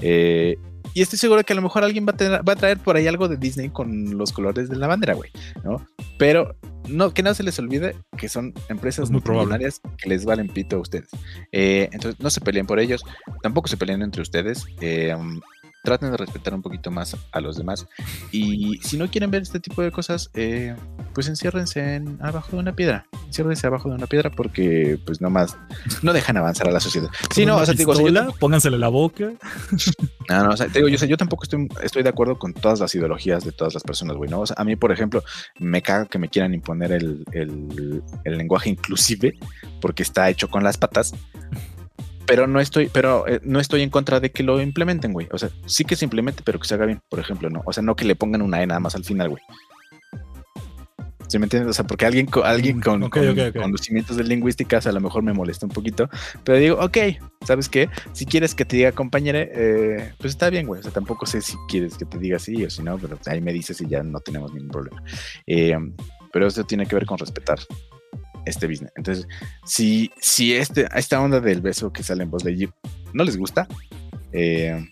Eh, 0.00 0.56
y 0.96 1.02
estoy 1.02 1.18
seguro 1.18 1.44
que 1.44 1.52
a 1.52 1.56
lo 1.56 1.60
mejor 1.60 1.84
alguien 1.84 2.06
va 2.06 2.12
a, 2.12 2.16
tener, 2.16 2.48
va 2.48 2.54
a 2.54 2.56
traer 2.56 2.78
por 2.78 2.96
ahí 2.96 3.06
algo 3.06 3.28
de 3.28 3.36
Disney 3.36 3.68
con 3.68 4.16
los 4.16 4.32
colores 4.32 4.70
de 4.70 4.76
la 4.76 4.86
bandera, 4.86 5.12
güey, 5.12 5.30
¿no? 5.62 5.86
Pero 6.18 6.56
no, 6.88 7.12
que 7.12 7.22
no 7.22 7.34
se 7.34 7.42
les 7.42 7.58
olvide 7.58 7.94
que 8.16 8.30
son 8.30 8.54
empresas 8.70 9.10
multimillonarias 9.10 9.82
que 9.98 10.08
les 10.08 10.24
valen 10.24 10.48
pito 10.48 10.76
a 10.76 10.78
ustedes. 10.78 11.10
Eh, 11.52 11.90
entonces, 11.92 12.18
no 12.18 12.30
se 12.30 12.40
peleen 12.40 12.66
por 12.66 12.80
ellos, 12.80 13.04
tampoco 13.42 13.68
se 13.68 13.76
peleen 13.76 14.00
entre 14.00 14.22
ustedes. 14.22 14.64
Eh, 14.80 15.14
traten 15.86 16.10
de 16.10 16.16
respetar 16.16 16.52
un 16.52 16.62
poquito 16.62 16.90
más 16.90 17.16
a 17.30 17.40
los 17.40 17.56
demás. 17.56 17.86
Y 18.32 18.78
si 18.82 18.98
no 18.98 19.08
quieren 19.08 19.30
ver 19.30 19.42
este 19.42 19.60
tipo 19.60 19.82
de 19.82 19.92
cosas, 19.92 20.30
eh, 20.34 20.74
pues 21.14 21.28
enciérrense 21.28 21.94
en, 21.94 22.18
abajo 22.20 22.50
de 22.52 22.58
una 22.58 22.74
piedra. 22.74 23.06
Enciérrense 23.26 23.68
abajo 23.68 23.88
de 23.88 23.94
una 23.94 24.08
piedra 24.08 24.30
porque, 24.30 24.98
pues 25.06 25.20
nomás, 25.20 25.56
no 26.02 26.12
dejan 26.12 26.36
avanzar 26.36 26.68
a 26.68 26.72
la 26.72 26.80
sociedad. 26.80 27.08
Si 27.32 27.46
no, 27.46 27.56
o 27.56 27.64
sea, 27.64 27.74
digo, 27.74 27.94
póngansele 28.38 28.78
la 28.78 28.88
boca. 28.88 29.32
No, 30.28 30.42
no, 30.42 30.50
o 30.50 30.56
sea, 30.56 30.66
digo, 30.66 30.88
yo, 30.88 30.96
yo 31.06 31.16
tampoco 31.16 31.44
estoy, 31.44 31.68
estoy 31.84 32.02
de 32.02 32.08
acuerdo 32.08 32.36
con 32.36 32.52
todas 32.52 32.80
las 32.80 32.92
ideologías 32.96 33.44
de 33.44 33.52
todas 33.52 33.74
las 33.74 33.84
personas, 33.84 34.16
güey, 34.16 34.28
¿no? 34.28 34.40
O 34.40 34.46
sea, 34.46 34.56
a 34.58 34.64
mí, 34.64 34.74
por 34.74 34.90
ejemplo, 34.90 35.22
me 35.60 35.82
caga 35.82 36.06
que 36.06 36.18
me 36.18 36.28
quieran 36.28 36.52
imponer 36.52 36.90
el, 36.90 37.24
el, 37.30 38.02
el 38.24 38.36
lenguaje 38.36 38.70
inclusive 38.70 39.38
porque 39.80 40.02
está 40.02 40.28
hecho 40.28 40.48
con 40.48 40.64
las 40.64 40.78
patas 40.78 41.14
pero 42.26 42.46
no 42.46 42.60
estoy, 42.60 42.88
pero 42.92 43.26
eh, 43.26 43.40
no 43.42 43.60
estoy 43.60 43.82
en 43.82 43.90
contra 43.90 44.20
de 44.20 44.30
que 44.30 44.42
lo 44.42 44.60
implementen, 44.60 45.12
güey. 45.12 45.28
O 45.32 45.38
sea, 45.38 45.50
sí 45.66 45.84
que 45.84 45.96
se 45.96 46.04
implemente, 46.04 46.42
pero 46.44 46.58
que 46.58 46.66
se 46.66 46.74
haga 46.74 46.86
bien, 46.86 47.00
por 47.08 47.20
ejemplo, 47.20 47.50
¿no? 47.50 47.62
O 47.64 47.72
sea, 47.72 47.82
no 47.82 47.96
que 47.96 48.04
le 48.04 48.16
pongan 48.16 48.42
una 48.42 48.62
E 48.62 48.66
nada 48.66 48.80
más 48.80 48.94
al 48.94 49.04
final, 49.04 49.30
güey. 49.30 49.42
¿Se 51.28 51.38
me 51.40 51.46
entiende? 51.46 51.68
O 51.68 51.72
sea, 51.72 51.84
porque 51.84 52.06
alguien, 52.06 52.28
alguien 52.44 52.80
con, 52.80 53.10
conocimientos 53.10 54.16
de 54.16 54.24
lingüística 54.24 54.78
a 54.78 54.92
lo 54.92 55.00
mejor 55.00 55.22
me 55.22 55.32
molesta 55.32 55.66
un 55.66 55.72
poquito, 55.72 56.08
pero 56.44 56.58
digo, 56.58 56.78
ok, 56.80 56.98
¿sabes 57.44 57.68
qué? 57.68 57.88
Si 58.12 58.26
quieres 58.26 58.54
que 58.54 58.64
te 58.64 58.76
diga 58.76 58.92
compañere, 58.92 59.50
eh, 59.52 60.12
pues 60.18 60.32
está 60.32 60.50
bien, 60.50 60.66
güey. 60.66 60.80
O 60.80 60.82
sea, 60.82 60.92
tampoco 60.92 61.26
sé 61.26 61.40
si 61.40 61.56
quieres 61.68 61.96
que 61.96 62.04
te 62.04 62.18
diga 62.18 62.38
sí 62.38 62.64
o 62.64 62.70
si 62.70 62.82
no, 62.82 62.96
pero 62.96 63.18
ahí 63.26 63.40
me 63.40 63.52
dices 63.52 63.80
y 63.80 63.88
ya 63.88 64.04
no 64.04 64.20
tenemos 64.20 64.52
ningún 64.54 64.70
problema. 64.70 65.02
Eh, 65.46 65.76
pero 66.32 66.46
eso 66.46 66.64
tiene 66.64 66.86
que 66.86 66.94
ver 66.94 67.06
con 67.06 67.18
respetar 67.18 67.58
este 68.46 68.66
business. 68.66 68.92
Entonces, 68.96 69.28
si, 69.64 70.10
si 70.18 70.54
este, 70.54 70.88
esta 70.94 71.20
onda 71.20 71.40
del 71.40 71.60
beso 71.60 71.92
que 71.92 72.02
sale 72.02 72.22
en 72.22 72.30
voz 72.30 72.42
de 72.42 72.70
no 73.12 73.24
les 73.24 73.36
gusta, 73.36 73.68
eh, 74.32 74.86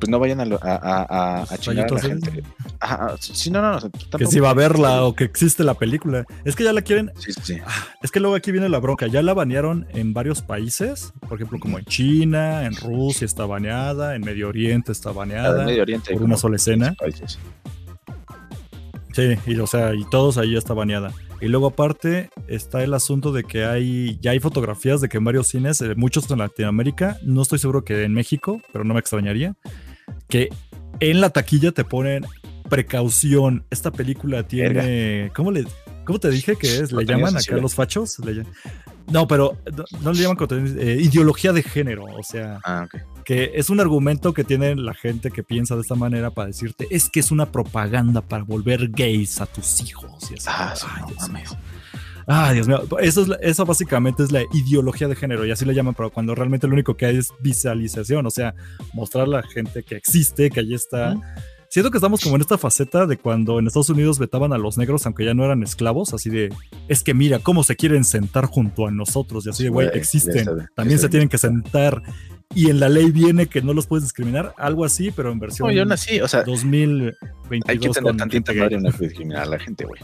pues 0.00 0.08
no 0.08 0.18
vayan 0.18 0.40
a, 0.40 0.44
a, 0.62 1.42
a, 1.42 1.58
chingar 1.58 1.86
a 1.86 1.94
la 1.94 2.00
gente. 2.00 2.42
si 3.20 3.50
no, 3.50 3.60
no, 3.60 3.78
no. 3.78 3.90
Que 4.18 4.26
si 4.26 4.40
va 4.40 4.50
a 4.50 4.54
verla 4.54 5.04
o 5.04 5.14
que 5.14 5.24
existe 5.24 5.62
la 5.62 5.74
película. 5.74 6.24
Es 6.44 6.56
que 6.56 6.64
ya 6.64 6.72
la 6.72 6.80
quieren. 6.80 7.12
Sí, 7.18 7.32
sí. 7.42 7.58
Ah, 7.64 7.86
es 8.02 8.10
que 8.10 8.18
luego 8.18 8.34
aquí 8.34 8.50
viene 8.50 8.70
la 8.70 8.78
bronca. 8.78 9.06
Ya 9.06 9.22
la 9.22 9.34
banearon 9.34 9.86
en 9.90 10.14
varios 10.14 10.40
países. 10.40 11.12
Por 11.28 11.34
ejemplo, 11.34 11.58
como 11.60 11.78
en 11.78 11.84
China, 11.84 12.64
en 12.64 12.74
Rusia 12.76 13.26
está 13.26 13.44
baneada, 13.44 14.16
en 14.16 14.22
Medio 14.22 14.48
Oriente 14.48 14.90
está 14.90 15.12
baneada. 15.12 15.60
En 15.60 15.66
Medio 15.66 15.82
Oriente. 15.82 16.14
Por 16.14 16.22
una 16.22 16.38
sola 16.38 16.56
escena. 16.56 16.96
Sí, 19.12 19.36
y 19.46 19.58
o 19.58 19.66
sea, 19.66 19.94
y 19.94 20.04
todos 20.08 20.38
ahí 20.38 20.56
está 20.56 20.72
baneada. 20.72 21.12
Y 21.40 21.48
luego 21.48 21.68
aparte 21.68 22.30
está 22.48 22.84
el 22.84 22.92
asunto 22.92 23.32
de 23.32 23.44
que 23.44 23.64
hay 23.64 24.18
ya 24.20 24.32
hay 24.32 24.40
fotografías 24.40 25.00
de 25.00 25.08
que 25.08 25.16
en 25.16 25.24
varios 25.24 25.48
cines, 25.48 25.80
eh, 25.80 25.94
muchos 25.96 26.30
en 26.30 26.38
Latinoamérica, 26.38 27.18
no 27.22 27.42
estoy 27.42 27.58
seguro 27.58 27.84
que 27.84 28.04
en 28.04 28.12
México, 28.12 28.60
pero 28.72 28.84
no 28.84 28.94
me 28.94 29.00
extrañaría, 29.00 29.54
que 30.28 30.50
en 31.00 31.20
la 31.20 31.30
taquilla 31.30 31.72
te 31.72 31.84
ponen 31.84 32.26
precaución. 32.68 33.64
Esta 33.70 33.90
película 33.90 34.46
tiene, 34.46 35.30
¿cómo 35.34 35.50
le, 35.50 35.64
cómo 36.04 36.18
te 36.18 36.30
dije 36.30 36.56
que 36.56 36.80
es? 36.80 36.92
Le 36.92 37.04
llaman 37.04 37.36
acá 37.36 37.56
los 37.56 37.74
fachos, 37.74 38.18
No, 39.10 39.26
pero 39.26 39.56
no, 40.02 40.12
le 40.12 40.22
llaman 40.22 40.36
eh, 40.78 40.98
ideología 41.00 41.52
de 41.52 41.62
género, 41.62 42.04
o 42.04 42.22
sea, 42.22 42.60
ah, 42.64 42.86
que 43.24 43.52
es 43.54 43.68
un 43.70 43.80
argumento 43.80 44.32
que 44.32 44.44
tiene 44.44 44.76
la 44.76 44.94
gente 44.94 45.30
que 45.30 45.42
piensa 45.42 45.74
de 45.74 45.82
esta 45.82 45.94
manera 45.94 46.30
para 46.30 46.48
decirte, 46.48 46.86
es 46.90 47.10
que 47.10 47.20
es 47.20 47.30
una 47.30 47.50
propaganda 47.50 48.20
para 48.22 48.44
volver 48.44 48.88
gays 48.88 49.40
a 49.40 49.46
tus 49.46 49.80
hijos. 49.80 50.30
Y 50.30 50.34
ah, 50.46 50.74
no 51.00 51.14
mames. 51.16 51.56
Ah, 52.26 52.52
Dios 52.52 52.68
mío. 52.68 52.82
Eso, 53.00 53.22
es, 53.22 53.28
eso 53.40 53.66
básicamente 53.66 54.22
es 54.22 54.30
la 54.30 54.42
ideología 54.52 55.08
de 55.08 55.16
género 55.16 55.44
y 55.44 55.50
así 55.50 55.64
le 55.64 55.74
llaman, 55.74 55.94
pero 55.94 56.10
cuando 56.10 56.34
realmente 56.34 56.68
lo 56.68 56.74
único 56.74 56.96
que 56.96 57.06
hay 57.06 57.16
es 57.16 57.32
visualización, 57.40 58.24
o 58.24 58.30
sea, 58.30 58.54
mostrar 58.92 59.24
a 59.24 59.28
la 59.28 59.42
gente 59.42 59.82
que 59.82 59.96
existe, 59.96 60.50
que 60.50 60.60
allí 60.60 60.74
está. 60.74 61.16
Siento 61.72 61.92
que 61.92 61.98
estamos 61.98 62.20
como 62.20 62.34
en 62.34 62.42
esta 62.42 62.58
faceta 62.58 63.06
de 63.06 63.16
cuando 63.16 63.60
en 63.60 63.68
Estados 63.68 63.90
Unidos 63.90 64.18
vetaban 64.18 64.52
a 64.52 64.58
los 64.58 64.76
negros, 64.76 65.06
aunque 65.06 65.24
ya 65.24 65.34
no 65.34 65.44
eran 65.44 65.62
esclavos, 65.62 66.12
así 66.12 66.28
de, 66.28 66.52
es 66.88 67.04
que 67.04 67.14
mira 67.14 67.38
cómo 67.38 67.62
se 67.62 67.76
quieren 67.76 68.02
sentar 68.02 68.46
junto 68.46 68.88
a 68.88 68.90
nosotros, 68.90 69.46
y 69.46 69.50
así 69.50 69.62
de, 69.62 69.68
güey, 69.68 69.88
existen, 69.94 70.48
también 70.74 70.98
se 70.98 71.08
tienen 71.08 71.28
que 71.28 71.38
sentar. 71.38 72.02
Y 72.56 72.70
en 72.70 72.80
la 72.80 72.88
ley 72.88 73.12
viene 73.12 73.46
que 73.46 73.62
no 73.62 73.72
los 73.72 73.86
puedes 73.86 74.02
discriminar, 74.02 74.52
algo 74.58 74.84
así, 74.84 75.12
pero 75.12 75.30
en 75.30 75.38
versión 75.38 75.68
no, 75.68 75.72
yo 75.72 75.84
nací, 75.84 76.20
o 76.20 76.26
sea, 76.26 76.42
2022. 76.42 77.62
Hay 77.68 77.78
que 77.78 77.88
tener 77.88 78.16
tantita 78.16 78.52
madre 78.52 78.80
no 78.80 78.90
discriminar 78.90 79.42
a 79.44 79.46
la 79.46 79.58
gente, 79.60 79.84
güey. 79.84 80.00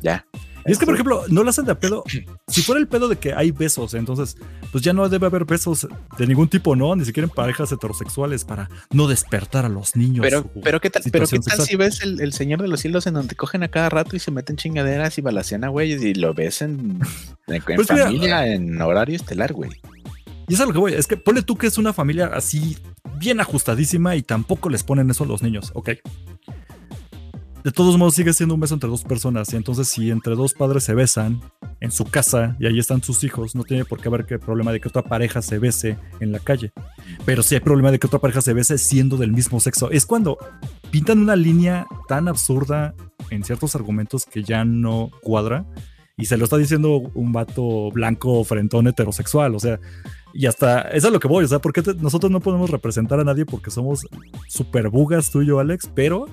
Ya. 0.00 0.24
Y 0.66 0.72
es 0.72 0.78
que, 0.78 0.86
por 0.86 0.94
ejemplo, 0.94 1.22
no 1.28 1.42
lo 1.42 1.50
hacen 1.50 1.64
de 1.64 1.74
pedo. 1.74 2.04
Si 2.48 2.62
fuera 2.62 2.80
el 2.80 2.88
pedo 2.88 3.08
de 3.08 3.16
que 3.16 3.32
hay 3.32 3.50
besos, 3.50 3.94
entonces, 3.94 4.36
pues 4.72 4.82
ya 4.82 4.92
no 4.92 5.08
debe 5.08 5.26
haber 5.26 5.44
besos 5.44 5.86
de 6.18 6.26
ningún 6.26 6.48
tipo, 6.48 6.74
¿no? 6.74 6.94
Ni 6.96 7.04
siquiera 7.04 7.26
en 7.26 7.34
parejas 7.34 7.70
heterosexuales 7.72 8.44
para 8.44 8.68
no 8.90 9.06
despertar 9.06 9.64
a 9.64 9.68
los 9.68 9.96
niños. 9.96 10.22
Pero, 10.22 10.50
pero 10.62 10.80
¿qué 10.80 10.90
tal, 10.90 11.02
pero 11.10 11.26
¿qué 11.26 11.38
tal 11.38 11.60
si 11.60 11.76
ves 11.76 12.02
el, 12.02 12.32
Señor 12.32 12.62
de 12.62 12.68
los 12.68 12.80
Cielos 12.80 13.06
en 13.06 13.14
donde 13.14 13.34
cogen 13.36 13.62
a 13.62 13.68
cada 13.68 13.88
rato 13.88 14.16
y 14.16 14.18
se 14.18 14.30
meten 14.30 14.56
chingaderas 14.56 15.16
y 15.18 15.20
balacean 15.20 15.64
a 15.64 15.68
güeyes 15.68 16.02
y 16.02 16.14
lo 16.14 16.34
ves 16.34 16.62
en, 16.62 16.98
pues 17.46 17.86
familia, 17.86 18.46
en 18.52 18.80
horario 18.80 19.16
estelar, 19.16 19.52
güey? 19.52 19.70
Y 20.48 20.54
eso 20.54 20.62
es 20.62 20.68
lo 20.68 20.72
que 20.72 20.78
voy. 20.78 20.94
Es 20.94 21.06
que 21.06 21.16
ponle 21.16 21.42
tú 21.42 21.56
que 21.56 21.66
es 21.66 21.78
una 21.78 21.92
familia 21.92 22.30
así 22.32 22.76
bien 23.18 23.40
ajustadísima 23.40 24.14
y 24.16 24.22
tampoco 24.22 24.68
les 24.68 24.82
ponen 24.82 25.10
eso 25.10 25.24
a 25.24 25.26
los 25.26 25.42
niños. 25.42 25.72
Ok 25.74 25.90
de 27.66 27.72
todos 27.72 27.98
modos 27.98 28.14
sigue 28.14 28.32
siendo 28.32 28.54
un 28.54 28.60
beso 28.60 28.74
entre 28.74 28.88
dos 28.88 29.02
personas. 29.02 29.52
Y 29.52 29.56
entonces, 29.56 29.88
si 29.88 30.12
entre 30.12 30.36
dos 30.36 30.54
padres 30.54 30.84
se 30.84 30.94
besan 30.94 31.40
en 31.80 31.90
su 31.90 32.04
casa 32.04 32.56
y 32.60 32.66
ahí 32.66 32.78
están 32.78 33.02
sus 33.02 33.24
hijos, 33.24 33.56
no 33.56 33.64
tiene 33.64 33.84
por 33.84 34.00
qué 34.00 34.06
haber 34.06 34.24
que 34.24 34.38
problema 34.38 34.70
de 34.70 34.78
que 34.78 34.86
otra 34.86 35.02
pareja 35.02 35.42
se 35.42 35.58
bese 35.58 35.98
en 36.20 36.30
la 36.30 36.38
calle. 36.38 36.70
Pero 37.24 37.42
sí 37.42 37.56
hay 37.56 37.60
problema 37.60 37.90
de 37.90 37.98
que 37.98 38.06
otra 38.06 38.20
pareja 38.20 38.40
se 38.40 38.52
bese 38.52 38.78
siendo 38.78 39.16
del 39.16 39.32
mismo 39.32 39.58
sexo. 39.58 39.90
Es 39.90 40.06
cuando 40.06 40.38
pintan 40.92 41.18
una 41.18 41.34
línea 41.34 41.88
tan 42.06 42.28
absurda 42.28 42.94
en 43.30 43.42
ciertos 43.42 43.74
argumentos 43.74 44.26
que 44.26 44.44
ya 44.44 44.64
no 44.64 45.10
cuadra. 45.20 45.66
Y 46.16 46.26
se 46.26 46.36
lo 46.36 46.44
está 46.44 46.58
diciendo 46.58 47.10
un 47.14 47.32
vato 47.32 47.90
blanco 47.90 48.44
frentón 48.44 48.86
heterosexual. 48.86 49.56
O 49.56 49.58
sea, 49.58 49.80
y 50.32 50.46
hasta 50.46 50.82
eso 50.82 51.08
es 51.08 51.12
lo 51.12 51.18
que 51.18 51.26
voy. 51.26 51.44
O 51.44 51.48
sea, 51.48 51.58
porque 51.58 51.82
nosotros 51.98 52.30
no 52.30 52.38
podemos 52.38 52.70
representar 52.70 53.18
a 53.18 53.24
nadie 53.24 53.44
porque 53.44 53.72
somos 53.72 54.06
super 54.46 54.88
bugas 54.88 55.32
tú 55.32 55.42
y 55.42 55.46
yo, 55.46 55.58
Alex, 55.58 55.90
pero 55.96 56.26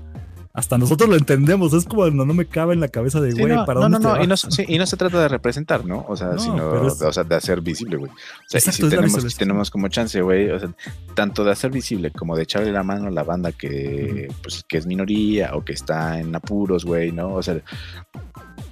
hasta 0.54 0.78
nosotros 0.78 1.10
lo 1.10 1.16
entendemos. 1.16 1.74
Es 1.74 1.86
como 1.86 2.08
no, 2.12 2.26
no 2.26 2.34
me 2.36 2.45
cabe 2.45 2.76
en 2.76 2.80
la 2.80 2.88
cabeza 2.88 3.20
de, 3.20 3.34
güey, 3.34 3.56
no, 3.56 3.66
para 3.66 3.80
no, 3.82 3.89
no, 3.89 3.97
no, 3.97 4.24
y 4.24 4.28
no, 4.28 4.36
y 4.68 4.78
no 4.78 4.86
se 4.86 4.97
trata 4.97 5.20
de 5.20 5.28
representar, 5.28 5.84
¿no? 5.84 6.06
O 6.08 6.16
sea, 6.16 6.38
sino 6.38 6.70
o 6.72 7.12
sea, 7.12 7.24
de 7.24 7.36
hacer 7.36 7.62
visible, 7.62 7.97
güey. 7.97 8.12
O 8.12 8.16
sea, 8.45 8.62
si 8.62 8.88
tenemos, 8.88 9.36
tenemos 9.36 9.72
como 9.72 9.88
chance, 9.88 10.22
güey, 10.22 10.51
o 10.51 10.60
sea, 10.60 10.70
tanto 11.16 11.43
de 11.43 11.51
hacer 11.51 11.72
visible 11.72 12.12
como 12.12 12.36
de 12.36 12.43
echarle 12.43 12.72
la 12.72 12.84
mano 12.84 13.08
a 13.08 13.12
la 13.12 13.24
banda 13.24 13.51
que, 13.51 14.32
pues, 14.43 14.64
que 14.68 14.78
es 14.78 14.86
minoría 14.86 15.56
o 15.56 15.66
que 15.66 15.74
está 15.74 16.20
en 16.20 16.36
apuros, 16.36 16.86
güey, 16.86 17.12
¿no? 17.12 17.34
O 17.34 17.41
sea, 17.41 17.60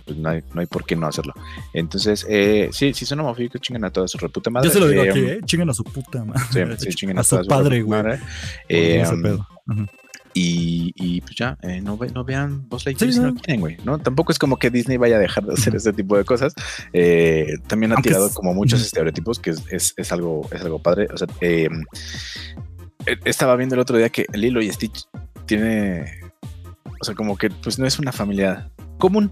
pues 0.05 0.17
no 0.17 0.29
hay, 0.29 0.43
no 0.53 0.61
hay 0.61 0.67
por 0.67 0.86
qué 0.86 0.95
no 0.95 1.07
hacerlo. 1.07 1.34
Entonces, 1.73 2.27
eh, 2.29 2.69
sí, 2.71 2.93
si 2.93 3.07
son 3.07 3.21
homofóbicos, 3.21 3.59
chingan 3.59 3.86
a 3.86 3.89
toda 3.89 4.07
su 4.07 4.19
reputa 4.19 4.51
madre. 4.51 4.69
Yo 4.69 4.73
se 4.73 4.79
lo 4.79 4.88
digo 4.88 5.01
aquí, 5.01 5.19
¿eh? 5.19 5.39
Chingan 5.45 5.71
a 5.71 5.73
su 5.73 5.84
puta 5.84 6.23
madre. 6.23 6.77
Sí, 6.77 6.91
sí 6.91 7.07
a, 7.07 7.19
a, 7.19 7.23
su 7.23 7.43
padre, 7.47 7.82
güey. 7.82 8.03
Eh, 8.69 9.03
y, 10.34 11.21
pues 11.21 11.36
ya, 11.36 11.57
eh, 11.61 11.82
no, 11.82 11.99
no 12.13 12.23
vean 12.23 12.67
Boss 12.69 12.86
Lightyear 12.86 13.13
si 13.13 13.19
no 13.19 13.36
quieren, 13.36 13.59
güey, 13.59 13.77
¿no? 13.84 13.99
Tampoco 13.99 14.32
es 14.32 14.39
como 14.39 14.57
que 14.57 14.69
Disney 14.69 14.97
vaya 14.97 15.17
a 15.17 15.19
dejar 15.19 15.45
de 15.45 15.53
hacer 15.53 15.75
este 15.75 15.93
tipo 15.93 16.17
de 16.17 16.23
cosas. 16.23 16.53
Eh, 16.93 17.57
también 17.67 17.91
ha 17.91 17.97
tirado 17.97 18.34
como 18.34 18.53
muchos 18.53 18.82
estereotipos, 18.82 19.39
que 19.39 19.51
es, 19.51 19.93
es, 19.95 20.11
algo, 20.11 20.47
es 20.51 20.61
algo 20.61 20.79
padre. 20.79 21.07
O 21.13 21.17
sea, 21.17 21.27
em, 21.41 21.84
e, 23.05 23.17
estaba 23.25 23.55
viendo 23.55 23.75
el 23.75 23.82
otro 23.82 23.97
día 23.97 24.09
que 24.09 24.25
Lilo 24.34 24.61
y 24.61 24.71
Stitch 24.71 25.05
tiene, 25.45 26.05
o 26.99 27.03
sea, 27.03 27.15
como 27.15 27.38
que 27.38 27.49
pues 27.49 27.77
no 27.79 27.86
es 27.86 27.99
una 27.99 28.11
familia 28.11 28.69
común, 28.97 29.32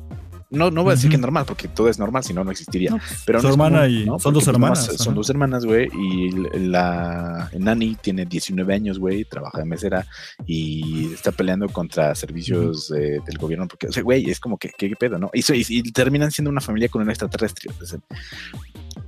no, 0.49 0.71
no 0.71 0.83
voy 0.83 0.93
a 0.93 0.95
decir 0.95 1.11
que 1.11 1.17
normal, 1.17 1.45
porque 1.45 1.67
todo 1.67 1.89
es 1.89 1.99
normal, 1.99 2.23
si 2.23 2.33
no, 2.33 2.43
no 2.43 2.51
existiría. 2.51 2.91
Pues, 2.91 3.23
pero 3.25 3.41
su 3.41 3.47
hermana 3.47 3.87
y 3.87 4.05
son 4.19 4.33
dos 4.33 4.47
hermanas. 4.47 4.85
son 4.97 5.13
dos 5.13 5.29
hermanas, 5.29 5.65
güey, 5.65 5.89
y 5.93 6.31
la 6.57 7.49
Nani 7.57 7.95
tiene 7.95 8.25
19 8.25 8.73
años, 8.73 8.99
güey, 8.99 9.25
trabaja 9.25 9.59
de 9.59 9.65
mesera 9.65 10.07
y 10.45 11.13
está 11.13 11.31
peleando 11.31 11.67
contra 11.69 12.15
servicios 12.15 12.89
del 12.89 13.37
gobierno, 13.39 13.67
porque, 13.67 13.87
o 13.87 13.91
sea, 13.91 14.03
güey, 14.03 14.29
es 14.29 14.39
como 14.39 14.57
que, 14.57 14.71
¿qué, 14.77 14.89
pedo, 14.99 15.19
no? 15.19 15.29
Y, 15.33 15.43
y, 15.49 15.91
terminan 15.91 16.31
siendo 16.31 16.49
una 16.49 16.61
familia 16.61 16.89
con 16.89 17.01
un 17.01 17.09
extraterrestre. 17.09 17.69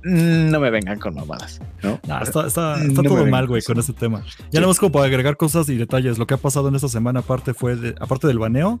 No 0.04 0.60
me 0.60 0.70
vengan 0.70 0.98
con 0.98 1.14
mamadas, 1.14 1.60
¿no? 1.82 2.00
está, 2.22 2.46
está, 2.46 2.76
todo 3.02 3.26
mal, 3.26 3.46
güey, 3.46 3.62
con 3.62 3.78
ese 3.78 3.92
tema. 3.92 4.24
Ya 4.50 4.60
no 4.60 4.66
más 4.66 4.78
como 4.78 4.92
para 4.92 5.06
agregar 5.06 5.36
cosas 5.36 5.68
y 5.68 5.76
detalles. 5.76 6.18
Lo 6.18 6.26
que 6.26 6.34
ha 6.34 6.38
pasado 6.38 6.68
en 6.68 6.74
esta 6.74 6.88
semana, 6.88 7.20
aparte 7.20 7.54
fue, 7.54 7.76
de, 7.76 7.94
aparte 8.00 8.26
del 8.26 8.38
baneo, 8.38 8.80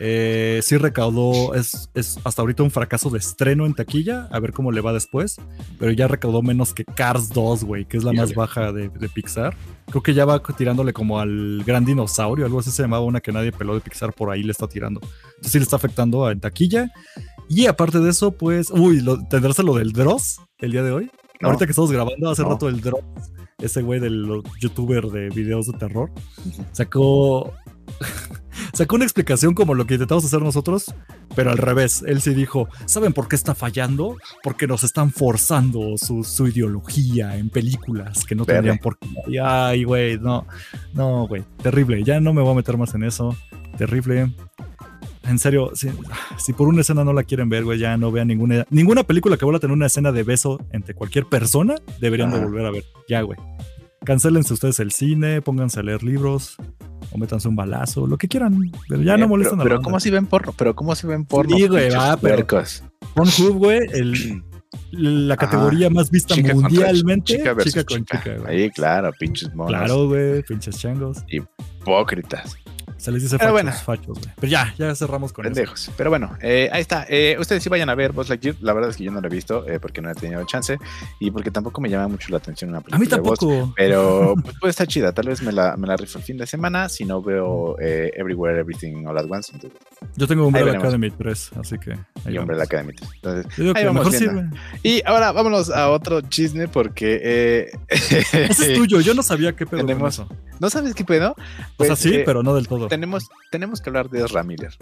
eh, 0.00 0.60
sí 0.62 0.76
recaudó, 0.78 1.54
es, 1.54 1.90
es 1.94 2.18
hasta 2.24 2.42
ahorita 2.42 2.62
un 2.62 2.70
fracaso 2.70 3.10
de 3.10 3.18
estreno 3.18 3.66
en 3.66 3.74
taquilla, 3.74 4.28
a 4.32 4.40
ver 4.40 4.52
cómo 4.52 4.72
le 4.72 4.80
va 4.80 4.92
después, 4.92 5.40
pero 5.78 5.92
ya 5.92 6.08
recaudó 6.08 6.42
menos 6.42 6.72
que 6.72 6.84
Cars 6.84 7.28
2, 7.30 7.64
güey, 7.64 7.84
que 7.84 7.98
es 7.98 8.04
la 8.04 8.12
más 8.12 8.34
baja 8.34 8.72
de, 8.72 8.90
Pixar. 9.12 9.54
Creo 9.90 10.02
que 10.02 10.14
ya 10.14 10.24
va 10.24 10.42
tirándole 10.42 10.92
como 10.92 11.20
al 11.20 11.62
gran 11.66 11.84
dinosaurio, 11.84 12.46
algo 12.46 12.60
así 12.60 12.70
se 12.70 12.82
llamaba 12.82 13.04
una 13.04 13.20
que 13.20 13.32
nadie 13.32 13.52
peló 13.52 13.74
de 13.74 13.80
Pixar, 13.80 14.12
por 14.12 14.30
ahí 14.30 14.42
le 14.42 14.52
está 14.52 14.66
tirando. 14.66 15.00
Entonces 15.02 15.52
sí 15.52 15.58
le 15.58 15.64
está 15.64 15.76
afectando 15.76 16.30
en 16.30 16.40
taquilla. 16.40 16.90
Y 17.54 17.66
aparte 17.66 18.00
de 18.00 18.08
eso, 18.08 18.32
pues, 18.32 18.70
uy, 18.70 19.02
lo, 19.02 19.22
tendrás 19.28 19.58
lo 19.58 19.74
del 19.74 19.92
Dross 19.92 20.40
el 20.58 20.72
día 20.72 20.82
de 20.82 20.90
hoy. 20.90 21.10
Ahorita 21.42 21.66
que 21.66 21.72
estamos 21.72 21.92
grabando 21.92 22.30
hace 22.30 22.42
rato 22.42 22.66
el 22.66 22.80
Dross, 22.80 23.02
ese 23.58 23.82
güey 23.82 24.00
del 24.00 24.42
youtuber 24.58 25.04
de 25.08 25.28
videos 25.28 25.66
de 25.66 25.74
terror, 25.74 26.10
sacó 26.72 27.52
sacó 28.72 28.96
una 28.96 29.04
explicación 29.04 29.52
como 29.52 29.74
lo 29.74 29.86
que 29.86 29.94
intentamos 29.94 30.24
hacer 30.24 30.40
nosotros, 30.40 30.94
pero 31.36 31.50
al 31.50 31.58
revés. 31.58 32.02
Él 32.06 32.22
sí 32.22 32.32
dijo, 32.32 32.68
¿saben 32.86 33.12
por 33.12 33.28
qué 33.28 33.36
está 33.36 33.54
fallando? 33.54 34.16
Porque 34.42 34.66
nos 34.66 34.82
están 34.82 35.10
forzando 35.10 35.98
su, 35.98 36.46
ideología 36.46 37.36
en 37.36 37.50
películas 37.50 38.24
que 38.24 38.34
no 38.34 38.46
tendrían 38.46 38.78
por 38.78 38.96
qué. 38.98 39.40
Ay, 39.42 39.84
güey, 39.84 40.18
no, 40.18 40.46
no, 40.94 41.26
güey, 41.28 41.44
terrible. 41.62 42.02
Ya 42.02 42.18
no 42.18 42.32
me 42.32 42.40
voy 42.40 42.52
a 42.52 42.56
meter 42.56 42.78
más 42.78 42.94
en 42.94 43.02
eso. 43.02 43.36
Terrible. 43.76 44.32
En 45.24 45.38
serio, 45.38 45.70
si, 45.74 46.52
por 46.52 46.68
una 46.68 46.80
escena 46.80 47.04
no 47.04 47.12
la 47.12 47.22
quieren 47.22 47.48
ver, 47.48 47.64
güey, 47.64 47.78
ya 47.78 47.96
no 47.96 48.10
vean 48.10 48.28
ninguna, 48.28 48.66
ninguna 48.70 49.04
película 49.04 49.36
que 49.36 49.44
vuelva 49.44 49.58
a 49.58 49.60
tener 49.60 49.74
una 49.74 49.86
escena 49.86 50.10
de 50.12 50.22
beso 50.24 50.60
entre 50.72 50.94
cualquier 50.94 51.26
persona, 51.26 51.76
deberían 52.00 52.32
de 52.32 52.40
volver 52.40 52.66
a 52.66 52.70
ver. 52.70 52.84
Ya, 53.08 53.22
güey. 53.22 53.38
Cancelense 54.04 54.52
ustedes 54.52 54.80
el 54.80 54.90
cine, 54.90 55.40
pónganse 55.42 55.78
a 55.78 55.84
leer 55.84 56.02
libros, 56.02 56.56
o 57.12 57.18
métanse 57.18 57.46
un 57.46 57.54
balazo, 57.54 58.06
lo 58.06 58.18
que 58.18 58.26
quieran, 58.26 58.72
pero 58.88 59.02
ya 59.02 59.16
no 59.16 59.28
molestan 59.28 59.58
pero, 59.58 59.76
a 59.76 59.78
Pero 59.78 59.82
¿cómo 59.82 60.00
si 60.00 60.10
ven 60.10 60.26
porno? 60.26 60.52
Pero 60.56 60.74
¿cómo 60.74 60.94
si 60.96 61.06
ven 61.06 61.24
porno? 61.24 61.56
Sí, 61.56 61.68
güey, 61.68 61.90
va, 61.90 62.16
pero 62.16 62.44
Pornhub, 63.14 63.58
güey, 63.58 63.80
el, 63.92 64.42
la 64.90 65.36
categoría 65.36 65.90
más 65.90 66.10
vista 66.10 66.34
mundialmente. 66.36 67.36
chica, 67.36 67.56
chica, 67.62 67.84
con 67.84 68.04
chica, 68.04 68.36
güey. 68.38 68.62
Ahí, 68.62 68.70
claro, 68.70 69.12
pinches 69.18 69.54
monos. 69.54 69.70
Claro, 69.70 70.08
güey, 70.08 70.42
pinches 70.42 70.78
changos. 70.78 71.24
Hipócritas. 71.28 72.56
Se 73.02 73.10
les 73.10 73.20
dice 73.20 73.36
fachos, 73.36 73.82
fachos, 73.82 74.18
güey. 74.20 74.32
Pero 74.36 74.48
ya, 74.48 74.72
ya 74.78 74.94
cerramos 74.94 75.32
con 75.32 75.42
Pendejos. 75.42 75.90
Pero 75.96 76.08
bueno, 76.08 76.36
eh, 76.40 76.70
ahí 76.72 76.80
está. 76.80 77.04
Eh, 77.08 77.36
ustedes 77.36 77.60
sí 77.60 77.68
vayan 77.68 77.90
a 77.90 77.96
ver 77.96 78.12
Boss 78.12 78.28
Lightyear. 78.28 78.54
La 78.60 78.72
verdad 78.74 78.90
es 78.90 78.96
que 78.96 79.02
yo 79.02 79.10
no 79.10 79.20
lo 79.20 79.26
he 79.26 79.30
visto 79.30 79.66
eh, 79.66 79.80
porque 79.80 80.00
no 80.00 80.08
he 80.08 80.14
tenido 80.14 80.44
chance 80.46 80.78
y 81.18 81.32
porque 81.32 81.50
tampoco 81.50 81.80
me 81.80 81.90
llama 81.90 82.06
mucho 82.06 82.28
la 82.30 82.36
atención 82.36 82.70
una 82.70 82.80
película. 82.80 82.98
A 82.98 83.00
mí 83.00 83.08
tampoco. 83.08 83.74
pero 83.74 84.36
pues, 84.44 84.56
puede 84.60 84.70
estar 84.70 84.86
chida. 84.86 85.10
Tal 85.10 85.26
vez 85.26 85.42
me 85.42 85.50
la, 85.50 85.76
me 85.76 85.88
la 85.88 85.96
rifo 85.96 86.18
el 86.18 86.24
fin 86.24 86.36
de 86.36 86.46
semana 86.46 86.88
si 86.88 87.04
no 87.04 87.20
veo 87.20 87.76
Everywhere, 87.80 88.60
Everything 88.60 89.04
All 89.04 89.18
at 89.18 89.26
Once. 89.28 89.52
yo 90.14 90.28
tengo 90.28 90.46
Umbrella 90.46 90.78
Academy 90.78 91.10
3, 91.10 91.50
así 91.58 91.78
que. 91.78 91.98
Y 92.30 92.38
Umbrella 92.38 92.62
Academy 92.62 92.92
3. 92.92 93.10
Entonces, 93.16 93.74
ahí 93.74 93.84
vamos 93.84 94.14
y 94.84 95.02
ahora 95.04 95.32
vámonos 95.32 95.70
a 95.70 95.90
otro 95.90 96.20
chisme 96.20 96.68
porque. 96.68 97.68
Ese 97.88 98.44
es 98.48 98.74
tuyo. 98.74 99.00
Yo 99.00 99.12
no 99.12 99.24
sabía 99.24 99.54
qué 99.54 99.66
pedo. 99.66 99.80
Tenemos, 99.80 100.22
¿No 100.60 100.70
sabes 100.70 100.94
qué 100.94 101.04
pedo? 101.04 101.34
Pues, 101.76 101.90
o 101.90 101.96
sea, 101.96 102.12
sí, 102.12 102.22
pero 102.24 102.44
no 102.44 102.54
del 102.54 102.68
todo. 102.68 102.88
Tenemos, 102.92 103.30
tenemos 103.50 103.80
que 103.80 103.88
hablar 103.88 104.10
de 104.10 104.22
Ezra 104.22 104.42
Miller. 104.42 104.76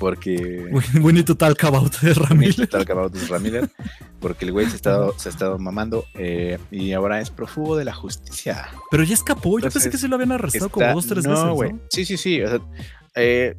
Porque. 0.00 0.68
We, 1.00 1.12
need 1.12 1.26
to 1.26 1.36
talk 1.36 1.62
about 1.62 1.94
Ezra 2.02 2.34
Miller. 2.34 2.66
talk 2.66 2.90
about 2.90 3.14
Miller. 3.40 3.70
Porque 4.18 4.44
el 4.44 4.50
güey 4.50 4.66
se 4.66 4.72
ha 4.72 4.74
estado, 4.74 5.14
se 5.16 5.28
ha 5.28 5.30
estado 5.30 5.60
mamando 5.60 6.06
eh, 6.14 6.58
y 6.72 6.90
ahora 6.94 7.20
es 7.20 7.30
prófugo 7.30 7.76
de 7.76 7.84
la 7.84 7.94
justicia. 7.94 8.66
Pero 8.90 9.04
ya 9.04 9.14
escapó. 9.14 9.60
Yo 9.60 9.70
pensé 9.70 9.90
que 9.90 9.96
se 9.96 10.08
lo 10.08 10.16
habían 10.16 10.32
arrestado 10.32 10.70
como 10.70 10.92
dos, 10.92 11.06
tres 11.06 11.24
veces. 11.24 11.48
Güey. 11.50 11.76
Sí, 11.88 12.04
sí, 12.04 12.16
sí. 12.16 12.40
Eh, 13.14 13.54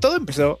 todo 0.00 0.16
empezó. 0.16 0.60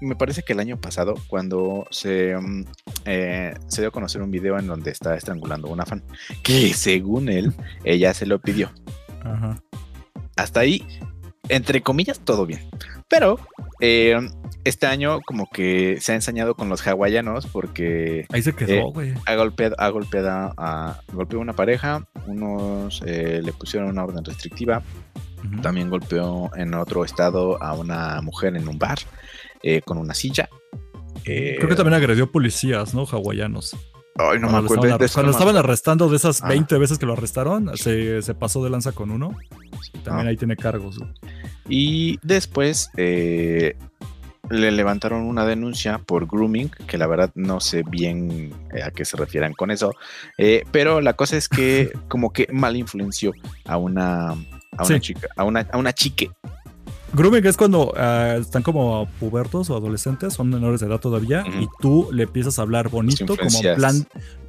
Me 0.00 0.16
parece 0.16 0.42
que 0.42 0.54
el 0.54 0.58
año 0.58 0.80
pasado, 0.80 1.14
cuando 1.28 1.86
se. 1.92 2.36
Mm, 2.36 2.64
eh, 3.04 3.54
se 3.68 3.80
dio 3.80 3.90
a 3.90 3.92
conocer 3.92 4.22
un 4.22 4.32
video 4.32 4.58
en 4.58 4.66
donde 4.66 4.90
está 4.90 5.14
estrangulando 5.14 5.68
a 5.68 5.70
una 5.70 5.86
fan, 5.86 6.02
que 6.42 6.74
según 6.74 7.28
él, 7.28 7.54
ella 7.84 8.12
se 8.12 8.26
lo 8.26 8.40
pidió. 8.40 8.72
Hasta 10.36 10.60
ahí, 10.60 10.86
entre 11.48 11.82
comillas, 11.82 12.20
todo 12.20 12.46
bien. 12.46 12.60
Pero 13.08 13.38
eh, 13.80 14.16
este 14.64 14.86
año 14.86 15.20
como 15.26 15.48
que 15.50 15.98
se 16.00 16.12
ha 16.12 16.14
ensañado 16.14 16.54
con 16.54 16.68
los 16.68 16.86
hawaianos 16.86 17.46
porque... 17.46 18.26
Ahí 18.30 18.42
se 18.42 18.54
quedó, 18.54 18.72
eh, 18.72 18.90
güey. 18.92 19.14
ha 19.26 19.34
golpeado, 19.34 19.76
ha 19.78 19.88
golpeado 19.88 20.54
a, 20.56 21.00
golpeó 21.12 21.40
una 21.40 21.54
pareja, 21.54 22.06
unos 22.26 23.02
le 23.02 23.52
pusieron 23.52 23.88
una 23.88 24.04
orden 24.04 24.24
restrictiva, 24.24 24.82
también 25.62 25.90
golpeó 25.90 26.50
en 26.56 26.74
otro 26.74 27.04
estado 27.04 27.62
a 27.62 27.74
una 27.74 28.20
mujer 28.22 28.56
en 28.56 28.68
un 28.68 28.78
bar 28.78 28.98
con 29.84 29.98
una 29.98 30.14
silla 30.14 30.48
Creo 31.26 31.68
que 31.68 31.74
también 31.74 31.94
agredió 31.94 32.30
policías, 32.30 32.94
¿no? 32.94 33.04
Hawaianos. 33.04 33.76
Ay, 34.18 34.38
no 34.38 34.48
me 34.50 34.58
acuerdo. 34.58 34.98
cuando 35.12 35.30
estaban 35.30 35.56
arrestando 35.56 36.08
de 36.08 36.16
esas 36.16 36.40
20 36.42 36.74
ah. 36.74 36.78
veces 36.78 36.98
que 36.98 37.06
lo 37.06 37.12
arrestaron, 37.12 37.76
se, 37.76 38.34
pasó 38.38 38.62
de 38.64 38.70
lanza 38.70 38.92
con 38.92 39.10
uno. 39.10 39.36
también 40.02 40.26
ah. 40.26 40.30
ahí 40.30 40.36
tiene 40.36 40.56
cargos. 40.56 40.98
Y 41.68 42.18
después 42.22 42.90
eh, 42.96 43.76
le 44.50 44.70
levantaron 44.70 45.22
una 45.22 45.44
denuncia 45.44 45.98
por 45.98 46.26
grooming, 46.26 46.70
que 46.86 46.98
la 46.98 47.06
verdad 47.06 47.30
no 47.34 47.60
sé 47.60 47.82
bien 47.82 48.52
eh, 48.74 48.82
a 48.82 48.90
qué 48.90 49.04
se 49.04 49.16
refieran 49.16 49.52
con 49.52 49.70
eso. 49.70 49.92
Eh, 50.38 50.64
pero 50.70 51.00
la 51.00 51.14
cosa 51.14 51.36
es 51.36 51.48
que 51.48 51.90
como 52.08 52.32
que 52.32 52.48
mal 52.52 52.76
influenció 52.76 53.32
a 53.64 53.76
una, 53.76 54.30
a 54.30 54.84
una 54.84 55.00
chica, 55.00 55.28
a 55.36 55.44
una, 55.44 55.66
a 55.70 55.78
una 55.78 55.92
chique 55.92 56.30
Grooming 57.16 57.46
es 57.46 57.56
cuando 57.56 57.94
ah, 57.96 58.36
están 58.38 58.62
como 58.62 59.08
pubertos 59.18 59.70
o 59.70 59.76
adolescentes, 59.76 60.34
son 60.34 60.50
menores 60.50 60.80
de 60.80 60.86
edad 60.86 61.00
todavía, 61.00 61.44
y 61.58 61.66
tú 61.80 62.08
le 62.12 62.24
empiezas 62.24 62.58
a 62.58 62.62
hablar 62.62 62.90
bonito, 62.90 63.38
como 63.38 63.58
en 63.62 63.74
plan. 63.74 64.06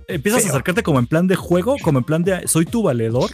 Empiezas 0.10 0.46
a 0.46 0.50
acercarte 0.50 0.84
como 0.84 1.00
en 1.00 1.08
plan 1.08 1.28
de 1.28 1.36
juego, 1.36 1.78
como 1.82 2.00
en 2.00 2.04
plan 2.04 2.24
de 2.24 2.46
soy 2.46 2.66
tu 2.66 2.84
valedor, 2.84 3.32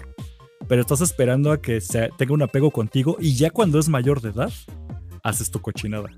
pero 0.67 0.81
estás 0.81 1.01
esperando 1.01 1.51
a 1.51 1.59
que 1.59 1.81
se 1.81 2.09
tenga 2.15 2.35
un 2.35 2.43
apego 2.43 2.69
contigo, 2.69 3.17
y 3.19 3.35
ya 3.35 3.49
cuando 3.49 3.79
es 3.79 3.89
mayor 3.89 4.21
de 4.21 4.29
edad, 4.29 4.53
haces 5.23 5.49
tu 5.49 5.59
cochinada 5.59 6.09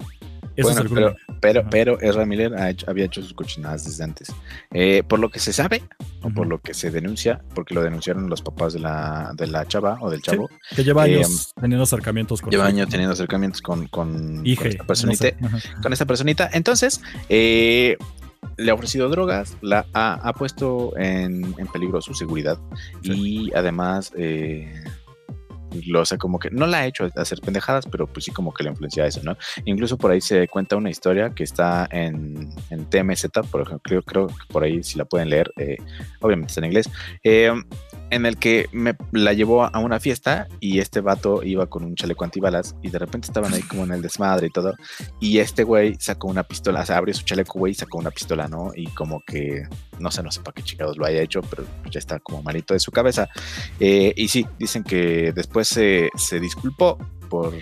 pero, 0.55 1.15
pero, 1.41 1.69
pero, 1.69 2.01
Ezra 2.01 2.25
Miller 2.25 2.53
había 2.87 3.05
hecho 3.05 3.21
sus 3.21 3.33
cochinadas 3.33 3.85
desde 3.85 4.03
antes. 4.03 4.31
Eh, 4.71 5.03
por 5.07 5.19
lo 5.19 5.29
que 5.29 5.39
se 5.39 5.53
sabe, 5.53 5.83
o 6.21 6.29
por 6.29 6.47
lo 6.47 6.59
que 6.59 6.73
se 6.73 6.91
denuncia, 6.91 7.41
porque 7.53 7.73
lo 7.73 7.81
denunciaron 7.81 8.29
los 8.29 8.41
papás 8.41 8.73
de 8.73 8.79
la, 8.79 9.31
de 9.35 9.47
la 9.47 9.65
chava 9.67 9.97
o 10.01 10.09
del 10.09 10.21
chavo. 10.21 10.49
que 10.75 10.83
lleva 10.83 11.07
eh, 11.07 11.15
años 11.15 11.53
teniendo 11.59 11.83
acercamientos 11.83 12.41
con 12.41 12.51
Lleva 12.51 12.65
años 12.65 12.89
teniendo 12.89 13.13
acercamientos 13.13 13.61
con, 13.61 13.87
con, 13.87 14.43
esta 14.45 14.83
personita. 14.83 15.27
con 15.81 15.93
esta 15.93 16.05
personita. 16.05 16.49
Entonces, 16.53 17.01
eh, 17.29 17.97
le 18.57 18.71
ha 18.71 18.73
ofrecido 18.73 19.09
drogas, 19.09 19.57
la 19.61 19.85
ha, 19.93 20.31
puesto 20.33 20.93
en, 20.97 21.53
peligro 21.73 22.01
su 22.01 22.13
seguridad 22.13 22.57
y 23.01 23.51
además 23.53 24.11
lo 25.85 26.05
sé 26.05 26.17
como 26.17 26.39
que 26.39 26.49
no 26.51 26.67
la 26.67 26.79
ha 26.79 26.85
hecho 26.85 27.09
hacer 27.15 27.39
pendejadas, 27.41 27.85
pero 27.85 28.07
pues 28.07 28.25
sí 28.25 28.31
como 28.31 28.53
que 28.53 28.63
le 28.63 28.69
influencia 28.69 29.05
eso, 29.05 29.21
¿no? 29.23 29.37
Incluso 29.65 29.97
por 29.97 30.11
ahí 30.11 30.21
se 30.21 30.47
cuenta 30.47 30.75
una 30.75 30.89
historia 30.89 31.31
que 31.31 31.43
está 31.43 31.87
en, 31.91 32.49
en 32.69 32.85
TMZ, 32.85 33.25
por 33.51 33.61
ejemplo, 33.61 33.79
creo, 33.83 34.01
creo 34.03 34.27
que 34.27 34.45
por 34.49 34.63
ahí 34.63 34.83
si 34.83 34.97
la 34.97 35.05
pueden 35.05 35.29
leer, 35.29 35.51
eh, 35.57 35.77
obviamente 36.21 36.51
está 36.51 36.61
en 36.61 36.65
inglés, 36.65 36.89
eh, 37.23 37.51
en 38.09 38.25
el 38.25 38.37
que 38.37 38.67
me 38.71 38.95
la 39.11 39.33
llevó 39.33 39.65
a 39.65 39.79
una 39.79 39.99
fiesta 39.99 40.47
y 40.59 40.79
este 40.79 41.01
vato 41.01 41.43
iba 41.43 41.67
con 41.67 41.83
un 41.83 41.95
chaleco 41.95 42.23
antibalas 42.23 42.75
y 42.81 42.89
de 42.89 42.99
repente 42.99 43.27
estaban 43.27 43.53
ahí 43.53 43.61
como 43.63 43.83
en 43.83 43.91
el 43.91 44.01
desmadre 44.01 44.47
y 44.47 44.49
todo 44.49 44.73
y 45.19 45.39
este 45.39 45.63
güey 45.63 45.95
sacó 45.99 46.27
una 46.27 46.43
pistola, 46.43 46.85
o 46.87 46.93
abrió 46.93 47.13
su 47.13 47.23
chaleco 47.23 47.59
güey 47.59 47.71
y 47.71 47.75
sacó 47.75 47.97
una 47.97 48.11
pistola, 48.11 48.47
¿no? 48.47 48.71
Y 48.75 48.87
como 48.87 49.21
que 49.25 49.67
no 49.99 50.11
sé, 50.11 50.23
no 50.23 50.31
sé 50.31 50.41
para 50.41 50.53
qué 50.53 50.63
chingados 50.63 50.97
lo 50.97 51.05
haya 51.05 51.21
hecho, 51.21 51.41
pero 51.41 51.65
ya 51.89 51.99
está 51.99 52.19
como 52.19 52.41
malito 52.43 52.73
de 52.73 52.79
su 52.79 52.91
cabeza. 52.91 53.29
Eh, 53.79 54.13
y 54.15 54.27
sí, 54.27 54.45
dicen 54.59 54.83
que 54.83 55.31
después 55.33 55.67
se, 55.67 56.09
se 56.15 56.39
disculpó 56.39 56.97
por, 57.29 57.53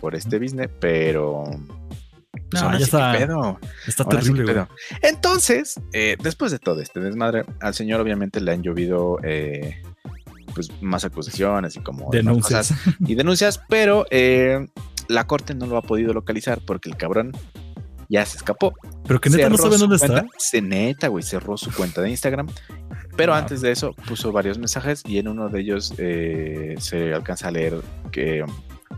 por 0.00 0.14
este 0.14 0.38
business, 0.38 0.70
pero 0.80 1.44
pues 2.50 2.62
no, 2.62 2.78
ya 2.78 2.84
está, 2.84 3.58
está 3.86 4.04
terrible. 4.04 4.66
Entonces, 5.02 5.80
eh, 5.92 6.16
después 6.22 6.52
de 6.52 6.58
todo 6.58 6.80
este 6.80 7.00
desmadre, 7.00 7.44
al 7.60 7.74
señor 7.74 8.00
obviamente 8.00 8.40
le 8.40 8.52
han 8.52 8.62
llovido 8.62 9.18
eh, 9.24 9.82
pues 10.54 10.70
más 10.80 11.04
acusaciones 11.04 11.76
y 11.76 11.80
como 11.80 12.10
denuncias 12.10 12.72
y 13.00 13.14
denuncias, 13.14 13.60
pero 13.68 14.06
eh, 14.10 14.68
la 15.08 15.26
corte 15.26 15.54
no 15.54 15.66
lo 15.66 15.76
ha 15.76 15.82
podido 15.82 16.12
localizar 16.12 16.60
porque 16.64 16.88
el 16.88 16.96
cabrón 16.96 17.32
ya 18.08 18.24
se 18.24 18.36
escapó. 18.36 18.74
Pero 19.06 19.20
que 19.20 19.30
neta 19.30 19.48
no 19.48 19.56
sabe 19.56 19.78
dónde 19.78 19.96
está. 19.96 20.24
Se 20.38 20.62
neta, 20.62 21.08
güey, 21.08 21.24
cerró 21.24 21.56
su 21.56 21.72
cuenta 21.72 22.00
de 22.02 22.10
Instagram. 22.10 22.48
Pero 23.16 23.34
antes 23.34 23.60
de 23.60 23.72
eso 23.72 23.92
puso 24.06 24.30
varios 24.30 24.58
mensajes 24.58 25.02
y 25.04 25.18
en 25.18 25.26
uno 25.26 25.48
de 25.48 25.60
ellos 25.60 25.92
se 25.96 27.14
alcanza 27.14 27.48
a 27.48 27.50
leer 27.50 27.80
que 28.12 28.44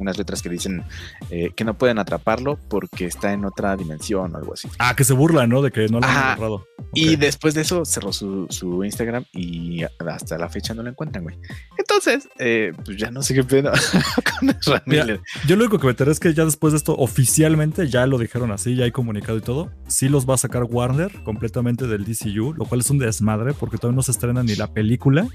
unas 0.01 0.19
letras 0.19 0.43
que 0.43 0.49
dicen 0.49 0.85
eh, 1.31 1.51
que 1.55 1.65
no 1.65 1.77
pueden 1.77 1.99
atraparlo 1.99 2.59
porque 2.69 3.07
está 3.07 3.33
en 3.33 3.45
otra 3.45 3.77
dimensión 3.77 4.35
o 4.35 4.39
algo 4.39 4.55
así. 4.55 4.69
Ah, 4.79 4.95
que 4.97 5.05
se 5.05 5.13
burla, 5.13 5.47
¿no? 5.47 5.63
De 5.63 5.71
que 5.71 5.89
no 5.89 6.01
lo 6.01 6.07
han 6.07 6.17
agarrado. 6.17 6.67
Y 6.95 7.17
después 7.17 7.55
de 7.55 7.63
eso 7.63 7.85
cerró 7.85 8.13
su, 8.13 8.47
su, 8.49 8.85
Instagram 8.85 9.25
y 9.33 9.83
hasta 9.83 10.39
la 10.39 10.49
fecha 10.49 10.75
no 10.75 10.83
lo 10.83 10.91
encuentran, 10.91 11.25
güey. 11.25 11.39
Entonces, 11.77 12.29
eh, 12.39 12.73
pues 12.85 12.97
ya 12.97 13.11
no 13.11 13.23
sé 13.23 13.35
qué 13.35 13.45
pedo 13.45 13.73
con 14.41 14.83
Mira, 14.87 15.07
Yo 15.47 15.57
lo 15.57 15.65
único 15.65 15.79
que 15.79 15.85
me 15.85 15.91
enteré 15.91 16.13
es 16.13 16.21
que 16.21 16.33
ya 16.35 16.45
después 16.45 16.73
de 16.73 16.79
esto, 16.79 16.97
oficialmente 16.97 17.89
ya 17.89 18.07
lo 18.07 18.19
dijeron 18.19 18.53
así, 18.53 18.75
ya 18.75 18.85
hay 18.85 18.93
comunicado 18.93 19.39
y 19.39 19.43
todo. 19.43 19.71
Sí 19.87 20.09
los 20.09 20.29
va 20.29 20.35
a 20.35 20.39
sacar 20.39 20.65
Warner 20.65 21.13
completamente 21.25 21.87
del 21.87 22.05
DCU, 22.05 22.55
lo 22.55 22.65
cual 22.65 22.81
es 22.81 22.91
un 22.91 22.99
desmadre 22.99 23.53
porque 23.53 23.77
todavía 23.77 23.97
no 23.97 24.03
se 24.03 24.13
estrena 24.13 24.43
ni 24.43 24.55
la 24.55 24.73
película. 24.73 25.27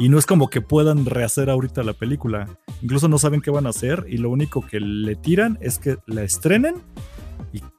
Y 0.00 0.08
no 0.08 0.18
es 0.18 0.26
como 0.26 0.48
que 0.48 0.60
puedan 0.60 1.06
rehacer 1.06 1.50
ahorita 1.50 1.82
la 1.82 1.92
película. 1.92 2.48
Incluso 2.82 3.08
no 3.08 3.18
saben 3.18 3.40
qué 3.40 3.50
van 3.50 3.66
a 3.66 3.70
hacer 3.70 4.06
y 4.08 4.18
lo 4.18 4.30
único 4.30 4.64
que 4.66 4.80
le 4.80 5.16
tiran 5.16 5.58
es 5.60 5.78
que 5.78 5.98
la 6.06 6.22
estrenen 6.22 6.76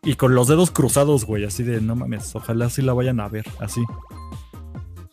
y, 0.03 0.15
con 0.15 0.35
los 0.35 0.47
dedos 0.47 0.71
cruzados, 0.71 1.25
güey, 1.25 1.45
así 1.45 1.63
de 1.63 1.81
no 1.81 1.95
mames, 1.95 2.35
ojalá 2.35 2.69
sí 2.69 2.81
la 2.81 2.93
vayan 2.93 3.19
a 3.19 3.27
ver, 3.27 3.45
así. 3.59 3.81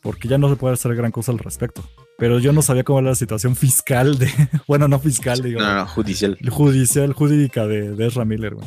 Porque 0.02 0.28
ya 0.28 0.38
no 0.38 0.48
se 0.48 0.56
puede 0.56 0.74
hacer 0.74 0.94
gran 0.94 1.12
cosa 1.12 1.32
al 1.32 1.38
respecto. 1.38 1.82
Pero 2.18 2.38
yo 2.38 2.52
no 2.52 2.60
sabía 2.60 2.84
cómo 2.84 2.98
era 3.00 3.10
la 3.10 3.14
situación 3.14 3.56
fiscal 3.56 4.18
de. 4.18 4.30
Bueno, 4.66 4.88
no 4.88 4.98
fiscal, 4.98 5.42
digo. 5.42 5.60
No, 5.60 5.74
no, 5.74 5.86
judicial. 5.86 6.38
Judicial, 6.48 7.12
jurídica 7.12 7.66
de, 7.66 7.92
de 7.92 8.06
Ezra 8.06 8.24
Miller, 8.24 8.54
güey. 8.54 8.66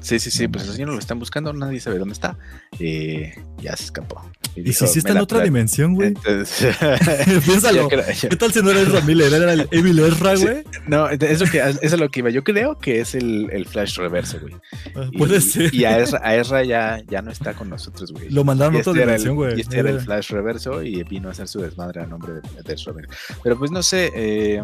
Sí, 0.00 0.18
sí, 0.18 0.30
sí, 0.30 0.48
pues 0.48 0.66
el 0.66 0.72
señor 0.72 0.90
lo 0.90 0.98
están 0.98 1.18
buscando, 1.18 1.52
nadie 1.52 1.80
sabe 1.80 1.98
dónde 1.98 2.14
está. 2.14 2.36
Eh, 2.78 3.34
ya 3.60 3.76
se 3.76 3.84
escapó. 3.84 4.30
Y, 4.54 4.72
si 4.72 4.86
sí 4.86 4.98
está 4.98 5.12
en 5.12 5.18
otra 5.18 5.40
dimensión, 5.42 5.94
güey. 5.94 6.14
Piénsalo. 7.44 7.88
¿Qué 7.88 8.36
tal 8.36 8.52
si 8.52 8.62
no 8.62 8.70
era 8.70 8.80
Ezra 8.80 9.00
Miller? 9.02 9.32
Era 9.32 9.52
el 9.52 9.68
Evil 9.70 9.98
Ezra, 10.00 10.36
güey. 10.36 10.64
No, 10.86 11.08
eso, 11.08 11.44
que, 11.44 11.58
eso 11.58 11.78
es 11.80 11.98
lo 11.98 12.08
que 12.08 12.20
iba. 12.20 12.30
Yo 12.30 12.42
creo 12.44 12.78
que 12.78 13.00
es 13.00 13.14
el, 13.14 13.48
el 13.52 13.66
Flash 13.66 13.98
reverso, 13.98 14.38
güey. 14.40 14.54
Ah, 14.96 15.10
puede 15.16 15.40
ser. 15.40 15.72
Y 15.74 15.84
a 15.84 15.98
Ezra, 15.98 16.20
a 16.22 16.36
Ezra, 16.36 16.64
ya, 16.64 17.02
ya 17.08 17.22
no 17.22 17.30
está 17.30 17.54
con 17.54 17.68
nosotros, 17.68 18.12
güey. 18.12 18.30
Lo 18.30 18.44
mandaron 18.44 18.76
a 18.76 18.78
otra 18.78 18.92
este 18.92 19.00
dimensión, 19.00 19.36
güey. 19.36 19.58
Y 19.58 19.60
este 19.60 19.78
era 19.78 19.90
el 19.90 20.00
Flash 20.00 20.30
reverso 20.30 20.82
y 20.82 21.02
vino 21.04 21.28
a 21.28 21.32
hacer 21.32 21.48
su 21.48 21.60
desmadre 21.60 22.02
a 22.02 22.06
nombre 22.06 22.34
de, 22.34 22.40
de 22.62 22.74
Ezra 22.74 22.92
Miller. 22.92 23.10
Pero 23.42 23.58
pues 23.58 23.70
no 23.70 23.82
sé, 23.82 24.10
eh, 24.14 24.62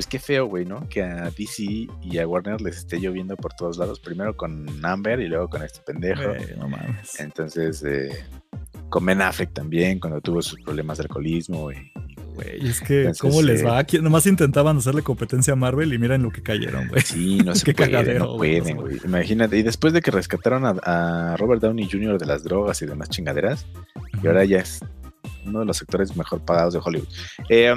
pues 0.00 0.06
qué 0.06 0.18
feo, 0.18 0.46
güey, 0.46 0.64
¿no? 0.64 0.88
Que 0.88 1.02
a 1.02 1.30
DC 1.30 1.62
y 2.00 2.18
a 2.18 2.26
Warner 2.26 2.58
les 2.62 2.78
esté 2.78 2.98
lloviendo 2.98 3.36
por 3.36 3.52
todos 3.52 3.76
lados. 3.76 4.00
Primero 4.00 4.34
con 4.34 4.66
Amber 4.82 5.20
y 5.20 5.28
luego 5.28 5.50
con 5.50 5.62
este 5.62 5.80
pendejo. 5.82 6.22
no 6.56 6.68
mames. 6.70 7.20
Entonces, 7.20 7.84
eh, 7.84 8.08
con 8.88 9.04
Ben 9.04 9.20
Affleck 9.20 9.52
también, 9.52 10.00
cuando 10.00 10.22
tuvo 10.22 10.40
sus 10.40 10.58
problemas 10.62 10.96
de 10.96 11.02
alcoholismo. 11.02 11.70
Y, 11.70 11.92
güey, 12.34 12.66
es 12.66 12.80
que, 12.80 13.12
¿cómo 13.20 13.42
les 13.42 13.62
va? 13.62 13.76
Aquí, 13.76 13.98
nomás 13.98 14.24
intentaban 14.24 14.78
hacerle 14.78 15.02
competencia 15.02 15.52
a 15.52 15.56
Marvel 15.56 15.92
y 15.92 15.98
miren 15.98 16.22
lo 16.22 16.30
que 16.30 16.42
cayeron, 16.42 16.88
güey. 16.88 17.02
Sí, 17.02 17.36
no 17.44 17.54
se 17.54 17.74
puede, 17.74 18.18
no 18.18 18.38
pueden, 18.38 18.78
güey. 18.78 19.00
Imagínate, 19.04 19.58
y 19.58 19.62
después 19.62 19.92
de 19.92 20.00
que 20.00 20.10
rescataron 20.10 20.62
a, 20.64 21.36
Robert 21.36 21.60
Downey 21.60 21.90
Jr. 21.92 22.18
de 22.18 22.24
las 22.24 22.42
drogas 22.42 22.80
y 22.80 22.86
demás 22.86 23.10
chingaderas, 23.10 23.66
y 24.22 24.26
ahora 24.26 24.46
ya 24.46 24.60
es 24.60 24.82
uno 25.44 25.60
de 25.60 25.66
los 25.66 25.76
sectores 25.76 26.16
mejor 26.16 26.40
pagados 26.40 26.74
de 26.74 26.80
Hollywood. 26.82 27.08
Eh, 27.48 27.74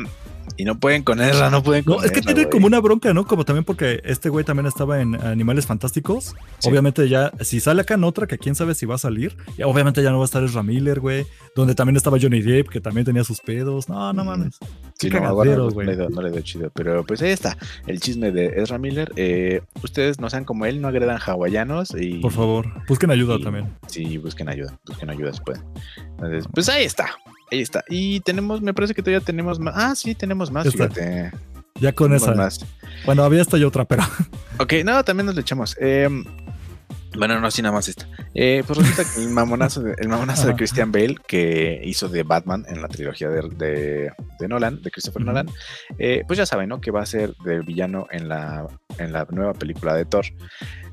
y 0.57 0.65
no 0.65 0.80
pueden 0.80 1.03
con 1.03 1.22
Ezra, 1.22 1.49
no 1.49 1.64
pueden 1.64 1.84
con 1.84 1.98
No, 1.98 2.03
es 2.03 2.11
que 2.11 2.22
tiene 2.22 2.49
como 2.49 2.68
una 2.68 2.80
bronca, 2.80 3.14
¿no? 3.14 3.26
Como 3.26 3.45
también 3.45 3.64
porque 3.64 4.02
este 4.03 4.30
güey 4.30 4.45
también 4.45 4.68
estaba 4.68 5.02
en 5.02 5.15
Animales 5.15 5.65
Fantásticos. 5.65 6.35
Obviamente 6.65 7.07
ya, 7.10 7.31
si 7.41 7.60
sale 7.60 7.81
acá 7.81 7.95
en 7.95 8.03
otra, 8.03 8.27
que 8.27 8.38
quién 8.38 8.56
sabe 8.56 8.76
si 8.76 8.85
va 8.85 8.95
a 8.95 8.99
salir, 8.99 9.35
obviamente 9.64 10.03
ya 10.03 10.11
no 10.11 10.18
va 10.18 10.23
a 10.23 10.26
estar 10.26 10.44
Ezra 10.44 10.64
Miller, 10.64 10.99
güey. 10.99 11.26
Donde 11.56 11.76
también 11.76 11.95
estaba 11.95 12.18
Johnny 12.22 12.41
Depp, 12.41 12.69
que 12.69 12.81
también 12.81 13.06
tenía 13.06 13.23
sus 13.23 13.40
pedos. 13.40 13.90
No, 13.90 14.14
no 14.14 14.26
mames. 14.26 14.60
Sí, 14.99 15.10
no, 15.10 15.19
no, 15.19 16.22
le 16.22 16.30
doy 16.30 16.44
chido. 16.44 16.72
Pero 16.73 17.06
pues 17.06 17.22
ahí 17.22 17.31
está, 17.31 17.57
el 17.88 17.99
chisme 17.99 18.31
de 18.31 18.61
Ezra 18.61 18.77
Miller. 18.77 19.11
Eh, 19.15 19.61
ustedes 19.84 20.19
no 20.19 20.30
sean 20.30 20.45
como 20.45 20.65
él, 20.65 20.81
no 20.81 20.88
agredan 20.88 21.19
hawaianos. 21.19 21.95
Y, 21.98 22.19
Por 22.19 22.31
favor, 22.31 22.68
busquen 22.88 23.11
ayuda 23.11 23.40
también. 23.40 23.73
Sí, 23.88 24.18
busquen 24.18 24.49
ayuda, 24.49 24.77
busquen 24.85 25.10
ayuda 25.10 25.34
si 25.34 25.41
pueden. 25.41 25.64
Entonces, 26.11 26.45
pues 26.53 26.69
ahí 26.69 26.84
está. 26.84 27.07
Ahí 27.53 27.61
está. 27.61 27.84
Y 27.88 28.19
tenemos, 28.21 28.61
me 28.63 28.73
parece 28.73 28.95
que 28.95 29.03
todavía 29.03 29.23
tenemos 29.23 29.59
más. 29.59 29.75
Ah, 29.77 29.95
sí, 29.95 30.15
tenemos 30.15 30.49
más, 30.49 30.67
fíjate. 30.71 31.31
Ya 31.80 31.93
con 31.93 32.11
esa. 32.11 32.34
Más. 32.34 32.65
Bueno, 33.05 33.23
había 33.23 33.43
esta 33.43 33.59
y 33.59 33.63
otra, 33.63 33.85
pero. 33.85 34.03
Ok, 34.59 34.73
no, 34.84 35.03
también 35.03 35.27
nos 35.27 35.35
le 35.35 35.41
echamos. 35.41 35.75
Em, 35.80 36.23
Bueno, 37.15 37.39
no, 37.39 37.45
así 37.45 37.61
nada 37.61 37.73
más 37.73 37.88
esta. 37.88 38.07
Eh, 38.34 38.63
pues 38.65 38.80
resulta 38.80 39.03
que 39.03 39.21
el 39.21 39.30
mamonazo, 39.30 39.81
de, 39.81 39.93
el 39.99 40.07
mamonazo 40.07 40.47
de 40.47 40.55
Christian 40.55 40.91
Bale, 40.91 41.15
que 41.27 41.80
hizo 41.84 42.07
de 42.07 42.23
Batman 42.23 42.65
en 42.67 42.81
la 42.81 42.88
trilogía 42.88 43.30
de, 43.30 44.11
de, 44.39 44.47
Nolan, 44.47 44.81
de 44.81 44.89
Christopher 44.89 45.23
Nolan, 45.23 45.47
eh, 45.99 46.23
pues 46.27 46.38
ya 46.38 46.47
saben, 46.47 46.69
¿no? 46.69 46.81
Que 46.81 46.89
va 46.89 47.01
a 47.01 47.05
ser 47.05 47.35
del 47.45 47.61
villano 47.61 48.07
en 48.09 48.30
la, 48.30 48.65
en 48.97 49.13
la 49.13 49.27
nueva 49.30 49.53
película 49.53 49.93
de 49.93 50.05
Thor. 50.05 50.25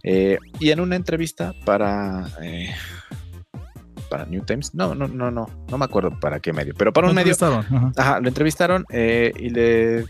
Eh, 0.03 0.39
y 0.59 0.71
en 0.71 0.81
una 0.81 0.97
entrevista 0.97 1.55
para. 1.65 2.29
Para 4.11 4.27
New 4.27 4.43
Times, 4.45 4.75
no, 4.75 4.95
no, 4.95 5.09
no, 5.09 5.31
no, 5.31 5.49
no 5.69 5.79
me 5.79 5.85
acuerdo 5.85 6.11
para 6.21 6.41
qué 6.41 6.53
medio, 6.53 6.75
pero 6.77 6.93
para 6.93 7.09
un 7.09 7.15
medio. 7.15 7.35
Ajá. 7.97 8.21
lo 8.21 8.29
entrevistaron 8.29 8.85
y 8.91 9.49
le 9.49 10.05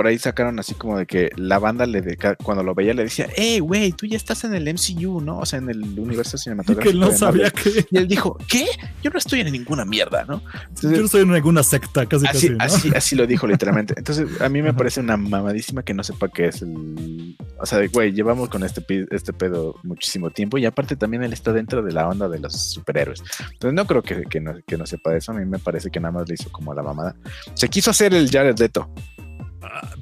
por 0.00 0.06
ahí 0.06 0.18
sacaron 0.18 0.58
así 0.58 0.72
como 0.72 0.96
de 0.96 1.04
que 1.04 1.30
la 1.36 1.58
banda 1.58 1.84
le 1.84 2.00
de, 2.00 2.16
cuando 2.42 2.62
lo 2.62 2.74
veía 2.74 2.94
le 2.94 3.02
decía, 3.02 3.28
hey, 3.36 3.58
güey, 3.58 3.92
tú 3.92 4.06
ya 4.06 4.16
estás 4.16 4.44
en 4.44 4.54
el 4.54 4.66
MCU, 4.72 5.20
¿no? 5.20 5.40
O 5.40 5.44
sea, 5.44 5.58
en 5.58 5.68
el 5.68 5.82
universo 5.98 6.38
cinematográfico. 6.38 6.90
Que 6.90 6.96
él 6.96 7.00
no 7.00 7.12
sabía 7.12 7.50
que. 7.50 7.84
Y 7.90 7.98
él 7.98 8.08
dijo, 8.08 8.38
¿qué? 8.48 8.64
Yo 9.02 9.10
no 9.10 9.18
estoy 9.18 9.40
en 9.42 9.52
ninguna 9.52 9.84
mierda, 9.84 10.24
¿no? 10.24 10.42
Yo 10.80 10.88
no 10.88 11.04
estoy 11.04 11.20
en 11.20 11.32
ninguna 11.32 11.62
secta, 11.62 12.06
casi 12.06 12.26
así, 12.26 12.56
casi. 12.56 12.76
Así, 12.78 12.90
así 12.96 13.14
lo 13.14 13.26
dijo 13.26 13.46
literalmente. 13.46 13.92
Entonces, 13.98 14.40
a 14.40 14.48
mí 14.48 14.62
me 14.62 14.72
parece 14.72 15.00
una 15.00 15.18
mamadísima 15.18 15.82
que 15.82 15.92
no 15.92 16.02
sepa 16.02 16.30
qué 16.30 16.46
es 16.46 16.62
el. 16.62 17.36
O 17.58 17.66
sea, 17.66 17.86
güey, 17.92 18.12
llevamos 18.12 18.48
con 18.48 18.64
este, 18.64 18.82
este 19.10 19.34
pedo 19.34 19.74
muchísimo 19.82 20.30
tiempo 20.30 20.56
y 20.56 20.64
aparte 20.64 20.96
también 20.96 21.24
él 21.24 21.34
está 21.34 21.52
dentro 21.52 21.82
de 21.82 21.92
la 21.92 22.08
onda 22.08 22.26
de 22.26 22.38
los 22.38 22.54
superhéroes. 22.54 23.22
Entonces, 23.52 23.74
no 23.74 23.86
creo 23.86 24.00
que, 24.00 24.22
que, 24.22 24.40
no, 24.40 24.54
que 24.66 24.78
no 24.78 24.86
sepa 24.86 25.14
eso. 25.14 25.32
A 25.32 25.34
mí 25.34 25.44
me 25.44 25.58
parece 25.58 25.90
que 25.90 26.00
nada 26.00 26.12
más 26.12 26.26
le 26.26 26.36
hizo 26.36 26.50
como 26.50 26.72
la 26.72 26.82
mamada. 26.82 27.14
Se 27.52 27.68
quiso 27.68 27.90
hacer 27.90 28.14
el 28.14 28.30
Jared 28.30 28.58
Leto. 28.58 28.90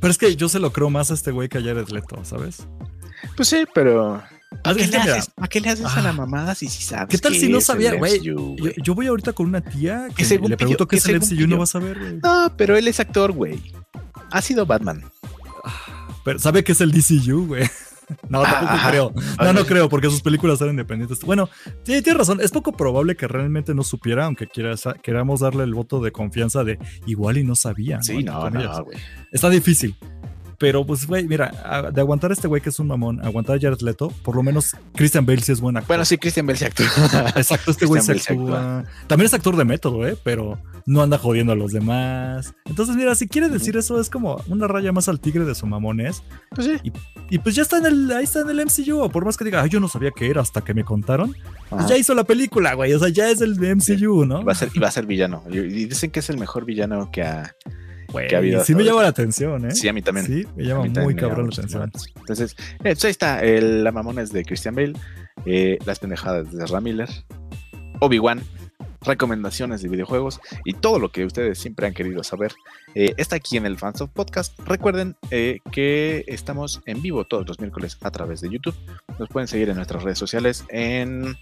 Pero 0.00 0.10
es 0.10 0.18
que 0.18 0.36
yo 0.36 0.48
se 0.48 0.58
lo 0.58 0.72
creo 0.72 0.90
más 0.90 1.10
a 1.10 1.14
este 1.14 1.30
güey 1.30 1.48
que 1.48 1.58
a 1.58 1.62
Jared 1.62 1.88
Leto, 1.88 2.24
¿sabes? 2.24 2.66
Pues 3.36 3.48
sí, 3.48 3.64
pero. 3.74 4.22
¿A 4.64 4.74
qué, 4.74 4.86
le 4.86 4.96
haces, 4.96 5.30
¿A 5.36 5.46
qué 5.46 5.60
le 5.60 5.68
haces 5.68 5.84
a 5.84 6.00
la 6.00 6.08
ah. 6.08 6.12
mamada 6.12 6.54
si, 6.54 6.68
si 6.68 6.82
sabes? 6.82 7.08
¿Qué 7.08 7.18
tal 7.18 7.34
si 7.34 7.50
no 7.50 7.60
sabía, 7.60 7.94
güey? 7.94 8.20
Yo, 8.20 8.94
voy 8.94 9.06
ahorita 9.06 9.34
con 9.34 9.46
una 9.46 9.60
tía 9.60 10.08
que, 10.16 10.24
le 10.24 10.56
pregunto 10.56 10.88
qué 10.88 10.96
es 10.96 11.06
el 11.06 11.20
MCU 11.20 11.46
no 11.46 11.58
vas 11.58 11.74
a 11.74 11.78
ver, 11.80 11.98
güey. 11.98 12.18
No, 12.22 12.54
pero 12.56 12.76
él 12.76 12.88
es 12.88 12.98
actor, 12.98 13.32
güey. 13.32 13.60
Ha 14.30 14.40
sido 14.40 14.64
Batman. 14.64 15.04
Pero 16.24 16.38
sabe 16.38 16.64
que 16.64 16.72
es 16.72 16.80
el 16.80 16.92
DCU, 16.92 17.46
güey. 17.46 17.68
No, 18.28 18.42
tampoco 18.42 18.74
creo. 18.88 19.12
No, 19.40 19.52
no 19.52 19.64
creo, 19.64 19.88
porque 19.88 20.10
sus 20.10 20.20
películas 20.22 20.60
eran 20.60 20.74
independientes. 20.74 21.20
Bueno, 21.20 21.48
sí, 21.84 22.02
tienes 22.02 22.16
razón. 22.16 22.40
Es 22.40 22.50
poco 22.50 22.72
probable 22.72 23.16
que 23.16 23.28
realmente 23.28 23.74
no 23.74 23.82
supiera, 23.82 24.26
aunque 24.26 24.46
quieras, 24.46 24.84
queramos 25.02 25.40
darle 25.40 25.64
el 25.64 25.74
voto 25.74 26.00
de 26.00 26.12
confianza 26.12 26.64
de 26.64 26.78
igual 27.06 27.38
y 27.38 27.44
no 27.44 27.56
sabía. 27.56 28.02
Sí, 28.02 28.22
no, 28.22 28.50
no, 28.50 28.84
güey. 28.84 28.98
Está 29.32 29.50
difícil. 29.50 29.94
Pero 30.58 30.84
pues, 30.84 31.06
güey, 31.06 31.26
mira, 31.26 31.90
de 31.92 32.00
aguantar 32.00 32.32
a 32.32 32.34
este 32.34 32.48
güey 32.48 32.60
que 32.60 32.70
es 32.70 32.78
un 32.80 32.88
mamón, 32.88 33.24
aguantar 33.24 33.56
a 33.56 33.60
Jared 33.60 33.80
Leto, 33.80 34.12
por 34.22 34.34
lo 34.34 34.42
menos 34.42 34.76
Christian 34.94 35.24
Bale 35.24 35.40
sí 35.40 35.52
es 35.52 35.60
buen 35.60 35.76
actor. 35.76 35.88
Bueno, 35.88 36.04
sí, 36.04 36.18
Christian 36.18 36.46
Bale 36.46 36.58
sí 36.58 36.64
actúa. 36.64 36.86
Exacto, 37.36 37.70
este 37.70 37.86
güey 37.86 38.02
se 38.02 38.12
actúa. 38.12 38.84
También 39.06 39.26
es 39.26 39.34
actor 39.34 39.56
de 39.56 39.64
método, 39.64 40.06
¿eh? 40.06 40.16
Pero 40.24 40.58
no 40.84 41.02
anda 41.02 41.16
jodiendo 41.16 41.52
a 41.52 41.56
los 41.56 41.72
demás. 41.72 42.54
Entonces, 42.64 42.96
mira, 42.96 43.14
si 43.14 43.28
quiere 43.28 43.48
decir 43.48 43.76
eso, 43.76 44.00
es 44.00 44.10
como 44.10 44.42
una 44.48 44.66
raya 44.66 44.90
más 44.90 45.08
al 45.08 45.20
tigre 45.20 45.44
de 45.44 45.54
su 45.54 45.66
mamones. 45.66 46.24
Pues 46.50 46.66
sí. 46.66 46.92
Y, 47.30 47.38
pues 47.38 47.54
ya 47.54 47.62
está 47.62 47.78
en 47.78 47.86
el, 47.86 48.10
ahí 48.10 48.24
está 48.24 48.40
en 48.40 48.50
el 48.50 48.64
MCU. 48.64 49.08
Por 49.10 49.24
más 49.24 49.36
que 49.36 49.44
diga, 49.44 49.62
Ay, 49.62 49.68
yo 49.68 49.78
no 49.78 49.88
sabía 49.88 50.10
que 50.10 50.28
era 50.28 50.40
hasta 50.40 50.62
que 50.62 50.74
me 50.74 50.84
contaron. 50.84 51.36
Pues 51.68 51.86
ya 51.86 51.96
hizo 51.96 52.14
la 52.14 52.24
película, 52.24 52.74
güey. 52.74 52.92
O 52.94 52.98
sea, 52.98 53.10
ya 53.10 53.30
es 53.30 53.40
el 53.42 53.60
MCU, 53.60 54.24
¿no? 54.24 54.40
Y 54.40 54.44
va 54.44 54.52
a 54.52 54.56
ser, 54.56 54.70
y 54.74 54.80
va 54.80 54.88
a 54.88 54.90
ser 54.90 55.06
villano. 55.06 55.44
Y 55.50 55.58
dicen 55.60 56.10
que 56.10 56.18
es 56.18 56.30
el 56.30 56.38
mejor 56.38 56.64
villano 56.64 57.10
que 57.12 57.22
ha 57.22 57.54
sí 58.64 58.74
me 58.74 58.84
llama 58.84 59.02
la 59.02 59.08
atención, 59.08 59.66
¿eh? 59.66 59.74
Sí, 59.74 59.88
a 59.88 59.92
mí 59.92 60.02
también. 60.02 60.26
Sí, 60.26 60.46
me 60.56 60.64
llama 60.64 60.84
muy 61.02 61.14
cabrón 61.14 61.48
la 61.48 61.52
atención. 61.52 61.90
Entonces, 62.16 62.56
eh, 62.84 62.94
pues 62.94 63.04
ahí 63.04 63.10
está, 63.10 63.42
el, 63.42 63.84
la 63.84 63.92
mamones 63.92 64.32
de 64.32 64.44
Christian 64.44 64.74
Bale, 64.74 64.94
eh, 65.46 65.78
las 65.84 65.98
pendejadas 65.98 66.52
de 66.52 66.66
Ramiller, 66.66 67.08
Obi-Wan, 68.00 68.40
recomendaciones 69.02 69.82
de 69.82 69.88
videojuegos 69.88 70.40
y 70.64 70.72
todo 70.72 70.98
lo 70.98 71.10
que 71.12 71.24
ustedes 71.24 71.58
siempre 71.58 71.86
han 71.86 71.94
querido 71.94 72.24
saber 72.24 72.52
eh, 72.96 73.14
está 73.16 73.36
aquí 73.36 73.56
en 73.56 73.64
el 73.64 73.78
Fans 73.78 74.00
of 74.00 74.10
Podcast. 74.10 74.58
Recuerden 74.66 75.14
que 75.30 76.24
estamos 76.26 76.80
en 76.86 77.00
vivo 77.00 77.24
todos 77.24 77.46
los 77.46 77.60
miércoles 77.60 77.96
a 78.00 78.10
través 78.10 78.40
de 78.40 78.50
YouTube. 78.50 78.74
Nos 79.18 79.28
pueden 79.28 79.46
seguir 79.46 79.68
en 79.68 79.76
nuestras 79.76 80.02
redes 80.02 80.18
sociales 80.18 80.64
en 80.70 81.36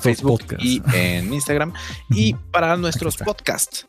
Facebook 0.00 0.42
y 0.58 0.82
en 0.94 1.32
Instagram. 1.32 1.72
y 2.10 2.34
para 2.34 2.76
nuestros 2.76 3.16
podcasts 3.16 3.86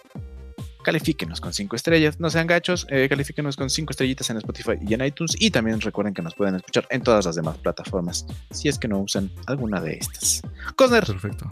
califíquenos 0.84 1.42
con 1.42 1.54
cinco 1.54 1.76
estrellas, 1.76 2.20
no 2.20 2.30
sean 2.30 2.48
gachos, 2.48 2.86
eh, 2.90 3.08
califíquenos 3.10 3.56
con 3.56 3.70
cinco 3.70 3.92
estrellitas 3.92 4.30
en 4.30 4.38
Spotify 4.38 4.74
y 4.86 4.94
en 4.94 5.04
iTunes 5.04 5.36
y 5.40 5.52
también 5.52 5.82
recuerden 5.82 6.14
que 6.14 6.22
nos 6.22 6.36
pueden 6.36 6.56
escuchar 6.56 6.86
en 6.90 7.02
todas 7.02 7.26
las 7.26 7.36
demás 7.36 7.58
plataformas 7.58 8.26
si 8.52 8.68
es 8.68 8.78
que 8.78 8.88
no 8.88 9.00
usan 9.00 9.32
alguna 9.48 9.82
de 9.82 9.94
estas. 9.94 10.42
Cosner. 10.76 11.06
Perfecto. 11.06 11.50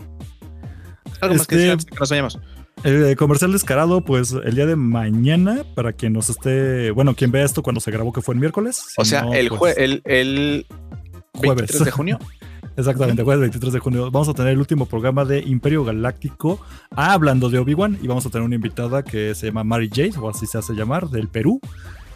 Algo 1.22 1.36
más 1.36 1.48
que 1.48 1.56
decir 1.56 1.86
que 1.86 2.00
nos 2.00 2.10
vayamos. 2.10 2.40
El 2.84 3.16
comercial 3.16 3.52
descarado, 3.52 4.04
pues 4.04 4.32
el 4.32 4.56
día 4.56 4.66
de 4.66 4.76
mañana, 4.76 5.64
para 5.76 5.94
quien 5.94 6.14
nos 6.14 6.30
esté, 6.30 6.90
bueno, 6.92 7.16
quien 7.16 7.32
vea 7.32 7.46
esto 7.46 7.62
cuando 7.62 7.80
se 7.80 7.92
grabó 7.92 8.12
que 8.12 8.22
fue 8.22 8.34
el 8.34 8.40
miércoles. 8.40 8.84
o 8.98 9.06
sea, 9.06 9.22
el, 9.34 9.50
pues, 9.50 9.78
el, 9.78 10.02
el, 10.06 10.66
jueves 11.34 11.84
de 11.84 11.92
junio. 11.92 12.20
Exactamente, 12.78 13.24
jueves 13.24 13.42
23 13.42 13.74
de 13.74 13.80
junio. 13.80 14.12
Vamos 14.12 14.30
a 14.30 14.34
tener 14.34 14.54
el 14.54 14.60
último 14.60 14.86
programa 14.86 15.26
de 15.26 15.40
Imperio 15.40 15.84
Galáctico 15.84 16.60
hablando 16.96 17.50
de 17.50 17.60
Obi-Wan 17.60 18.00
y 18.02 18.08
vamos 18.08 18.26
a 18.26 18.30
tener 18.30 18.46
una 18.46 18.56
invitada 18.56 19.04
que 19.04 19.36
se 19.36 19.48
llama 19.48 19.64
Mary 19.64 19.90
Jade, 19.90 20.14
o 20.20 20.30
así 20.30 20.46
se 20.46 20.58
hace 20.58 20.74
llamar, 20.74 21.10
del 21.10 21.28
Perú, 21.28 21.60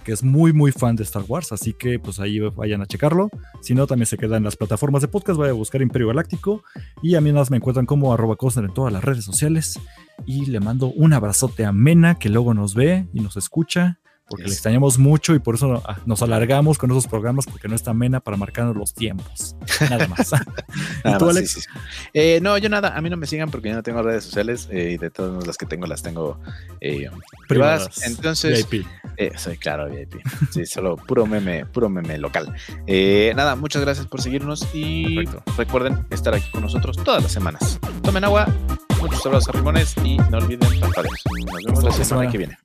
que 0.06 0.14
es 0.14 0.23
muy, 0.23 0.53
muy 0.53 0.72
fan 0.72 0.95
de 0.95 1.03
Star 1.03 1.23
Wars. 1.27 1.52
Así 1.52 1.73
que 1.73 1.99
pues 1.99 2.19
ahí 2.19 2.40
vayan 2.40 2.82
a 2.82 2.86
checarlo. 2.86 3.30
Si 3.61 3.76
no, 3.76 3.86
también 3.86 4.06
se 4.06 4.18
queda 4.18 4.38
en 4.38 4.44
las 4.45 4.56
plataformas 4.56 5.02
de 5.02 5.10
podcast. 5.10 5.38
Vaya 5.38 5.52
a 5.52 5.56
buscar 5.56 5.82
Imperio 5.82 6.07
Galáctico 6.07 6.64
y 7.02 7.15
a 7.15 7.22
mí 7.22 7.34
más 7.34 7.52
me 7.52 7.57
encuentran 7.57 7.86
como 7.86 8.14
arroba 8.14 8.38
en 8.56 8.73
todas 8.73 8.94
las 8.94 9.03
redes 9.03 9.26
sociales. 9.26 9.80
Y 10.26 10.45
le 10.45 10.61
mando 10.61 10.88
un 10.88 11.11
abrazote 11.11 11.65
a 11.65 11.73
Mena 11.73 12.15
que 12.15 12.30
luego 12.30 12.53
nos 12.53 12.76
ve 12.76 13.07
y 13.14 13.19
nos 13.19 13.36
escucha 13.36 13.99
porque 14.27 14.45
le 14.45 14.52
extrañamos 14.52 14.97
mucho 14.97 15.35
y 15.35 15.39
por 15.39 15.56
eso 15.56 15.84
ah, 15.85 15.99
nos 16.06 16.22
alargamos 16.22 16.77
con 16.77 16.89
esos 16.91 17.07
programas 17.07 17.45
porque 17.45 17.68
no 17.68 17.76
está 17.76 17.93
mena 17.93 18.19
para 18.19 18.38
marcarnos 18.38 18.76
los 18.76 18.93
tiempos. 18.93 19.56
Nada 19.81 20.07
más. 20.07 20.31
¿Y 21.06 21.18
tú, 21.18 21.30
Alex? 21.30 21.68
Eh, 22.14 22.39
no, 22.41 22.57
yo 22.57 22.69
nada, 22.69 22.95
a 22.97 23.02
mí 23.02 23.10
no 23.10 23.18
me 23.18 23.27
sigan 23.27 23.52
porque 23.52 23.69
yo 23.69 23.76
no 23.76 23.84
tengo 23.84 24.02
redes 24.02 24.23
sociales 24.23 24.68
eh, 24.72 24.91
y 24.93 24.97
de 24.97 25.11
todas 25.11 25.45
las 25.45 25.57
que 25.57 25.65
tengo 25.65 25.85
las 25.85 26.02
tengo 26.02 26.39
eh, 26.81 27.10
privadas. 27.47 28.03
Entonces, 28.06 28.68
VIP. 28.69 28.85
soy 29.38 29.57
claro, 29.57 29.89
VIP. 29.89 30.15
Sí, 30.52 30.65
solo 30.65 30.97
puro 30.97 31.26
meme, 31.26 31.65
puro 31.65 31.89
meme 31.89 32.18
local. 32.18 32.53
nada, 33.35 33.56
muchas 33.56 33.84
gracias 33.84 34.07
por 34.07 34.22
seguirnos 34.22 34.68
y 34.73 35.26
recuerden 35.57 36.06
estar 36.10 36.34
aquí 36.34 36.49
con 36.52 36.61
nosotros 36.61 36.97
todas 37.03 37.22
las 37.22 37.31
semanas. 37.31 37.80
Tomen 38.02 38.23
agua, 38.23 38.47
muchos 38.99 39.26
abrazos 39.26 39.49
a 39.49 39.52
Rimones 39.52 39.95
y 40.03 40.18
no 40.18 40.38
olviden 40.38 40.80
parpadeos. 40.80 41.22
Nos 41.45 41.64
vemos 41.64 41.84
la 41.84 41.91
semana 41.91 42.31
que 42.31 42.38
viene. 42.38 42.65